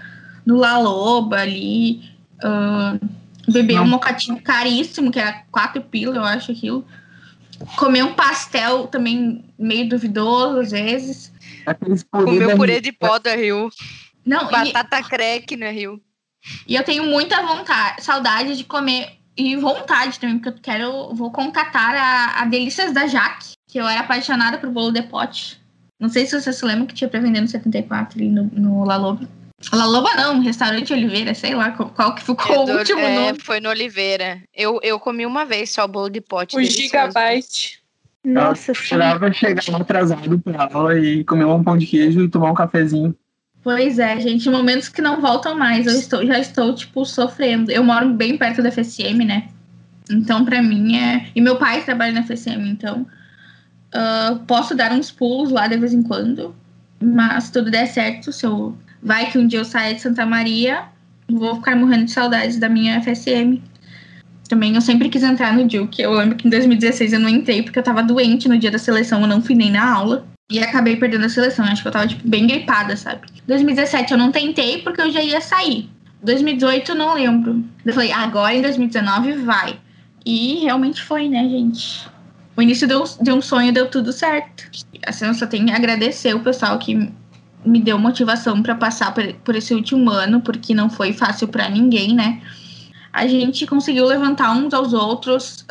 no 0.45 0.57
La 0.57 0.77
Loba 0.77 1.37
ali, 1.41 2.01
ah, 2.43 2.97
beber 3.47 3.79
um 3.79 3.87
mocatinho 3.87 4.41
caríssimo, 4.41 5.11
que 5.11 5.19
era 5.19 5.43
quatro 5.51 5.81
pila, 5.81 6.15
eu 6.17 6.23
acho 6.23 6.51
aquilo. 6.51 6.85
Comer 7.77 8.03
um 8.03 8.13
pastel 8.13 8.87
também 8.87 9.45
meio 9.57 9.87
duvidoso 9.87 10.59
às 10.59 10.71
vezes. 10.71 11.31
Comeu 12.11 12.57
purê 12.57 12.81
de 12.81 12.91
pó 12.91 13.17
do 13.17 13.29
Rio. 13.29 13.69
Não, 14.25 14.47
e- 14.49 14.51
Batata 14.73 15.01
crack 15.03 15.55
no 15.55 15.69
Rio. 15.69 16.01
E 16.67 16.75
eu 16.75 16.83
tenho 16.83 17.05
muita 17.05 17.41
vontade, 17.41 18.03
saudade 18.03 18.55
de 18.55 18.63
comer 18.63 19.13
e 19.37 19.55
vontade 19.55 20.19
também, 20.19 20.37
porque 20.37 20.49
eu 20.49 20.61
quero, 20.61 21.13
vou 21.13 21.31
contatar 21.31 21.95
a, 21.95 22.41
a 22.41 22.45
Delícias 22.45 22.93
da 22.93 23.07
Jaque, 23.07 23.53
que 23.75 23.79
eu 23.81 23.85
era 23.89 23.99
apaixonada 23.99 24.57
por 24.57 24.69
bolo 24.69 24.89
de 24.89 25.01
pote. 25.01 25.59
Não 25.99 26.07
sei 26.07 26.25
se 26.25 26.39
você 26.39 26.53
se 26.53 26.63
lembra 26.63 26.85
que 26.85 26.93
tinha 26.93 27.09
pra 27.09 27.19
vender 27.19 27.41
no 27.41 27.47
74 27.49 28.17
ali 28.17 28.29
no, 28.29 28.45
no 28.53 28.85
La 28.85 28.95
Loba. 28.95 29.27
La 29.73 29.85
Loba 29.85 30.15
não, 30.15 30.39
restaurante 30.39 30.93
Oliveira, 30.93 31.33
sei 31.33 31.53
lá 31.53 31.71
qual, 31.71 31.89
qual 31.89 32.15
que 32.15 32.23
ficou 32.23 32.63
o 32.63 32.65
do- 32.65 32.77
último 32.77 33.01
é, 33.01 33.15
nome. 33.15 33.39
Foi 33.41 33.59
no 33.59 33.67
Oliveira. 33.67 34.41
Eu, 34.55 34.79
eu 34.81 34.97
comi 34.97 35.25
uma 35.25 35.43
vez 35.43 35.71
só 35.71 35.83
o 35.83 35.89
bolo 35.89 36.09
de 36.09 36.21
pote. 36.21 36.55
O 36.55 36.59
delicioso. 36.59 36.83
Gigabyte. 36.83 37.81
Nossa 38.23 38.71
Eu 38.71 39.33
chegar 39.33 39.59
atrasado 39.81 40.39
pra 40.39 40.69
aula 40.71 40.97
e 40.97 41.25
comer 41.25 41.43
um 41.43 41.61
pão 41.61 41.77
de 41.77 41.85
queijo 41.85 42.21
e 42.21 42.29
tomar 42.29 42.51
um 42.51 42.55
cafezinho. 42.55 43.13
Pois 43.61 43.99
é, 43.99 44.17
gente, 44.21 44.49
momentos 44.49 44.87
que 44.87 45.01
não 45.01 45.19
voltam 45.19 45.53
mais. 45.57 45.85
Eu 45.85 45.99
estou, 45.99 46.25
já 46.25 46.39
estou, 46.39 46.73
tipo, 46.73 47.03
sofrendo. 47.03 47.69
Eu 47.69 47.83
moro 47.83 48.13
bem 48.13 48.37
perto 48.37 48.63
da 48.63 48.71
FSM, 48.71 49.25
né? 49.25 49.49
Então, 50.09 50.45
pra 50.45 50.61
mim 50.61 50.95
é. 50.95 51.27
E 51.35 51.41
meu 51.41 51.57
pai 51.57 51.83
trabalha 51.83 52.13
na 52.13 52.23
FSM, 52.23 52.69
então. 52.69 53.05
Ah, 53.93 54.39
posso 54.47 54.75
dar 54.75 54.91
uns 54.91 55.11
pulos 55.11 55.51
lá 55.51 55.67
de 55.67 55.77
vez 55.77 55.93
em 55.93 56.03
quando. 56.03 56.55
Mas 57.01 57.45
se 57.45 57.51
tudo 57.51 57.71
der 57.71 57.87
certo, 57.87 58.31
se 58.31 58.45
eu. 58.45 58.77
Vai 59.01 59.29
que 59.29 59.37
um 59.37 59.45
dia 59.45 59.59
eu 59.59 59.65
saia 59.65 59.93
de 59.93 60.01
Santa 60.01 60.25
Maria, 60.25 60.85
vou 61.29 61.55
ficar 61.55 61.75
morrendo 61.75 62.05
de 62.05 62.11
saudades 62.11 62.57
da 62.57 62.67
minha 62.67 62.99
FSM. 63.01 63.61
Também 64.49 64.73
eu 64.75 64.81
sempre 64.81 65.09
quis 65.09 65.21
entrar 65.21 65.53
no 65.53 65.67
Duke. 65.67 66.01
Eu 66.01 66.13
lembro 66.13 66.35
que 66.35 66.47
em 66.47 66.49
2016 66.49 67.13
eu 67.13 67.19
não 67.19 67.29
entrei 67.29 67.61
porque 67.61 67.77
eu 67.77 67.83
tava 67.83 68.01
doente 68.01 68.47
no 68.47 68.57
dia 68.57 68.71
da 68.71 68.79
seleção, 68.79 69.21
eu 69.21 69.27
não 69.27 69.41
fui 69.41 69.55
nem 69.55 69.71
na 69.71 69.93
aula. 69.93 70.25
E 70.51 70.59
acabei 70.59 70.95
perdendo 70.95 71.25
a 71.25 71.29
seleção. 71.29 71.65
Acho 71.65 71.81
que 71.81 71.87
eu 71.87 71.91
tava, 71.91 72.07
tipo, 72.07 72.27
bem 72.27 72.45
gripada, 72.45 72.95
sabe? 72.95 73.21
2017 73.47 74.11
eu 74.11 74.17
não 74.17 74.31
tentei 74.31 74.79
porque 74.79 75.01
eu 75.01 75.11
já 75.11 75.21
ia 75.21 75.41
sair. 75.41 75.89
2018 76.23 76.91
eu 76.91 76.95
não 76.95 77.13
lembro. 77.13 77.63
Eu 77.85 77.93
falei, 77.93 78.11
agora 78.11 78.53
em 78.53 78.61
2019 78.61 79.33
vai. 79.33 79.79
E 80.25 80.55
realmente 80.63 81.03
foi, 81.03 81.29
né, 81.29 81.47
gente? 81.47 82.07
O 82.57 82.61
início 82.61 82.87
deu, 82.87 83.03
de 83.21 83.31
um 83.31 83.41
sonho 83.41 83.73
deu 83.73 83.87
tudo 83.89 84.11
certo. 84.13 84.69
Assim, 85.05 85.25
eu 85.25 85.33
só 85.33 85.45
tenho 85.45 85.65
que 85.65 85.71
agradecer 85.71 86.33
o 86.33 86.39
pessoal 86.39 86.79
que 86.79 87.11
me 87.65 87.81
deu 87.81 87.97
motivação 87.97 88.61
pra 88.61 88.75
passar 88.75 89.13
por, 89.13 89.33
por 89.43 89.55
esse 89.55 89.73
último 89.73 90.09
ano, 90.09 90.39
porque 90.41 90.73
não 90.73 90.89
foi 90.89 91.11
fácil 91.13 91.47
pra 91.47 91.69
ninguém, 91.69 92.13
né? 92.15 92.41
A 93.11 93.27
gente 93.27 93.65
conseguiu 93.65 94.05
levantar 94.05 94.51
uns 94.51 94.73
aos 94.73 94.93
outros. 94.93 95.65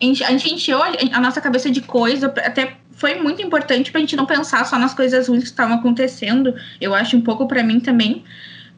enche- 0.00 0.24
a 0.24 0.30
gente 0.30 0.54
encheu 0.54 0.82
a, 0.82 0.88
a 1.12 1.20
nossa 1.20 1.40
cabeça 1.40 1.70
de 1.70 1.80
coisa, 1.80 2.26
até 2.26 2.76
foi 2.92 3.16
muito 3.20 3.42
importante 3.42 3.90
pra 3.90 4.00
gente 4.00 4.16
não 4.16 4.24
pensar 4.24 4.64
só 4.64 4.78
nas 4.78 4.94
coisas 4.94 5.28
ruins 5.28 5.42
que 5.44 5.50
estavam 5.50 5.76
acontecendo. 5.76 6.54
Eu 6.80 6.94
acho 6.94 7.16
um 7.16 7.20
pouco 7.20 7.46
pra 7.46 7.62
mim 7.62 7.78
também, 7.80 8.24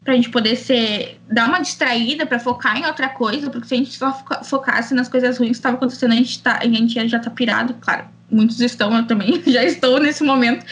pra 0.03 0.15
gente 0.15 0.29
poder 0.29 0.55
ser 0.55 1.19
dar 1.31 1.47
uma 1.47 1.59
distraída 1.59 2.25
pra 2.25 2.39
focar 2.39 2.77
em 2.77 2.85
outra 2.85 3.09
coisa, 3.09 3.49
porque 3.49 3.67
se 3.67 3.73
a 3.73 3.77
gente 3.77 3.93
só 3.93 4.13
foca- 4.13 4.43
focasse 4.43 4.93
nas 4.93 5.07
coisas 5.09 5.37
ruins 5.37 5.51
que 5.51 5.57
estavam 5.57 5.77
acontecendo, 5.77 6.13
a 6.13 6.15
gente, 6.15 6.41
tá, 6.41 6.59
a 6.61 6.65
gente 6.65 7.07
já 7.07 7.19
tá 7.19 7.29
pirado, 7.29 7.75
claro. 7.81 8.05
Muitos 8.31 8.59
estão, 8.61 8.95
eu 8.95 9.05
também 9.05 9.41
já 9.47 9.63
estou 9.63 9.99
nesse 9.99 10.23
momento. 10.23 10.65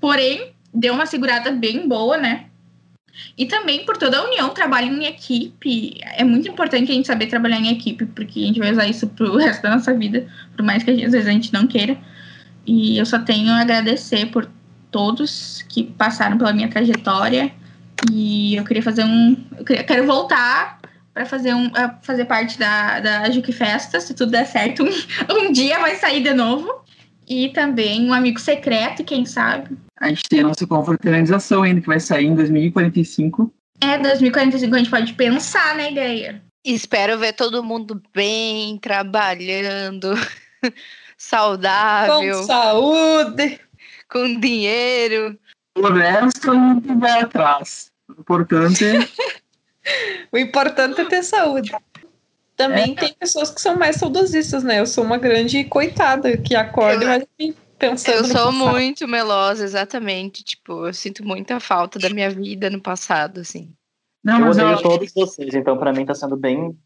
Porém, 0.00 0.52
deu 0.72 0.94
uma 0.94 1.06
segurada 1.06 1.50
bem 1.50 1.88
boa, 1.88 2.16
né? 2.16 2.46
E 3.38 3.46
também 3.46 3.84
por 3.84 3.96
toda 3.96 4.18
a 4.18 4.24
união, 4.24 4.50
trabalho 4.50 4.92
em 4.92 5.06
equipe. 5.06 5.98
É 6.02 6.24
muito 6.24 6.48
importante 6.48 6.90
a 6.90 6.94
gente 6.94 7.06
saber 7.06 7.26
trabalhar 7.26 7.60
em 7.60 7.70
equipe, 7.70 8.06
porque 8.06 8.40
a 8.40 8.46
gente 8.46 8.58
vai 8.58 8.72
usar 8.72 8.86
isso 8.86 9.06
pro 9.08 9.36
resto 9.38 9.62
da 9.62 9.70
nossa 9.70 9.94
vida, 9.94 10.26
por 10.56 10.64
mais 10.64 10.82
que 10.82 10.90
às 10.90 11.12
vezes 11.12 11.26
a 11.26 11.30
gente 11.30 11.52
não 11.52 11.66
queira. 11.66 11.96
E 12.66 12.98
eu 12.98 13.06
só 13.06 13.18
tenho 13.18 13.50
a 13.52 13.60
agradecer 13.60 14.26
por 14.26 14.48
todos 14.90 15.62
que 15.68 15.84
passaram 15.84 16.38
pela 16.38 16.52
minha 16.52 16.68
trajetória. 16.68 17.52
E 18.12 18.56
eu 18.56 18.64
queria 18.64 18.82
fazer 18.82 19.04
um. 19.04 19.36
Eu 19.58 19.64
queria- 19.64 19.84
quero 19.84 20.06
voltar 20.06 20.80
para 21.12 21.24
fazer, 21.24 21.54
um, 21.54 21.70
fazer 22.02 22.24
parte 22.24 22.58
da, 22.58 22.98
da 23.00 23.30
Juque 23.30 23.52
Festa, 23.52 24.00
se 24.00 24.14
tudo 24.14 24.32
der 24.32 24.46
certo. 24.46 24.82
Um, 24.82 24.88
um 25.48 25.52
dia 25.52 25.78
vai 25.78 25.94
sair 25.96 26.22
de 26.22 26.34
novo. 26.34 26.82
E 27.26 27.48
também 27.50 28.06
um 28.06 28.12
amigo 28.12 28.38
secreto, 28.38 29.02
quem 29.02 29.24
sabe. 29.24 29.76
A 29.98 30.08
gente 30.08 30.24
tem 30.28 30.40
a 30.40 30.42
nossa 30.42 30.66
confraternização 30.66 31.62
ainda, 31.62 31.80
que 31.80 31.86
vai 31.86 31.98
sair 31.98 32.26
em 32.26 32.34
2045. 32.34 33.50
É, 33.80 33.96
2045 33.96 34.74
a 34.74 34.78
gente 34.78 34.90
pode 34.90 35.14
pensar 35.14 35.74
na 35.74 35.90
ideia. 35.90 36.42
Espero 36.64 37.18
ver 37.18 37.32
todo 37.32 37.64
mundo 37.64 38.02
bem, 38.14 38.78
trabalhando, 38.78 40.14
saudável. 41.16 42.40
Com 42.40 42.46
saúde. 42.46 43.60
Com 44.10 44.38
dinheiro. 44.40 45.38
O 45.76 45.92
resto 45.92 46.50
a 46.50 46.54
gente 46.54 46.94
vai 46.94 47.20
atrás. 47.22 47.90
O 48.08 48.20
importante 48.20 48.84
é 48.84 48.98
O 50.32 50.38
importante 50.38 51.00
é 51.00 51.04
ter 51.04 51.22
saúde. 51.22 51.72
Também 52.56 52.94
tem 52.94 53.12
pessoas 53.14 53.50
que 53.50 53.60
são 53.60 53.76
mais 53.76 53.96
saudosistas, 53.96 54.62
né? 54.62 54.78
Eu 54.80 54.86
sou 54.86 55.04
uma 55.04 55.18
grande 55.18 55.64
coitada 55.64 56.36
que 56.38 56.54
acorda 56.54 57.04
e 57.04 57.06
vai 57.06 57.16
assim, 57.18 57.54
pensando. 57.78 58.14
Eu 58.14 58.22
no 58.22 58.28
sou 58.28 58.52
passado. 58.52 58.70
muito 58.72 59.08
melosa, 59.08 59.64
exatamente. 59.64 60.44
Tipo, 60.44 60.86
eu 60.86 60.94
sinto 60.94 61.24
muita 61.24 61.58
falta 61.58 61.98
da 61.98 62.08
minha 62.08 62.30
vida 62.30 62.70
no 62.70 62.80
passado, 62.80 63.40
assim. 63.40 63.74
Não, 64.22 64.38
eu 64.38 64.46
mas 64.46 64.56
odeio 64.56 64.72
eu- 64.72 64.82
todos 64.82 65.12
vocês, 65.12 65.52
então 65.54 65.76
pra 65.76 65.92
mim 65.92 66.06
tá 66.06 66.14
sendo 66.14 66.36
bem. 66.36 66.78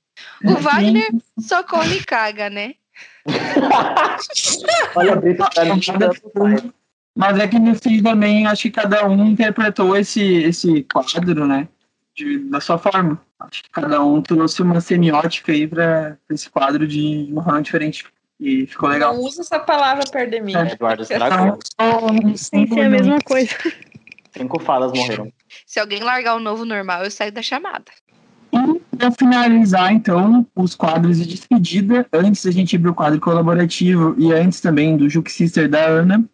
O 0.44 0.54
Wagner 0.56 1.12
só 1.38 1.62
corre 1.62 1.98
e 1.98 2.04
caga, 2.04 2.50
né? 2.50 2.74
Olha, 4.96 5.12
a 5.12 5.16
Brita 5.16 5.48
tá 5.50 5.62
Mas 7.18 7.36
é 7.36 7.48
que 7.48 7.58
no 7.58 7.74
fim 7.74 8.00
também 8.00 8.46
acho 8.46 8.62
que 8.62 8.70
cada 8.70 9.04
um 9.04 9.26
interpretou 9.26 9.96
esse, 9.96 10.22
esse 10.22 10.84
quadro, 10.84 11.48
né? 11.48 11.66
De, 12.14 12.38
da 12.48 12.60
sua 12.60 12.78
forma. 12.78 13.20
Acho 13.40 13.64
que 13.64 13.70
cada 13.70 14.00
um 14.04 14.22
trouxe 14.22 14.62
uma 14.62 14.80
semiótica 14.80 15.50
aí 15.50 15.66
pra 15.66 16.16
pra 16.24 16.34
esse 16.34 16.48
quadro 16.48 16.86
de 16.86 17.26
uma 17.32 17.42
forma 17.42 17.60
diferente. 17.60 18.04
E 18.38 18.68
ficou 18.68 18.88
legal. 18.88 19.14
Não 19.14 19.22
usa 19.22 19.40
essa 19.40 19.58
palavra 19.58 20.04
perto 20.08 20.30
de 20.30 20.40
mim. 20.40 20.54
Eduardo. 20.54 21.04
Tem 21.04 21.18
que 21.18 22.74
ser 22.74 22.80
a 22.82 22.88
mesma 22.88 23.18
coisa. 23.24 23.50
Cinco 24.36 24.60
falas 24.60 24.92
morreram. 24.92 25.32
Se 25.66 25.80
alguém 25.80 26.00
largar 26.00 26.36
o 26.36 26.40
novo 26.40 26.64
normal, 26.64 27.02
eu 27.02 27.10
saio 27.10 27.32
da 27.32 27.42
chamada. 27.42 27.90
Para 28.96 29.10
finalizar, 29.10 29.92
então, 29.92 30.46
os 30.54 30.76
quadros 30.76 31.18
de 31.18 31.26
despedida, 31.26 32.06
antes 32.12 32.44
da 32.44 32.52
gente 32.52 32.74
ir 32.74 32.78
pro 32.78 32.94
quadro 32.94 33.18
colaborativo 33.18 34.14
e 34.16 34.32
antes 34.32 34.60
também 34.60 34.96
do 34.96 35.08
Juke 35.08 35.32
Sister 35.32 35.68
da 35.68 35.84
Ana, 35.84 36.24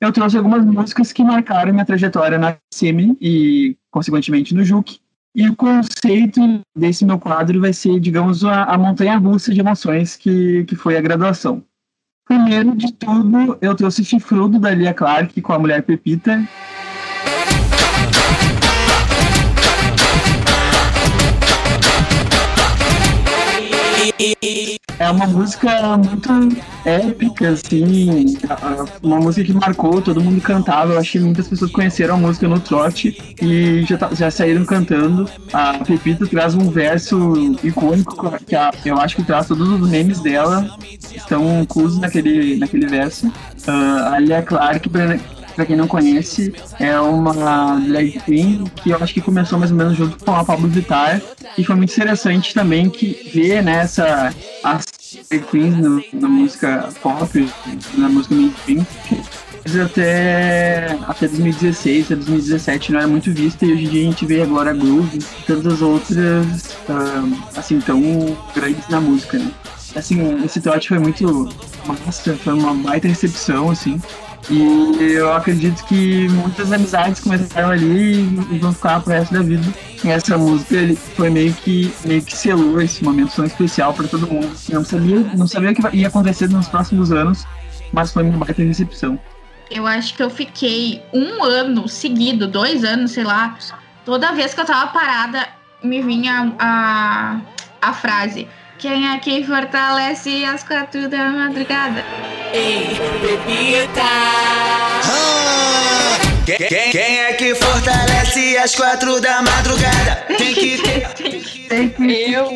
eu 0.00 0.12
trouxe 0.12 0.36
algumas 0.36 0.64
músicas 0.64 1.12
que 1.12 1.22
marcaram 1.22 1.72
minha 1.72 1.84
trajetória 1.84 2.38
na 2.38 2.56
SEMI 2.72 3.16
e, 3.20 3.76
consequentemente, 3.90 4.54
no 4.54 4.64
Juke. 4.64 4.98
E 5.34 5.48
o 5.48 5.54
conceito 5.54 6.40
desse 6.76 7.04
meu 7.04 7.18
quadro 7.18 7.60
vai 7.60 7.72
ser, 7.72 8.00
digamos, 8.00 8.44
a, 8.44 8.64
a 8.64 8.78
montanha 8.78 9.16
russa 9.16 9.52
de 9.52 9.60
emoções 9.60 10.16
que, 10.16 10.64
que 10.64 10.74
foi 10.74 10.96
a 10.96 11.00
graduação. 11.00 11.62
Primeiro 12.26 12.76
de 12.76 12.92
tudo, 12.92 13.58
eu 13.60 13.74
trouxe 13.74 14.04
Chifrudo 14.04 14.58
da 14.58 14.70
Lia 14.70 14.94
Clark 14.94 15.40
com 15.40 15.52
a 15.52 15.58
mulher 15.58 15.82
Pepita, 15.82 16.42
É 24.98 25.10
uma 25.10 25.26
música 25.26 25.96
muito 25.96 26.30
épica, 26.84 27.50
assim, 27.50 28.36
uma 29.02 29.18
música 29.18 29.46
que 29.46 29.52
marcou, 29.54 30.02
todo 30.02 30.20
mundo 30.20 30.40
cantava. 30.42 30.92
Eu 30.92 30.98
acho 30.98 31.12
que 31.12 31.20
muitas 31.20 31.48
pessoas 31.48 31.70
conheceram 31.70 32.16
a 32.16 32.18
música 32.18 32.46
no 32.46 32.60
trote 32.60 33.16
e 33.40 33.82
já, 33.88 33.96
tá- 33.96 34.10
já 34.12 34.30
saíram 34.30 34.64
cantando. 34.66 35.26
A 35.54 35.78
Pepita 35.78 36.26
traz 36.26 36.54
um 36.54 36.70
verso 36.70 37.56
icônico, 37.64 38.30
que 38.46 38.54
a- 38.54 38.70
eu 38.84 38.98
acho 38.98 39.16
que 39.16 39.22
traz 39.24 39.46
todos 39.48 39.66
os 39.66 39.88
memes 39.88 40.20
dela, 40.20 40.68
estão 41.16 41.62
inclusos 41.62 41.98
naquele, 41.98 42.56
naquele 42.58 42.86
verso. 42.86 43.32
Ah, 43.66 44.12
a 44.14 44.18
Lia 44.18 44.42
Clark, 44.42 44.86
pra, 45.60 45.66
quem 45.66 45.76
não 45.76 45.86
conhece, 45.86 46.52
é 46.78 46.98
uma 47.00 47.78
drag 47.80 48.20
queen 48.24 48.64
que 48.82 48.90
eu 48.90 48.96
acho 48.96 49.12
que 49.12 49.20
começou 49.20 49.58
mais 49.58 49.70
ou 49.70 49.76
menos 49.76 49.96
junto 49.96 50.22
com 50.24 50.34
a 50.34 50.44
Pablo 50.44 50.68
Vittar 50.68 51.20
e 51.58 51.64
foi 51.64 51.76
muito 51.76 51.92
interessante 51.92 52.54
também 52.54 52.88
que 52.88 53.30
ver 53.32 53.62
né, 53.62 53.80
essa, 53.82 54.34
as 54.64 54.86
drag 55.28 55.44
queens 55.50 55.76
no- 55.76 56.02
na 56.14 56.28
música 56.28 56.88
pop, 57.02 57.48
na 57.98 58.08
música 58.08 58.34
mainstream, 58.34 58.86
até, 59.84 60.96
até 61.06 61.28
2016, 61.28 62.06
até 62.06 62.14
2017 62.16 62.92
não 62.92 62.98
era 63.00 63.08
muito 63.08 63.30
vista 63.32 63.66
e 63.66 63.72
hoje 63.72 63.84
em 63.84 63.88
dia 63.88 64.00
a 64.02 64.04
gente 64.10 64.26
vê 64.26 64.42
agora 64.42 64.70
a 64.70 64.72
Groove 64.72 65.18
e 65.18 65.42
todas 65.46 65.66
as 65.74 65.82
outras 65.82 66.76
ah, 66.88 67.22
assim 67.56 67.78
tão 67.80 68.00
grandes 68.54 68.88
na 68.88 69.00
música, 69.00 69.38
né? 69.38 69.50
Assim, 69.94 70.44
esse 70.44 70.60
trote 70.60 70.88
foi 70.88 71.00
muito 71.00 71.48
massa, 71.84 72.34
foi 72.36 72.52
uma 72.54 72.72
baita 72.74 73.08
recepção, 73.08 73.70
assim. 73.70 74.00
E 74.48 75.02
eu 75.02 75.32
acredito 75.32 75.84
que 75.84 76.28
muitas 76.28 76.72
amizades 76.72 77.20
começaram 77.20 77.70
ali 77.70 78.22
e 78.50 78.58
vão 78.58 78.72
ficar 78.72 79.00
pro 79.00 79.12
resto 79.12 79.34
da 79.34 79.42
vida. 79.42 79.66
E 80.02 80.08
essa 80.08 80.38
música 80.38 80.76
ele 80.76 80.96
foi 80.96 81.28
meio 81.30 81.52
que, 81.52 81.92
meio 82.04 82.22
que 82.22 82.36
selou 82.36 82.80
esse 82.80 83.04
momento 83.04 83.34
tão 83.34 83.44
especial 83.44 83.92
para 83.92 84.08
todo 84.08 84.26
mundo. 84.26 84.50
Não 84.70 84.84
sabia, 84.84 85.20
não 85.36 85.46
sabia 85.46 85.70
o 85.70 85.74
que 85.74 85.96
ia 85.96 86.08
acontecer 86.08 86.48
nos 86.48 86.68
próximos 86.68 87.12
anos, 87.12 87.46
mas 87.92 88.12
foi 88.12 88.22
uma 88.22 88.38
baita 88.38 88.62
recepção. 88.62 89.18
Eu 89.70 89.86
acho 89.86 90.14
que 90.14 90.22
eu 90.22 90.30
fiquei 90.30 91.02
um 91.12 91.44
ano 91.44 91.86
seguido, 91.86 92.48
dois 92.48 92.82
anos, 92.82 93.12
sei 93.12 93.24
lá. 93.24 93.56
Toda 94.04 94.32
vez 94.32 94.52
que 94.52 94.60
eu 94.60 94.64
tava 94.64 94.90
parada, 94.90 95.46
me 95.82 96.02
vinha 96.02 96.52
a, 96.58 97.40
a 97.80 97.92
frase. 97.92 98.48
Quem 98.80 99.06
aqui 99.08 99.44
fortalece 99.44 100.44
às 100.44 100.62
quatro 100.64 101.08
da 101.08 101.28
madrugada? 101.30 102.02
Ei, 102.52 102.88
bebida. 103.20 104.00
Quem, 106.46 106.56
quem- 106.56 106.90
quem 106.90 107.18
é 107.20 107.32
que 107.34 107.54
fortalece 107.54 108.56
às 108.56 108.74
quatro 108.74 109.20
da 109.20 109.42
madrugada? 109.42 110.24
Tem 110.36 110.54
que 110.54 110.78
ter. 110.78 112.30
Eu, 112.32 112.48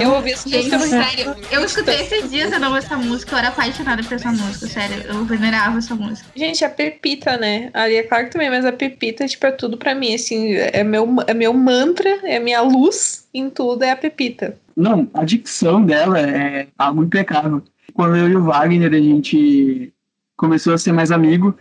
eu 0.00 0.12
ouvi 0.14 0.32
essa 0.32 0.48
Gente, 0.48 0.70
música 0.76 1.02
sério, 1.04 1.34
eu 1.50 1.64
escutei 1.64 2.00
esses 2.02 2.30
dias 2.30 2.50
de 2.50 2.58
novo 2.58 2.76
essa 2.76 2.96
música, 2.96 3.34
eu 3.34 3.38
era 3.38 3.48
apaixonada 3.48 4.02
por 4.04 4.12
essa 4.12 4.30
música, 4.30 4.66
sério, 4.68 5.02
eu 5.08 5.24
venerava 5.24 5.78
essa 5.78 5.94
música. 5.96 6.28
Gente, 6.36 6.64
a 6.64 6.68
Pepita, 6.70 7.36
né? 7.36 7.70
A 7.74 7.86
Lia 7.88 8.06
Clark 8.06 8.30
também, 8.30 8.50
mas 8.50 8.64
a 8.64 8.70
Pepita, 8.72 9.26
tipo, 9.26 9.44
é 9.46 9.50
tudo 9.50 9.76
pra 9.76 9.94
mim, 9.94 10.14
assim, 10.14 10.54
é 10.54 10.84
meu, 10.84 11.16
é 11.26 11.34
meu 11.34 11.52
mantra, 11.52 12.20
é 12.24 12.38
minha 12.38 12.60
luz 12.60 13.26
em 13.34 13.50
tudo, 13.50 13.82
é 13.82 13.90
a 13.90 13.96
Pepita. 13.96 14.56
Não, 14.76 15.08
a 15.14 15.24
dicção 15.24 15.84
dela 15.84 16.20
é 16.20 16.68
algo 16.76 17.04
impecável. 17.04 17.62
Quando 17.92 18.16
eu 18.16 18.28
e 18.28 18.36
o 18.36 18.44
Wagner 18.44 18.92
a 18.92 18.98
gente 18.98 19.92
começou 20.36 20.74
a 20.74 20.78
ser 20.78 20.92
mais 20.92 21.12
amigo, 21.12 21.56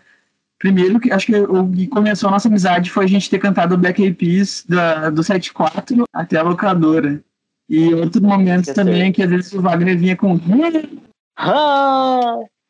primeiro 0.57 0.99
que 0.99 1.11
acho 1.11 1.27
que 1.27 1.35
o 1.35 1.69
que 1.69 1.87
começou 1.87 2.29
a 2.29 2.31
nossa 2.31 2.47
amizade 2.47 2.89
foi 2.89 3.05
a 3.05 3.07
gente 3.07 3.29
ter 3.29 3.39
cantado 3.39 3.77
Black 3.77 4.01
Eyed 4.01 4.15
Peas 4.15 4.65
da, 4.67 5.09
do 5.09 5.23
74 5.23 6.05
até 6.11 6.37
a 6.37 6.43
locadora. 6.43 7.23
E 7.69 7.93
outro 7.93 8.21
momento 8.21 8.73
também 8.73 9.11
que 9.11 9.23
às 9.23 9.29
vezes 9.29 9.53
o 9.53 9.61
Wagner 9.61 9.97
vinha 9.97 10.15
com 10.15 10.39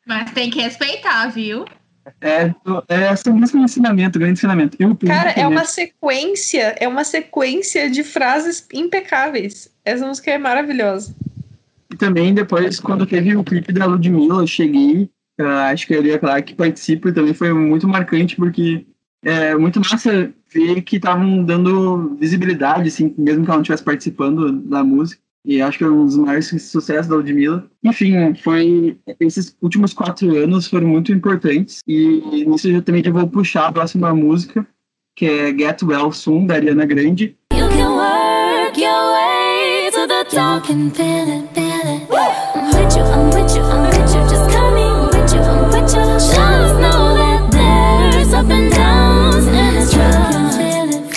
Mas 0.06 0.30
tem 0.32 0.50
que 0.50 0.60
respeitar, 0.60 1.28
viu? 1.28 1.64
É, 2.20 2.54
é 2.88 3.12
esse 3.12 3.30
mesmo 3.30 3.64
ensinamento, 3.64 4.18
grande 4.18 4.34
ensinamento. 4.34 4.76
Eu 4.80 4.96
Cara, 4.96 5.32
que 5.32 5.40
é 5.40 5.46
uma 5.46 5.64
sequência, 5.64 6.74
é 6.78 6.86
uma 6.86 7.04
sequência 7.04 7.90
de 7.90 8.02
frases 8.02 8.66
impecáveis. 8.72 9.70
Essa 9.84 10.06
música 10.06 10.30
é 10.30 10.38
maravilhosa. 10.38 11.14
E 11.92 11.96
também 11.96 12.34
depois, 12.34 12.80
quando 12.80 13.06
teve 13.06 13.36
o 13.36 13.44
clipe 13.44 13.72
da 13.72 13.86
Ludmilla, 13.86 14.42
eu 14.42 14.46
cheguei, 14.46 15.08
ah, 15.38 15.68
acho 15.68 15.86
que 15.86 15.94
a 15.94 16.00
Lia 16.00 16.18
Clark 16.18 16.54
participa 16.54 17.08
e 17.08 17.12
também 17.12 17.34
foi 17.34 17.52
muito 17.52 17.88
marcante, 17.88 18.36
porque 18.36 18.86
é 19.22 19.54
muito 19.54 19.80
massa 19.80 20.32
ver 20.52 20.82
que 20.82 20.96
estavam 20.96 21.42
dando 21.44 22.16
visibilidade, 22.20 22.88
assim, 22.88 23.14
mesmo 23.16 23.44
que 23.44 23.50
ela 23.50 23.56
não 23.56 23.62
estivesse 23.62 23.82
participando 23.82 24.52
da 24.52 24.84
música. 24.84 25.23
E 25.46 25.60
acho 25.60 25.78
que 25.78 25.84
é 25.84 25.88
um 25.88 26.06
dos 26.06 26.16
maiores 26.16 26.48
sucessos 26.48 27.06
da 27.06 27.16
Ludmilla. 27.16 27.68
Enfim, 27.82 28.34
foi 28.42 28.96
esses 29.20 29.54
últimos 29.60 29.92
quatro 29.92 30.34
anos 30.36 30.66
foram 30.66 30.88
muito 30.88 31.12
importantes. 31.12 31.80
E 31.86 32.44
nisso 32.46 32.68
eu 32.68 32.80
também 32.80 33.04
já 33.04 33.10
vou 33.10 33.28
puxar 33.28 33.66
a 33.66 33.72
próxima 33.72 34.14
música, 34.14 34.66
que 35.14 35.26
é 35.26 35.48
Get 35.56 35.82
Well 35.82 36.12
Soon, 36.12 36.46
da 36.46 36.54
Ariana 36.54 36.86
Grande. 36.86 37.36
You 37.52 37.68
can 37.68 37.94
work 37.94 38.80
your 38.80 39.12
way 39.12 39.90
to 39.92 40.06
the 40.06 40.24
top. 40.24 40.66
You 40.66 40.74
can 40.74 40.90
feel 40.90 41.28
it, 41.28 41.48
feel 41.54 41.88
it. 41.92 42.08
I'm 42.54 42.70
with 42.72 42.96
you, 42.96 43.04
I'm 43.04 43.30
with 43.30 43.54
you, 43.54 43.62
I'm 43.62 43.82
with 43.84 44.14
you. 44.14 44.22
Just 44.28 44.50
come 44.50 44.78
in, 44.78 44.88
I'm 44.88 45.08
with 45.10 45.34
you, 45.34 45.40
I'm 45.40 45.70
with 45.70 45.94
you. 45.94 46.04
Just 46.14 46.80
know 46.80 47.14
that 47.14 47.50
there's 47.52 48.32
up 48.32 48.48
and 48.48 48.72
downs 48.72 49.44
feel 49.44 49.76
it, 49.76 49.90
feel 49.92 50.14
it. 50.20 51.14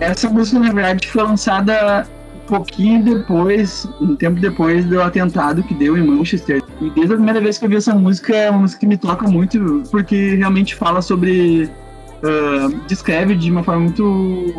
essa 0.00 0.28
música, 0.28 0.58
na 0.58 0.72
verdade, 0.72 1.08
foi 1.08 1.22
lançada 1.22 2.06
pouquinho 2.50 3.02
depois, 3.02 3.88
um 4.00 4.16
tempo 4.16 4.40
depois 4.40 4.84
do 4.84 5.00
atentado 5.00 5.62
que 5.62 5.72
deu 5.72 5.96
em 5.96 6.02
Manchester. 6.02 6.62
E 6.80 6.90
desde 6.90 7.12
a 7.14 7.16
primeira 7.16 7.40
vez 7.40 7.56
que 7.56 7.64
eu 7.64 7.70
vi 7.70 7.76
essa 7.76 7.94
música, 7.94 8.34
é 8.34 8.50
uma 8.50 8.60
música 8.60 8.80
que 8.80 8.86
me 8.86 8.96
toca 8.96 9.28
muito, 9.28 9.84
porque 9.90 10.34
realmente 10.34 10.74
fala 10.74 11.00
sobre. 11.00 11.70
ah, 12.24 12.68
descreve 12.88 13.36
de 13.36 13.50
uma 13.50 13.62
forma 13.62 13.82
muito 13.82 14.52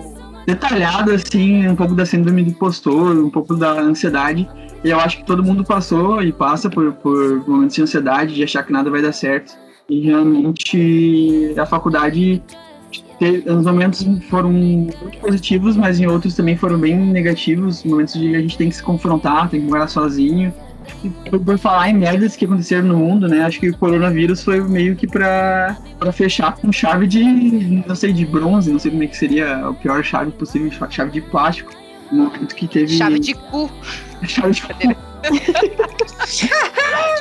detalhada, 0.47 1.13
assim, 1.13 1.67
um 1.67 1.75
pouco 1.75 1.93
da 1.93 2.05
síndrome 2.05 2.43
do 2.43 2.49
impostor, 2.51 3.15
um 3.15 3.29
pouco 3.29 3.55
da 3.55 3.79
ansiedade. 3.81 4.47
E 4.83 4.89
eu 4.89 4.99
acho 4.99 5.17
que 5.17 5.25
todo 5.25 5.43
mundo 5.43 5.63
passou 5.63 6.23
e 6.23 6.31
passa 6.31 6.69
por, 6.69 6.93
por 6.93 7.47
momentos 7.47 7.75
de 7.75 7.81
ansiedade, 7.83 8.33
de 8.33 8.43
achar 8.43 8.63
que 8.63 8.71
nada 8.71 8.89
vai 8.89 9.01
dar 9.01 9.11
certo. 9.11 9.53
E 9.89 10.01
realmente 10.01 11.53
a 11.57 11.65
faculdade 11.65 12.41
os 13.45 13.65
momentos 13.65 14.05
foram 14.29 14.51
muito 14.51 14.97
positivos, 15.19 15.77
mas 15.77 15.99
em 15.99 16.07
outros 16.07 16.35
também 16.35 16.57
foram 16.57 16.79
bem 16.79 16.97
negativos, 16.97 17.83
momentos 17.83 18.15
de 18.15 18.35
a 18.35 18.41
gente 18.41 18.57
tem 18.57 18.69
que 18.69 18.75
se 18.75 18.83
confrontar, 18.83 19.49
tem 19.49 19.61
que 19.61 19.67
morar 19.67 19.87
sozinho. 19.87 20.53
Por, 21.29 21.39
por 21.39 21.57
falar 21.59 21.89
em 21.89 21.93
merdas 21.93 22.35
que 22.35 22.45
aconteceram 22.45 22.87
no 22.87 22.97
mundo, 22.97 23.27
né? 23.27 23.43
Acho 23.43 23.59
que 23.59 23.69
o 23.69 23.77
coronavírus 23.77 24.43
foi 24.43 24.59
meio 24.61 24.95
que 24.95 25.07
pra, 25.07 25.77
pra 25.99 26.11
fechar 26.11 26.55
com 26.57 26.71
chave 26.71 27.05
de, 27.05 27.23
não 27.87 27.95
sei, 27.95 28.11
de 28.11 28.25
bronze, 28.25 28.71
não 28.71 28.79
sei 28.79 28.89
como 28.89 29.03
é 29.03 29.07
que 29.07 29.15
seria 29.15 29.67
a 29.67 29.73
pior 29.73 30.03
chave 30.03 30.31
possível, 30.31 30.71
chave 30.89 31.11
de 31.11 31.21
plástico. 31.21 31.71
No 32.11 32.25
momento 32.25 32.55
que 32.55 32.67
teve. 32.67 32.89
Chave 32.89 33.19
de 33.19 33.35
cu. 33.35 33.69
Chave 34.27 34.53
de 34.53 34.61
cu. 34.67 34.91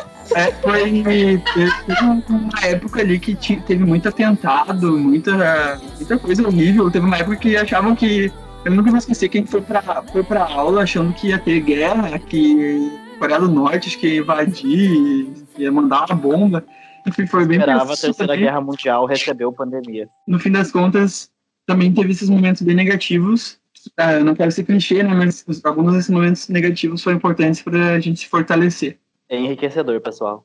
É, 0.35 0.53
foi 0.53 1.03
teve 1.03 2.05
uma 2.29 2.65
época 2.65 3.01
ali 3.01 3.19
que 3.19 3.35
teve 3.35 3.85
muito 3.85 4.09
atentado, 4.09 4.97
muita, 4.97 5.81
muita 5.97 6.19
coisa 6.19 6.47
horrível. 6.47 6.91
Teve 6.91 7.07
uma 7.07 7.17
época 7.17 7.37
que 7.37 7.57
achavam 7.57 7.95
que. 7.97 8.33
Eu 8.65 8.73
nunca 8.73 8.91
vou 8.91 8.99
esquecer 8.99 9.29
quem 9.29 9.47
foi 9.47 9.63
pra, 9.63 9.81
foi 10.13 10.23
pra 10.23 10.45
aula 10.45 10.83
achando 10.83 11.15
que 11.15 11.29
ia 11.29 11.39
ter 11.39 11.61
guerra, 11.61 12.19
que 12.19 12.93
Coreia 13.19 13.41
do 13.41 13.49
Norte 13.49 13.89
acho 13.89 13.99
que 13.99 14.07
ia 14.07 14.21
invadir, 14.21 15.29
ia 15.59 15.73
mandar 15.73 16.07
uma 16.07 16.17
bomba. 16.17 16.65
Enfim, 17.07 17.27
foi 17.27 17.47
bem 17.47 17.59
Esperava 17.59 17.85
a 17.85 17.97
Terceira 17.97 18.15
também. 18.15 18.41
Guerra 18.41 18.61
Mundial, 18.61 19.07
recebeu 19.07 19.53
pandemia. 19.53 20.09
No 20.27 20.39
fim 20.39 20.51
das 20.51 20.71
contas, 20.71 21.31
também 21.67 21.93
teve 21.93 22.13
esses 22.13 22.29
momentos 22.29 22.63
bem 22.63 22.75
negativos. 22.75 23.59
Ah, 23.97 24.15
eu 24.15 24.25
não 24.25 24.35
quero 24.35 24.51
ser 24.51 24.65
clichê, 24.65 25.03
né? 25.03 25.15
Mas 25.15 25.45
alguns 25.65 25.93
desses 25.93 26.11
momentos 26.11 26.49
negativos 26.49 27.03
foram 27.03 27.17
importantes 27.17 27.63
para 27.63 27.95
a 27.95 28.01
gente 28.01 28.21
se 28.21 28.27
fortalecer. 28.27 28.99
É 29.31 29.39
enriquecedor, 29.39 30.01
pessoal. 30.01 30.45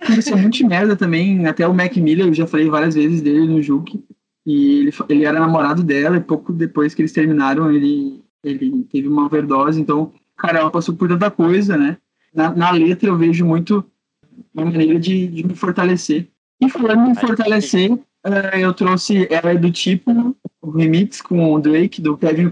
Aconteceu 0.00 0.38
muito 0.38 0.54
de 0.54 0.64
merda 0.64 0.94
também. 0.94 1.44
Até 1.46 1.66
o 1.66 1.74
Mac 1.74 1.96
Miller, 1.96 2.28
eu 2.28 2.34
já 2.34 2.46
falei 2.46 2.70
várias 2.70 2.94
vezes 2.94 3.20
dele 3.20 3.48
no 3.48 3.60
Juke. 3.60 4.04
E 4.46 4.78
ele, 4.78 4.92
ele 5.08 5.24
era 5.24 5.40
namorado 5.40 5.82
dela, 5.82 6.16
e 6.16 6.20
pouco 6.20 6.52
depois 6.52 6.94
que 6.94 7.02
eles 7.02 7.12
terminaram, 7.12 7.70
ele, 7.72 8.22
ele 8.44 8.84
teve 8.84 9.08
uma 9.08 9.26
overdose. 9.26 9.80
Então, 9.80 10.12
cara, 10.36 10.60
ela 10.60 10.70
passou 10.70 10.94
por 10.94 11.08
tanta 11.08 11.32
coisa, 11.32 11.76
né? 11.76 11.96
Na, 12.32 12.54
na 12.54 12.70
letra 12.70 13.08
eu 13.08 13.16
vejo 13.16 13.44
muito 13.44 13.84
uma 14.54 14.66
maneira 14.66 15.00
de, 15.00 15.26
de 15.26 15.44
me 15.44 15.56
fortalecer. 15.56 16.28
E 16.60 16.68
falando 16.68 17.10
em 17.10 17.14
fortalecer, 17.16 17.90
eh, 18.24 18.60
eu 18.60 18.72
trouxe 18.72 19.26
Ela 19.30 19.52
é 19.52 19.56
do 19.56 19.70
Tipo, 19.70 20.36
o 20.62 20.70
remix 20.70 21.20
com 21.20 21.54
o 21.54 21.60
Drake, 21.60 22.00
do 22.00 22.16
Kevin 22.16 22.42
e 22.42 22.46
o 22.46 22.50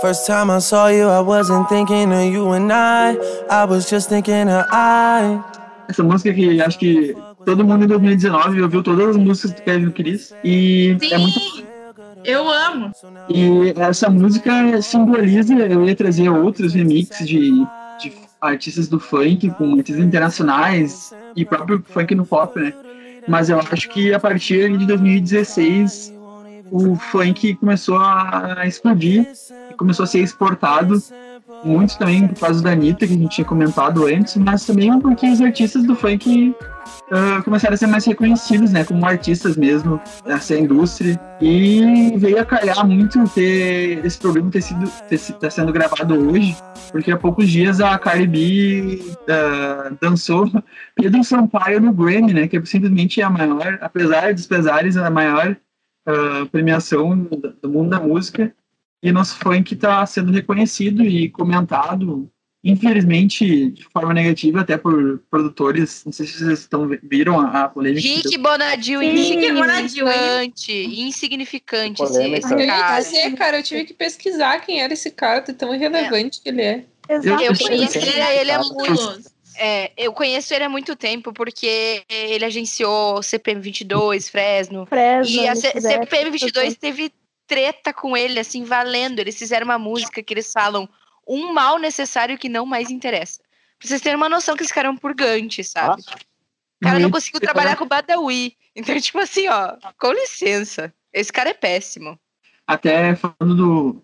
First 0.00 0.26
time 0.26 0.50
I 0.50 0.60
saw 0.60 0.88
you, 0.88 1.08
I 1.08 1.20
wasn't 1.20 1.68
thinking 1.68 2.10
of 2.12 2.24
you 2.32 2.52
and 2.52 2.72
I. 2.72 3.16
I 3.50 3.64
was 3.66 3.90
just 3.90 4.08
thinking 4.08 4.48
of 4.48 4.66
I. 4.72 5.38
Essa 5.88 6.02
música 6.02 6.32
que 6.32 6.60
acho 6.60 6.78
que 6.78 7.14
todo 7.44 7.64
mundo 7.64 7.84
em 7.84 7.88
2019 7.88 8.62
ouviu 8.62 8.82
todas 8.82 9.08
as 9.08 9.16
músicas 9.16 9.52
do 9.52 9.62
Kevin 9.62 9.90
Chris. 9.90 10.34
E 10.42 10.96
é 11.10 11.18
muito 11.18 11.40
Eu 12.24 12.50
amo. 12.50 12.92
E 13.28 13.74
essa 13.76 14.08
música 14.08 14.80
simboliza, 14.80 15.54
eu 15.54 15.86
ia 15.86 15.96
trazer 15.96 16.28
outros 16.28 16.74
remixes 16.74 17.26
de, 17.26 17.50
de 18.00 18.12
artistas 18.40 18.88
do 18.88 18.98
funk, 18.98 19.50
com 19.50 19.74
artistas 19.74 20.04
internacionais 20.04 21.12
e 21.36 21.44
próprio 21.44 21.84
funk 21.86 22.14
no 22.14 22.24
pop, 22.24 22.58
né? 22.58 22.72
Mas 23.28 23.50
eu 23.50 23.58
acho 23.58 23.88
que 23.90 24.14
a 24.14 24.20
partir 24.20 24.76
de 24.78 24.86
2016 24.86 26.14
o 26.70 26.96
funk 26.96 27.54
começou 27.56 27.98
a 27.98 28.62
explodir 28.66 29.26
e 29.70 29.74
começou 29.74 30.04
a 30.04 30.06
ser 30.06 30.20
exportado. 30.20 31.02
Muito 31.64 31.98
também 31.98 32.28
por 32.28 32.38
causa 32.38 32.62
da 32.62 32.70
Anitta, 32.70 33.06
que 33.06 33.12
a 33.12 33.16
gente 33.16 33.34
tinha 33.34 33.44
comentado 33.44 34.06
antes, 34.06 34.36
mas 34.36 34.64
também 34.64 34.98
porque 35.00 35.28
os 35.28 35.40
artistas 35.40 35.84
do 35.84 35.94
funk 35.94 36.54
ah, 37.10 37.42
começaram 37.44 37.74
a 37.74 37.76
ser 37.76 37.88
mais 37.88 38.04
reconhecidos, 38.04 38.72
né, 38.72 38.84
como 38.84 39.04
artistas 39.04 39.56
mesmo, 39.56 40.00
dessa 40.24 40.56
indústria. 40.56 41.20
E 41.40 42.12
veio 42.16 42.40
a 42.40 42.44
calhar 42.44 42.86
muito 42.86 43.28
ter 43.30 44.04
esse 44.04 44.18
programa 44.18 44.50
ter 44.50 44.62
sido 44.62 44.88
ter, 45.08 45.18
tá 45.18 45.50
sendo 45.50 45.72
gravado 45.72 46.14
hoje, 46.14 46.56
porque 46.92 47.10
há 47.10 47.16
poucos 47.16 47.48
dias 47.48 47.80
a 47.80 47.98
Cardi 47.98 48.26
B 48.26 49.02
ah, 49.28 49.90
dançou 50.00 50.50
Pedro 50.94 51.24
Sampaio 51.24 51.80
no 51.80 51.92
Grammy, 51.92 52.32
né, 52.32 52.48
que 52.48 52.56
é 52.56 52.64
simplesmente 52.64 53.20
a 53.20 53.28
maior, 53.28 53.78
apesar 53.80 54.32
dos 54.32 54.46
pesares, 54.46 54.96
a 54.96 55.10
maior 55.10 55.56
premiação 56.50 57.18
do 57.18 57.54
do 57.62 57.70
mundo 57.70 57.90
da 57.90 58.00
música. 58.00 58.54
E 59.02 59.10
nosso 59.10 59.36
funk 59.36 59.72
está 59.74 60.04
sendo 60.04 60.30
reconhecido 60.30 61.02
e 61.02 61.30
comentado, 61.30 62.30
infelizmente, 62.62 63.70
de 63.70 63.82
forma 63.84 64.12
negativa, 64.12 64.60
até 64.60 64.76
por 64.76 65.22
produtores. 65.30 66.02
Não 66.04 66.12
sei 66.12 66.26
se 66.26 66.38
vocês 66.38 66.58
estão, 66.58 66.86
viram 67.02 67.40
a, 67.40 67.64
a 67.64 67.68
polêmica. 67.68 68.06
Rick. 68.06 68.36
Bonadil, 68.36 69.02
insignificante. 69.02 70.72
Insignificante 70.72 72.02
esse, 72.02 72.12
Polêmica. 72.12 72.46
esse 72.46 72.52
Eu 72.52 72.60
ia 72.60 72.66
cara. 72.66 73.00
dizer, 73.00 73.34
cara, 73.36 73.58
eu 73.58 73.62
tive 73.62 73.84
que 73.84 73.94
pesquisar 73.94 74.58
quem 74.60 74.82
era 74.82 74.92
esse 74.92 75.10
cara, 75.10 75.40
de 75.40 75.54
tão 75.54 75.74
irrelevante 75.74 76.42
que 76.42 76.50
ele 76.50 76.62
é. 76.62 76.84
Eu 77.08 77.36
conheço 77.58 77.98
Ele 77.98 78.20
ele, 78.20 78.50
é 78.50 78.54
é 78.54 78.58
muito. 78.58 79.30
É, 79.62 79.92
eu 79.94 80.10
conheço 80.14 80.54
ele 80.54 80.64
há 80.64 80.68
muito 80.70 80.96
tempo, 80.96 81.34
porque 81.34 82.02
ele 82.08 82.46
agenciou 82.46 83.22
CPM 83.22 83.60
22, 83.60 84.30
Fresno. 84.30 84.86
Fresno, 84.86 85.34
e 85.34 85.46
a 85.46 85.50
eles 85.50 85.60
C- 85.60 85.72
fizeram 85.72 86.02
CPM 86.02 86.30
22 86.30 86.68
tudo. 86.68 86.80
teve 86.80 87.12
treta 87.46 87.92
com 87.92 88.16
ele, 88.16 88.40
assim, 88.40 88.64
valendo. 88.64 89.18
Eles 89.18 89.38
fizeram 89.38 89.66
uma 89.66 89.78
música 89.78 90.22
que 90.22 90.32
eles 90.32 90.50
falam 90.50 90.88
um 91.28 91.52
mal 91.52 91.78
necessário 91.78 92.38
que 92.38 92.48
não 92.48 92.64
mais 92.64 92.90
interessa. 92.90 93.40
Pra 93.78 93.86
vocês 93.86 94.00
terem 94.00 94.16
uma 94.16 94.30
noção 94.30 94.56
que 94.56 94.62
esse 94.62 94.72
cara 94.72 94.88
é 94.88 94.90
um 94.90 94.96
purgante, 94.96 95.62
sabe? 95.62 96.00
O 96.02 96.84
cara 96.84 96.98
não 96.98 97.10
conseguiu 97.10 97.40
trabalhar 97.40 97.76
com 97.76 97.84
o 97.84 97.88
Badawi. 97.88 98.56
Então, 98.74 98.98
tipo 98.98 99.18
assim, 99.18 99.46
ó, 99.48 99.76
com 99.98 100.12
licença. 100.12 100.90
Esse 101.12 101.30
cara 101.30 101.50
é 101.50 101.54
péssimo. 101.54 102.18
Até 102.66 103.14
falando 103.14 103.54
do, 103.54 104.02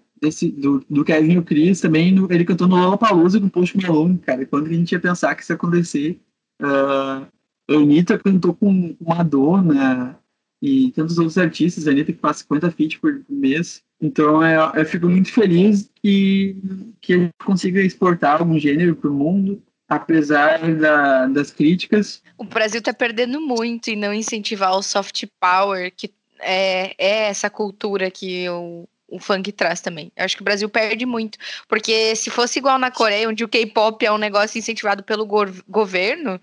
do, 0.56 0.84
do 0.88 1.04
Kevin 1.04 1.38
o 1.38 1.42
Chris, 1.42 1.80
também 1.80 2.12
no- 2.12 2.30
ele 2.32 2.44
cantou 2.44 2.66
no 2.66 2.76
Lollapalooza 2.76 3.38
com 3.40 3.46
o 3.46 3.50
Post 3.50 3.76
Malone, 3.76 4.18
cara. 4.18 4.46
Quando 4.46 4.66
a 4.66 4.72
gente 4.72 4.92
ia 4.92 5.00
pensar 5.00 5.34
que 5.34 5.42
isso 5.42 5.52
ia 5.52 5.56
acontecer? 5.56 6.18
Ah, 6.60 7.26
a 7.68 7.72
Anitta 7.74 8.18
cantou 8.18 8.54
com 8.54 8.96
Madonna 9.00 10.18
e 10.62 10.90
tantos 10.92 11.18
outros 11.18 11.36
artistas. 11.38 11.86
A 11.86 11.90
Anitta 11.90 12.12
que 12.12 12.20
faz 12.20 12.38
50 12.38 12.70
feats 12.70 12.98
por 12.98 13.22
mês. 13.28 13.82
Então 14.00 14.42
é, 14.42 14.56
eu 14.74 14.84
fico 14.84 15.08
muito 15.08 15.32
feliz 15.32 15.90
que, 16.02 16.56
que 17.00 17.12
a 17.14 17.18
gente 17.18 17.32
consiga 17.44 17.80
exportar 17.80 18.40
algum 18.40 18.58
gênero 18.58 18.94
para 18.94 19.10
o 19.10 19.14
mundo, 19.14 19.62
apesar 19.88 20.74
da, 20.76 21.26
das 21.26 21.50
críticas. 21.50 22.22
O 22.36 22.44
Brasil 22.44 22.82
tá 22.82 22.92
perdendo 22.92 23.40
muito 23.40 23.88
em 23.88 23.96
não 23.96 24.12
incentivar 24.12 24.76
o 24.76 24.82
soft 24.82 25.24
power, 25.40 25.92
que 25.96 26.10
é, 26.40 26.94
é 26.98 27.28
essa 27.28 27.48
cultura 27.48 28.10
que 28.10 28.48
o, 28.50 28.86
o 29.08 29.18
funk 29.18 29.52
traz 29.52 29.80
também. 29.80 30.10
Eu 30.16 30.24
acho 30.24 30.36
que 30.36 30.42
o 30.42 30.44
Brasil 30.44 30.68
perde 30.68 31.06
muito. 31.06 31.38
Porque 31.68 32.14
se 32.16 32.30
fosse 32.30 32.58
igual 32.58 32.78
na 32.78 32.90
Coreia, 32.90 33.28
onde 33.28 33.44
o 33.44 33.48
K-pop 33.48 34.04
é 34.04 34.12
um 34.12 34.18
negócio 34.18 34.58
incentivado 34.58 35.02
pelo 35.02 35.24
gor- 35.24 35.62
governo, 35.68 36.40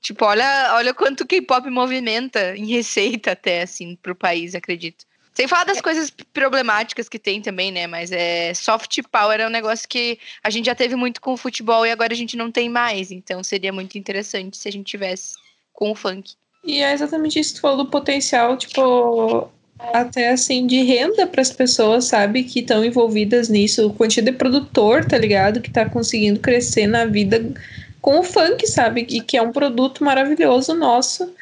tipo, 0.00 0.24
olha, 0.24 0.74
olha 0.74 0.92
quanto 0.92 1.22
o 1.22 1.26
K-pop 1.26 1.68
movimenta 1.70 2.56
em 2.56 2.66
receita 2.66 3.32
até, 3.32 3.62
assim, 3.62 3.96
pro 3.96 4.14
país, 4.14 4.54
acredito. 4.54 5.06
Sem 5.34 5.48
falar 5.48 5.64
das 5.64 5.80
coisas 5.80 6.12
problemáticas 6.32 7.08
que 7.08 7.18
tem 7.18 7.42
também, 7.42 7.72
né? 7.72 7.88
Mas 7.88 8.12
é 8.12 8.54
soft 8.54 9.00
power 9.10 9.40
é 9.40 9.46
um 9.46 9.50
negócio 9.50 9.88
que 9.88 10.16
a 10.40 10.48
gente 10.48 10.66
já 10.66 10.76
teve 10.76 10.94
muito 10.94 11.20
com 11.20 11.32
o 11.32 11.36
futebol 11.36 11.84
e 11.84 11.90
agora 11.90 12.12
a 12.12 12.16
gente 12.16 12.36
não 12.36 12.52
tem 12.52 12.68
mais. 12.68 13.10
Então 13.10 13.42
seria 13.42 13.72
muito 13.72 13.98
interessante 13.98 14.56
se 14.56 14.68
a 14.68 14.70
gente 14.70 14.86
tivesse 14.86 15.34
com 15.72 15.90
o 15.90 15.94
funk. 15.96 16.34
E 16.62 16.80
é 16.80 16.92
exatamente 16.92 17.40
isso 17.40 17.50
que 17.50 17.56
tu 17.56 17.62
falou 17.62 17.84
do 17.84 17.90
potencial, 17.90 18.56
tipo, 18.56 19.50
até 19.92 20.30
assim, 20.30 20.66
de 20.66 20.82
renda 20.82 21.26
para 21.26 21.40
as 21.40 21.52
pessoas, 21.52 22.06
sabe, 22.06 22.44
que 22.44 22.60
estão 22.60 22.84
envolvidas 22.84 23.48
nisso. 23.48 23.90
Quantidade 23.90 24.32
de 24.32 24.38
produtor, 24.38 25.04
tá 25.04 25.18
ligado? 25.18 25.60
Que 25.60 25.70
tá 25.70 25.88
conseguindo 25.88 26.40
crescer 26.40 26.86
na 26.86 27.04
vida 27.04 27.52
com 28.00 28.20
o 28.20 28.22
funk, 28.22 28.66
sabe? 28.66 29.06
E 29.08 29.20
que 29.20 29.36
é 29.36 29.42
um 29.42 29.52
produto 29.52 30.04
maravilhoso 30.04 30.74
nosso, 30.74 31.32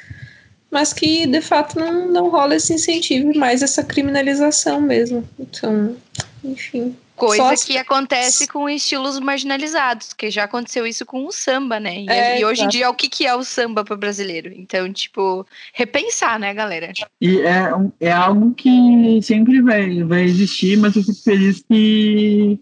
mas 0.70 0.92
que 0.92 1.26
de 1.26 1.40
fato 1.40 1.78
não, 1.78 2.08
não 2.08 2.30
rola 2.30 2.54
esse 2.54 2.72
incentivo 2.72 3.36
mais 3.36 3.62
essa 3.62 3.82
criminalização 3.82 4.80
mesmo. 4.80 5.28
Então, 5.38 5.96
enfim. 6.44 6.96
Coisa 7.14 7.56
Só 7.56 7.66
que 7.66 7.76
acontece 7.76 8.46
com 8.48 8.68
estilos 8.68 9.20
marginalizados, 9.20 10.12
que 10.12 10.30
já 10.30 10.44
aconteceu 10.44 10.86
isso 10.86 11.04
com 11.04 11.26
o 11.26 11.30
samba, 11.30 11.78
né? 11.78 12.00
E, 12.00 12.08
É, 12.08 12.40
e 12.40 12.44
hoje 12.44 12.64
em 12.64 12.68
dia, 12.68 12.88
o 12.90 12.94
que, 12.94 13.08
que 13.08 13.26
é 13.26 13.34
o 13.34 13.44
samba 13.44 13.84
para 13.84 13.96
brasileiro? 13.96 14.50
Então, 14.54 14.90
tipo, 14.92 15.46
repensar, 15.74 16.38
né, 16.38 16.52
galera? 16.54 16.92
E 17.20 17.40
é, 17.40 17.74
um- 17.74 17.92
é 18.00 18.10
algo 18.10 18.54
que 18.54 19.20
sempre 19.22 19.60
vai, 19.60 20.02
vai 20.02 20.22
existir, 20.22 20.76
mas 20.78 20.96
eu 20.96 21.02
fico 21.02 21.22
feliz 21.22 21.62
que, 21.70 22.58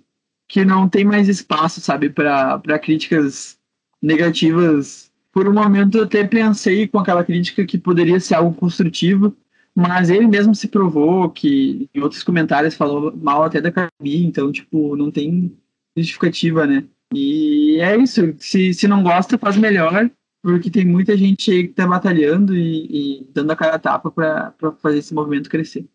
que 0.49 0.65
não 0.65 0.89
tem 0.89 1.05
mais 1.05 1.29
espaço, 1.29 1.81
sabe, 1.81 2.11
para 2.11 2.79
críticas 2.83 3.57
negativas. 4.03 5.11
Por 5.33 5.49
um 5.49 5.53
momento 5.55 5.99
eu 5.99 6.05
até 6.05 6.25
pensei 6.25 6.89
com 6.89 6.99
aquela 6.99 7.25
crítica 7.25 7.65
que 7.65 7.79
poderia 7.79 8.19
ser 8.19 8.35
algo 8.35 8.53
construtivo, 8.55 9.35
mas 9.81 10.11
ele 10.11 10.27
mesmo 10.27 10.55
se 10.55 10.69
provou 10.69 11.31
que 11.31 11.89
em 11.95 12.01
outros 12.01 12.23
comentários 12.23 12.75
falou 12.75 13.17
mal 13.17 13.43
até 13.43 13.61
da 13.61 13.73
Carmi, 13.73 14.25
então, 14.25 14.53
tipo, 14.53 14.95
não 14.95 15.11
tem 15.11 15.57
justificativa, 15.97 16.67
né? 16.67 16.85
E 17.15 17.79
é 17.81 17.97
isso, 17.97 18.35
se, 18.39 18.73
se 18.75 18.87
não 18.87 19.03
gosta, 19.03 19.39
faz 19.39 19.57
melhor, 19.57 20.09
porque 20.43 20.71
tem 20.71 20.85
muita 20.85 21.17
gente 21.17 21.51
aí 21.51 21.67
que 21.67 21.75
tá 21.75 21.87
batalhando 21.87 22.55
e, 22.55 23.21
e 23.21 23.27
dando 23.33 23.51
a 23.51 23.57
cara 23.57 23.77
a 23.77 23.79
tapa 23.79 24.11
para 24.11 24.53
fazer 24.83 24.99
esse 24.99 25.15
movimento 25.15 25.51
crescer. 25.51 25.87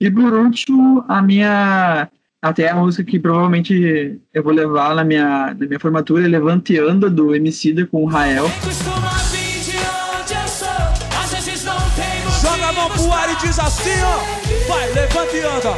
E 0.00 0.10
por 0.10 0.32
último, 0.32 1.04
a 1.08 1.22
minha. 1.22 2.10
Até 2.40 2.68
a 2.68 2.74
música 2.74 3.04
que 3.04 3.20
provavelmente 3.20 4.20
eu 4.34 4.42
vou 4.42 4.52
levar 4.52 4.96
na 4.96 5.04
minha, 5.04 5.54
na 5.54 5.66
minha 5.66 5.78
formatura 5.78 6.24
é 6.24 6.28
Levante 6.28 6.72
e 6.72 6.78
Anda, 6.78 7.08
do 7.08 7.36
Emicida 7.36 7.86
com 7.86 8.02
o 8.02 8.06
Rael. 8.06 8.46
Diz 13.52 13.58
assim, 13.58 13.90
ó. 14.02 14.66
Vai, 14.66 14.90
levanta 14.92 15.36
e 15.36 15.40
anda. 15.40 15.76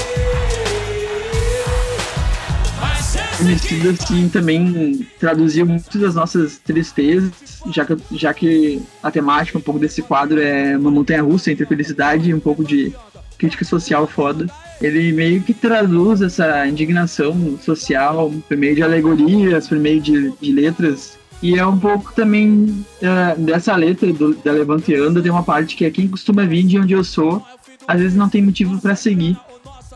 O 3.41 3.43
Emicida, 3.43 3.91
assim, 3.91 4.29
também 4.29 5.05
traduzia 5.19 5.65
muitas 5.65 6.01
das 6.01 6.15
nossas 6.15 6.59
tristezas, 6.59 7.33
já 7.73 7.85
que, 7.85 7.97
já 8.13 8.33
que 8.33 8.81
a 9.03 9.11
temática 9.11 9.59
um 9.59 9.61
pouco 9.61 9.81
desse 9.81 10.03
quadro 10.03 10.41
é 10.41 10.79
uma 10.79 10.91
montanha-russa 10.91 11.51
entre 11.51 11.67
felicidade 11.67 12.31
e 12.31 12.35
um 12.35 12.39
pouco 12.39 12.63
de 12.63 12.95
crítica 13.37 13.65
social 13.65 14.07
foda. 14.07 14.47
Ele 14.81 15.13
meio 15.13 15.43
que 15.43 15.53
traduz 15.53 16.23
essa 16.23 16.67
indignação 16.69 17.59
social 17.61 18.33
por 18.49 18.57
meio 18.57 18.77
de 18.77 18.85
alegorias, 18.85 19.67
por 19.67 19.79
meio 19.79 20.01
de, 20.01 20.33
de 20.41 20.53
letras. 20.53 21.19
E 21.43 21.59
é 21.59 21.67
um 21.67 21.79
pouco 21.79 22.13
também 22.15 22.87
eh, 23.03 23.35
dessa 23.37 23.75
letra 23.77 24.11
do, 24.13 24.35
da 24.35 24.53
Levante 24.53 24.95
Anda, 24.95 25.21
tem 25.21 25.31
uma 25.31 25.43
parte 25.43 25.77
que 25.77 25.85
é 25.85 25.91
quem 25.91 26.09
costuma 26.09 26.47
vir 26.47 26.63
de 26.63 26.79
onde 26.79 26.95
eu 26.95 27.05
sou, 27.05 27.45
às 27.87 28.01
vezes 28.01 28.17
não 28.17 28.29
tem 28.29 28.43
motivo 28.43 28.81
para 28.81 28.95
seguir. 28.95 29.37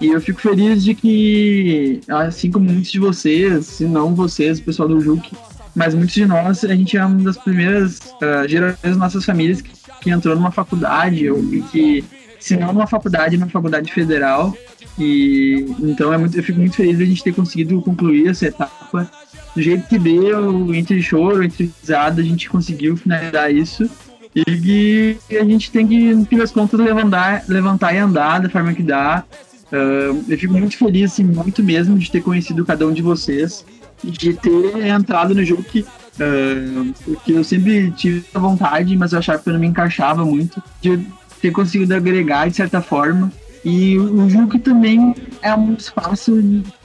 E 0.01 0.07
eu 0.07 0.21
fico 0.21 0.41
feliz 0.41 0.85
de 0.85 0.95
que, 0.95 2.01
assim 2.09 2.51
como 2.51 2.67
muitos 2.67 2.93
de 2.93 3.01
vocês, 3.01 3.67
se 3.67 3.85
não 3.85 4.15
vocês, 4.15 4.59
o 4.59 4.63
pessoal 4.63 4.89
do 4.89 5.01
Juque, 5.01 5.37
mas 5.75 5.95
muitos 5.95 6.15
de 6.15 6.25
nós, 6.25 6.65
a 6.65 6.75
gente 6.75 6.97
é 6.97 7.05
uma 7.05 7.23
das 7.23 7.37
primeiras 7.37 7.99
uh, 7.99 8.47
gerações 8.47 8.97
nossas 8.97 9.25
famílias 9.25 9.61
que, 9.61 9.73
que 10.01 10.11
entrou 10.11 10.37
numa 10.37 10.53
faculdade, 10.53 11.29
ou 11.29 11.43
que, 11.71 12.05
se 12.39 12.57
não 12.57 12.73
numa 12.73 12.87
faculdade, 12.87 13.37
numa 13.37 13.51
faculdade 13.51 13.93
federal. 13.93 14.57
E 14.99 15.67
então 15.81 16.13
é 16.13 16.19
muito, 16.19 16.37
eu 16.37 16.43
fico 16.43 16.59
muito 16.59 16.77
feliz 16.77 16.97
de 16.97 17.05
a 17.05 17.07
gente 17.07 17.23
ter 17.23 17.33
conseguido 17.33 17.81
concluir 17.83 18.29
essa 18.29 18.47
etapa 18.47 19.11
do 19.55 19.63
jeito 19.63 19.89
que 19.89 19.99
deu, 19.99 20.75
entre 20.75 21.03
choro, 21.03 21.43
entre 21.43 21.73
risada, 21.81 22.21
a 22.21 22.25
gente 22.25 22.49
conseguiu 22.49 22.97
finalizar 22.97 23.53
isso. 23.53 23.89
E 24.35 25.17
a 25.39 25.45
gente 25.45 25.71
tem 25.71 25.87
que, 25.87 26.15
no 26.15 26.25
fim 26.25 26.37
das 26.37 26.53
contas, 26.53 26.79
levantar, 26.79 27.45
levantar 27.49 27.95
e 27.95 27.99
andar 27.99 28.41
da 28.41 28.49
forma 28.49 28.73
que 28.75 28.83
dá. 28.83 29.25
Uh, 29.73 30.25
eu 30.29 30.39
fico 30.39 30.55
muito 30.55 30.77
feliz, 30.77 31.13
assim, 31.13 31.25
muito 31.25 31.63
mesmo, 31.63 31.99
de 31.99 32.11
ter 32.11 32.23
conhecido 32.23 32.65
cada 32.65 32.87
um 32.87 32.93
de 32.93 33.03
vocês 33.03 33.65
e 34.03 34.11
de 34.11 34.35
ter 34.35 34.87
entrado 34.87 35.35
no 35.35 35.45
jogo 35.45 35.63
que, 35.63 35.81
uh, 35.81 37.19
que 37.25 37.33
eu 37.33 37.45
sempre 37.45 37.91
tive 37.93 38.25
a 38.33 38.39
vontade, 38.39 38.97
mas 38.97 39.13
eu 39.13 39.19
achava 39.19 39.43
que 39.43 39.49
eu 39.49 39.53
não 39.53 39.61
me 39.61 39.67
encaixava 39.67 40.25
muito, 40.25 40.63
de 40.81 41.05
ter 41.41 41.51
conseguido 41.51 41.95
agregar 41.95 42.49
de 42.49 42.57
certa 42.57 42.81
forma. 42.81 43.33
E 43.65 43.99
o 43.99 44.29
jogo 44.31 44.49
que 44.49 44.59
também 44.59 45.15
é 45.43 45.55
um 45.55 45.75
espaço 45.75 46.41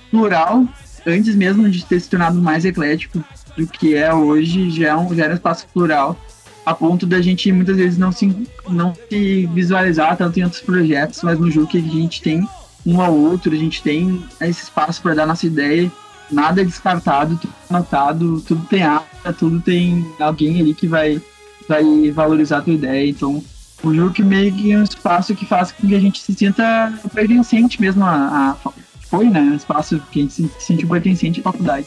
plural, 0.10 0.68
antes 1.06 1.36
mesmo 1.36 1.70
de 1.70 1.86
ter 1.86 2.00
se 2.00 2.10
tornado 2.10 2.42
mais 2.42 2.66
eclético 2.66 3.24
do 3.56 3.68
que 3.68 3.96
é 3.96 4.14
hoje, 4.14 4.72
já, 4.72 4.90
é 4.90 4.96
um, 4.96 5.14
já 5.16 5.26
era 5.26 5.34
um 5.34 5.36
espaço 5.36 5.68
plural, 5.74 6.20
a 6.66 6.74
ponto 6.74 7.06
da 7.06 7.22
gente 7.22 7.52
muitas 7.52 7.78
vezes 7.78 7.98
não 7.98 8.12
se, 8.12 8.36
não 8.70 8.94
se 9.10 9.46
visualizar 9.48 10.16
tanto 10.18 10.40
em 10.40 10.44
outros 10.44 10.62
projetos, 10.62 11.22
mas 11.24 11.40
no 11.40 11.52
jogo 11.52 11.68
que 11.68 11.78
a 11.78 11.82
gente 11.82 12.22
tem 12.22 12.48
um 12.86 13.02
ao 13.02 13.14
outro, 13.14 13.54
a 13.54 13.58
gente 13.58 13.82
tem 13.82 14.24
esse 14.42 14.64
espaço 14.64 15.02
para 15.02 15.16
dar 15.16 15.26
nossa 15.26 15.46
ideia, 15.46 15.92
nada 16.32 16.62
é 16.62 16.66
descartado, 16.66 17.38
tudo 17.38 17.54
é 17.70 17.74
anotado, 17.74 18.42
tudo 18.42 18.66
tem 18.66 18.84
ata, 18.84 19.34
tudo 19.34 19.62
tem 19.62 20.06
alguém 20.20 20.60
ali 20.60 20.74
que 20.74 20.88
vai, 20.88 21.22
vai 21.68 22.12
valorizar 22.12 22.60
a 22.60 22.62
tua 22.62 22.74
ideia, 22.74 23.10
então 23.10 23.44
o 23.84 23.94
jogo 23.94 24.14
que 24.14 24.24
meio 24.24 24.54
que 24.54 24.72
é 24.72 24.78
um 24.78 24.84
espaço 24.84 25.36
que 25.36 25.46
faz 25.46 25.72
com 25.72 25.88
que 25.88 25.96
a 25.96 26.00
gente 26.00 26.22
se 26.22 26.34
sinta 26.34 26.94
pertencente 27.14 27.82
mesmo 27.82 28.04
a, 28.06 28.58
a 28.66 28.72
foi, 29.14 29.30
né, 29.30 29.42
um 29.42 29.56
espaço 29.56 30.02
que 30.12 30.20
a 30.20 30.24
gente 30.24 30.34
se 30.34 30.50
sentiu 30.60 30.88
pertencente 30.88 31.40
à 31.40 31.44
faculdade. 31.44 31.86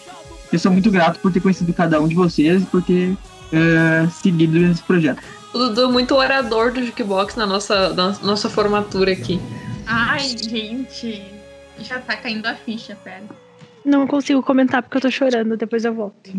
Eu 0.52 0.58
sou 0.60 0.70
muito 0.70 0.92
grato 0.92 1.18
por 1.18 1.32
ter 1.32 1.40
conhecido 1.40 1.72
cada 1.72 2.00
um 2.00 2.06
de 2.06 2.14
vocês 2.14 2.62
e 2.62 2.66
por 2.66 2.80
ter 2.80 3.16
uh, 3.52 4.10
seguido 4.10 4.58
esse 4.58 4.82
projeto. 4.82 5.22
O 5.52 5.58
Dudu 5.58 5.84
é 5.84 5.88
muito 5.88 6.14
orador 6.14 6.72
do 6.72 6.84
Jukebox 6.84 7.36
na 7.36 7.46
nossa, 7.46 7.92
na 7.94 8.10
nossa 8.22 8.50
formatura 8.50 9.12
aqui. 9.12 9.40
Ai, 9.86 10.20
gente, 10.20 11.22
já 11.80 11.98
tá 11.98 12.16
caindo 12.16 12.46
a 12.46 12.54
ficha, 12.54 12.96
pera. 13.02 13.24
Não 13.84 14.06
consigo 14.06 14.42
comentar 14.42 14.82
porque 14.82 14.96
eu 14.96 15.00
tô 15.02 15.10
chorando, 15.10 15.56
depois 15.56 15.84
eu 15.84 15.94
volto. 15.94 16.30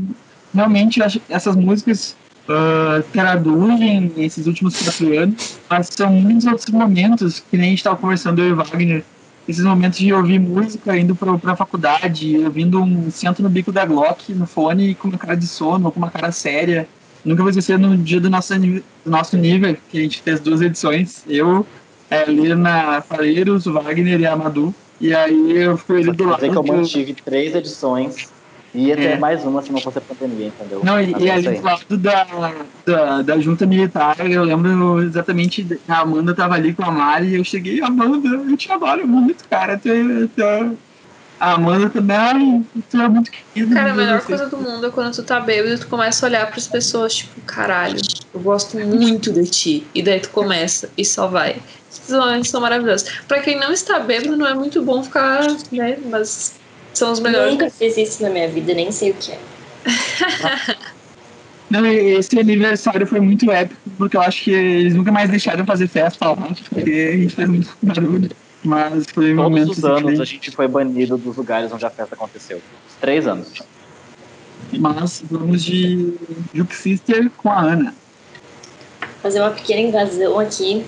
Realmente, 0.53 0.99
eu 0.99 1.05
acho 1.05 1.19
que 1.19 1.33
essas 1.33 1.55
músicas 1.55 2.15
uh, 2.47 3.01
traduzem 3.11 4.11
esses 4.17 4.47
últimos 4.47 4.81
quatro 4.81 5.17
anos, 5.17 5.57
mas 5.69 5.87
são 5.87 6.11
muitos 6.11 6.45
outros 6.45 6.69
momentos, 6.69 7.39
que 7.39 7.57
nem 7.57 7.67
a 7.67 7.69
gente 7.71 7.83
tava 7.83 7.95
conversando, 7.95 8.41
eu 8.41 8.49
e 8.49 8.53
Wagner, 8.53 9.03
esses 9.47 9.63
momentos 9.63 9.97
de 9.99 10.11
ouvir 10.13 10.39
música 10.39 10.97
indo 10.97 11.15
pra, 11.15 11.37
pra 11.37 11.55
faculdade, 11.55 12.37
ouvindo 12.39 12.81
um 12.81 13.09
centro 13.09 13.41
no 13.41 13.49
bico 13.49 13.71
da 13.71 13.85
Glock 13.85 14.33
no 14.33 14.45
fone 14.45 14.93
com 14.93 15.07
uma 15.07 15.17
cara 15.17 15.35
de 15.35 15.47
sono, 15.47 15.91
com 15.91 15.99
uma 15.99 16.11
cara 16.11 16.31
séria. 16.31 16.87
Nunca 17.27 17.43
vou 17.43 17.49
esquecer 17.49 17.77
no 17.77 17.97
dia 17.97 18.21
do 18.21 18.29
nosso, 18.29 18.57
do 18.57 18.81
nosso 19.05 19.35
nível, 19.37 19.75
que 19.89 19.99
a 19.99 20.01
gente 20.01 20.21
fez 20.21 20.39
duas 20.39 20.61
edições. 20.61 21.23
Eu, 21.27 21.65
é, 22.09 22.21
ali 22.21 22.55
na 22.55 23.01
Faleiros, 23.01 23.65
o 23.65 23.73
Wagner 23.73 24.19
e 24.21 24.25
a 24.25 24.35
Madu. 24.35 24.73
E 24.99 25.13
aí 25.13 25.57
eu 25.57 25.77
fui 25.77 25.97
ali 26.01 26.11
do 26.13 26.23
lado. 26.25 26.39
Que 26.39 26.47
eu 26.47 26.63
do- 26.63 26.73
mantive 26.73 27.13
três 27.13 27.53
edições 27.53 28.29
e 28.73 28.87
ia 28.87 28.95
ter 28.95 29.03
É. 29.03 29.17
mais 29.19 29.43
uma 29.43 29.61
se 29.61 29.71
não 29.71 29.79
fosse 29.81 29.97
a 29.97 30.01
pandemia, 30.01 30.47
entendeu? 30.47 30.81
Não, 30.83 30.99
e, 31.01 31.13
e 31.19 31.27
é 31.27 31.33
ali 31.33 31.49
do 31.59 31.63
lado 31.63 31.97
da, 31.97 32.27
da, 32.85 33.21
da 33.21 33.39
junta 33.39 33.65
militar, 33.65 34.15
eu 34.29 34.43
lembro 34.43 35.03
exatamente 35.03 35.67
a 35.87 35.99
Amanda 35.99 36.33
tava 36.33 36.55
ali 36.55 36.73
com 36.73 36.83
a 36.83 36.91
Mari 36.91 37.27
e 37.27 37.35
eu 37.35 37.43
cheguei, 37.43 37.81
Amanda, 37.81 38.27
eu 38.27 38.55
te 38.57 38.71
adoro 38.71 39.07
muito, 39.07 39.43
cara. 39.49 39.77
Tu, 39.77 39.89
é- 39.89 40.27
tu, 40.35 40.41
é- 40.41 40.71
a 41.39 41.53
Amanda 41.53 41.89
também, 41.89 42.17
ai, 42.17 42.63
tu 42.89 43.01
é 43.01 43.07
muito 43.07 43.31
querida. 43.31 43.75
Cara, 43.75 43.91
a 43.91 43.95
melhor 43.95 44.21
coisa 44.21 44.47
do 44.47 44.57
mundo 44.57 44.87
é 44.87 44.89
quando 44.89 45.13
tu 45.13 45.23
tá 45.23 45.39
bêbado 45.39 45.75
e 45.75 45.77
tu 45.77 45.87
começa 45.87 46.25
a 46.25 46.29
olhar 46.29 46.49
pras 46.49 46.67
pessoas, 46.67 47.15
tipo, 47.15 47.39
caralho, 47.41 47.99
eu 48.33 48.39
gosto 48.39 48.77
muito 48.79 49.31
de 49.31 49.43
ti. 49.45 49.87
E 49.93 50.01
daí 50.01 50.19
tu 50.19 50.29
começa 50.29 50.89
e 50.97 51.05
só 51.05 51.27
vai. 51.27 51.61
Esses 51.91 52.09
momentos 52.09 52.49
são 52.49 52.61
maravilhosos. 52.61 53.09
Pra 53.27 53.39
quem 53.39 53.59
não 53.59 53.71
está 53.71 53.99
bêbado, 53.99 54.35
não 54.35 54.47
é 54.47 54.53
muito 54.53 54.81
bom 54.81 55.03
ficar, 55.03 55.41
né? 55.71 55.97
Mas 56.09 56.55
são 56.93 57.11
os 57.11 57.19
melhores. 57.19 57.51
Nunca 57.51 57.69
fiz 57.69 57.97
isso 57.97 58.23
na 58.23 58.29
minha 58.29 58.47
vida, 58.47 58.73
nem 58.73 58.91
sei 58.91 59.11
o 59.11 59.13
que 59.13 59.31
é. 59.31 59.39
Não, 61.69 61.85
esse 61.85 62.39
aniversário 62.39 63.05
foi 63.05 63.19
muito 63.19 63.51
épico, 63.51 63.81
porque 63.97 64.15
eu 64.15 64.21
acho 64.21 64.45
que 64.45 64.51
eles 64.51 64.95
nunca 64.95 65.11
mais 65.11 65.29
deixaram 65.29 65.65
fazer 65.65 65.87
festa 65.89 66.29
lá, 66.29 66.35
porque 66.69 67.11
a 67.13 67.17
gente 67.17 67.35
fez 67.35 67.49
muito 67.49 67.77
barulho. 67.81 68.29
Mas 68.67 69.05
foi 69.13 69.31
um 69.31 69.37
Todos 69.37 69.49
momento 69.49 69.71
os 69.71 69.85
anos 69.85 70.11
assim, 70.11 70.21
a 70.21 70.25
gente 70.25 70.51
foi 70.51 70.67
banido 70.67 71.17
dos 71.17 71.37
lugares 71.37 71.71
onde 71.71 71.85
a 71.85 71.89
festa 71.89 72.15
aconteceu. 72.15 72.57
Os 72.57 72.95
três 72.99 73.25
anos. 73.25 73.47
Mas 74.77 75.23
vamos 75.31 75.63
de 75.63 76.13
Juke 76.53 76.75
Sister 76.75 77.31
com 77.37 77.49
a 77.49 77.61
Ana. 77.61 77.95
Fazer 79.23 79.39
uma 79.39 79.51
pequena 79.51 79.79
invasão 79.79 80.37
aqui. 80.37 80.85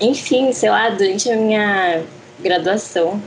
Enfim, 0.00 0.52
sei 0.52 0.70
lá, 0.70 0.90
durante 0.90 1.30
a 1.30 1.36
minha 1.36 2.02
graduação, 2.40 3.22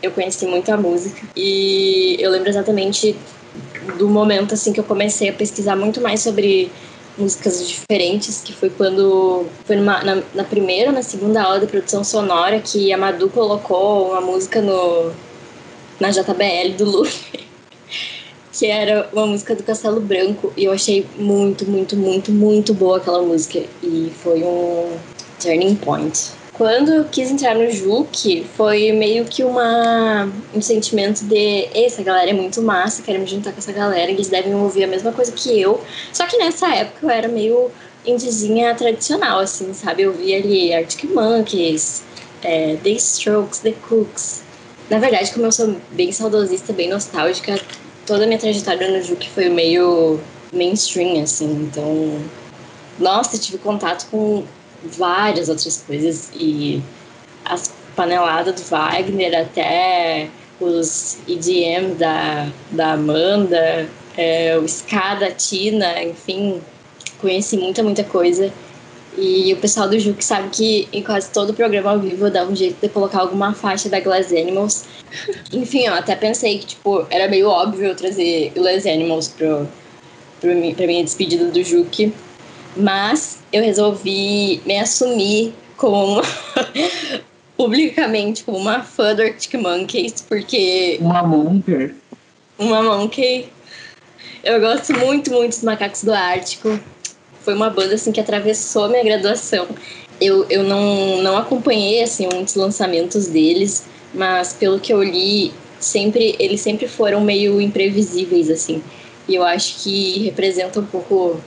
eu 0.00 0.12
conheci 0.12 0.46
muito 0.46 0.70
a 0.70 0.76
música. 0.76 1.26
E 1.34 2.16
eu 2.20 2.30
lembro 2.30 2.48
exatamente 2.48 3.16
do 3.98 4.08
momento 4.08 4.54
assim 4.54 4.72
que 4.72 4.78
eu 4.78 4.84
comecei 4.84 5.28
a 5.28 5.32
pesquisar 5.32 5.74
muito 5.74 6.00
mais 6.00 6.20
sobre 6.20 6.70
músicas 7.18 7.66
diferentes, 7.66 8.42
que 8.44 8.52
foi 8.52 8.70
quando 8.70 9.46
foi 9.64 9.76
numa, 9.76 10.02
na, 10.02 10.22
na 10.34 10.44
primeira, 10.44 10.92
na 10.92 11.02
segunda 11.02 11.42
aula 11.42 11.60
de 11.60 11.66
produção 11.66 12.04
sonora 12.04 12.60
que 12.60 12.92
a 12.92 12.98
Madu 12.98 13.28
colocou 13.28 14.10
uma 14.10 14.20
música 14.20 14.60
no 14.60 15.12
na 15.98 16.10
JBL 16.10 16.76
do 16.76 16.84
Luffy, 16.84 17.40
que 18.52 18.66
era 18.66 19.08
uma 19.12 19.26
música 19.26 19.54
do 19.54 19.62
Castelo 19.62 20.00
Branco, 20.00 20.52
e 20.56 20.64
eu 20.64 20.72
achei 20.72 21.06
muito, 21.16 21.64
muito, 21.64 21.96
muito, 21.96 22.30
muito 22.30 22.74
boa 22.74 22.98
aquela 22.98 23.22
música 23.22 23.62
e 23.82 24.12
foi 24.22 24.42
um 24.42 24.98
turning 25.40 25.74
point. 25.76 26.32
Quando 26.56 26.90
eu 26.90 27.04
quis 27.04 27.30
entrar 27.30 27.54
no 27.54 27.70
Juque, 27.70 28.46
foi 28.56 28.90
meio 28.90 29.26
que 29.26 29.44
uma, 29.44 30.26
um 30.54 30.62
sentimento 30.62 31.22
de 31.22 31.68
essa 31.74 32.02
galera 32.02 32.30
é 32.30 32.32
muito 32.32 32.62
massa, 32.62 33.02
quero 33.02 33.18
me 33.18 33.26
juntar 33.26 33.52
com 33.52 33.58
essa 33.58 33.72
galera, 33.72 34.10
eles 34.10 34.28
devem 34.28 34.54
ouvir 34.54 34.84
a 34.84 34.86
mesma 34.86 35.12
coisa 35.12 35.30
que 35.32 35.60
eu. 35.60 35.78
Só 36.14 36.26
que 36.26 36.38
nessa 36.38 36.74
época 36.74 37.04
eu 37.04 37.10
era 37.10 37.28
meio 37.28 37.70
indiezinha 38.06 38.74
tradicional, 38.74 39.40
assim, 39.40 39.74
sabe? 39.74 40.04
Eu 40.04 40.14
via 40.14 40.38
ali 40.38 40.72
Arctic 40.72 41.10
Monkeys, 41.10 42.02
é, 42.42 42.76
The 42.82 42.90
Strokes, 42.90 43.58
The 43.58 43.72
Cooks. 43.72 44.42
Na 44.88 44.98
verdade, 44.98 45.32
como 45.34 45.44
eu 45.44 45.52
sou 45.52 45.76
bem 45.90 46.10
saudosista, 46.10 46.72
bem 46.72 46.88
nostálgica, 46.88 47.60
toda 48.06 48.24
a 48.24 48.26
minha 48.26 48.38
trajetória 48.38 48.96
no 48.96 49.02
Juque 49.02 49.28
foi 49.28 49.50
meio 49.50 50.18
mainstream, 50.54 51.22
assim, 51.22 51.68
então... 51.70 52.18
Nossa, 52.98 53.36
tive 53.36 53.58
contato 53.58 54.08
com 54.10 54.42
várias 54.84 55.48
outras 55.48 55.84
coisas 55.86 56.30
e 56.34 56.82
as 57.44 57.72
paneladas 57.94 58.54
do 58.54 58.68
Wagner 58.68 59.40
até 59.40 60.28
os 60.60 61.18
EDM 61.28 61.94
da, 61.98 62.50
da 62.70 62.92
Amanda, 62.92 63.88
é, 64.16 64.56
o 64.58 64.64
ska 64.64 65.16
da 65.16 65.30
Tina, 65.30 66.02
enfim, 66.02 66.60
conheci 67.20 67.56
muita, 67.56 67.82
muita 67.82 68.04
coisa. 68.04 68.52
E 69.18 69.52
o 69.54 69.56
pessoal 69.56 69.88
do 69.88 69.98
Juque 69.98 70.22
sabe 70.22 70.50
que 70.50 70.88
em 70.92 71.02
quase 71.02 71.30
todo 71.30 71.54
programa 71.54 71.92
ao 71.92 71.98
vivo 71.98 72.26
eu 72.26 72.30
dava 72.30 72.50
um 72.50 72.56
jeito 72.56 72.76
de 72.80 72.88
colocar 72.88 73.20
alguma 73.20 73.54
faixa 73.54 73.88
da 73.88 73.98
Glass 73.98 74.30
Animals. 74.30 74.84
Enfim, 75.52 75.86
eu 75.86 75.94
até 75.94 76.14
pensei 76.14 76.58
que, 76.58 76.66
tipo, 76.66 77.06
era 77.08 77.26
meio 77.26 77.48
óbvio 77.48 77.86
eu 77.86 77.96
trazer 77.96 78.52
Glass 78.54 78.84
Animals 78.84 79.28
pro, 79.28 79.66
pro, 80.38 80.74
pra 80.74 80.86
minha 80.86 81.02
despedida 81.02 81.46
do 81.46 81.64
Juque. 81.64 82.12
Mas 82.76 83.38
eu 83.52 83.62
resolvi 83.62 84.60
me 84.64 84.78
assumir 84.78 85.54
como 85.76 86.22
publicamente 87.56 88.44
como 88.44 88.58
uma 88.58 88.82
fã 88.82 89.14
do 89.14 89.22
Arctic 89.22 89.54
Monkeys, 89.54 90.20
porque 90.20 90.98
Uma 91.00 91.22
Monker. 91.22 91.94
uma 92.58 92.82
monkey. 92.82 93.48
Eu 94.44 94.60
gosto 94.60 94.92
muito, 94.94 95.30
muito 95.32 95.54
dos 95.54 95.62
Macacos 95.62 96.04
do 96.04 96.12
Ártico. 96.12 96.78
Foi 97.40 97.54
uma 97.54 97.70
banda 97.70 97.94
assim 97.94 98.12
que 98.12 98.20
atravessou 98.20 98.84
a 98.84 98.88
minha 98.88 99.02
graduação. 99.02 99.66
Eu, 100.20 100.46
eu 100.48 100.62
não, 100.62 101.22
não 101.22 101.36
acompanhei 101.36 102.02
assim 102.02 102.28
muitos 102.32 102.54
lançamentos 102.54 103.26
deles, 103.26 103.86
mas 104.14 104.52
pelo 104.52 104.78
que 104.80 104.92
eu 104.92 105.02
li, 105.02 105.52
sempre 105.80 106.36
eles 106.38 106.60
sempre 106.60 106.88
foram 106.88 107.20
meio 107.20 107.60
imprevisíveis 107.60 108.50
assim. 108.50 108.82
E 109.28 109.34
eu 109.34 109.42
acho 109.42 109.82
que 109.82 110.24
representa 110.24 110.80
um 110.80 110.86
pouco 110.86 111.40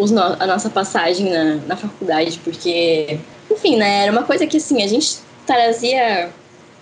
os 0.00 0.10
no- 0.10 0.20
a 0.38 0.46
nossa 0.46 0.70
passagem 0.70 1.30
na, 1.30 1.56
na 1.66 1.76
faculdade, 1.76 2.40
porque, 2.42 3.18
enfim, 3.50 3.76
né, 3.76 4.02
era 4.04 4.12
uma 4.12 4.22
coisa 4.22 4.46
que 4.46 4.56
assim, 4.56 4.82
a 4.82 4.86
gente 4.88 5.18
trazia 5.46 6.30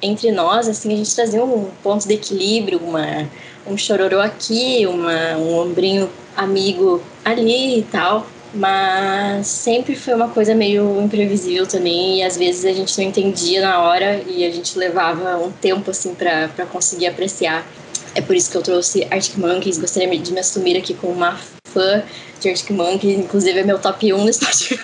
entre 0.01 0.31
nós, 0.31 0.69
assim, 0.69 0.93
a 0.93 0.97
gente 0.97 1.15
trazia 1.15 1.43
um 1.45 1.69
ponto 1.83 2.07
de 2.07 2.15
equilíbrio, 2.15 2.79
uma, 2.79 3.29
um 3.67 3.77
chororô 3.77 4.21
aqui, 4.21 4.87
uma, 4.87 5.37
um 5.37 5.59
ombrinho 5.59 6.09
amigo 6.37 7.03
ali 7.25 7.81
e 7.81 7.83
tal. 7.83 8.27
Mas 8.55 9.47
sempre 9.47 9.95
foi 9.95 10.15
uma 10.15 10.29
coisa 10.29 10.55
meio 10.55 11.03
imprevisível 11.03 11.67
também, 11.67 12.19
e 12.19 12.23
às 12.23 12.37
vezes 12.39 12.65
a 12.65 12.73
gente 12.73 12.97
não 12.97 13.05
entendia 13.05 13.61
na 13.61 13.83
hora 13.83 14.23
e 14.27 14.43
a 14.45 14.51
gente 14.51 14.79
levava 14.79 15.37
um 15.37 15.51
tempo 15.53 15.91
assim 15.91 16.15
pra 16.15 16.49
conseguir 16.73 17.09
apreciar. 17.09 17.67
É 18.15 18.23
por 18.23 18.35
isso 18.35 18.51
que 18.51 18.57
eu 18.57 18.63
trouxe 18.63 19.07
Arctic 19.11 19.37
Monkeys, 19.37 19.77
gostaria 19.79 20.09
de 20.19 20.33
me 20.33 20.41
assumir 20.41 20.79
aqui 20.79 20.95
como 20.95 21.13
uma 21.13 21.39
fã 21.73 22.03
de 22.41 22.49
Arctic 22.49 22.71
Monkeys, 22.71 23.19
inclusive 23.19 23.59
é 23.59 23.65
meu 23.65 23.79
top 23.79 24.13
1 24.13 24.25
no 24.25 24.33
Spotify. 24.33 24.79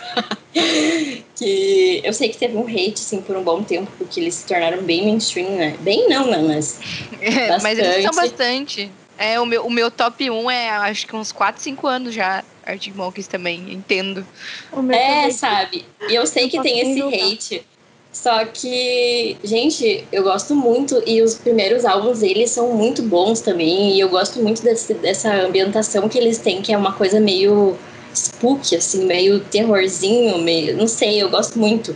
que 1.34 2.00
eu 2.04 2.12
sei 2.12 2.28
que 2.28 2.38
teve 2.38 2.56
um 2.56 2.66
hate 2.66 2.94
assim 2.94 3.20
por 3.20 3.36
um 3.36 3.42
bom 3.42 3.62
tempo, 3.62 3.90
porque 3.98 4.20
eles 4.20 4.34
se 4.34 4.46
tornaram 4.46 4.82
bem 4.82 5.04
mainstream, 5.04 5.50
né? 5.50 5.76
Bem 5.80 6.08
não, 6.08 6.26
né? 6.30 6.38
Mas 6.46 6.80
É, 7.20 7.58
mas 7.60 7.78
eles 7.78 8.02
são 8.04 8.14
Bastante. 8.14 8.90
É, 9.16 9.38
o 9.38 9.46
meu, 9.46 9.64
o 9.64 9.70
meu 9.70 9.90
top 9.90 10.28
1 10.28 10.50
é 10.50 10.70
acho 10.70 11.06
que 11.06 11.14
uns 11.14 11.30
4, 11.32 11.62
5 11.62 11.86
anos 11.86 12.14
já. 12.14 12.42
Arctic 12.66 12.94
Monkeys 12.94 13.26
também, 13.26 13.72
entendo. 13.72 14.26
É, 14.90 15.30
sabe? 15.30 15.84
E 16.08 16.14
eu 16.14 16.26
sei 16.26 16.48
que 16.48 16.60
tem 16.62 16.80
esse 16.80 16.98
julgar. 16.98 17.20
hate. 17.20 17.62
Só 18.14 18.44
que, 18.44 19.36
gente, 19.42 20.06
eu 20.12 20.22
gosto 20.22 20.54
muito 20.54 21.02
e 21.04 21.20
os 21.20 21.34
primeiros 21.34 21.84
álbuns 21.84 22.20
deles 22.20 22.48
são 22.50 22.72
muito 22.72 23.02
bons 23.02 23.40
também. 23.40 23.90
E 23.96 24.00
eu 24.00 24.08
gosto 24.08 24.40
muito 24.40 24.62
desse- 24.62 24.94
dessa 24.94 25.30
ambientação 25.34 26.08
que 26.08 26.16
eles 26.16 26.38
têm, 26.38 26.62
que 26.62 26.72
é 26.72 26.78
uma 26.78 26.92
coisa 26.92 27.18
meio 27.18 27.76
spooky, 28.14 28.76
assim, 28.76 29.04
meio 29.04 29.40
terrorzinho, 29.40 30.38
meio. 30.38 30.76
Não 30.76 30.86
sei, 30.86 31.20
eu 31.20 31.28
gosto 31.28 31.58
muito. 31.58 31.94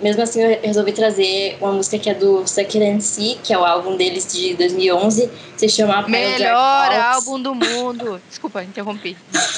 Mesmo 0.00 0.22
assim, 0.22 0.40
eu 0.40 0.60
resolvi 0.62 0.92
trazer 0.92 1.58
uma 1.60 1.72
música 1.72 1.98
que 1.98 2.08
é 2.08 2.14
do 2.14 2.46
Sucker 2.46 2.94
and 2.94 3.00
See, 3.00 3.36
que 3.42 3.52
é 3.52 3.58
o 3.58 3.64
álbum 3.64 3.96
deles 3.96 4.32
de 4.32 4.54
2011, 4.54 5.28
se 5.56 5.68
chama 5.68 6.06
Melhor 6.08 6.92
álbum 7.02 7.42
do 7.42 7.52
mundo. 7.52 8.22
Desculpa, 8.30 8.62
interrompi. 8.62 9.16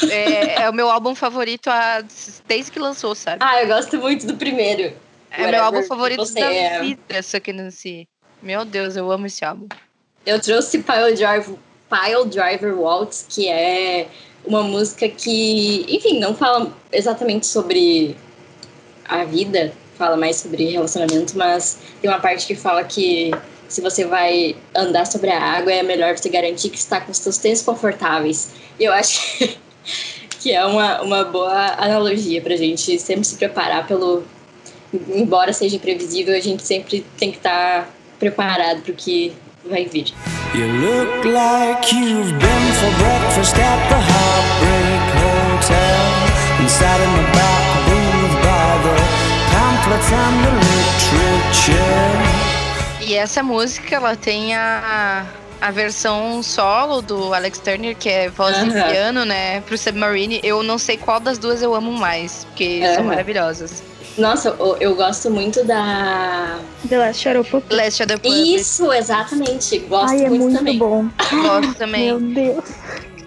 É, 0.08 0.62
é 0.62 0.70
o 0.70 0.72
meu 0.72 0.90
álbum 0.90 1.14
favorito 1.14 1.68
desde 2.48 2.72
que 2.72 2.78
lançou, 2.78 3.14
sabe? 3.14 3.36
Ah, 3.40 3.60
eu 3.62 3.68
gosto 3.68 3.98
muito 3.98 4.26
do 4.26 4.34
primeiro. 4.34 4.94
É 5.30 5.50
meu 5.50 5.62
álbum 5.62 5.82
favorito 5.82 6.32
da 6.34 6.52
é. 6.52 6.80
vida, 6.80 7.22
Suck 7.22 7.50
and 7.50 7.70
See. 7.70 8.08
Meu 8.42 8.64
Deus, 8.64 8.96
eu 8.96 9.10
amo 9.10 9.26
esse 9.26 9.44
álbum. 9.44 9.68
Eu 10.26 10.40
trouxe 10.40 10.78
Pile 10.78 11.14
Driver, 11.14 11.54
Pile 11.88 12.28
Driver 12.28 12.78
Waltz, 12.78 13.26
que 13.28 13.48
é 13.48 14.08
uma 14.44 14.62
música 14.62 15.08
que, 15.08 15.84
enfim, 15.88 16.18
não 16.18 16.34
fala 16.34 16.72
exatamente 16.92 17.46
sobre 17.46 18.16
a 19.06 19.24
vida, 19.24 19.72
fala 19.96 20.16
mais 20.16 20.36
sobre 20.36 20.70
relacionamento, 20.70 21.36
mas 21.36 21.78
tem 22.00 22.10
uma 22.10 22.20
parte 22.20 22.46
que 22.46 22.54
fala 22.54 22.84
que 22.84 23.30
se 23.68 23.80
você 23.80 24.04
vai 24.04 24.56
andar 24.74 25.06
sobre 25.06 25.30
a 25.30 25.40
água, 25.40 25.72
é 25.72 25.82
melhor 25.82 26.16
você 26.16 26.28
garantir 26.28 26.70
que 26.70 26.78
está 26.78 27.00
com 27.00 27.12
os 27.12 27.18
seus 27.18 27.38
tênis 27.38 27.62
confortáveis. 27.62 28.50
E 28.78 28.84
eu 28.84 28.92
acho 28.92 29.20
que, 30.40 30.52
é 30.52 30.64
uma, 30.64 31.00
uma 31.02 31.24
boa 31.24 31.74
analogia 31.78 32.42
pra 32.42 32.56
gente 32.56 32.98
sempre 32.98 33.24
se 33.24 33.36
preparar 33.36 33.86
pelo. 33.86 34.24
Embora 34.92 35.52
seja 35.52 35.76
imprevisível, 35.76 36.34
a 36.36 36.40
gente 36.40 36.62
sempre 36.62 37.04
tem 37.18 37.30
que 37.30 37.36
estar 37.36 37.88
preparado 38.18 38.82
para 38.82 38.92
o 38.92 38.94
que 38.94 39.32
vai 39.68 39.84
vir. 39.86 40.12
You 40.54 40.66
look 40.66 41.24
like 41.26 41.94
you've 41.94 42.32
been 42.32 42.72
for 42.74 42.90
breakfast 42.98 43.54
at 43.56 43.88
the 43.88 43.94
Heartbreak 43.94 45.02
Hotel. 45.16 46.00
And 46.60 46.68
sat 46.68 47.00
in 47.00 47.12
the 47.16 47.22
back 47.32 47.64
booth 47.86 48.34
by 48.42 48.78
the 48.82 48.96
pamphlets 49.52 50.10
and 50.12 50.44
the 50.44 50.52
literature. 51.70 53.06
E 53.06 53.14
essa 53.14 53.42
música, 53.42 53.94
ela 53.96 54.16
tem 54.16 54.54
a, 54.54 55.24
a 55.60 55.70
versão 55.70 56.42
solo 56.42 57.00
do 57.00 57.32
Alex 57.32 57.58
Turner, 57.58 57.96
que 57.96 58.08
é 58.08 58.28
voz 58.28 58.56
de 58.58 58.70
Aham. 58.70 58.88
piano, 58.90 59.24
né? 59.24 59.60
Pro 59.62 59.78
Submarine. 59.78 60.40
Eu 60.42 60.62
não 60.62 60.78
sei 60.78 60.96
qual 60.96 61.20
das 61.20 61.38
duas 61.38 61.62
eu 61.62 61.74
amo 61.74 61.92
mais, 61.92 62.44
porque 62.46 62.80
são 62.86 62.98
Aham. 63.02 63.04
maravilhosas. 63.04 63.82
Nossa, 64.18 64.48
eu, 64.58 64.76
eu 64.80 64.94
gosto 64.94 65.30
muito 65.30 65.64
da. 65.64 66.58
The 66.88 66.98
Last 66.98 67.22
Shadow 67.22 67.44
Puppet. 67.44 67.74
Last 67.74 67.98
Shadow 67.98 68.18
Puppet. 68.18 68.54
Isso, 68.54 68.92
exatamente. 68.92 69.78
Gosto 69.80 70.10
Ai, 70.10 70.24
é 70.24 70.28
muito, 70.28 70.42
muito 70.42 70.58
também. 70.58 70.78
bom. 70.78 71.08
Gosto 71.30 71.74
também. 71.78 72.06
Meu 72.06 72.20
Deus. 72.20 72.64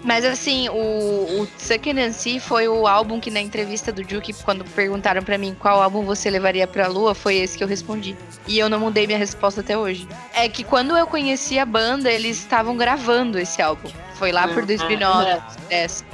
Mas 0.04 0.22
assim, 0.26 0.68
o, 0.68 0.74
o 0.74 1.48
Sucking 1.56 1.98
and 1.98 2.12
See 2.12 2.38
foi 2.38 2.68
o 2.68 2.86
álbum 2.86 3.18
que 3.18 3.30
na 3.30 3.40
entrevista 3.40 3.90
do 3.90 4.06
Juke, 4.06 4.34
quando 4.44 4.62
perguntaram 4.62 5.22
pra 5.22 5.38
mim 5.38 5.56
qual 5.58 5.82
álbum 5.82 6.04
você 6.04 6.28
levaria 6.28 6.66
pra 6.66 6.86
lua, 6.88 7.14
foi 7.14 7.36
esse 7.36 7.56
que 7.56 7.64
eu 7.64 7.68
respondi. 7.68 8.14
E 8.46 8.58
eu 8.58 8.68
não 8.68 8.78
mudei 8.78 9.06
minha 9.06 9.18
resposta 9.18 9.62
até 9.62 9.78
hoje. 9.78 10.06
É 10.34 10.46
que 10.46 10.62
quando 10.62 10.94
eu 10.94 11.06
conheci 11.06 11.58
a 11.58 11.64
banda, 11.64 12.12
eles 12.12 12.36
estavam 12.36 12.76
gravando 12.76 13.38
esse 13.38 13.62
álbum. 13.62 13.88
Foi 14.16 14.30
lá 14.30 14.46
por 14.46 14.66
2009, 14.66 15.24
2010. 15.40 16.04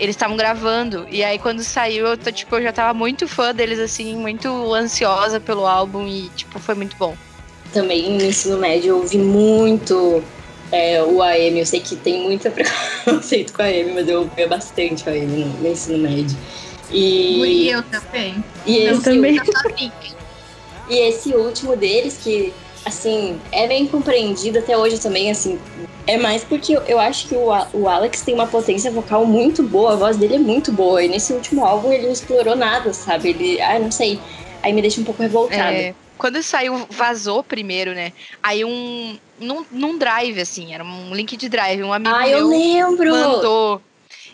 Eles 0.00 0.16
estavam 0.16 0.36
gravando. 0.36 1.06
E 1.10 1.22
aí 1.22 1.38
quando 1.38 1.62
saiu, 1.62 2.06
eu, 2.06 2.16
tô, 2.16 2.32
tipo, 2.32 2.56
eu 2.56 2.62
já 2.62 2.72
tava 2.72 2.94
muito 2.94 3.28
fã 3.28 3.54
deles, 3.54 3.78
assim, 3.78 4.16
muito 4.16 4.48
ansiosa 4.74 5.38
pelo 5.38 5.66
álbum 5.66 6.08
e, 6.08 6.30
tipo, 6.30 6.58
foi 6.58 6.74
muito 6.74 6.96
bom. 6.96 7.14
Também 7.72 8.10
no 8.16 8.24
ensino 8.24 8.56
médio 8.56 8.88
eu 8.88 8.96
ouvi 8.96 9.18
muito 9.18 10.24
é, 10.72 11.02
o 11.02 11.22
AM. 11.22 11.60
Eu 11.60 11.66
sei 11.66 11.80
que 11.80 11.94
tem 11.96 12.22
muito 12.22 12.50
preconceito 13.04 13.52
com 13.52 13.62
a 13.62 13.66
AM, 13.66 13.92
mas 13.92 14.08
eu 14.08 14.20
ouvia 14.20 14.48
bastante 14.48 15.04
o 15.06 15.10
AM 15.10 15.26
no, 15.26 15.46
no 15.46 15.68
ensino 15.68 15.98
médio. 15.98 16.36
E, 16.90 17.36
Guri, 17.36 17.68
eu 17.68 17.82
também. 17.82 18.44
E 18.66 18.78
Eu 18.78 18.94
esse, 18.94 19.02
também. 19.02 19.40
E 20.88 20.98
esse 21.08 21.34
último 21.34 21.76
deles, 21.76 22.18
que, 22.22 22.52
assim, 22.84 23.40
é 23.52 23.66
bem 23.66 23.86
compreendido 23.86 24.58
até 24.58 24.76
hoje 24.76 25.00
também, 25.00 25.30
assim. 25.30 25.58
É 26.06 26.16
mais 26.16 26.42
porque 26.42 26.78
eu, 26.88 26.98
acho 26.98 27.28
que 27.28 27.34
o, 27.34 27.48
o 27.74 27.88
Alex 27.88 28.22
tem 28.22 28.34
uma 28.34 28.46
potência 28.46 28.90
vocal 28.90 29.24
muito 29.24 29.62
boa, 29.62 29.92
a 29.92 29.96
voz 29.96 30.16
dele 30.16 30.36
é 30.36 30.38
muito 30.38 30.72
boa. 30.72 31.02
E 31.02 31.08
nesse 31.08 31.32
último 31.32 31.64
álbum 31.64 31.92
ele 31.92 32.04
não 32.04 32.12
explorou 32.12 32.56
nada, 32.56 32.92
sabe? 32.92 33.30
Ele, 33.30 33.60
ah, 33.60 33.78
não 33.78 33.90
sei. 33.90 34.18
Aí 34.62 34.72
me 34.72 34.82
deixa 34.82 35.00
um 35.00 35.04
pouco 35.04 35.22
revoltada. 35.22 35.72
É, 35.72 35.94
quando 36.18 36.42
saiu, 36.42 36.86
vazou 36.90 37.42
primeiro, 37.42 37.94
né? 37.94 38.12
Aí 38.42 38.64
um. 38.64 39.18
Num, 39.38 39.64
num 39.70 39.96
drive, 39.96 40.38
assim, 40.38 40.74
era 40.74 40.84
um 40.84 41.14
link 41.14 41.34
de 41.34 41.48
drive, 41.48 41.82
um 41.82 41.94
amigo 41.94 42.14
Ah, 42.14 42.28
eu 42.28 42.46
lembro! 42.46 43.10
mandou. 43.10 43.80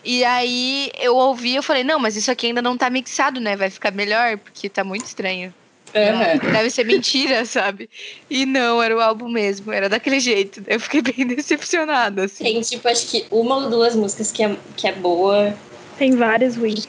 E 0.03 0.23
aí 0.25 0.91
eu 0.99 1.15
ouvi, 1.15 1.55
eu 1.55 1.63
falei, 1.63 1.83
não, 1.83 1.97
mas 1.97 2.17
isso 2.17 2.29
aqui 2.29 2.47
ainda 2.47 2.61
não 2.61 2.77
tá 2.77 2.89
mixado, 2.89 3.39
né? 3.39 3.55
Vai 3.55 3.69
ficar 3.69 3.91
melhor, 3.91 4.37
porque 4.37 4.67
tá 4.67 4.83
muito 4.83 5.05
estranho. 5.05 5.53
Uhum. 5.95 6.51
Deve 6.51 6.69
ser 6.69 6.85
mentira, 6.85 7.43
sabe? 7.45 7.89
E 8.29 8.45
não, 8.45 8.81
era 8.81 8.95
o 8.95 8.99
álbum 8.99 9.27
mesmo, 9.29 9.71
era 9.71 9.87
daquele 9.89 10.19
jeito. 10.19 10.61
Eu 10.67 10.79
fiquei 10.79 11.01
bem 11.01 11.25
decepcionada, 11.35 12.25
assim. 12.25 12.43
Tem, 12.43 12.61
tipo, 12.61 12.87
acho 12.87 13.07
que 13.07 13.25
uma 13.31 13.55
ou 13.57 13.69
duas 13.69 13.95
músicas 13.95 14.31
que 14.31 14.43
é, 14.43 14.55
que 14.75 14.87
é 14.87 14.91
boa. 14.91 15.53
Tem 15.97 16.11
várias 16.15 16.55
ruins. 16.55 16.87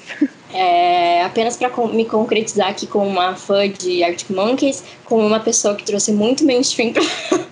É, 0.53 1.23
apenas 1.23 1.57
pra 1.57 1.71
con- 1.71 1.89
me 1.89 2.05
concretizar 2.05 2.69
aqui 2.69 2.87
como 2.87 3.07
uma 3.07 3.35
fã 3.37 3.69
de 3.69 4.03
Arctic 4.03 4.31
Monkeys, 4.31 4.83
como 5.05 5.27
uma 5.27 5.41
pessoa 5.41 5.75
que 5.75 5.85
trouxe 5.85 6.13
muito 6.13 6.45
mainstream 6.45 6.93
pra... 6.93 7.03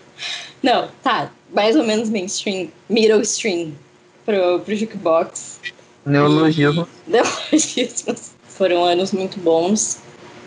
Não, 0.62 0.89
tá, 1.02 1.31
mais 1.55 1.77
ou 1.77 1.85
menos 1.85 2.09
mainstream, 2.10 2.68
middle 2.89 3.20
stream 3.23 3.73
pro, 4.24 4.60
pro 4.60 4.74
jukebox. 4.74 5.60
Neologismo. 6.05 6.89
Neologismos. 7.06 8.31
Foram 8.48 8.85
anos 8.85 9.12
muito 9.12 9.39
bons. 9.40 9.98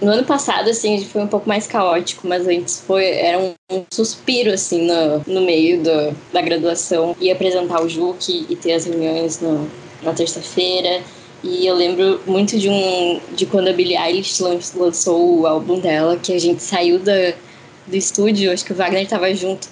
No 0.01 0.11
ano 0.11 0.23
passado, 0.23 0.69
assim, 0.69 1.03
foi 1.03 1.21
um 1.21 1.27
pouco 1.27 1.47
mais 1.47 1.67
caótico, 1.67 2.25
mas 2.25 2.47
antes 2.47 2.79
foi, 2.87 3.05
era 3.05 3.37
um, 3.37 3.53
um 3.69 3.83
suspiro, 3.91 4.51
assim, 4.53 4.87
no, 4.87 5.21
no 5.27 5.41
meio 5.41 5.83
do, 5.83 6.15
da 6.31 6.41
graduação. 6.41 7.15
Ir 7.19 7.31
apresentar 7.31 7.81
o 7.83 7.89
Juque 7.89 8.45
e 8.49 8.55
ter 8.55 8.73
as 8.73 8.85
reuniões 8.85 9.41
no, 9.41 9.69
na 10.01 10.13
terça-feira. 10.13 11.01
E 11.43 11.65
eu 11.67 11.75
lembro 11.75 12.21
muito 12.25 12.57
de 12.57 12.69
um 12.69 13.19
de 13.33 13.45
quando 13.45 13.67
a 13.69 13.73
Billie 13.73 13.97
Eilish 13.97 14.41
lan- 14.41 14.59
lançou 14.75 15.39
o 15.39 15.47
álbum 15.47 15.79
dela, 15.79 16.17
que 16.17 16.33
a 16.33 16.39
gente 16.39 16.63
saiu 16.63 16.99
da, 16.99 17.33
do 17.85 17.95
estúdio, 17.95 18.51
acho 18.53 18.63
que 18.63 18.71
o 18.71 18.75
Wagner 18.75 19.07
tava 19.07 19.33
junto. 19.33 19.67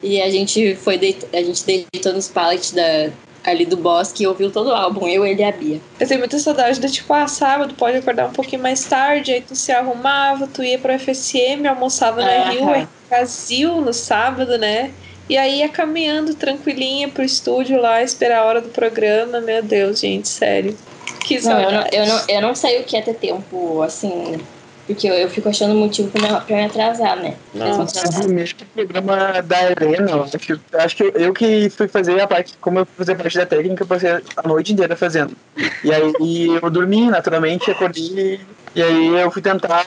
E 0.00 0.20
a 0.20 0.30
gente 0.30 0.76
foi 0.76 0.96
deit- 0.98 1.26
a 1.32 1.42
gente 1.42 1.64
deitou 1.64 2.12
nos 2.12 2.28
pallets 2.28 2.70
da, 2.72 3.10
ali 3.44 3.66
do 3.66 3.76
bosque 3.76 4.22
e 4.22 4.26
ouviu 4.26 4.50
todo 4.50 4.68
o 4.68 4.74
álbum, 4.74 5.08
eu, 5.08 5.26
ele 5.26 5.42
e 5.42 5.44
a 5.44 5.52
Bia. 5.52 5.80
Eu 5.98 6.06
tenho 6.06 6.20
muita 6.20 6.38
saudade 6.38 6.80
do 6.80 6.88
tipo, 6.88 7.12
ah, 7.12 7.26
sábado 7.26 7.74
pode 7.74 7.96
acordar 7.96 8.26
um 8.26 8.32
pouquinho 8.32 8.62
mais 8.62 8.84
tarde, 8.84 9.32
aí 9.32 9.40
tu 9.40 9.54
se 9.54 9.72
arrumava, 9.72 10.46
tu 10.46 10.62
ia 10.62 10.78
pro 10.78 10.96
FSM, 10.98 11.66
almoçava 11.66 12.22
na 12.22 12.30
Aham. 12.30 12.50
Rio, 12.50 12.88
Brasil 13.08 13.80
no 13.80 13.92
sábado, 13.92 14.56
né? 14.56 14.92
E 15.28 15.36
aí 15.36 15.58
ia 15.58 15.68
caminhando 15.68 16.34
tranquilinha 16.34 17.08
pro 17.08 17.22
estúdio 17.22 17.80
lá, 17.80 18.02
esperar 18.02 18.40
a 18.40 18.44
hora 18.44 18.60
do 18.60 18.68
programa. 18.68 19.40
Meu 19.40 19.62
Deus, 19.62 20.00
gente, 20.00 20.28
sério. 20.28 20.76
Que 21.24 21.40
Não, 21.40 21.60
eu, 21.60 21.70
não, 21.70 21.86
eu, 21.92 22.06
não, 22.06 22.24
eu 22.28 22.42
não 22.42 22.54
sei 22.54 22.80
o 22.80 22.84
que 22.84 22.96
é 22.96 23.02
ter 23.02 23.14
tempo, 23.14 23.82
assim, 23.82 24.40
porque 24.86 25.08
eu, 25.08 25.14
eu 25.14 25.28
fico 25.30 25.48
achando 25.48 25.74
motivo 25.74 26.10
pra 26.10 26.20
me, 26.20 26.40
pra 26.40 26.56
me 26.56 26.64
atrasar, 26.64 27.16
né? 27.16 27.36
Nossa, 27.54 27.98
atrasada. 28.00 28.28
mesmo 28.28 28.56
que 28.56 28.64
o 28.64 28.66
programa 28.68 29.40
da 29.42 29.70
Helena, 29.70 30.22
acho, 30.22 30.38
que- 30.38 30.76
acho 30.76 30.96
que 30.96 31.02
eu, 31.04 31.10
eu 31.10 31.32
que 31.32 31.70
fui 31.70 31.88
fazer 31.88 32.20
a 32.20 32.26
parte, 32.26 32.54
como 32.60 32.80
eu 32.80 32.86
fui 32.86 32.94
fazer 32.96 33.14
parte 33.14 33.36
da 33.38 33.46
técnica, 33.46 33.82
eu 33.82 33.86
passei 33.86 34.10
a 34.10 34.48
noite 34.48 34.72
inteira 34.72 34.96
fazendo. 34.96 35.36
E 35.84 35.92
aí 35.92 36.46
eu 36.62 36.70
dormi, 36.70 37.10
naturalmente, 37.10 37.70
acordei, 37.70 38.40
e 38.74 38.82
aí 38.82 39.06
eu 39.20 39.30
fui 39.30 39.42
tentar 39.42 39.86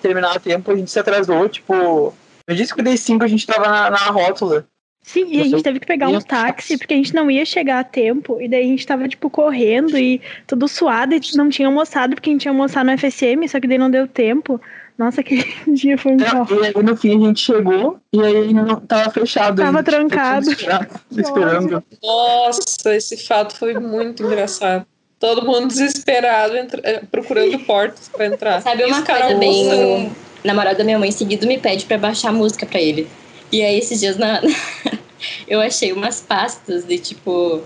terminar 0.00 0.36
a 0.36 0.40
tempo, 0.40 0.70
a 0.72 0.76
gente 0.76 0.90
se 0.90 0.98
atrasou, 0.98 1.48
tipo, 1.48 2.12
eu 2.46 2.54
disse 2.56 2.74
que 2.74 2.82
dei 2.82 2.96
5, 2.96 3.24
a 3.24 3.28
gente 3.28 3.46
tava 3.46 3.68
na, 3.68 3.90
na 3.90 3.98
rótula. 4.10 4.64
Sim, 5.02 5.26
e 5.28 5.40
a 5.40 5.44
gente 5.44 5.62
teve 5.62 5.80
que 5.80 5.86
pegar 5.86 6.08
um 6.08 6.20
táxi, 6.20 6.78
porque 6.78 6.94
a 6.94 6.96
gente 6.96 7.12
não 7.12 7.30
ia 7.30 7.44
chegar 7.44 7.80
a 7.80 7.84
tempo, 7.84 8.40
e 8.40 8.48
daí 8.48 8.62
a 8.64 8.68
gente 8.68 8.86
tava, 8.86 9.08
tipo, 9.08 9.28
correndo 9.28 9.98
e 9.98 10.20
tudo 10.46 10.68
suado, 10.68 11.14
e 11.14 11.20
não 11.34 11.48
tinha 11.48 11.66
almoçado, 11.66 12.14
porque 12.14 12.30
a 12.30 12.32
gente 12.32 12.44
ia 12.44 12.52
almoçar 12.52 12.84
no 12.84 12.96
FSM, 12.96 13.46
só 13.48 13.58
que 13.58 13.66
daí 13.66 13.78
não 13.78 13.90
deu 13.90 14.06
tempo. 14.06 14.60
Nossa, 14.96 15.20
aquele 15.22 15.44
dia 15.66 15.98
foi 15.98 16.12
um 16.12 16.16
caos. 16.18 16.48
E 16.50 16.66
aí 16.66 16.82
no 16.82 16.96
fim 16.96 17.16
a 17.16 17.26
gente 17.26 17.40
chegou, 17.40 17.98
e 18.12 18.22
aí 18.22 18.54
não, 18.54 18.80
tava 18.80 19.10
fechado. 19.10 19.60
Tava 19.60 19.82
tipo, 19.82 19.90
trancado. 19.90 20.46
Esperando. 21.16 21.84
Nossa, 22.02 22.94
esse 22.94 23.16
fato 23.16 23.56
foi 23.56 23.74
muito 23.74 24.22
engraçado. 24.22 24.86
Todo 25.18 25.44
mundo 25.44 25.68
desesperado, 25.68 26.56
entra- 26.56 26.80
eh, 26.84 27.02
procurando 27.10 27.58
portas 27.60 28.08
pra 28.08 28.26
entrar. 28.26 28.60
Sabe 28.60 28.84
uma 28.84 29.02
coisa 29.02 29.34
bem. 29.36 30.06
O 30.08 30.46
namorado 30.46 30.78
da 30.78 30.84
minha 30.84 30.98
mãe 30.98 31.12
seguido 31.12 31.46
me 31.46 31.58
pede 31.58 31.84
pra 31.86 31.96
baixar 31.96 32.30
a 32.30 32.32
música 32.32 32.66
pra 32.66 32.80
ele. 32.80 33.08
E 33.52 33.62
aí 33.62 33.78
esses 33.78 34.00
dias 34.00 34.16
na... 34.16 34.40
eu 35.46 35.60
achei 35.60 35.92
umas 35.92 36.20
pastas 36.20 36.84
de 36.84 36.98
tipo 36.98 37.62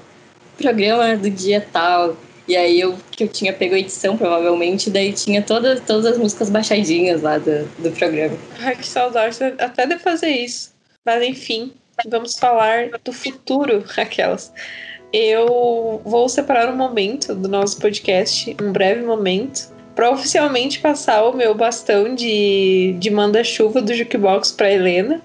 programa 0.57 1.17
do 1.17 1.31
dia 1.31 1.67
tal. 1.73 2.17
E 2.49 2.57
aí 2.57 2.81
eu 2.81 2.97
que 3.11 3.25
eu 3.25 3.29
tinha 3.29 3.53
pego 3.53 3.75
a 3.75 3.79
edição, 3.79 4.17
provavelmente, 4.17 4.89
daí 4.89 5.13
tinha 5.13 5.43
todas, 5.43 5.81
todas 5.81 6.07
as 6.07 6.19
músicas 6.19 6.49
baixadinhas 6.49 7.23
lá 7.23 7.39
do, 7.39 7.65
do 7.79 7.91
programa. 7.93 8.37
Ai, 8.61 8.77
que 8.77 8.87
saudade 8.87 9.37
até 9.59 9.87
de 9.87 9.99
fazer 9.99 10.31
isso. 10.31 10.73
Mas 11.05 11.23
enfim, 11.23 11.73
vamos 12.09 12.39
falar 12.39 12.91
do 13.05 13.13
futuro, 13.13 13.85
aquelas. 13.97 14.53
Eu 15.13 16.01
vou 16.05 16.29
separar 16.29 16.73
um 16.73 16.77
momento 16.77 17.35
do 17.35 17.49
nosso 17.49 17.79
podcast, 17.79 18.55
um 18.61 18.73
breve 18.73 19.03
momento, 19.03 19.75
para 19.95 20.11
oficialmente 20.11 20.79
passar 20.79 21.25
o 21.25 21.33
meu 21.33 21.55
bastão 21.55 22.15
de, 22.15 22.95
de 22.99 23.11
manda-chuva 23.11 23.81
do 23.81 23.95
Jukebox 23.95 24.53
para 24.53 24.71
Helena. 24.71 25.23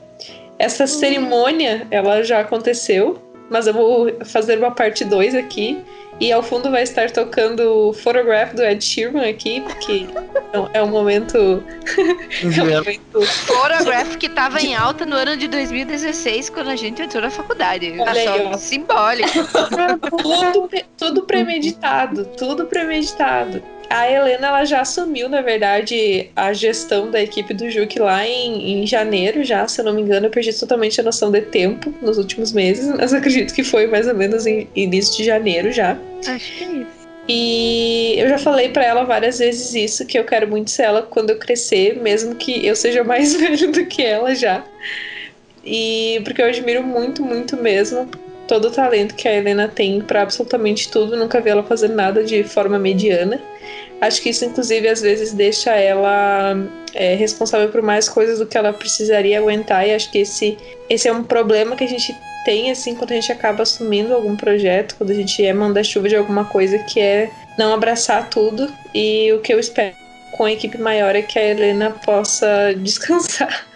Essa 0.61 0.85
cerimônia, 0.85 1.88
ela 1.89 2.21
já 2.21 2.41
aconteceu, 2.41 3.19
mas 3.49 3.65
eu 3.65 3.73
vou 3.73 4.13
fazer 4.25 4.59
uma 4.59 4.69
parte 4.69 5.03
2 5.03 5.33
aqui. 5.33 5.81
E 6.19 6.31
ao 6.31 6.43
fundo 6.43 6.69
vai 6.69 6.83
estar 6.83 7.09
tocando 7.09 7.91
Photograph 7.93 8.53
do 8.53 8.61
Ed 8.61 8.85
Sheeran 8.85 9.27
aqui, 9.27 9.59
porque 9.61 10.05
é 10.71 10.83
um 10.83 10.88
momento. 10.88 11.35
é 12.45 12.61
um 12.61 12.75
momento 12.75 13.21
Photograph 13.21 14.17
que 14.17 14.29
tava 14.29 14.61
em 14.61 14.75
alta 14.75 15.03
no 15.03 15.15
ano 15.15 15.35
de 15.35 15.47
2016, 15.47 16.51
quando 16.51 16.69
a 16.69 16.75
gente 16.75 17.01
entrou 17.01 17.23
na 17.23 17.31
faculdade. 17.31 17.95
Olha 17.97 18.11
aí, 18.11 18.27
Só 18.27 18.49
ó. 18.49 18.57
simbólico. 18.57 19.29
tudo, 20.21 20.69
tudo 20.95 21.21
premeditado, 21.23 22.25
tudo 22.38 22.67
premeditado. 22.67 23.63
A 23.91 24.09
Helena 24.09 24.47
ela 24.47 24.65
já 24.65 24.81
assumiu, 24.81 25.27
na 25.27 25.41
verdade, 25.41 26.30
a 26.35 26.53
gestão 26.53 27.11
da 27.11 27.22
equipe 27.22 27.53
do 27.53 27.69
Juque 27.69 27.99
lá 27.99 28.26
em, 28.26 28.81
em 28.81 28.88
janeiro 28.88 29.43
já, 29.43 29.68
se 29.68 29.81
eu 29.81 29.85
não 29.85 29.93
me 29.93 30.01
engano, 30.01 30.27
eu 30.27 30.30
perdi 30.30 30.57
totalmente 30.57 30.99
a 31.01 31.03
noção 31.03 31.30
de 31.30 31.41
tempo 31.41 31.93
nos 32.01 32.18
últimos 32.18 32.53
meses, 32.53 32.88
mas 32.95 33.13
acredito 33.13 33.53
que 33.53 33.63
foi 33.63 33.88
mais 33.88 34.07
ou 34.07 34.15
menos 34.15 34.45
em 34.47 34.68
início 34.76 35.18
de 35.18 35.26
janeiro 35.26 35.72
já. 35.72 35.97
Acho 36.26 36.57
que 36.57 36.63
é 36.63 36.68
isso. 36.68 37.01
E 37.27 38.15
eu 38.18 38.30
já 38.30 38.38
falei 38.38 38.69
pra 38.69 38.84
ela 38.84 39.03
várias 39.03 39.39
vezes 39.39 39.76
isso, 39.76 40.05
que 40.05 40.18
eu 40.18 40.23
quero 40.23 40.47
muito 40.47 40.72
ser 40.72 40.84
ela 40.84 41.01
quando 41.01 41.31
eu 41.31 41.38
crescer, 41.38 41.95
mesmo 42.01 42.35
que 42.35 42.65
eu 42.65 42.76
seja 42.76 43.03
mais 43.03 43.34
velho 43.39 43.72
do 43.72 43.85
que 43.85 44.01
ela 44.01 44.34
já. 44.34 44.63
E 45.63 46.22
porque 46.23 46.41
eu 46.41 46.47
admiro 46.47 46.81
muito, 46.81 47.22
muito 47.23 47.55
mesmo 47.55 48.09
todo 48.47 48.68
o 48.68 48.72
talento 48.72 49.15
que 49.15 49.27
a 49.27 49.34
Helena 49.34 49.68
tem 49.68 50.01
pra 50.01 50.23
absolutamente 50.23 50.89
tudo, 50.89 51.15
nunca 51.15 51.39
vi 51.39 51.49
ela 51.49 51.63
fazer 51.63 51.88
nada 51.88 52.23
de 52.23 52.43
forma 52.43 52.77
mediana. 52.77 53.39
Acho 54.02 54.22
que 54.22 54.30
isso, 54.30 54.44
inclusive, 54.44 54.88
às 54.90 54.99
vezes 54.99 55.32
deixa 55.32 55.72
ela 55.76 56.56
é, 56.94 57.14
responsável 57.14 57.69
por 57.69 57.84
mais 57.84 58.10
coisas 58.10 58.40
do 58.40 58.48
que 58.48 58.57
ela 58.57 58.73
precisaria 58.73 59.38
aguentar, 59.40 59.88
e 59.88 59.94
acho 59.94 60.11
que 60.11 60.18
esse, 60.18 60.57
esse 60.90 61.07
é 61.07 61.14
um 61.14 61.23
problema 61.23 61.76
que 61.76 61.84
a 61.84 61.88
gente 61.88 62.15
tem, 62.44 62.72
assim, 62.72 62.95
quando 62.95 63.11
a 63.11 63.15
gente 63.15 63.32
acaba 63.32 63.64
assumindo 63.64 64.14
algum 64.14 64.36
projeto, 64.36 64.95
quando 64.98 65.11
a 65.11 65.14
gente 65.14 65.45
é 65.45 65.53
manda-chuva 65.53 66.10
de 66.10 66.15
alguma 66.15 66.45
coisa, 66.45 66.80
que 66.80 66.99
é 66.99 67.30
não 67.57 67.73
abraçar 67.73 68.30
tudo. 68.30 68.72
E 68.94 69.32
o 69.34 69.40
que 69.40 69.53
eu 69.53 69.60
espero 69.60 69.95
com 70.32 70.45
a 70.45 70.52
equipe 70.52 70.78
maior 70.78 71.15
é 71.15 71.22
que 71.22 71.38
a 71.38 71.44
Helena 71.44 71.91
possa 72.03 72.73
descansar 72.78 73.68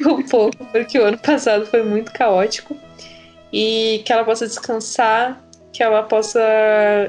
um 0.00 0.22
pouco, 0.22 0.64
porque 0.72 0.98
o 0.98 1.04
ano 1.04 1.18
passado 1.18 1.66
foi 1.66 1.82
muito 1.82 2.12
caótico. 2.12 2.76
E 3.52 4.02
que 4.04 4.12
ela 4.12 4.24
possa 4.24 4.46
descansar, 4.46 5.42
que 5.72 5.82
ela 5.82 6.02
possa 6.02 6.40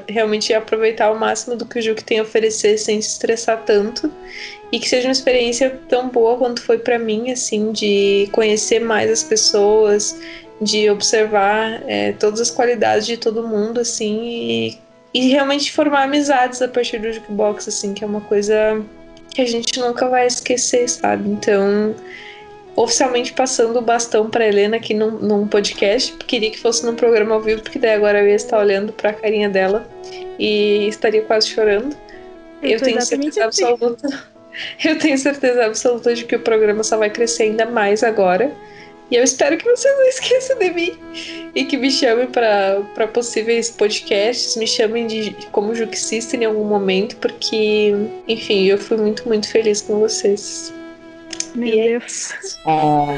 realmente 0.08 0.52
aproveitar 0.54 1.10
o 1.10 1.18
máximo 1.18 1.56
do 1.56 1.66
que 1.66 1.78
o 1.78 1.82
Juque 1.82 2.04
tem 2.04 2.20
a 2.20 2.22
oferecer 2.22 2.78
sem 2.78 3.00
se 3.02 3.10
estressar 3.10 3.62
tanto. 3.64 4.12
E 4.70 4.78
que 4.78 4.88
seja 4.88 5.08
uma 5.08 5.12
experiência 5.12 5.78
tão 5.88 6.08
boa 6.08 6.38
quanto 6.38 6.62
foi 6.62 6.78
para 6.78 6.98
mim, 6.98 7.30
assim, 7.30 7.72
de 7.72 8.28
conhecer 8.32 8.80
mais 8.80 9.10
as 9.10 9.22
pessoas, 9.22 10.18
de 10.62 10.88
observar 10.88 11.82
é, 11.86 12.12
todas 12.12 12.40
as 12.40 12.50
qualidades 12.50 13.06
de 13.06 13.18
todo 13.18 13.46
mundo, 13.46 13.80
assim, 13.80 14.22
e, 14.24 14.78
e 15.12 15.28
realmente 15.28 15.72
formar 15.72 16.04
amizades 16.04 16.62
a 16.62 16.68
partir 16.68 16.98
do 16.98 17.12
jukebox, 17.12 17.68
assim, 17.68 17.92
que 17.92 18.02
é 18.02 18.06
uma 18.06 18.22
coisa 18.22 18.82
que 19.34 19.42
a 19.42 19.46
gente 19.46 19.78
nunca 19.78 20.08
vai 20.08 20.26
esquecer, 20.26 20.88
sabe? 20.88 21.28
Então, 21.28 21.94
oficialmente 22.74 23.32
passando 23.32 23.78
o 23.78 23.82
bastão 23.82 24.30
para 24.30 24.46
Helena 24.46 24.76
aqui 24.76 24.94
num, 24.94 25.10
num 25.10 25.46
podcast, 25.46 26.12
queria 26.26 26.50
que 26.50 26.58
fosse 26.58 26.84
num 26.84 26.94
programa 26.94 27.34
ao 27.34 27.40
vivo, 27.40 27.62
porque 27.62 27.78
daí 27.78 27.92
agora 27.92 28.20
eu 28.20 28.28
ia 28.28 28.34
estar 28.34 28.58
olhando 28.58 28.92
para 28.92 29.10
a 29.10 29.12
carinha 29.12 29.48
dela 29.48 29.86
e 30.38 30.88
estaria 30.88 31.22
quase 31.22 31.48
chorando. 31.48 31.96
Eu 32.62 32.70
Eu 32.70 32.80
tenho 32.80 33.02
certeza 33.02 33.46
assim. 33.46 33.64
absoluta. 33.64 34.32
Eu 34.84 34.98
tenho 34.98 35.16
certeza 35.16 35.64
absoluta 35.64 36.14
de 36.14 36.26
que 36.26 36.36
o 36.36 36.40
programa 36.40 36.84
só 36.84 36.98
vai 36.98 37.08
crescer 37.08 37.44
ainda 37.44 37.64
mais 37.64 38.02
agora. 38.02 38.52
E 39.10 39.16
eu 39.16 39.24
espero 39.24 39.56
que 39.56 39.64
vocês 39.64 39.94
não 39.94 40.04
esqueçam 40.08 40.58
de 40.58 40.70
mim 40.70 40.98
e 41.54 41.64
que 41.64 41.76
me 41.78 41.90
chamem 41.90 42.26
para 42.26 43.06
possíveis 43.12 43.70
podcasts, 43.70 44.56
me 44.56 44.66
chamem 44.66 45.06
de 45.06 45.34
como 45.50 45.74
Juxista 45.74 46.36
em 46.36 46.44
algum 46.44 46.64
momento, 46.64 47.16
porque, 47.16 47.94
enfim, 48.28 48.64
eu 48.64 48.76
fui 48.76 48.98
muito, 48.98 49.26
muito 49.26 49.48
feliz 49.50 49.80
com 49.80 50.00
vocês. 50.00 50.72
Meu 51.54 51.70
Deus. 51.70 52.58
Oh, 52.66 53.08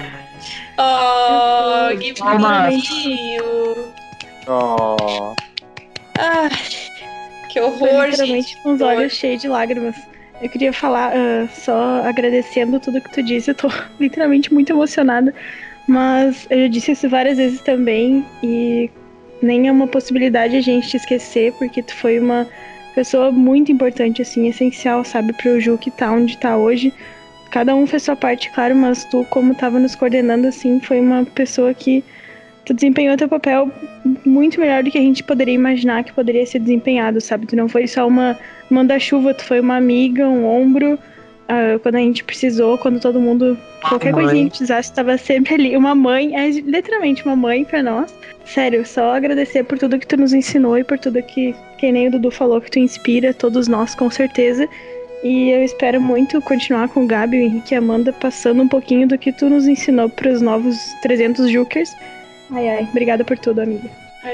Oh, 0.76 1.96
que 1.96 2.12
bonitinho! 2.14 3.44
oh. 4.48 5.34
Ai, 6.18 6.50
que 7.48 7.60
horror, 7.60 8.06
literalmente 8.06 8.48
gente. 8.48 8.62
com 8.62 8.72
os 8.72 8.80
olhos 8.80 9.12
cheios 9.12 9.40
de 9.40 9.48
lágrimas. 9.48 9.96
Eu 10.42 10.48
queria 10.48 10.72
falar, 10.72 11.12
ah, 11.14 11.48
só 11.48 12.02
agradecendo 12.04 12.80
tudo 12.80 13.00
que 13.00 13.12
tu 13.12 13.22
disse, 13.22 13.50
eu 13.50 13.54
tô 13.54 13.68
literalmente 14.00 14.52
muito 14.52 14.72
emocionada, 14.72 15.32
mas 15.86 16.46
eu 16.50 16.62
já 16.62 16.68
disse 16.68 16.92
isso 16.92 17.08
várias 17.08 17.38
vezes 17.38 17.60
também, 17.60 18.24
e 18.42 18.90
nem 19.40 19.68
é 19.68 19.72
uma 19.72 19.86
possibilidade 19.86 20.56
a 20.56 20.60
gente 20.60 20.88
te 20.88 20.96
esquecer, 20.96 21.52
porque 21.52 21.82
tu 21.82 21.94
foi 21.94 22.18
uma 22.18 22.46
pessoa 22.94 23.30
muito 23.30 23.70
importante, 23.70 24.22
assim, 24.22 24.48
essencial, 24.48 25.04
sabe, 25.04 25.32
pro 25.32 25.60
Ju 25.60 25.78
que 25.78 25.90
tá 25.90 26.10
onde 26.10 26.36
tá 26.36 26.56
hoje. 26.56 26.92
Cada 27.54 27.72
um 27.72 27.86
fez 27.86 28.02
sua 28.02 28.16
parte, 28.16 28.50
claro, 28.50 28.74
mas 28.74 29.04
tu, 29.04 29.24
como 29.30 29.54
tava 29.54 29.78
nos 29.78 29.94
coordenando, 29.94 30.48
assim, 30.48 30.80
foi 30.80 30.98
uma 30.98 31.24
pessoa 31.24 31.72
que 31.72 32.02
tu 32.66 32.74
desempenhou 32.74 33.16
teu 33.16 33.28
papel 33.28 33.70
muito 34.26 34.58
melhor 34.58 34.82
do 34.82 34.90
que 34.90 34.98
a 34.98 35.00
gente 35.00 35.22
poderia 35.22 35.54
imaginar 35.54 36.02
que 36.02 36.12
poderia 36.12 36.44
ser 36.44 36.58
desempenhado, 36.58 37.20
sabe? 37.20 37.46
Tu 37.46 37.54
não 37.54 37.68
foi 37.68 37.86
só 37.86 38.08
uma 38.08 38.36
manda-chuva, 38.68 39.32
tu 39.34 39.44
foi 39.44 39.60
uma 39.60 39.76
amiga, 39.76 40.26
um 40.26 40.44
ombro, 40.44 40.98
ah, 41.48 41.78
quando 41.80 41.94
a 41.94 42.00
gente 42.00 42.24
precisou, 42.24 42.76
quando 42.76 42.98
todo 42.98 43.20
mundo, 43.20 43.56
qualquer 43.88 44.12
mãe. 44.12 44.24
coisinha 44.24 44.44
que 44.46 44.50
precisasse, 44.50 44.90
estava 44.90 45.16
sempre 45.16 45.54
ali. 45.54 45.76
Uma 45.76 45.94
mãe, 45.94 46.34
é 46.34 46.48
literalmente 46.48 47.24
uma 47.24 47.36
mãe 47.36 47.64
pra 47.64 47.84
nós. 47.84 48.12
Sério, 48.44 48.84
só 48.84 49.14
agradecer 49.14 49.62
por 49.62 49.78
tudo 49.78 49.96
que 49.96 50.08
tu 50.08 50.16
nos 50.16 50.34
ensinou 50.34 50.76
e 50.76 50.82
por 50.82 50.98
tudo 50.98 51.22
que, 51.22 51.54
que 51.78 51.92
nem 51.92 52.08
o 52.08 52.10
Dudu 52.10 52.32
falou, 52.32 52.60
que 52.60 52.72
tu 52.72 52.80
inspira 52.80 53.32
todos 53.32 53.68
nós, 53.68 53.94
com 53.94 54.10
certeza. 54.10 54.68
E 55.24 55.50
eu 55.50 55.62
espero 55.64 56.00
muito 56.00 56.40
continuar 56.42 56.88
com 56.90 57.04
o 57.04 57.06
Gabi, 57.06 57.38
o 57.38 57.40
Henrique 57.40 57.72
e 57.72 57.76
a 57.76 57.78
Amanda 57.78 58.12
passando 58.12 58.62
um 58.62 58.68
pouquinho 58.68 59.08
do 59.08 59.16
que 59.16 59.32
tu 59.32 59.48
nos 59.48 59.66
ensinou 59.66 60.08
pros 60.10 60.42
novos 60.42 60.76
300 61.02 61.50
Jukers. 61.50 61.90
Ai, 62.50 62.68
ai, 62.68 62.88
obrigada 62.90 63.24
por 63.24 63.38
tudo, 63.38 63.62
amiga. 63.62 63.88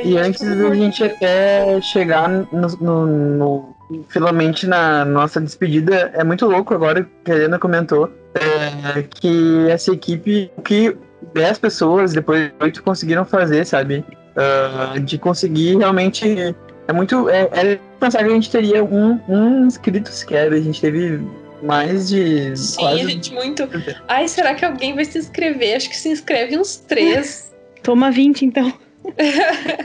E 0.05 0.17
antes 0.19 0.41
da 0.41 0.75
gente 0.75 1.03
até 1.05 1.81
chegar 1.81 2.29
no, 2.29 2.69
no, 2.81 3.07
no- 3.07 3.77
finalmente 4.09 4.67
na 4.67 5.05
nossa 5.05 5.41
despedida, 5.41 6.11
é 6.15 6.23
muito 6.25 6.47
louco 6.47 6.75
agora 6.75 7.09
que 7.25 7.31
a 7.31 7.35
Helena 7.37 7.59
comentou 7.59 8.11
é, 8.35 9.03
que 9.03 9.69
essa 9.69 9.93
equipe, 9.93 10.51
o 10.57 10.63
que 10.63 10.97
10 11.35 11.59
pessoas, 11.59 12.13
depois 12.13 12.49
de 12.49 12.53
8 12.61 12.83
conseguiram 12.83 13.25
fazer, 13.25 13.65
sabe? 13.65 14.05
Ah, 14.37 14.97
de 14.99 15.19
conseguir 15.19 15.77
realmente. 15.77 16.55
É 16.91 16.93
muito. 16.93 17.29
É, 17.29 17.43
é 17.53 17.79
pensar 18.01 18.19
que 18.19 18.25
a 18.31 18.35
gente 18.35 18.51
teria 18.51 18.83
um, 18.83 19.21
um 19.29 19.67
inscrito 19.67 20.11
sequer, 20.11 20.53
a 20.53 20.61
gente 20.61 20.81
teve 20.81 21.21
mais 21.63 22.09
de. 22.09 22.57
Sim, 22.57 22.81
quase 22.81 23.01
a 23.01 23.09
gente 23.09 23.33
muito. 23.33 23.69
Ai, 24.09 24.27
será 24.27 24.55
que 24.57 24.65
alguém 24.65 24.95
vai 24.95 25.05
se 25.05 25.17
inscrever? 25.19 25.77
Acho 25.77 25.89
que 25.89 25.97
se 25.97 26.09
inscreve 26.09 26.59
uns 26.59 26.77
três. 26.79 27.55
Toma 27.85 28.11
20, 28.11 28.45
então. 28.45 28.73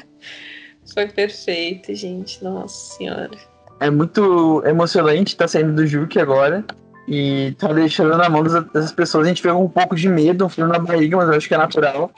Foi 0.93 1.07
perfeito, 1.07 1.93
gente. 1.93 2.43
Nossa 2.43 2.95
senhora. 2.95 3.31
É 3.79 3.89
muito 3.89 4.63
emocionante 4.65 5.33
estar 5.33 5.47
saindo 5.47 5.73
do 5.73 5.85
Juque 5.85 6.19
agora. 6.19 6.63
E 7.07 7.53
tá 7.59 7.71
deixando 7.71 8.17
na 8.17 8.27
mão 8.29 8.41
das- 8.41 8.63
dessas 8.71 8.91
pessoas. 8.91 9.25
A 9.25 9.29
gente 9.29 9.41
pegou 9.43 9.63
um 9.63 9.69
pouco 9.69 9.95
de 9.95 10.09
medo, 10.09 10.43
um 10.45 10.49
frio 10.49 10.67
na 10.67 10.79
barriga, 10.79 11.17
mas 11.17 11.29
eu 11.29 11.35
acho 11.35 11.47
que 11.47 11.53
é 11.53 11.57
natural. 11.57 12.09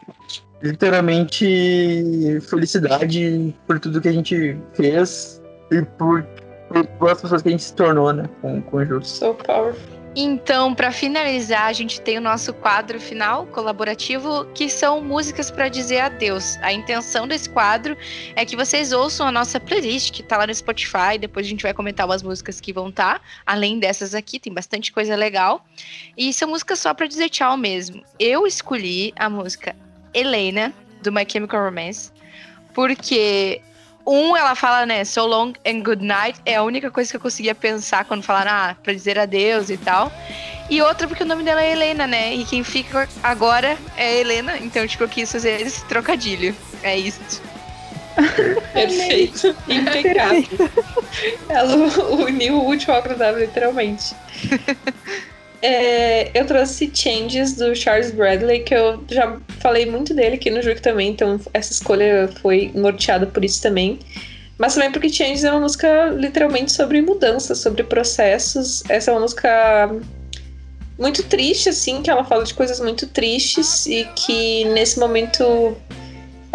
Literalmente, 0.61 2.39
felicidade 2.49 3.55
por 3.67 3.79
tudo 3.79 4.01
que 4.01 4.07
a 4.07 4.13
gente 4.13 4.57
fez 4.73 5.41
e 5.71 5.81
por, 5.83 6.23
por, 6.67 6.85
por 6.85 7.11
as 7.11 7.21
pessoas 7.21 7.41
que 7.41 7.49
a 7.49 7.51
gente 7.51 7.63
se 7.63 7.73
tornou, 7.73 8.11
né? 8.11 8.27
Com, 8.41 8.61
com 8.61 8.77
o 8.77 8.85
Ju. 8.85 9.03
So 9.03 9.33
powerful. 9.35 9.97
Então, 10.19 10.73
para 10.73 10.91
finalizar, 10.91 11.65
a 11.67 11.73
gente 11.73 12.01
tem 12.01 12.17
o 12.17 12.21
nosso 12.21 12.51
quadro 12.51 12.99
final 12.99 13.45
colaborativo, 13.45 14.45
que 14.55 14.67
são 14.67 14.99
músicas 14.99 15.51
para 15.51 15.69
dizer 15.69 15.99
adeus. 15.99 16.57
A 16.63 16.73
intenção 16.73 17.27
desse 17.27 17.47
quadro 17.47 17.95
é 18.35 18.43
que 18.43 18.55
vocês 18.55 18.91
ouçam 18.91 19.27
a 19.27 19.31
nossa 19.31 19.59
playlist, 19.59 20.11
que 20.11 20.23
tá 20.23 20.37
lá 20.37 20.47
no 20.47 20.55
Spotify. 20.55 21.19
Depois 21.19 21.45
a 21.45 21.49
gente 21.49 21.61
vai 21.61 21.71
comentar 21.71 22.07
umas 22.07 22.23
músicas 22.23 22.59
que 22.59 22.73
vão 22.73 22.89
estar. 22.89 23.21
Além 23.45 23.77
dessas 23.77 24.15
aqui, 24.15 24.39
tem 24.39 24.51
bastante 24.51 24.91
coisa 24.91 25.15
legal. 25.15 25.63
E 26.17 26.33
são 26.33 26.49
músicas 26.49 26.79
só 26.79 26.95
para 26.95 27.05
dizer 27.05 27.29
tchau 27.29 27.55
mesmo. 27.55 28.01
Eu 28.19 28.47
escolhi 28.47 29.13
a 29.17 29.29
música 29.29 29.75
Helena, 30.17 30.73
do 31.01 31.11
My 31.11 31.25
Chemical 31.27 31.63
Romance, 31.63 32.11
porque 32.73 33.61
um, 34.05 34.35
ela 34.35 34.55
fala, 34.55 34.85
né, 34.85 35.03
so 35.03 35.25
long 35.25 35.53
and 35.65 35.81
good 35.83 36.03
night, 36.03 36.39
é 36.45 36.55
a 36.55 36.63
única 36.63 36.89
coisa 36.89 37.11
que 37.11 37.17
eu 37.17 37.21
conseguia 37.21 37.53
pensar 37.53 38.05
quando 38.05 38.23
falaram, 38.23 38.51
ah, 38.51 38.75
pra 38.81 38.93
dizer 38.93 39.19
adeus 39.19 39.69
e 39.69 39.77
tal. 39.77 40.11
E 40.69 40.81
outra, 40.81 41.07
porque 41.07 41.23
o 41.23 41.25
nome 41.25 41.43
dela 41.43 41.61
é 41.61 41.71
Helena, 41.71 42.07
né, 42.07 42.33
e 42.33 42.45
quem 42.45 42.63
fica 42.63 43.07
agora 43.21 43.77
é 43.95 44.19
Helena, 44.19 44.57
então, 44.57 44.87
tipo, 44.87 45.03
eu 45.03 45.09
quis 45.09 45.31
fazer 45.31 45.61
esse 45.61 45.83
trocadilho. 45.85 46.55
É 46.83 46.97
isso. 46.97 47.41
Perfeito. 48.73 49.55
Impecável. 49.67 50.69
Ela 51.47 51.75
uniu 52.15 52.55
o 52.55 52.67
útil 52.69 52.93
ao 52.93 52.99
agradável, 52.99 53.41
literalmente. 53.41 54.15
É, 55.61 56.39
eu 56.39 56.45
trouxe 56.45 56.91
Changes 56.93 57.55
do 57.55 57.75
Charles 57.75 58.11
Bradley, 58.11 58.59
que 58.63 58.75
eu 58.75 59.03
já 59.09 59.37
falei 59.59 59.85
muito 59.85 60.13
dele 60.13 60.35
aqui 60.35 60.51
no 60.51 60.61
Juke 60.61 60.81
também, 60.81 61.09
então 61.09 61.39
essa 61.53 61.71
escolha 61.73 62.29
foi 62.41 62.71
norteada 62.75 63.25
por 63.25 63.43
isso 63.43 63.61
também. 63.61 63.99
Mas 64.57 64.73
também 64.73 64.91
porque 64.91 65.09
Changes 65.09 65.43
é 65.43 65.51
uma 65.51 65.61
música 65.61 66.09
literalmente 66.09 66.71
sobre 66.71 67.01
mudança, 67.01 67.53
sobre 67.53 67.83
processos. 67.83 68.83
Essa 68.89 69.11
é 69.11 69.13
uma 69.13 69.21
música 69.21 69.91
muito 70.97 71.23
triste, 71.23 71.69
assim, 71.69 72.01
que 72.01 72.09
ela 72.09 72.23
fala 72.23 72.43
de 72.43 72.53
coisas 72.53 72.79
muito 72.79 73.05
tristes 73.07 73.85
e 73.85 74.03
que 74.15 74.65
nesse 74.65 74.99
momento 74.99 75.77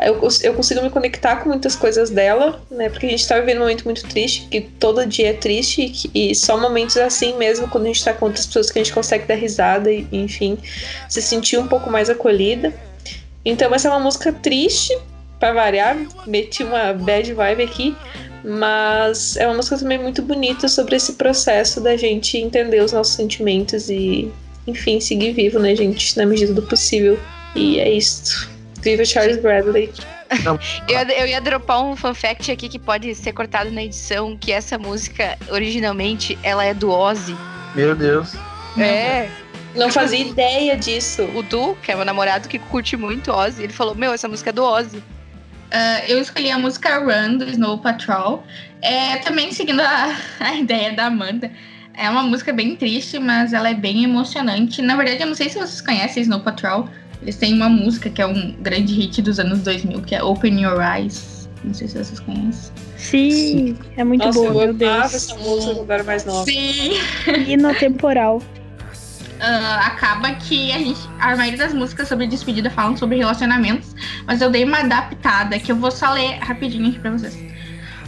eu, 0.08 0.20
eu 0.42 0.54
consigo 0.54 0.82
me 0.82 0.90
conectar 0.90 1.36
com 1.36 1.48
muitas 1.48 1.74
coisas 1.74 2.10
dela, 2.10 2.62
né? 2.70 2.88
Porque 2.88 3.06
a 3.06 3.08
gente 3.10 3.26
tá 3.26 3.38
vivendo 3.38 3.58
um 3.58 3.60
momento 3.60 3.84
muito 3.84 4.06
triste, 4.06 4.46
que 4.50 4.60
todo 4.60 5.04
dia 5.06 5.30
é 5.30 5.32
triste, 5.32 5.82
e, 5.82 5.90
que- 5.90 6.10
e 6.14 6.34
só 6.34 6.56
momentos 6.58 6.96
assim 6.96 7.36
mesmo, 7.36 7.68
quando 7.68 7.84
a 7.84 7.88
gente 7.88 8.04
tá 8.04 8.12
com 8.12 8.26
outras 8.26 8.46
pessoas 8.46 8.70
que 8.70 8.78
a 8.78 8.82
gente 8.82 8.92
consegue 8.94 9.26
dar 9.26 9.34
risada 9.34 9.90
e, 9.90 10.06
enfim, 10.12 10.58
se 11.08 11.20
sentir 11.22 11.58
um 11.58 11.66
pouco 11.66 11.90
mais 11.90 12.08
acolhida. 12.08 12.72
Então, 13.44 13.74
essa 13.74 13.88
é 13.88 13.90
uma 13.90 14.00
música 14.00 14.32
triste, 14.32 14.96
pra 15.40 15.52
variar, 15.52 15.96
meti 16.24 16.62
uma 16.62 16.92
bad 16.92 17.32
vibe 17.32 17.62
aqui, 17.64 17.96
mas 18.44 19.36
é 19.36 19.46
uma 19.46 19.56
música 19.56 19.76
também 19.78 19.98
muito 19.98 20.22
bonita 20.22 20.68
sobre 20.68 20.94
esse 20.96 21.14
processo 21.14 21.80
da 21.80 21.96
gente 21.96 22.38
entender 22.38 22.80
os 22.80 22.92
nossos 22.92 23.14
sentimentos 23.14 23.90
e, 23.90 24.30
enfim, 24.66 25.00
seguir 25.00 25.32
vivo, 25.32 25.58
né, 25.58 25.74
gente, 25.74 26.16
na 26.16 26.24
medida 26.24 26.52
do 26.52 26.62
possível. 26.62 27.18
E 27.54 27.80
é 27.80 27.90
isso. 27.90 28.51
Viva 28.82 29.04
Charles 29.04 29.38
Bradley. 29.40 29.90
Eu, 30.88 30.94
ia- 30.98 31.20
eu 31.20 31.26
ia 31.26 31.40
dropar 31.40 31.82
um 31.82 31.94
fun 31.94 32.14
fact 32.14 32.50
aqui 32.50 32.68
que 32.68 32.78
pode 32.78 33.14
ser 33.14 33.32
cortado 33.32 33.70
na 33.70 33.82
edição, 33.84 34.36
que 34.36 34.50
essa 34.50 34.78
música, 34.78 35.36
originalmente, 35.50 36.38
ela 36.42 36.64
é 36.64 36.72
do 36.74 36.90
Ozzy. 36.90 37.36
Meu 37.74 37.94
Deus. 37.94 38.34
É. 38.78 39.28
Não 39.74 39.90
fazia 39.90 40.18
ideia 40.20 40.76
disso. 40.76 41.22
O 41.34 41.42
Du, 41.42 41.76
que 41.82 41.90
é 41.92 41.94
meu 41.96 42.04
namorado 42.04 42.48
que 42.48 42.59
curte 42.59 42.96
muito 42.96 43.30
Ozzy, 43.32 43.62
ele 43.62 43.72
falou: 43.72 43.94
Meu, 43.94 44.12
essa 44.12 44.28
música 44.28 44.50
é 44.50 44.52
do 44.52 44.64
Ozzy. 44.64 45.02
Ah, 45.70 46.02
eu 46.06 46.20
escolhi 46.20 46.50
a 46.50 46.59
música 46.59 46.98
Run 46.98 47.38
do 47.38 47.44
Snow 47.48 47.78
Patrol. 47.78 48.44
É, 48.82 49.16
também 49.18 49.52
seguindo 49.52 49.80
a, 49.80 50.16
a 50.40 50.54
ideia 50.56 50.92
da 50.92 51.06
Amanda. 51.06 51.50
É 51.94 52.09
uma 52.09 52.22
música 52.22 52.52
bem 52.54 52.74
triste, 52.76 53.18
mas 53.18 53.52
ela 53.52 53.68
é 53.70 53.74
bem 53.74 54.04
emocionante. 54.04 54.80
Na 54.82 54.96
verdade, 54.96 55.20
eu 55.22 55.26
não 55.26 55.34
sei 55.34 55.48
se 55.50 55.59
vocês 55.59 55.80
conhecem 55.80 56.22
Snow 56.22 56.40
Patrol. 56.40 56.88
Eles 57.22 57.36
têm 57.36 57.54
uma 57.54 57.68
música 57.68 58.10
que 58.10 58.20
é 58.20 58.26
um 58.26 58.54
grande 58.60 58.92
hit 58.94 59.22
dos 59.22 59.38
anos 59.38 59.60
2000, 59.60 60.02
que 60.02 60.14
é 60.14 60.22
Open 60.22 60.60
Your 60.60 60.80
Eyes. 60.82 61.48
Não 61.64 61.72
sei 61.72 61.86
se 61.86 61.96
vocês 61.96 62.18
conhecem. 62.18 62.72
Sim, 62.96 63.78
é 63.96 64.02
muito 64.02 64.24
Nossa, 64.24 64.38
boa, 64.38 64.48
eu 64.48 64.54
meu 64.54 64.74
Deus. 64.74 65.14
essa 65.14 65.34
música 65.36 65.74
quando 65.76 65.90
era 65.90 66.02
mais 66.04 66.24
nova. 66.24 66.44
Sim. 66.44 66.94
Hino 67.46 67.74
temporal. 67.74 68.42
Ah, 69.44 69.88
acaba 69.88 70.30
que 70.34 70.70
a 70.70 70.78
gente. 70.78 71.00
A 71.18 71.34
maioria 71.34 71.58
das 71.58 71.74
músicas 71.74 72.06
sobre 72.06 72.28
despedida 72.28 72.70
falam 72.70 72.96
sobre 72.96 73.16
relacionamentos, 73.16 73.92
mas 74.24 74.40
eu 74.40 74.48
dei 74.48 74.62
uma 74.62 74.78
adaptada 74.78 75.58
que 75.58 75.72
eu 75.72 75.74
vou 75.74 75.90
só 75.90 76.12
ler 76.12 76.38
rapidinho 76.38 76.90
aqui 76.90 77.00
pra 77.00 77.10
vocês. 77.10 77.36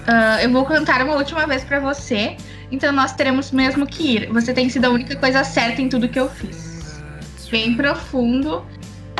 Ah, 0.06 0.40
eu 0.40 0.48
vou 0.52 0.64
cantar 0.64 1.02
uma 1.02 1.16
última 1.16 1.44
vez 1.44 1.64
pra 1.64 1.80
você, 1.80 2.36
então 2.70 2.92
nós 2.92 3.14
teremos 3.14 3.50
mesmo 3.50 3.84
que 3.84 4.14
ir. 4.14 4.32
Você 4.32 4.52
tem 4.52 4.68
sido 4.68 4.84
a 4.84 4.90
única 4.90 5.16
coisa 5.16 5.42
certa 5.42 5.82
em 5.82 5.88
tudo 5.88 6.08
que 6.08 6.20
eu 6.20 6.28
fiz. 6.28 7.02
Bem 7.50 7.74
profundo. 7.74 8.64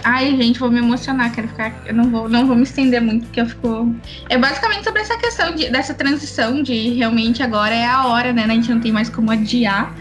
Ai, 0.05 0.37
gente, 0.37 0.61
vou 0.61 0.71
me 0.71 0.79
emocionar, 0.79 1.33
quero 1.33 1.49
ficar. 1.49 1.73
Eu 1.87 1.95
não 1.95 2.11
vou, 2.11 2.29
não 2.29 2.47
vou 2.47 2.55
me 2.55 2.63
estender 2.63 3.01
muito, 3.01 3.25
porque 3.25 3.41
eu 3.41 3.47
fico. 3.47 3.95
É 4.29 4.37
basicamente 4.37 4.85
sobre 4.85 5.01
essa 5.01 5.17
questão 5.17 5.55
de, 5.55 5.71
dessa 5.71 5.95
transição 5.95 6.63
de 6.63 6.91
realmente 6.91 7.43
agora 7.43 7.75
é 7.75 7.87
a 7.87 8.07
hora, 8.07 8.31
né? 8.31 8.45
A 8.45 8.49
gente 8.49 8.71
não 8.71 8.81
tem 8.81 8.93
mais 8.93 9.09
como 9.09 9.31
adiar. 9.31 9.95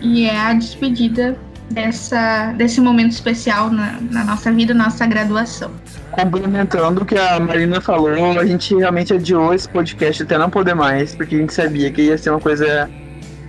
E 0.00 0.24
é 0.24 0.38
a 0.38 0.54
despedida 0.54 1.36
dessa, 1.70 2.52
desse 2.56 2.80
momento 2.80 3.12
especial 3.12 3.70
na, 3.70 3.98
na 4.10 4.24
nossa 4.24 4.52
vida, 4.52 4.74
nossa 4.74 5.06
graduação. 5.06 5.70
Complementando 6.10 7.02
o 7.02 7.04
que 7.04 7.16
a 7.16 7.38
Marina 7.38 7.80
falou, 7.80 8.38
a 8.38 8.44
gente 8.44 8.74
realmente 8.74 9.12
adiou 9.12 9.54
esse 9.54 9.68
podcast 9.68 10.22
até 10.22 10.36
não 10.36 10.50
poder 10.50 10.74
mais, 10.74 11.14
porque 11.14 11.36
a 11.36 11.38
gente 11.38 11.54
sabia 11.54 11.90
que 11.90 12.02
ia 12.02 12.18
ser 12.18 12.30
uma 12.30 12.40
coisa. 12.40 12.90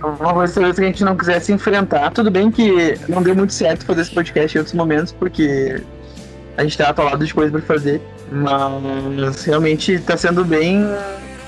Uma 0.02 0.34
coisa 0.34 0.72
que 0.74 0.80
a 0.80 0.84
gente 0.84 1.04
não 1.04 1.16
quisesse 1.16 1.52
enfrentar. 1.52 2.10
Tudo 2.10 2.30
bem 2.30 2.50
que 2.50 2.98
não 3.08 3.22
deu 3.22 3.34
muito 3.34 3.52
certo 3.52 3.84
fazer 3.84 4.02
esse 4.02 4.14
podcast 4.14 4.56
em 4.56 4.60
outros 4.60 4.74
momentos, 4.74 5.12
porque 5.12 5.82
a 6.56 6.62
gente 6.62 6.76
tava 6.76 6.90
atolado 6.90 7.24
de 7.24 7.32
coisa 7.32 7.52
pra 7.52 7.62
fazer. 7.62 8.00
Mas 8.30 9.44
realmente 9.44 9.98
tá 10.00 10.16
sendo 10.16 10.44
bem. 10.44 10.82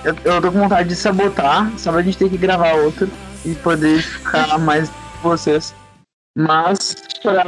Eu, 0.04 0.14
eu 0.24 0.40
tô 0.40 0.52
com 0.52 0.58
vontade 0.60 0.88
de 0.88 0.96
sabotar, 0.96 1.70
só 1.78 1.90
pra 1.90 2.02
gente 2.02 2.18
ter 2.18 2.28
que 2.28 2.36
gravar 2.36 2.74
outro. 2.74 3.08
e 3.44 3.54
poder 3.54 4.00
ficar 4.00 4.58
mais 4.58 4.90
com 5.20 5.28
vocês. 5.28 5.74
Mas, 6.36 6.96
para 7.22 7.44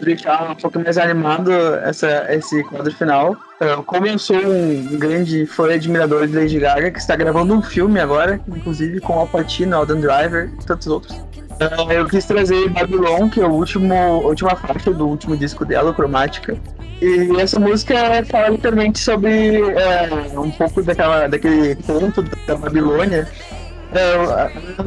deixar 0.00 0.50
um 0.50 0.54
pouco 0.54 0.78
mais 0.78 0.96
animado 0.96 1.52
essa, 1.84 2.26
esse 2.32 2.64
quadro 2.64 2.90
final, 2.94 3.36
eh, 3.60 3.76
como 3.84 4.06
eu 4.06 4.18
sou 4.18 4.38
um 4.38 4.96
grande 4.98 5.44
fã 5.44 5.68
e 5.68 5.74
admirador 5.74 6.26
de 6.26 6.34
Lady 6.34 6.58
Gaga, 6.58 6.90
que 6.90 6.98
está 6.98 7.14
gravando 7.16 7.52
um 7.52 7.60
filme 7.60 8.00
agora, 8.00 8.40
inclusive 8.48 8.98
com 9.00 9.18
Al 9.18 9.26
Pacino, 9.26 9.76
Alden 9.76 10.00
Driver 10.00 10.50
e 10.58 10.64
tantos 10.64 10.86
outros, 10.86 11.20
eh, 11.60 11.98
eu 11.98 12.06
quis 12.06 12.24
trazer 12.24 12.70
Babylon, 12.70 13.28
que 13.28 13.42
é 13.42 13.44
a 13.44 13.48
última 13.48 14.56
faixa 14.56 14.90
do 14.90 15.06
último 15.06 15.36
disco 15.36 15.62
dela, 15.66 15.92
Cromática. 15.92 16.56
E 17.02 17.38
essa 17.38 17.60
música 17.60 18.24
fala 18.24 18.48
literalmente 18.48 19.00
sobre 19.00 19.58
eh, 19.58 20.32
um 20.34 20.50
pouco 20.50 20.82
daquela, 20.82 21.26
daquele 21.26 21.76
conto 21.76 22.22
da 22.46 22.56
Babilônia. 22.56 23.28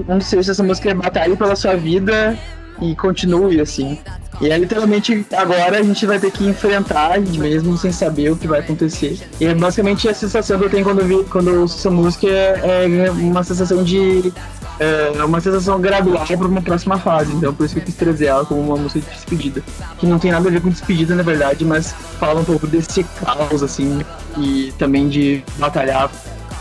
Não 0.07 0.19
sei 0.19 0.41
se 0.41 0.49
essa 0.49 0.63
música 0.63 0.89
é 0.89 0.95
batalha 0.95 1.35
pela 1.35 1.55
sua 1.55 1.75
vida 1.75 2.35
e 2.81 2.95
continue 2.95 3.59
assim. 3.59 3.99
E 4.41 4.49
é 4.49 4.57
literalmente 4.57 5.25
agora 5.33 5.79
a 5.79 5.83
gente 5.83 6.05
vai 6.05 6.19
ter 6.19 6.31
que 6.31 6.45
enfrentar 6.45 7.19
mesmo 7.21 7.77
sem 7.77 7.91
saber 7.91 8.31
o 8.31 8.35
que 8.35 8.47
vai 8.47 8.59
acontecer. 8.59 9.17
E 9.39 9.45
é 9.45 9.53
basicamente 9.53 10.09
a 10.09 10.13
sensação 10.13 10.59
que 10.59 10.65
eu 10.65 10.69
tenho 10.69 10.83
quando 10.83 11.03
vi, 11.03 11.23
quando 11.29 11.49
eu 11.49 11.61
ouço 11.61 11.77
essa 11.77 11.89
música 11.89 12.27
é, 12.27 12.85
é 13.05 13.11
uma 13.11 13.43
sensação 13.43 13.83
de. 13.83 14.33
É 14.77 15.23
uma 15.23 15.39
sensação 15.39 15.79
gradual 15.79 16.25
para 16.25 16.47
uma 16.47 16.61
próxima 16.61 16.99
fase. 16.99 17.31
Então 17.33 17.53
por 17.53 17.65
isso 17.65 17.75
que 17.75 17.79
eu 17.79 17.85
quis 17.85 17.95
trazer 17.95 18.25
ela 18.25 18.45
como 18.45 18.59
uma 18.59 18.75
música 18.75 18.99
de 18.99 19.15
despedida. 19.15 19.63
Que 19.97 20.05
não 20.05 20.19
tem 20.19 20.31
nada 20.31 20.49
a 20.49 20.51
ver 20.51 20.61
com 20.61 20.69
despedida, 20.69 21.15
na 21.15 21.23
verdade, 21.23 21.63
mas 21.63 21.93
fala 22.19 22.41
um 22.41 22.43
pouco 22.43 22.67
desse 22.67 23.05
caos, 23.23 23.63
assim, 23.63 24.01
e 24.37 24.73
também 24.77 25.07
de 25.07 25.41
batalhar 25.57 26.11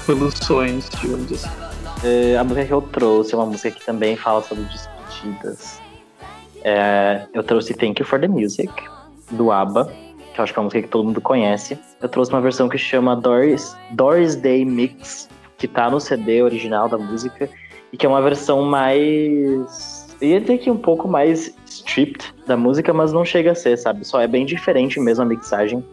pelos 0.06 0.34
sonhos, 0.34 0.88
digamos 1.00 1.32
assim. 1.32 1.48
É, 2.04 2.36
a 2.36 2.44
música 2.44 2.66
que 2.66 2.72
eu 2.72 2.82
trouxe 2.82 3.34
é 3.34 3.36
uma 3.36 3.46
música 3.46 3.72
que 3.72 3.84
também 3.84 4.16
fala 4.16 4.42
sobre 4.44 4.64
despedidas. 4.64 5.83
É, 6.64 7.26
eu 7.34 7.42
trouxe 7.42 7.74
Thank 7.74 8.00
You 8.00 8.06
for 8.06 8.18
the 8.18 8.26
Music, 8.28 8.72
do 9.30 9.52
ABBA, 9.52 9.92
que 10.34 10.40
eu 10.40 10.42
acho 10.44 10.52
que 10.52 10.58
é 10.58 10.60
uma 10.60 10.64
música 10.64 10.82
que 10.82 10.88
todo 10.88 11.04
mundo 11.04 11.20
conhece. 11.20 11.78
Eu 12.00 12.08
trouxe 12.08 12.32
uma 12.32 12.40
versão 12.40 12.68
que 12.68 12.78
chama 12.78 13.14
Doris, 13.14 13.76
Doris 13.92 14.34
Day 14.34 14.64
Mix, 14.64 15.28
que 15.58 15.68
tá 15.68 15.90
no 15.90 16.00
CD 16.00 16.42
original 16.42 16.88
da 16.88 16.98
música, 16.98 17.48
e 17.92 17.96
que 17.96 18.04
é 18.06 18.08
uma 18.08 18.20
versão 18.22 18.62
mais. 18.62 20.04
Ia 20.20 20.40
dizer 20.40 20.58
que 20.58 20.70
um 20.70 20.76
pouco 20.76 21.06
mais 21.06 21.54
stripped 21.66 22.34
da 22.46 22.56
música, 22.56 22.92
mas 22.92 23.12
não 23.12 23.24
chega 23.24 23.52
a 23.52 23.54
ser, 23.54 23.76
sabe? 23.76 24.04
Só 24.04 24.20
é 24.20 24.26
bem 24.26 24.46
diferente 24.46 24.98
mesmo 24.98 25.22
a 25.22 25.26
mixagem. 25.26 25.84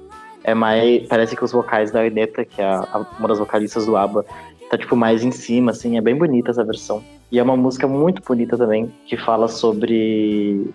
É 0.43 0.53
mais. 0.53 1.07
Parece 1.07 1.35
que 1.35 1.43
os 1.43 1.51
vocais 1.51 1.91
da 1.91 2.01
Aneta, 2.01 2.45
que 2.45 2.61
é 2.61 2.65
a- 2.65 3.05
uma 3.19 3.27
das 3.27 3.37
vocalistas 3.39 3.85
do 3.85 3.95
ABBA, 3.97 4.25
tá 4.71 4.77
tipo 4.77 4.95
mais 4.95 5.21
em 5.21 5.31
cima, 5.31 5.71
assim, 5.71 5.97
é 5.97 6.01
bem 6.01 6.15
bonita 6.15 6.49
essa 6.49 6.63
versão. 6.63 7.03
E 7.29 7.37
é 7.37 7.43
uma 7.43 7.57
música 7.57 7.89
muito 7.89 8.21
bonita 8.21 8.57
também, 8.57 8.89
que 9.05 9.17
fala 9.17 9.49
sobre 9.49 10.73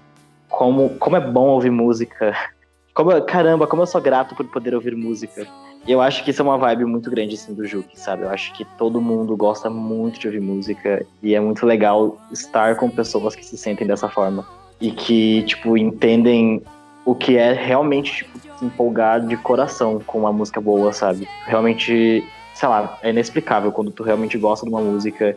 como, 0.50 0.90
como 0.98 1.16
é 1.16 1.20
bom 1.20 1.48
ouvir 1.48 1.70
música. 1.70 2.36
Como, 2.92 3.10
caramba, 3.20 3.66
como 3.66 3.82
eu 3.82 3.86
sou 3.86 4.00
grato 4.00 4.34
por 4.34 4.46
poder 4.46 4.74
ouvir 4.74 4.96
música. 4.96 5.46
E 5.86 5.92
eu 5.92 6.00
acho 6.00 6.24
que 6.24 6.30
isso 6.30 6.40
é 6.40 6.44
uma 6.46 6.56
vibe 6.56 6.86
muito 6.86 7.10
grande, 7.10 7.34
assim, 7.34 7.52
do 7.52 7.66
Juque, 7.66 8.00
sabe? 8.00 8.22
Eu 8.22 8.30
acho 8.30 8.54
que 8.54 8.64
todo 8.78 9.02
mundo 9.02 9.36
gosta 9.36 9.68
muito 9.68 10.18
de 10.18 10.26
ouvir 10.26 10.40
música 10.40 11.04
e 11.22 11.34
é 11.34 11.38
muito 11.38 11.66
legal 11.66 12.16
estar 12.32 12.74
com 12.76 12.88
pessoas 12.88 13.36
que 13.36 13.44
se 13.44 13.58
sentem 13.58 13.86
dessa 13.86 14.08
forma. 14.08 14.46
E 14.80 14.90
que, 14.90 15.42
tipo, 15.42 15.76
entendem 15.76 16.62
o 17.04 17.14
que 17.14 17.36
é 17.36 17.52
realmente, 17.52 18.24
tipo, 18.24 18.38
se 18.58 18.64
empolgar 18.64 19.20
de 19.20 19.36
coração 19.36 20.00
com 20.06 20.20
uma 20.20 20.32
música 20.32 20.58
boa, 20.58 20.90
sabe? 20.90 21.28
Realmente, 21.44 22.24
sei 22.56 22.68
lá, 22.70 22.98
é 23.02 23.10
inexplicável 23.10 23.70
quando 23.70 23.90
tu 23.90 24.02
realmente 24.02 24.38
gosta 24.38 24.64
de 24.64 24.72
uma 24.72 24.80
música 24.80 25.36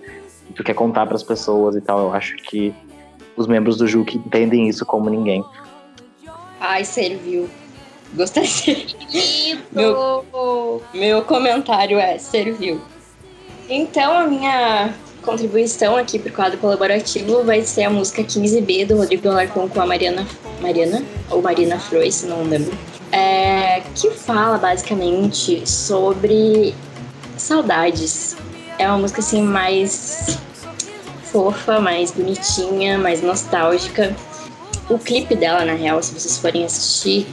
e 0.50 0.54
tu 0.54 0.64
quer 0.64 0.74
contar 0.74 1.06
pras 1.06 1.22
pessoas 1.22 1.76
e 1.76 1.82
tal. 1.82 2.00
Eu 2.00 2.14
acho 2.14 2.38
que 2.38 2.74
os 3.36 3.46
membros 3.46 3.78
do 3.78 3.86
Juque 3.86 4.18
entendem 4.18 4.70
isso 4.70 4.86
como 4.86 5.10
ninguém. 5.10 5.44
Ai, 6.62 6.86
serviu. 6.86 7.50
Gostei. 8.14 8.48
Meu, 9.72 10.26
meu 10.94 11.22
comentário 11.24 12.00
é 12.00 12.18
serviu. 12.18 12.82
Então, 13.70 14.18
a 14.18 14.26
minha 14.26 14.94
contribuição 15.22 15.96
aqui 15.98 16.18
pro 16.18 16.32
quadro 16.32 16.58
colaborativo 16.58 17.44
vai 17.44 17.62
ser 17.62 17.84
a 17.84 17.90
música 17.90 18.24
15B 18.24 18.88
do 18.88 18.98
Rodrigo 18.98 19.28
Alarcon 19.28 19.68
com 19.68 19.82
a 19.82 19.86
Mariana. 19.86 20.26
Mariana? 20.62 21.04
Ou 21.30 21.42
Marina 21.42 21.78
Frois, 21.78 22.16
se 22.16 22.28
não 22.28 22.44
lembro. 22.44 22.72
É, 23.12 23.82
que 23.96 24.10
fala 24.12 24.58
basicamente 24.58 25.70
sobre 25.70 26.74
saudades. 27.42 28.36
É 28.78 28.88
uma 28.88 28.98
música 28.98 29.20
assim 29.20 29.42
mais 29.42 30.38
fofa, 31.24 31.80
mais 31.80 32.12
bonitinha, 32.12 32.98
mais 32.98 33.22
nostálgica. 33.22 34.16
O 34.90 34.98
clipe 34.98 35.36
dela, 35.36 35.64
na 35.66 35.74
real, 35.74 36.02
se 36.02 36.14
vocês 36.14 36.38
forem 36.38 36.66
assistir, 36.66 37.28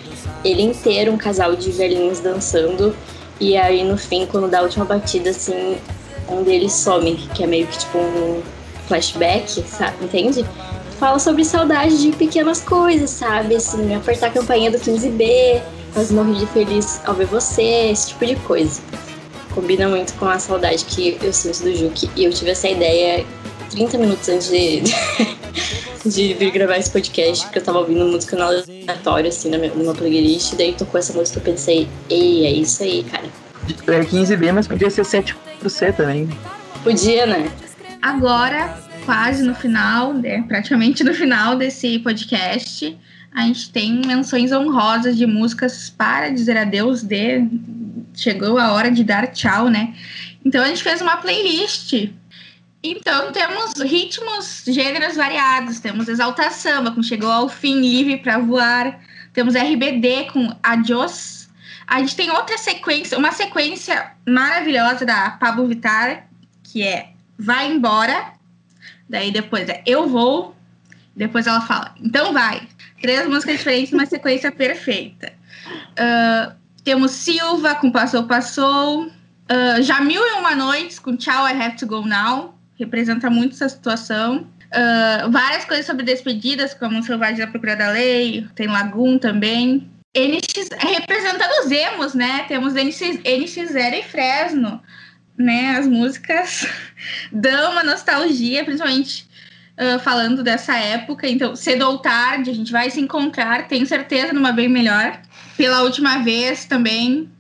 ele 0.44 0.62
inteiro 0.62 1.12
um 1.12 1.16
casal 1.16 1.56
de 1.56 1.70
velhinhos 1.70 2.20
dançando. 2.20 2.94
E 3.40 3.56
aí 3.56 3.84
no 3.84 3.96
fim, 3.96 4.26
quando 4.26 4.48
dá 4.48 4.60
a 4.60 4.62
última 4.62 4.84
batida, 4.84 5.30
assim, 5.30 5.78
um 6.28 6.42
deles 6.42 6.72
some, 6.72 7.16
que 7.34 7.44
é 7.44 7.46
meio 7.46 7.66
que 7.66 7.78
tipo 7.78 7.98
um 7.98 8.42
flashback, 8.86 9.62
sabe? 9.68 10.04
Entende? 10.04 10.44
Fala 10.98 11.18
sobre 11.18 11.44
saudade 11.44 12.00
de 12.00 12.12
pequenas 12.16 12.60
coisas, 12.62 13.10
sabe? 13.10 13.56
Assim, 13.56 13.94
apertar 13.94 14.28
a 14.28 14.30
campainha 14.30 14.70
do 14.70 14.78
15B, 14.78 15.60
mas 15.94 16.10
morrer 16.10 16.34
de 16.34 16.46
feliz 16.46 17.00
ao 17.04 17.14
ver 17.14 17.26
você, 17.26 17.90
esse 17.90 18.08
tipo 18.08 18.24
de 18.24 18.36
coisa. 18.36 18.80
Combina 19.56 19.88
muito 19.88 20.12
com 20.18 20.26
a 20.26 20.38
saudade 20.38 20.84
que 20.84 21.16
eu 21.22 21.32
sinto 21.32 21.62
do 21.62 21.74
Juque. 21.74 22.10
E 22.14 22.24
eu 22.24 22.30
tive 22.30 22.50
essa 22.50 22.68
ideia 22.68 23.24
30 23.70 23.96
minutos 23.96 24.28
antes 24.28 24.50
de, 24.50 24.82
de 26.04 26.34
vir 26.34 26.50
gravar 26.50 26.76
esse 26.76 26.90
podcast, 26.90 27.46
porque 27.46 27.60
eu 27.60 27.64
tava 27.64 27.78
ouvindo 27.78 28.04
música 28.04 28.36
no 28.36 28.42
aleatório, 28.42 29.30
assim, 29.30 29.48
na 29.48 29.56
minha, 29.56 29.72
numa 29.74 29.94
playlist, 29.94 30.54
daí 30.56 30.74
tocou 30.74 31.00
essa 31.00 31.14
música 31.14 31.38
e 31.38 31.40
eu 31.40 31.44
pensei, 31.44 31.88
ei, 32.10 32.44
é 32.44 32.50
isso 32.50 32.82
aí, 32.82 33.02
cara. 33.04 33.24
É 33.86 34.00
15B, 34.04 34.52
mas 34.52 34.68
podia 34.68 34.90
ser 34.90 35.06
7 35.06 35.34
pro 35.58 35.70
C 35.70 35.90
também. 35.90 36.28
Podia, 36.84 37.24
né? 37.24 37.50
Agora, 38.02 38.78
quase 39.06 39.42
no 39.42 39.54
final, 39.54 40.12
né, 40.12 40.44
praticamente 40.46 41.02
no 41.02 41.14
final 41.14 41.56
desse 41.56 41.98
podcast, 42.00 42.94
a 43.36 43.42
gente 43.42 43.70
tem 43.70 44.00
menções 44.06 44.50
honrosas 44.50 45.14
de 45.14 45.26
músicas 45.26 45.90
para 45.90 46.30
dizer 46.30 46.56
adeus 46.56 47.02
de 47.02 47.46
chegou 48.14 48.58
a 48.58 48.72
hora 48.72 48.90
de 48.90 49.04
dar 49.04 49.26
tchau, 49.26 49.68
né? 49.68 49.94
Então 50.42 50.64
a 50.64 50.68
gente 50.68 50.82
fez 50.82 51.02
uma 51.02 51.18
playlist. 51.18 52.08
Então 52.82 53.32
temos 53.32 53.74
ritmos, 53.78 54.64
gêneros 54.66 55.16
variados. 55.16 55.80
Temos 55.80 56.08
Exalta 56.08 56.50
Samba 56.50 56.92
com 56.92 57.02
Chegou 57.02 57.30
ao 57.30 57.46
Fim, 57.46 57.78
Livre 57.78 58.16
para 58.16 58.38
Voar. 58.38 58.98
Temos 59.34 59.54
RBD 59.54 60.30
com 60.32 60.56
Adios. 60.62 61.50
A 61.86 62.00
gente 62.00 62.16
tem 62.16 62.30
outra 62.30 62.56
sequência, 62.56 63.18
uma 63.18 63.32
sequência 63.32 64.12
maravilhosa 64.26 65.04
da 65.04 65.32
Pablo 65.32 65.66
Vittar, 65.68 66.26
que 66.62 66.82
é 66.82 67.10
Vai 67.38 67.70
Embora. 67.70 68.32
Daí 69.06 69.30
depois 69.30 69.68
é 69.68 69.82
Eu 69.84 70.08
Vou. 70.08 70.56
Depois 71.14 71.46
ela 71.46 71.60
fala, 71.60 71.94
então 72.00 72.32
vai. 72.32 72.66
Três 73.00 73.26
músicas 73.28 73.58
diferentes, 73.58 73.92
uma 73.92 74.06
sequência 74.06 74.50
perfeita. 74.50 75.32
Ah, 75.96 76.54
temos 76.84 77.12
Silva 77.12 77.74
com 77.74 77.90
Passou, 77.90 78.24
Passou. 78.24 79.06
Uh, 79.06 79.80
Já 79.82 80.00
Mil 80.00 80.20
e 80.20 80.32
Uma 80.32 80.56
Noites 80.56 80.98
com 80.98 81.16
Tchau, 81.16 81.48
I 81.48 81.52
Have 81.52 81.76
to 81.76 81.86
Go 81.86 82.06
Now. 82.06 82.58
Representa 82.78 83.30
muito 83.30 83.54
essa 83.54 83.68
situação. 83.68 84.46
Ah, 84.72 85.28
várias 85.30 85.64
coisas 85.64 85.86
sobre 85.86 86.04
despedidas, 86.04 86.74
como 86.74 87.02
Selvagem 87.02 87.38
da 87.38 87.46
Procura 87.46 87.76
da 87.76 87.90
Lei. 87.90 88.46
Tem 88.54 88.66
Lagoon 88.66 89.18
também. 89.18 89.90
NX, 90.16 90.70
representando 90.78 91.50
os 91.64 91.70
emos, 91.70 92.14
né? 92.14 92.44
Temos 92.48 92.74
NX, 92.74 93.20
NX0 93.24 93.98
e 93.98 94.02
Fresno. 94.02 94.82
Né? 95.36 95.76
As 95.76 95.86
músicas 95.86 96.66
dão 97.30 97.72
uma 97.72 97.84
nostalgia, 97.84 98.64
principalmente 98.64 99.26
ah, 99.78 99.98
falando 99.98 100.42
dessa 100.42 100.76
época. 100.76 101.28
Então, 101.28 101.54
cedo 101.54 101.82
ou 101.82 101.98
tarde, 101.98 102.50
a 102.50 102.54
gente 102.54 102.72
vai 102.72 102.90
se 102.90 103.00
encontrar, 103.00 103.68
tenho 103.68 103.86
certeza, 103.86 104.32
numa 104.32 104.52
bem 104.52 104.68
melhor. 104.68 105.20
Pela 105.56 105.82
última 105.82 106.18
vez 106.18 106.64
também, 106.64 107.30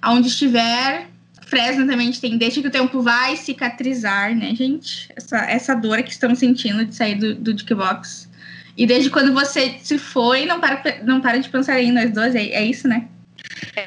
aonde 0.00 0.28
estiver. 0.28 1.08
Fresno 1.46 1.86
também 1.86 2.08
a 2.08 2.10
gente 2.10 2.20
tem 2.20 2.38
Deixa 2.38 2.62
que 2.62 2.68
o 2.68 2.70
tempo 2.70 3.02
vai 3.02 3.36
cicatrizar, 3.36 4.34
né, 4.34 4.54
gente? 4.54 5.10
Essa, 5.14 5.38
essa 5.38 5.74
dor 5.74 6.02
que 6.02 6.10
estamos 6.10 6.38
sentindo 6.38 6.84
de 6.84 6.94
sair 6.94 7.14
do, 7.14 7.34
do 7.34 7.58
Jukebox. 7.58 8.30
E 8.76 8.86
desde 8.86 9.10
quando 9.10 9.34
você 9.34 9.76
se 9.82 9.98
foi, 9.98 10.46
não 10.46 10.58
para, 10.58 10.82
não 11.04 11.20
para 11.20 11.38
de 11.38 11.48
pensar 11.50 11.78
em 11.80 11.92
nós 11.92 12.10
dois, 12.10 12.34
é, 12.34 12.40
é 12.40 12.64
isso, 12.64 12.88
né? 12.88 13.06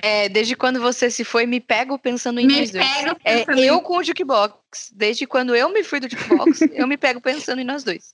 É, 0.02 0.30
desde 0.30 0.56
quando 0.56 0.80
você 0.80 1.10
se 1.10 1.24
foi, 1.24 1.46
me 1.46 1.60
pego 1.60 1.98
pensando 1.98 2.40
em 2.40 2.48
Me 2.48 2.60
nós 2.60 2.72
dois. 2.72 2.86
É, 3.24 3.46
em- 3.56 3.66
eu 3.66 3.82
com 3.82 3.98
o 3.98 4.04
jukebox. 4.04 4.92
Desde 4.94 5.26
quando 5.26 5.56
eu 5.56 5.70
me 5.70 5.84
fui 5.84 6.00
do 6.00 6.10
jukebox, 6.10 6.62
eu 6.74 6.88
me 6.88 6.98
pego 6.98 7.20
pensando 7.22 7.60
em 7.62 7.66
nós 7.66 7.84
dois. 7.84 8.14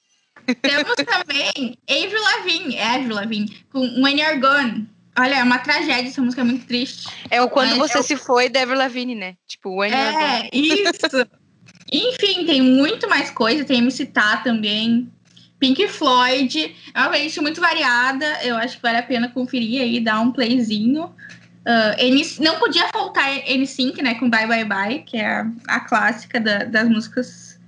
Temos 0.62 0.96
também 0.96 1.78
Avril 1.88 2.22
Lavigne, 2.22 2.80
Avril 2.80 3.16
Lavigne, 3.16 3.66
com 3.72 3.80
When 4.02 4.20
You're 4.20 4.40
Gone. 4.40 4.90
Olha, 5.20 5.36
é 5.36 5.44
uma 5.44 5.60
tragédia, 5.60 6.10
essa 6.10 6.22
música 6.22 6.42
é 6.42 6.46
muito 6.46 6.66
triste. 6.66 7.08
É 7.30 7.42
o 7.42 7.50
quando 7.50 7.72
Mas 7.78 7.92
você 7.92 8.00
é 8.00 8.02
se 8.02 8.16
foi, 8.16 8.48
Dever 8.50 8.78
Lavigne, 8.78 9.14
né? 9.14 9.36
Tipo, 9.46 9.76
when 9.78 9.92
you're 9.92 10.16
É, 10.18 10.38
gone. 10.40 10.50
isso. 10.54 11.28
Enfim, 11.92 12.46
tem 12.46 12.62
muito 12.62 13.10
mais 13.10 13.30
coisa. 13.30 13.66
Tem 13.66 13.80
MC 13.80 14.06
Tá 14.06 14.38
também. 14.38 15.12
Pink 15.60 15.86
Floyd. 15.90 16.76
É 16.94 17.00
uma 17.02 17.10
playlist 17.10 17.38
muito 17.40 17.60
variada. 17.62 18.26
Eu 18.44 18.56
acho 18.56 18.78
que 18.78 18.82
vale 18.82 18.98
a 18.98 19.04
pena 19.04 19.30
conferir 19.30 19.82
aí, 19.82 20.00
dar 20.00 20.22
um 20.22 20.32
playzinho. 20.32 21.14
Uh, 21.62 21.94
N- 22.00 22.24
não 22.40 22.58
podia 22.58 22.88
faltar 22.90 23.30
N5, 23.46 24.02
né? 24.02 24.16
Com 24.16 24.30
Bye 24.30 24.48
Bye 24.48 24.66
Bye, 24.66 25.00
que 25.04 25.18
é 25.18 25.26
a, 25.28 25.48
a 25.68 25.80
clássica 25.82 26.40
da- 26.40 26.64
das 26.64 26.90
músicas 26.90 27.60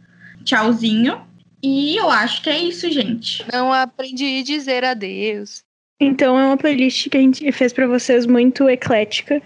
Tchauzinho. 0.43 1.21
E 1.61 1.95
eu 1.95 2.09
acho 2.09 2.41
que 2.41 2.49
é 2.49 2.57
isso, 2.57 2.91
gente. 2.91 3.45
Não 3.51 3.71
aprendi 3.71 4.39
a 4.39 4.43
dizer 4.43 4.83
adeus. 4.83 5.61
Então 6.01 6.37
é 6.37 6.43
uma 6.45 6.57
playlist 6.57 7.07
que 7.09 7.17
a 7.17 7.21
gente 7.21 7.49
fez 7.51 7.71
pra 7.71 7.87
vocês 7.87 8.25
muito 8.25 8.67
eclética 8.67 9.41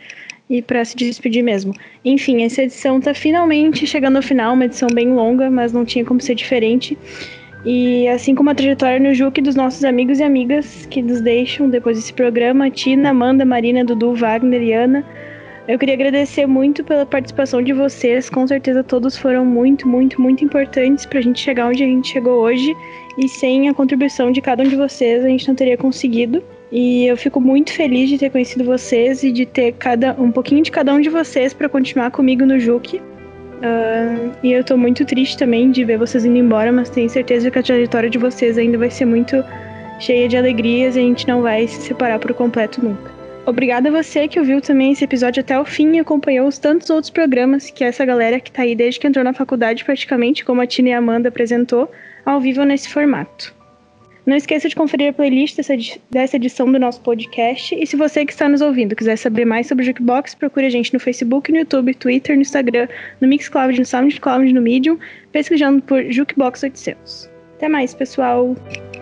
e 0.49 0.61
pra 0.61 0.83
se 0.83 0.95
despedir 0.95 1.43
mesmo. 1.43 1.73
Enfim, 2.03 2.41
essa 2.43 2.63
edição 2.63 2.99
tá 3.01 3.13
finalmente 3.13 3.85
chegando 3.85 4.15
ao 4.15 4.21
final, 4.23 4.53
uma 4.53 4.65
edição 4.65 4.87
bem 4.91 5.09
longa, 5.13 5.51
mas 5.51 5.73
não 5.73 5.85
tinha 5.85 6.05
como 6.05 6.21
ser 6.21 6.33
diferente. 6.35 6.97
E 7.69 8.07
assim 8.07 8.33
como 8.33 8.49
a 8.49 8.55
trajetória 8.55 8.97
no 8.97 9.13
Juque 9.13 9.41
dos 9.41 9.53
nossos 9.53 9.83
amigos 9.83 10.21
e 10.21 10.23
amigas 10.23 10.85
que 10.85 11.01
nos 11.01 11.19
deixam 11.19 11.69
depois 11.69 11.97
desse 11.97 12.13
programa, 12.13 12.71
Tina, 12.71 13.09
Amanda, 13.09 13.43
Marina, 13.43 13.83
Dudu, 13.83 14.15
Wagner 14.15 14.61
e 14.63 14.71
Ana, 14.71 15.05
eu 15.67 15.77
queria 15.77 15.95
agradecer 15.95 16.45
muito 16.45 16.81
pela 16.81 17.05
participação 17.05 17.61
de 17.61 17.73
vocês. 17.73 18.29
Com 18.29 18.47
certeza 18.47 18.85
todos 18.85 19.17
foram 19.17 19.43
muito, 19.43 19.85
muito, 19.85 20.21
muito 20.21 20.45
importantes 20.45 21.05
pra 21.05 21.19
gente 21.19 21.41
chegar 21.41 21.67
onde 21.67 21.83
a 21.83 21.87
gente 21.87 22.07
chegou 22.07 22.39
hoje. 22.39 22.73
E 23.17 23.27
sem 23.27 23.67
a 23.67 23.73
contribuição 23.73 24.31
de 24.31 24.39
cada 24.39 24.63
um 24.63 24.67
de 24.69 24.77
vocês, 24.77 25.25
a 25.25 25.27
gente 25.27 25.45
não 25.45 25.55
teria 25.55 25.75
conseguido. 25.75 26.41
E 26.71 27.05
eu 27.05 27.17
fico 27.17 27.41
muito 27.41 27.73
feliz 27.73 28.07
de 28.07 28.17
ter 28.17 28.29
conhecido 28.29 28.63
vocês 28.63 29.23
e 29.23 29.29
de 29.29 29.45
ter 29.45 29.73
cada 29.73 30.13
um 30.17 30.31
pouquinho 30.31 30.63
de 30.63 30.71
cada 30.71 30.93
um 30.93 31.01
de 31.01 31.09
vocês 31.09 31.53
para 31.53 31.67
continuar 31.67 32.11
comigo 32.11 32.45
no 32.45 32.57
Juque. 32.57 33.01
Ah, 33.61 34.31
e 34.43 34.51
eu 34.51 34.63
tô 34.63 34.77
muito 34.77 35.05
triste 35.05 35.37
também 35.37 35.71
de 35.71 35.83
ver 35.83 35.97
vocês 35.97 36.25
indo 36.25 36.37
embora, 36.37 36.71
mas 36.71 36.89
tenho 36.89 37.09
certeza 37.09 37.49
que 37.49 37.59
a 37.59 37.63
trajetória 37.63 38.09
de 38.09 38.17
vocês 38.17 38.57
ainda 38.57 38.77
vai 38.77 38.89
ser 38.89 39.05
muito 39.05 39.43
cheia 39.99 40.27
de 40.27 40.37
alegrias 40.37 40.95
e 40.95 40.99
a 40.99 41.01
gente 41.01 41.27
não 41.27 41.41
vai 41.41 41.67
se 41.67 41.81
separar 41.81 42.19
por 42.19 42.33
completo 42.33 42.83
nunca. 42.83 43.17
Obrigada 43.45 43.87
a 43.87 43.91
você 43.91 44.27
que 44.27 44.39
ouviu 44.39 44.59
também 44.59 44.91
esse 44.91 45.05
episódio 45.05 45.39
até 45.39 45.57
o 45.57 45.63
fim 45.63 45.95
e 45.95 45.99
acompanhou 45.99 46.47
os 46.47 46.57
tantos 46.57 46.89
outros 46.89 47.09
programas 47.09 47.69
que 47.69 47.83
essa 47.83 48.05
galera 48.05 48.41
que 48.41 48.51
tá 48.51 48.63
aí 48.63 48.75
desde 48.75 48.99
que 48.99 49.07
entrou 49.07 49.23
na 49.23 49.33
faculdade 49.33 49.85
praticamente, 49.85 50.43
como 50.43 50.61
a 50.61 50.67
Tina 50.67 50.89
e 50.89 50.93
a 50.93 50.97
Amanda 50.97 51.29
apresentou, 51.29 51.89
ao 52.25 52.41
vivo 52.41 52.63
nesse 52.65 52.89
formato. 52.89 53.56
Não 54.27 54.35
esqueça 54.35 54.67
de 54.67 54.75
conferir 54.75 55.09
a 55.09 55.13
playlist 55.13 55.55
dessa, 55.55 55.73
edi- 55.73 56.01
dessa 56.11 56.35
edição 56.35 56.69
do 56.69 56.77
nosso 56.77 56.99
podcast. 56.99 57.73
E 57.73 57.87
se 57.87 57.95
você 57.95 58.25
que 58.25 58.33
está 58.33 58.49
nos 58.49 58.59
ouvindo 58.59 58.93
quiser 58.93 59.15
saber 59.15 59.45
mais 59.45 59.67
sobre 59.67 59.83
o 59.83 59.87
Jukebox, 59.87 60.35
procure 60.35 60.65
a 60.65 60.69
gente 60.69 60.93
no 60.93 60.99
Facebook, 60.99 61.49
no 61.49 61.59
YouTube, 61.59 61.93
Twitter, 61.95 62.35
no 62.35 62.41
Instagram, 62.41 62.89
no 63.21 63.27
Mixcloud, 63.29 63.79
no 63.79 63.85
SoundCloud, 63.85 64.51
no 64.51 64.61
Medium, 64.61 64.99
pesquisando 65.31 65.81
por 65.81 66.03
Jukebox 66.11 66.61
800. 66.61 67.29
Até 67.55 67.69
mais, 67.69 67.93
pessoal! 67.93 68.53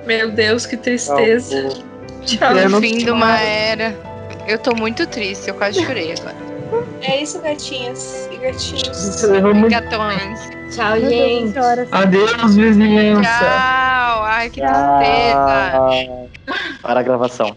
Meu 0.05 0.29
Deus, 0.31 0.67
que 0.67 0.77
tristeza. 0.77 1.69
Tchau. 2.23 2.55
É 2.55 2.67
o 2.67 2.79
fim 2.79 2.97
de 2.99 3.09
uma 3.09 3.41
era. 3.41 3.95
Eu 4.47 4.59
tô 4.59 4.75
muito 4.75 5.07
triste, 5.07 5.47
eu 5.47 5.55
quase 5.55 5.83
chorei 5.83 6.13
agora. 6.13 6.35
É 7.01 7.21
isso, 7.23 7.41
gatinhas 7.41 8.29
gatinhos. 8.45 9.21
Gatões. 9.69 10.49
Tchau, 10.71 10.95
Meu 10.99 11.09
Deus, 11.09 11.51
senhora. 11.51 11.87
Adeus, 11.91 12.55
vizinhança. 12.55 13.29
Tchau. 13.29 14.23
Ai, 14.23 14.49
que 14.49 14.61
tristeza. 14.61 16.29
Para 16.81 16.99
a 16.99 17.03
gravação. 17.03 17.55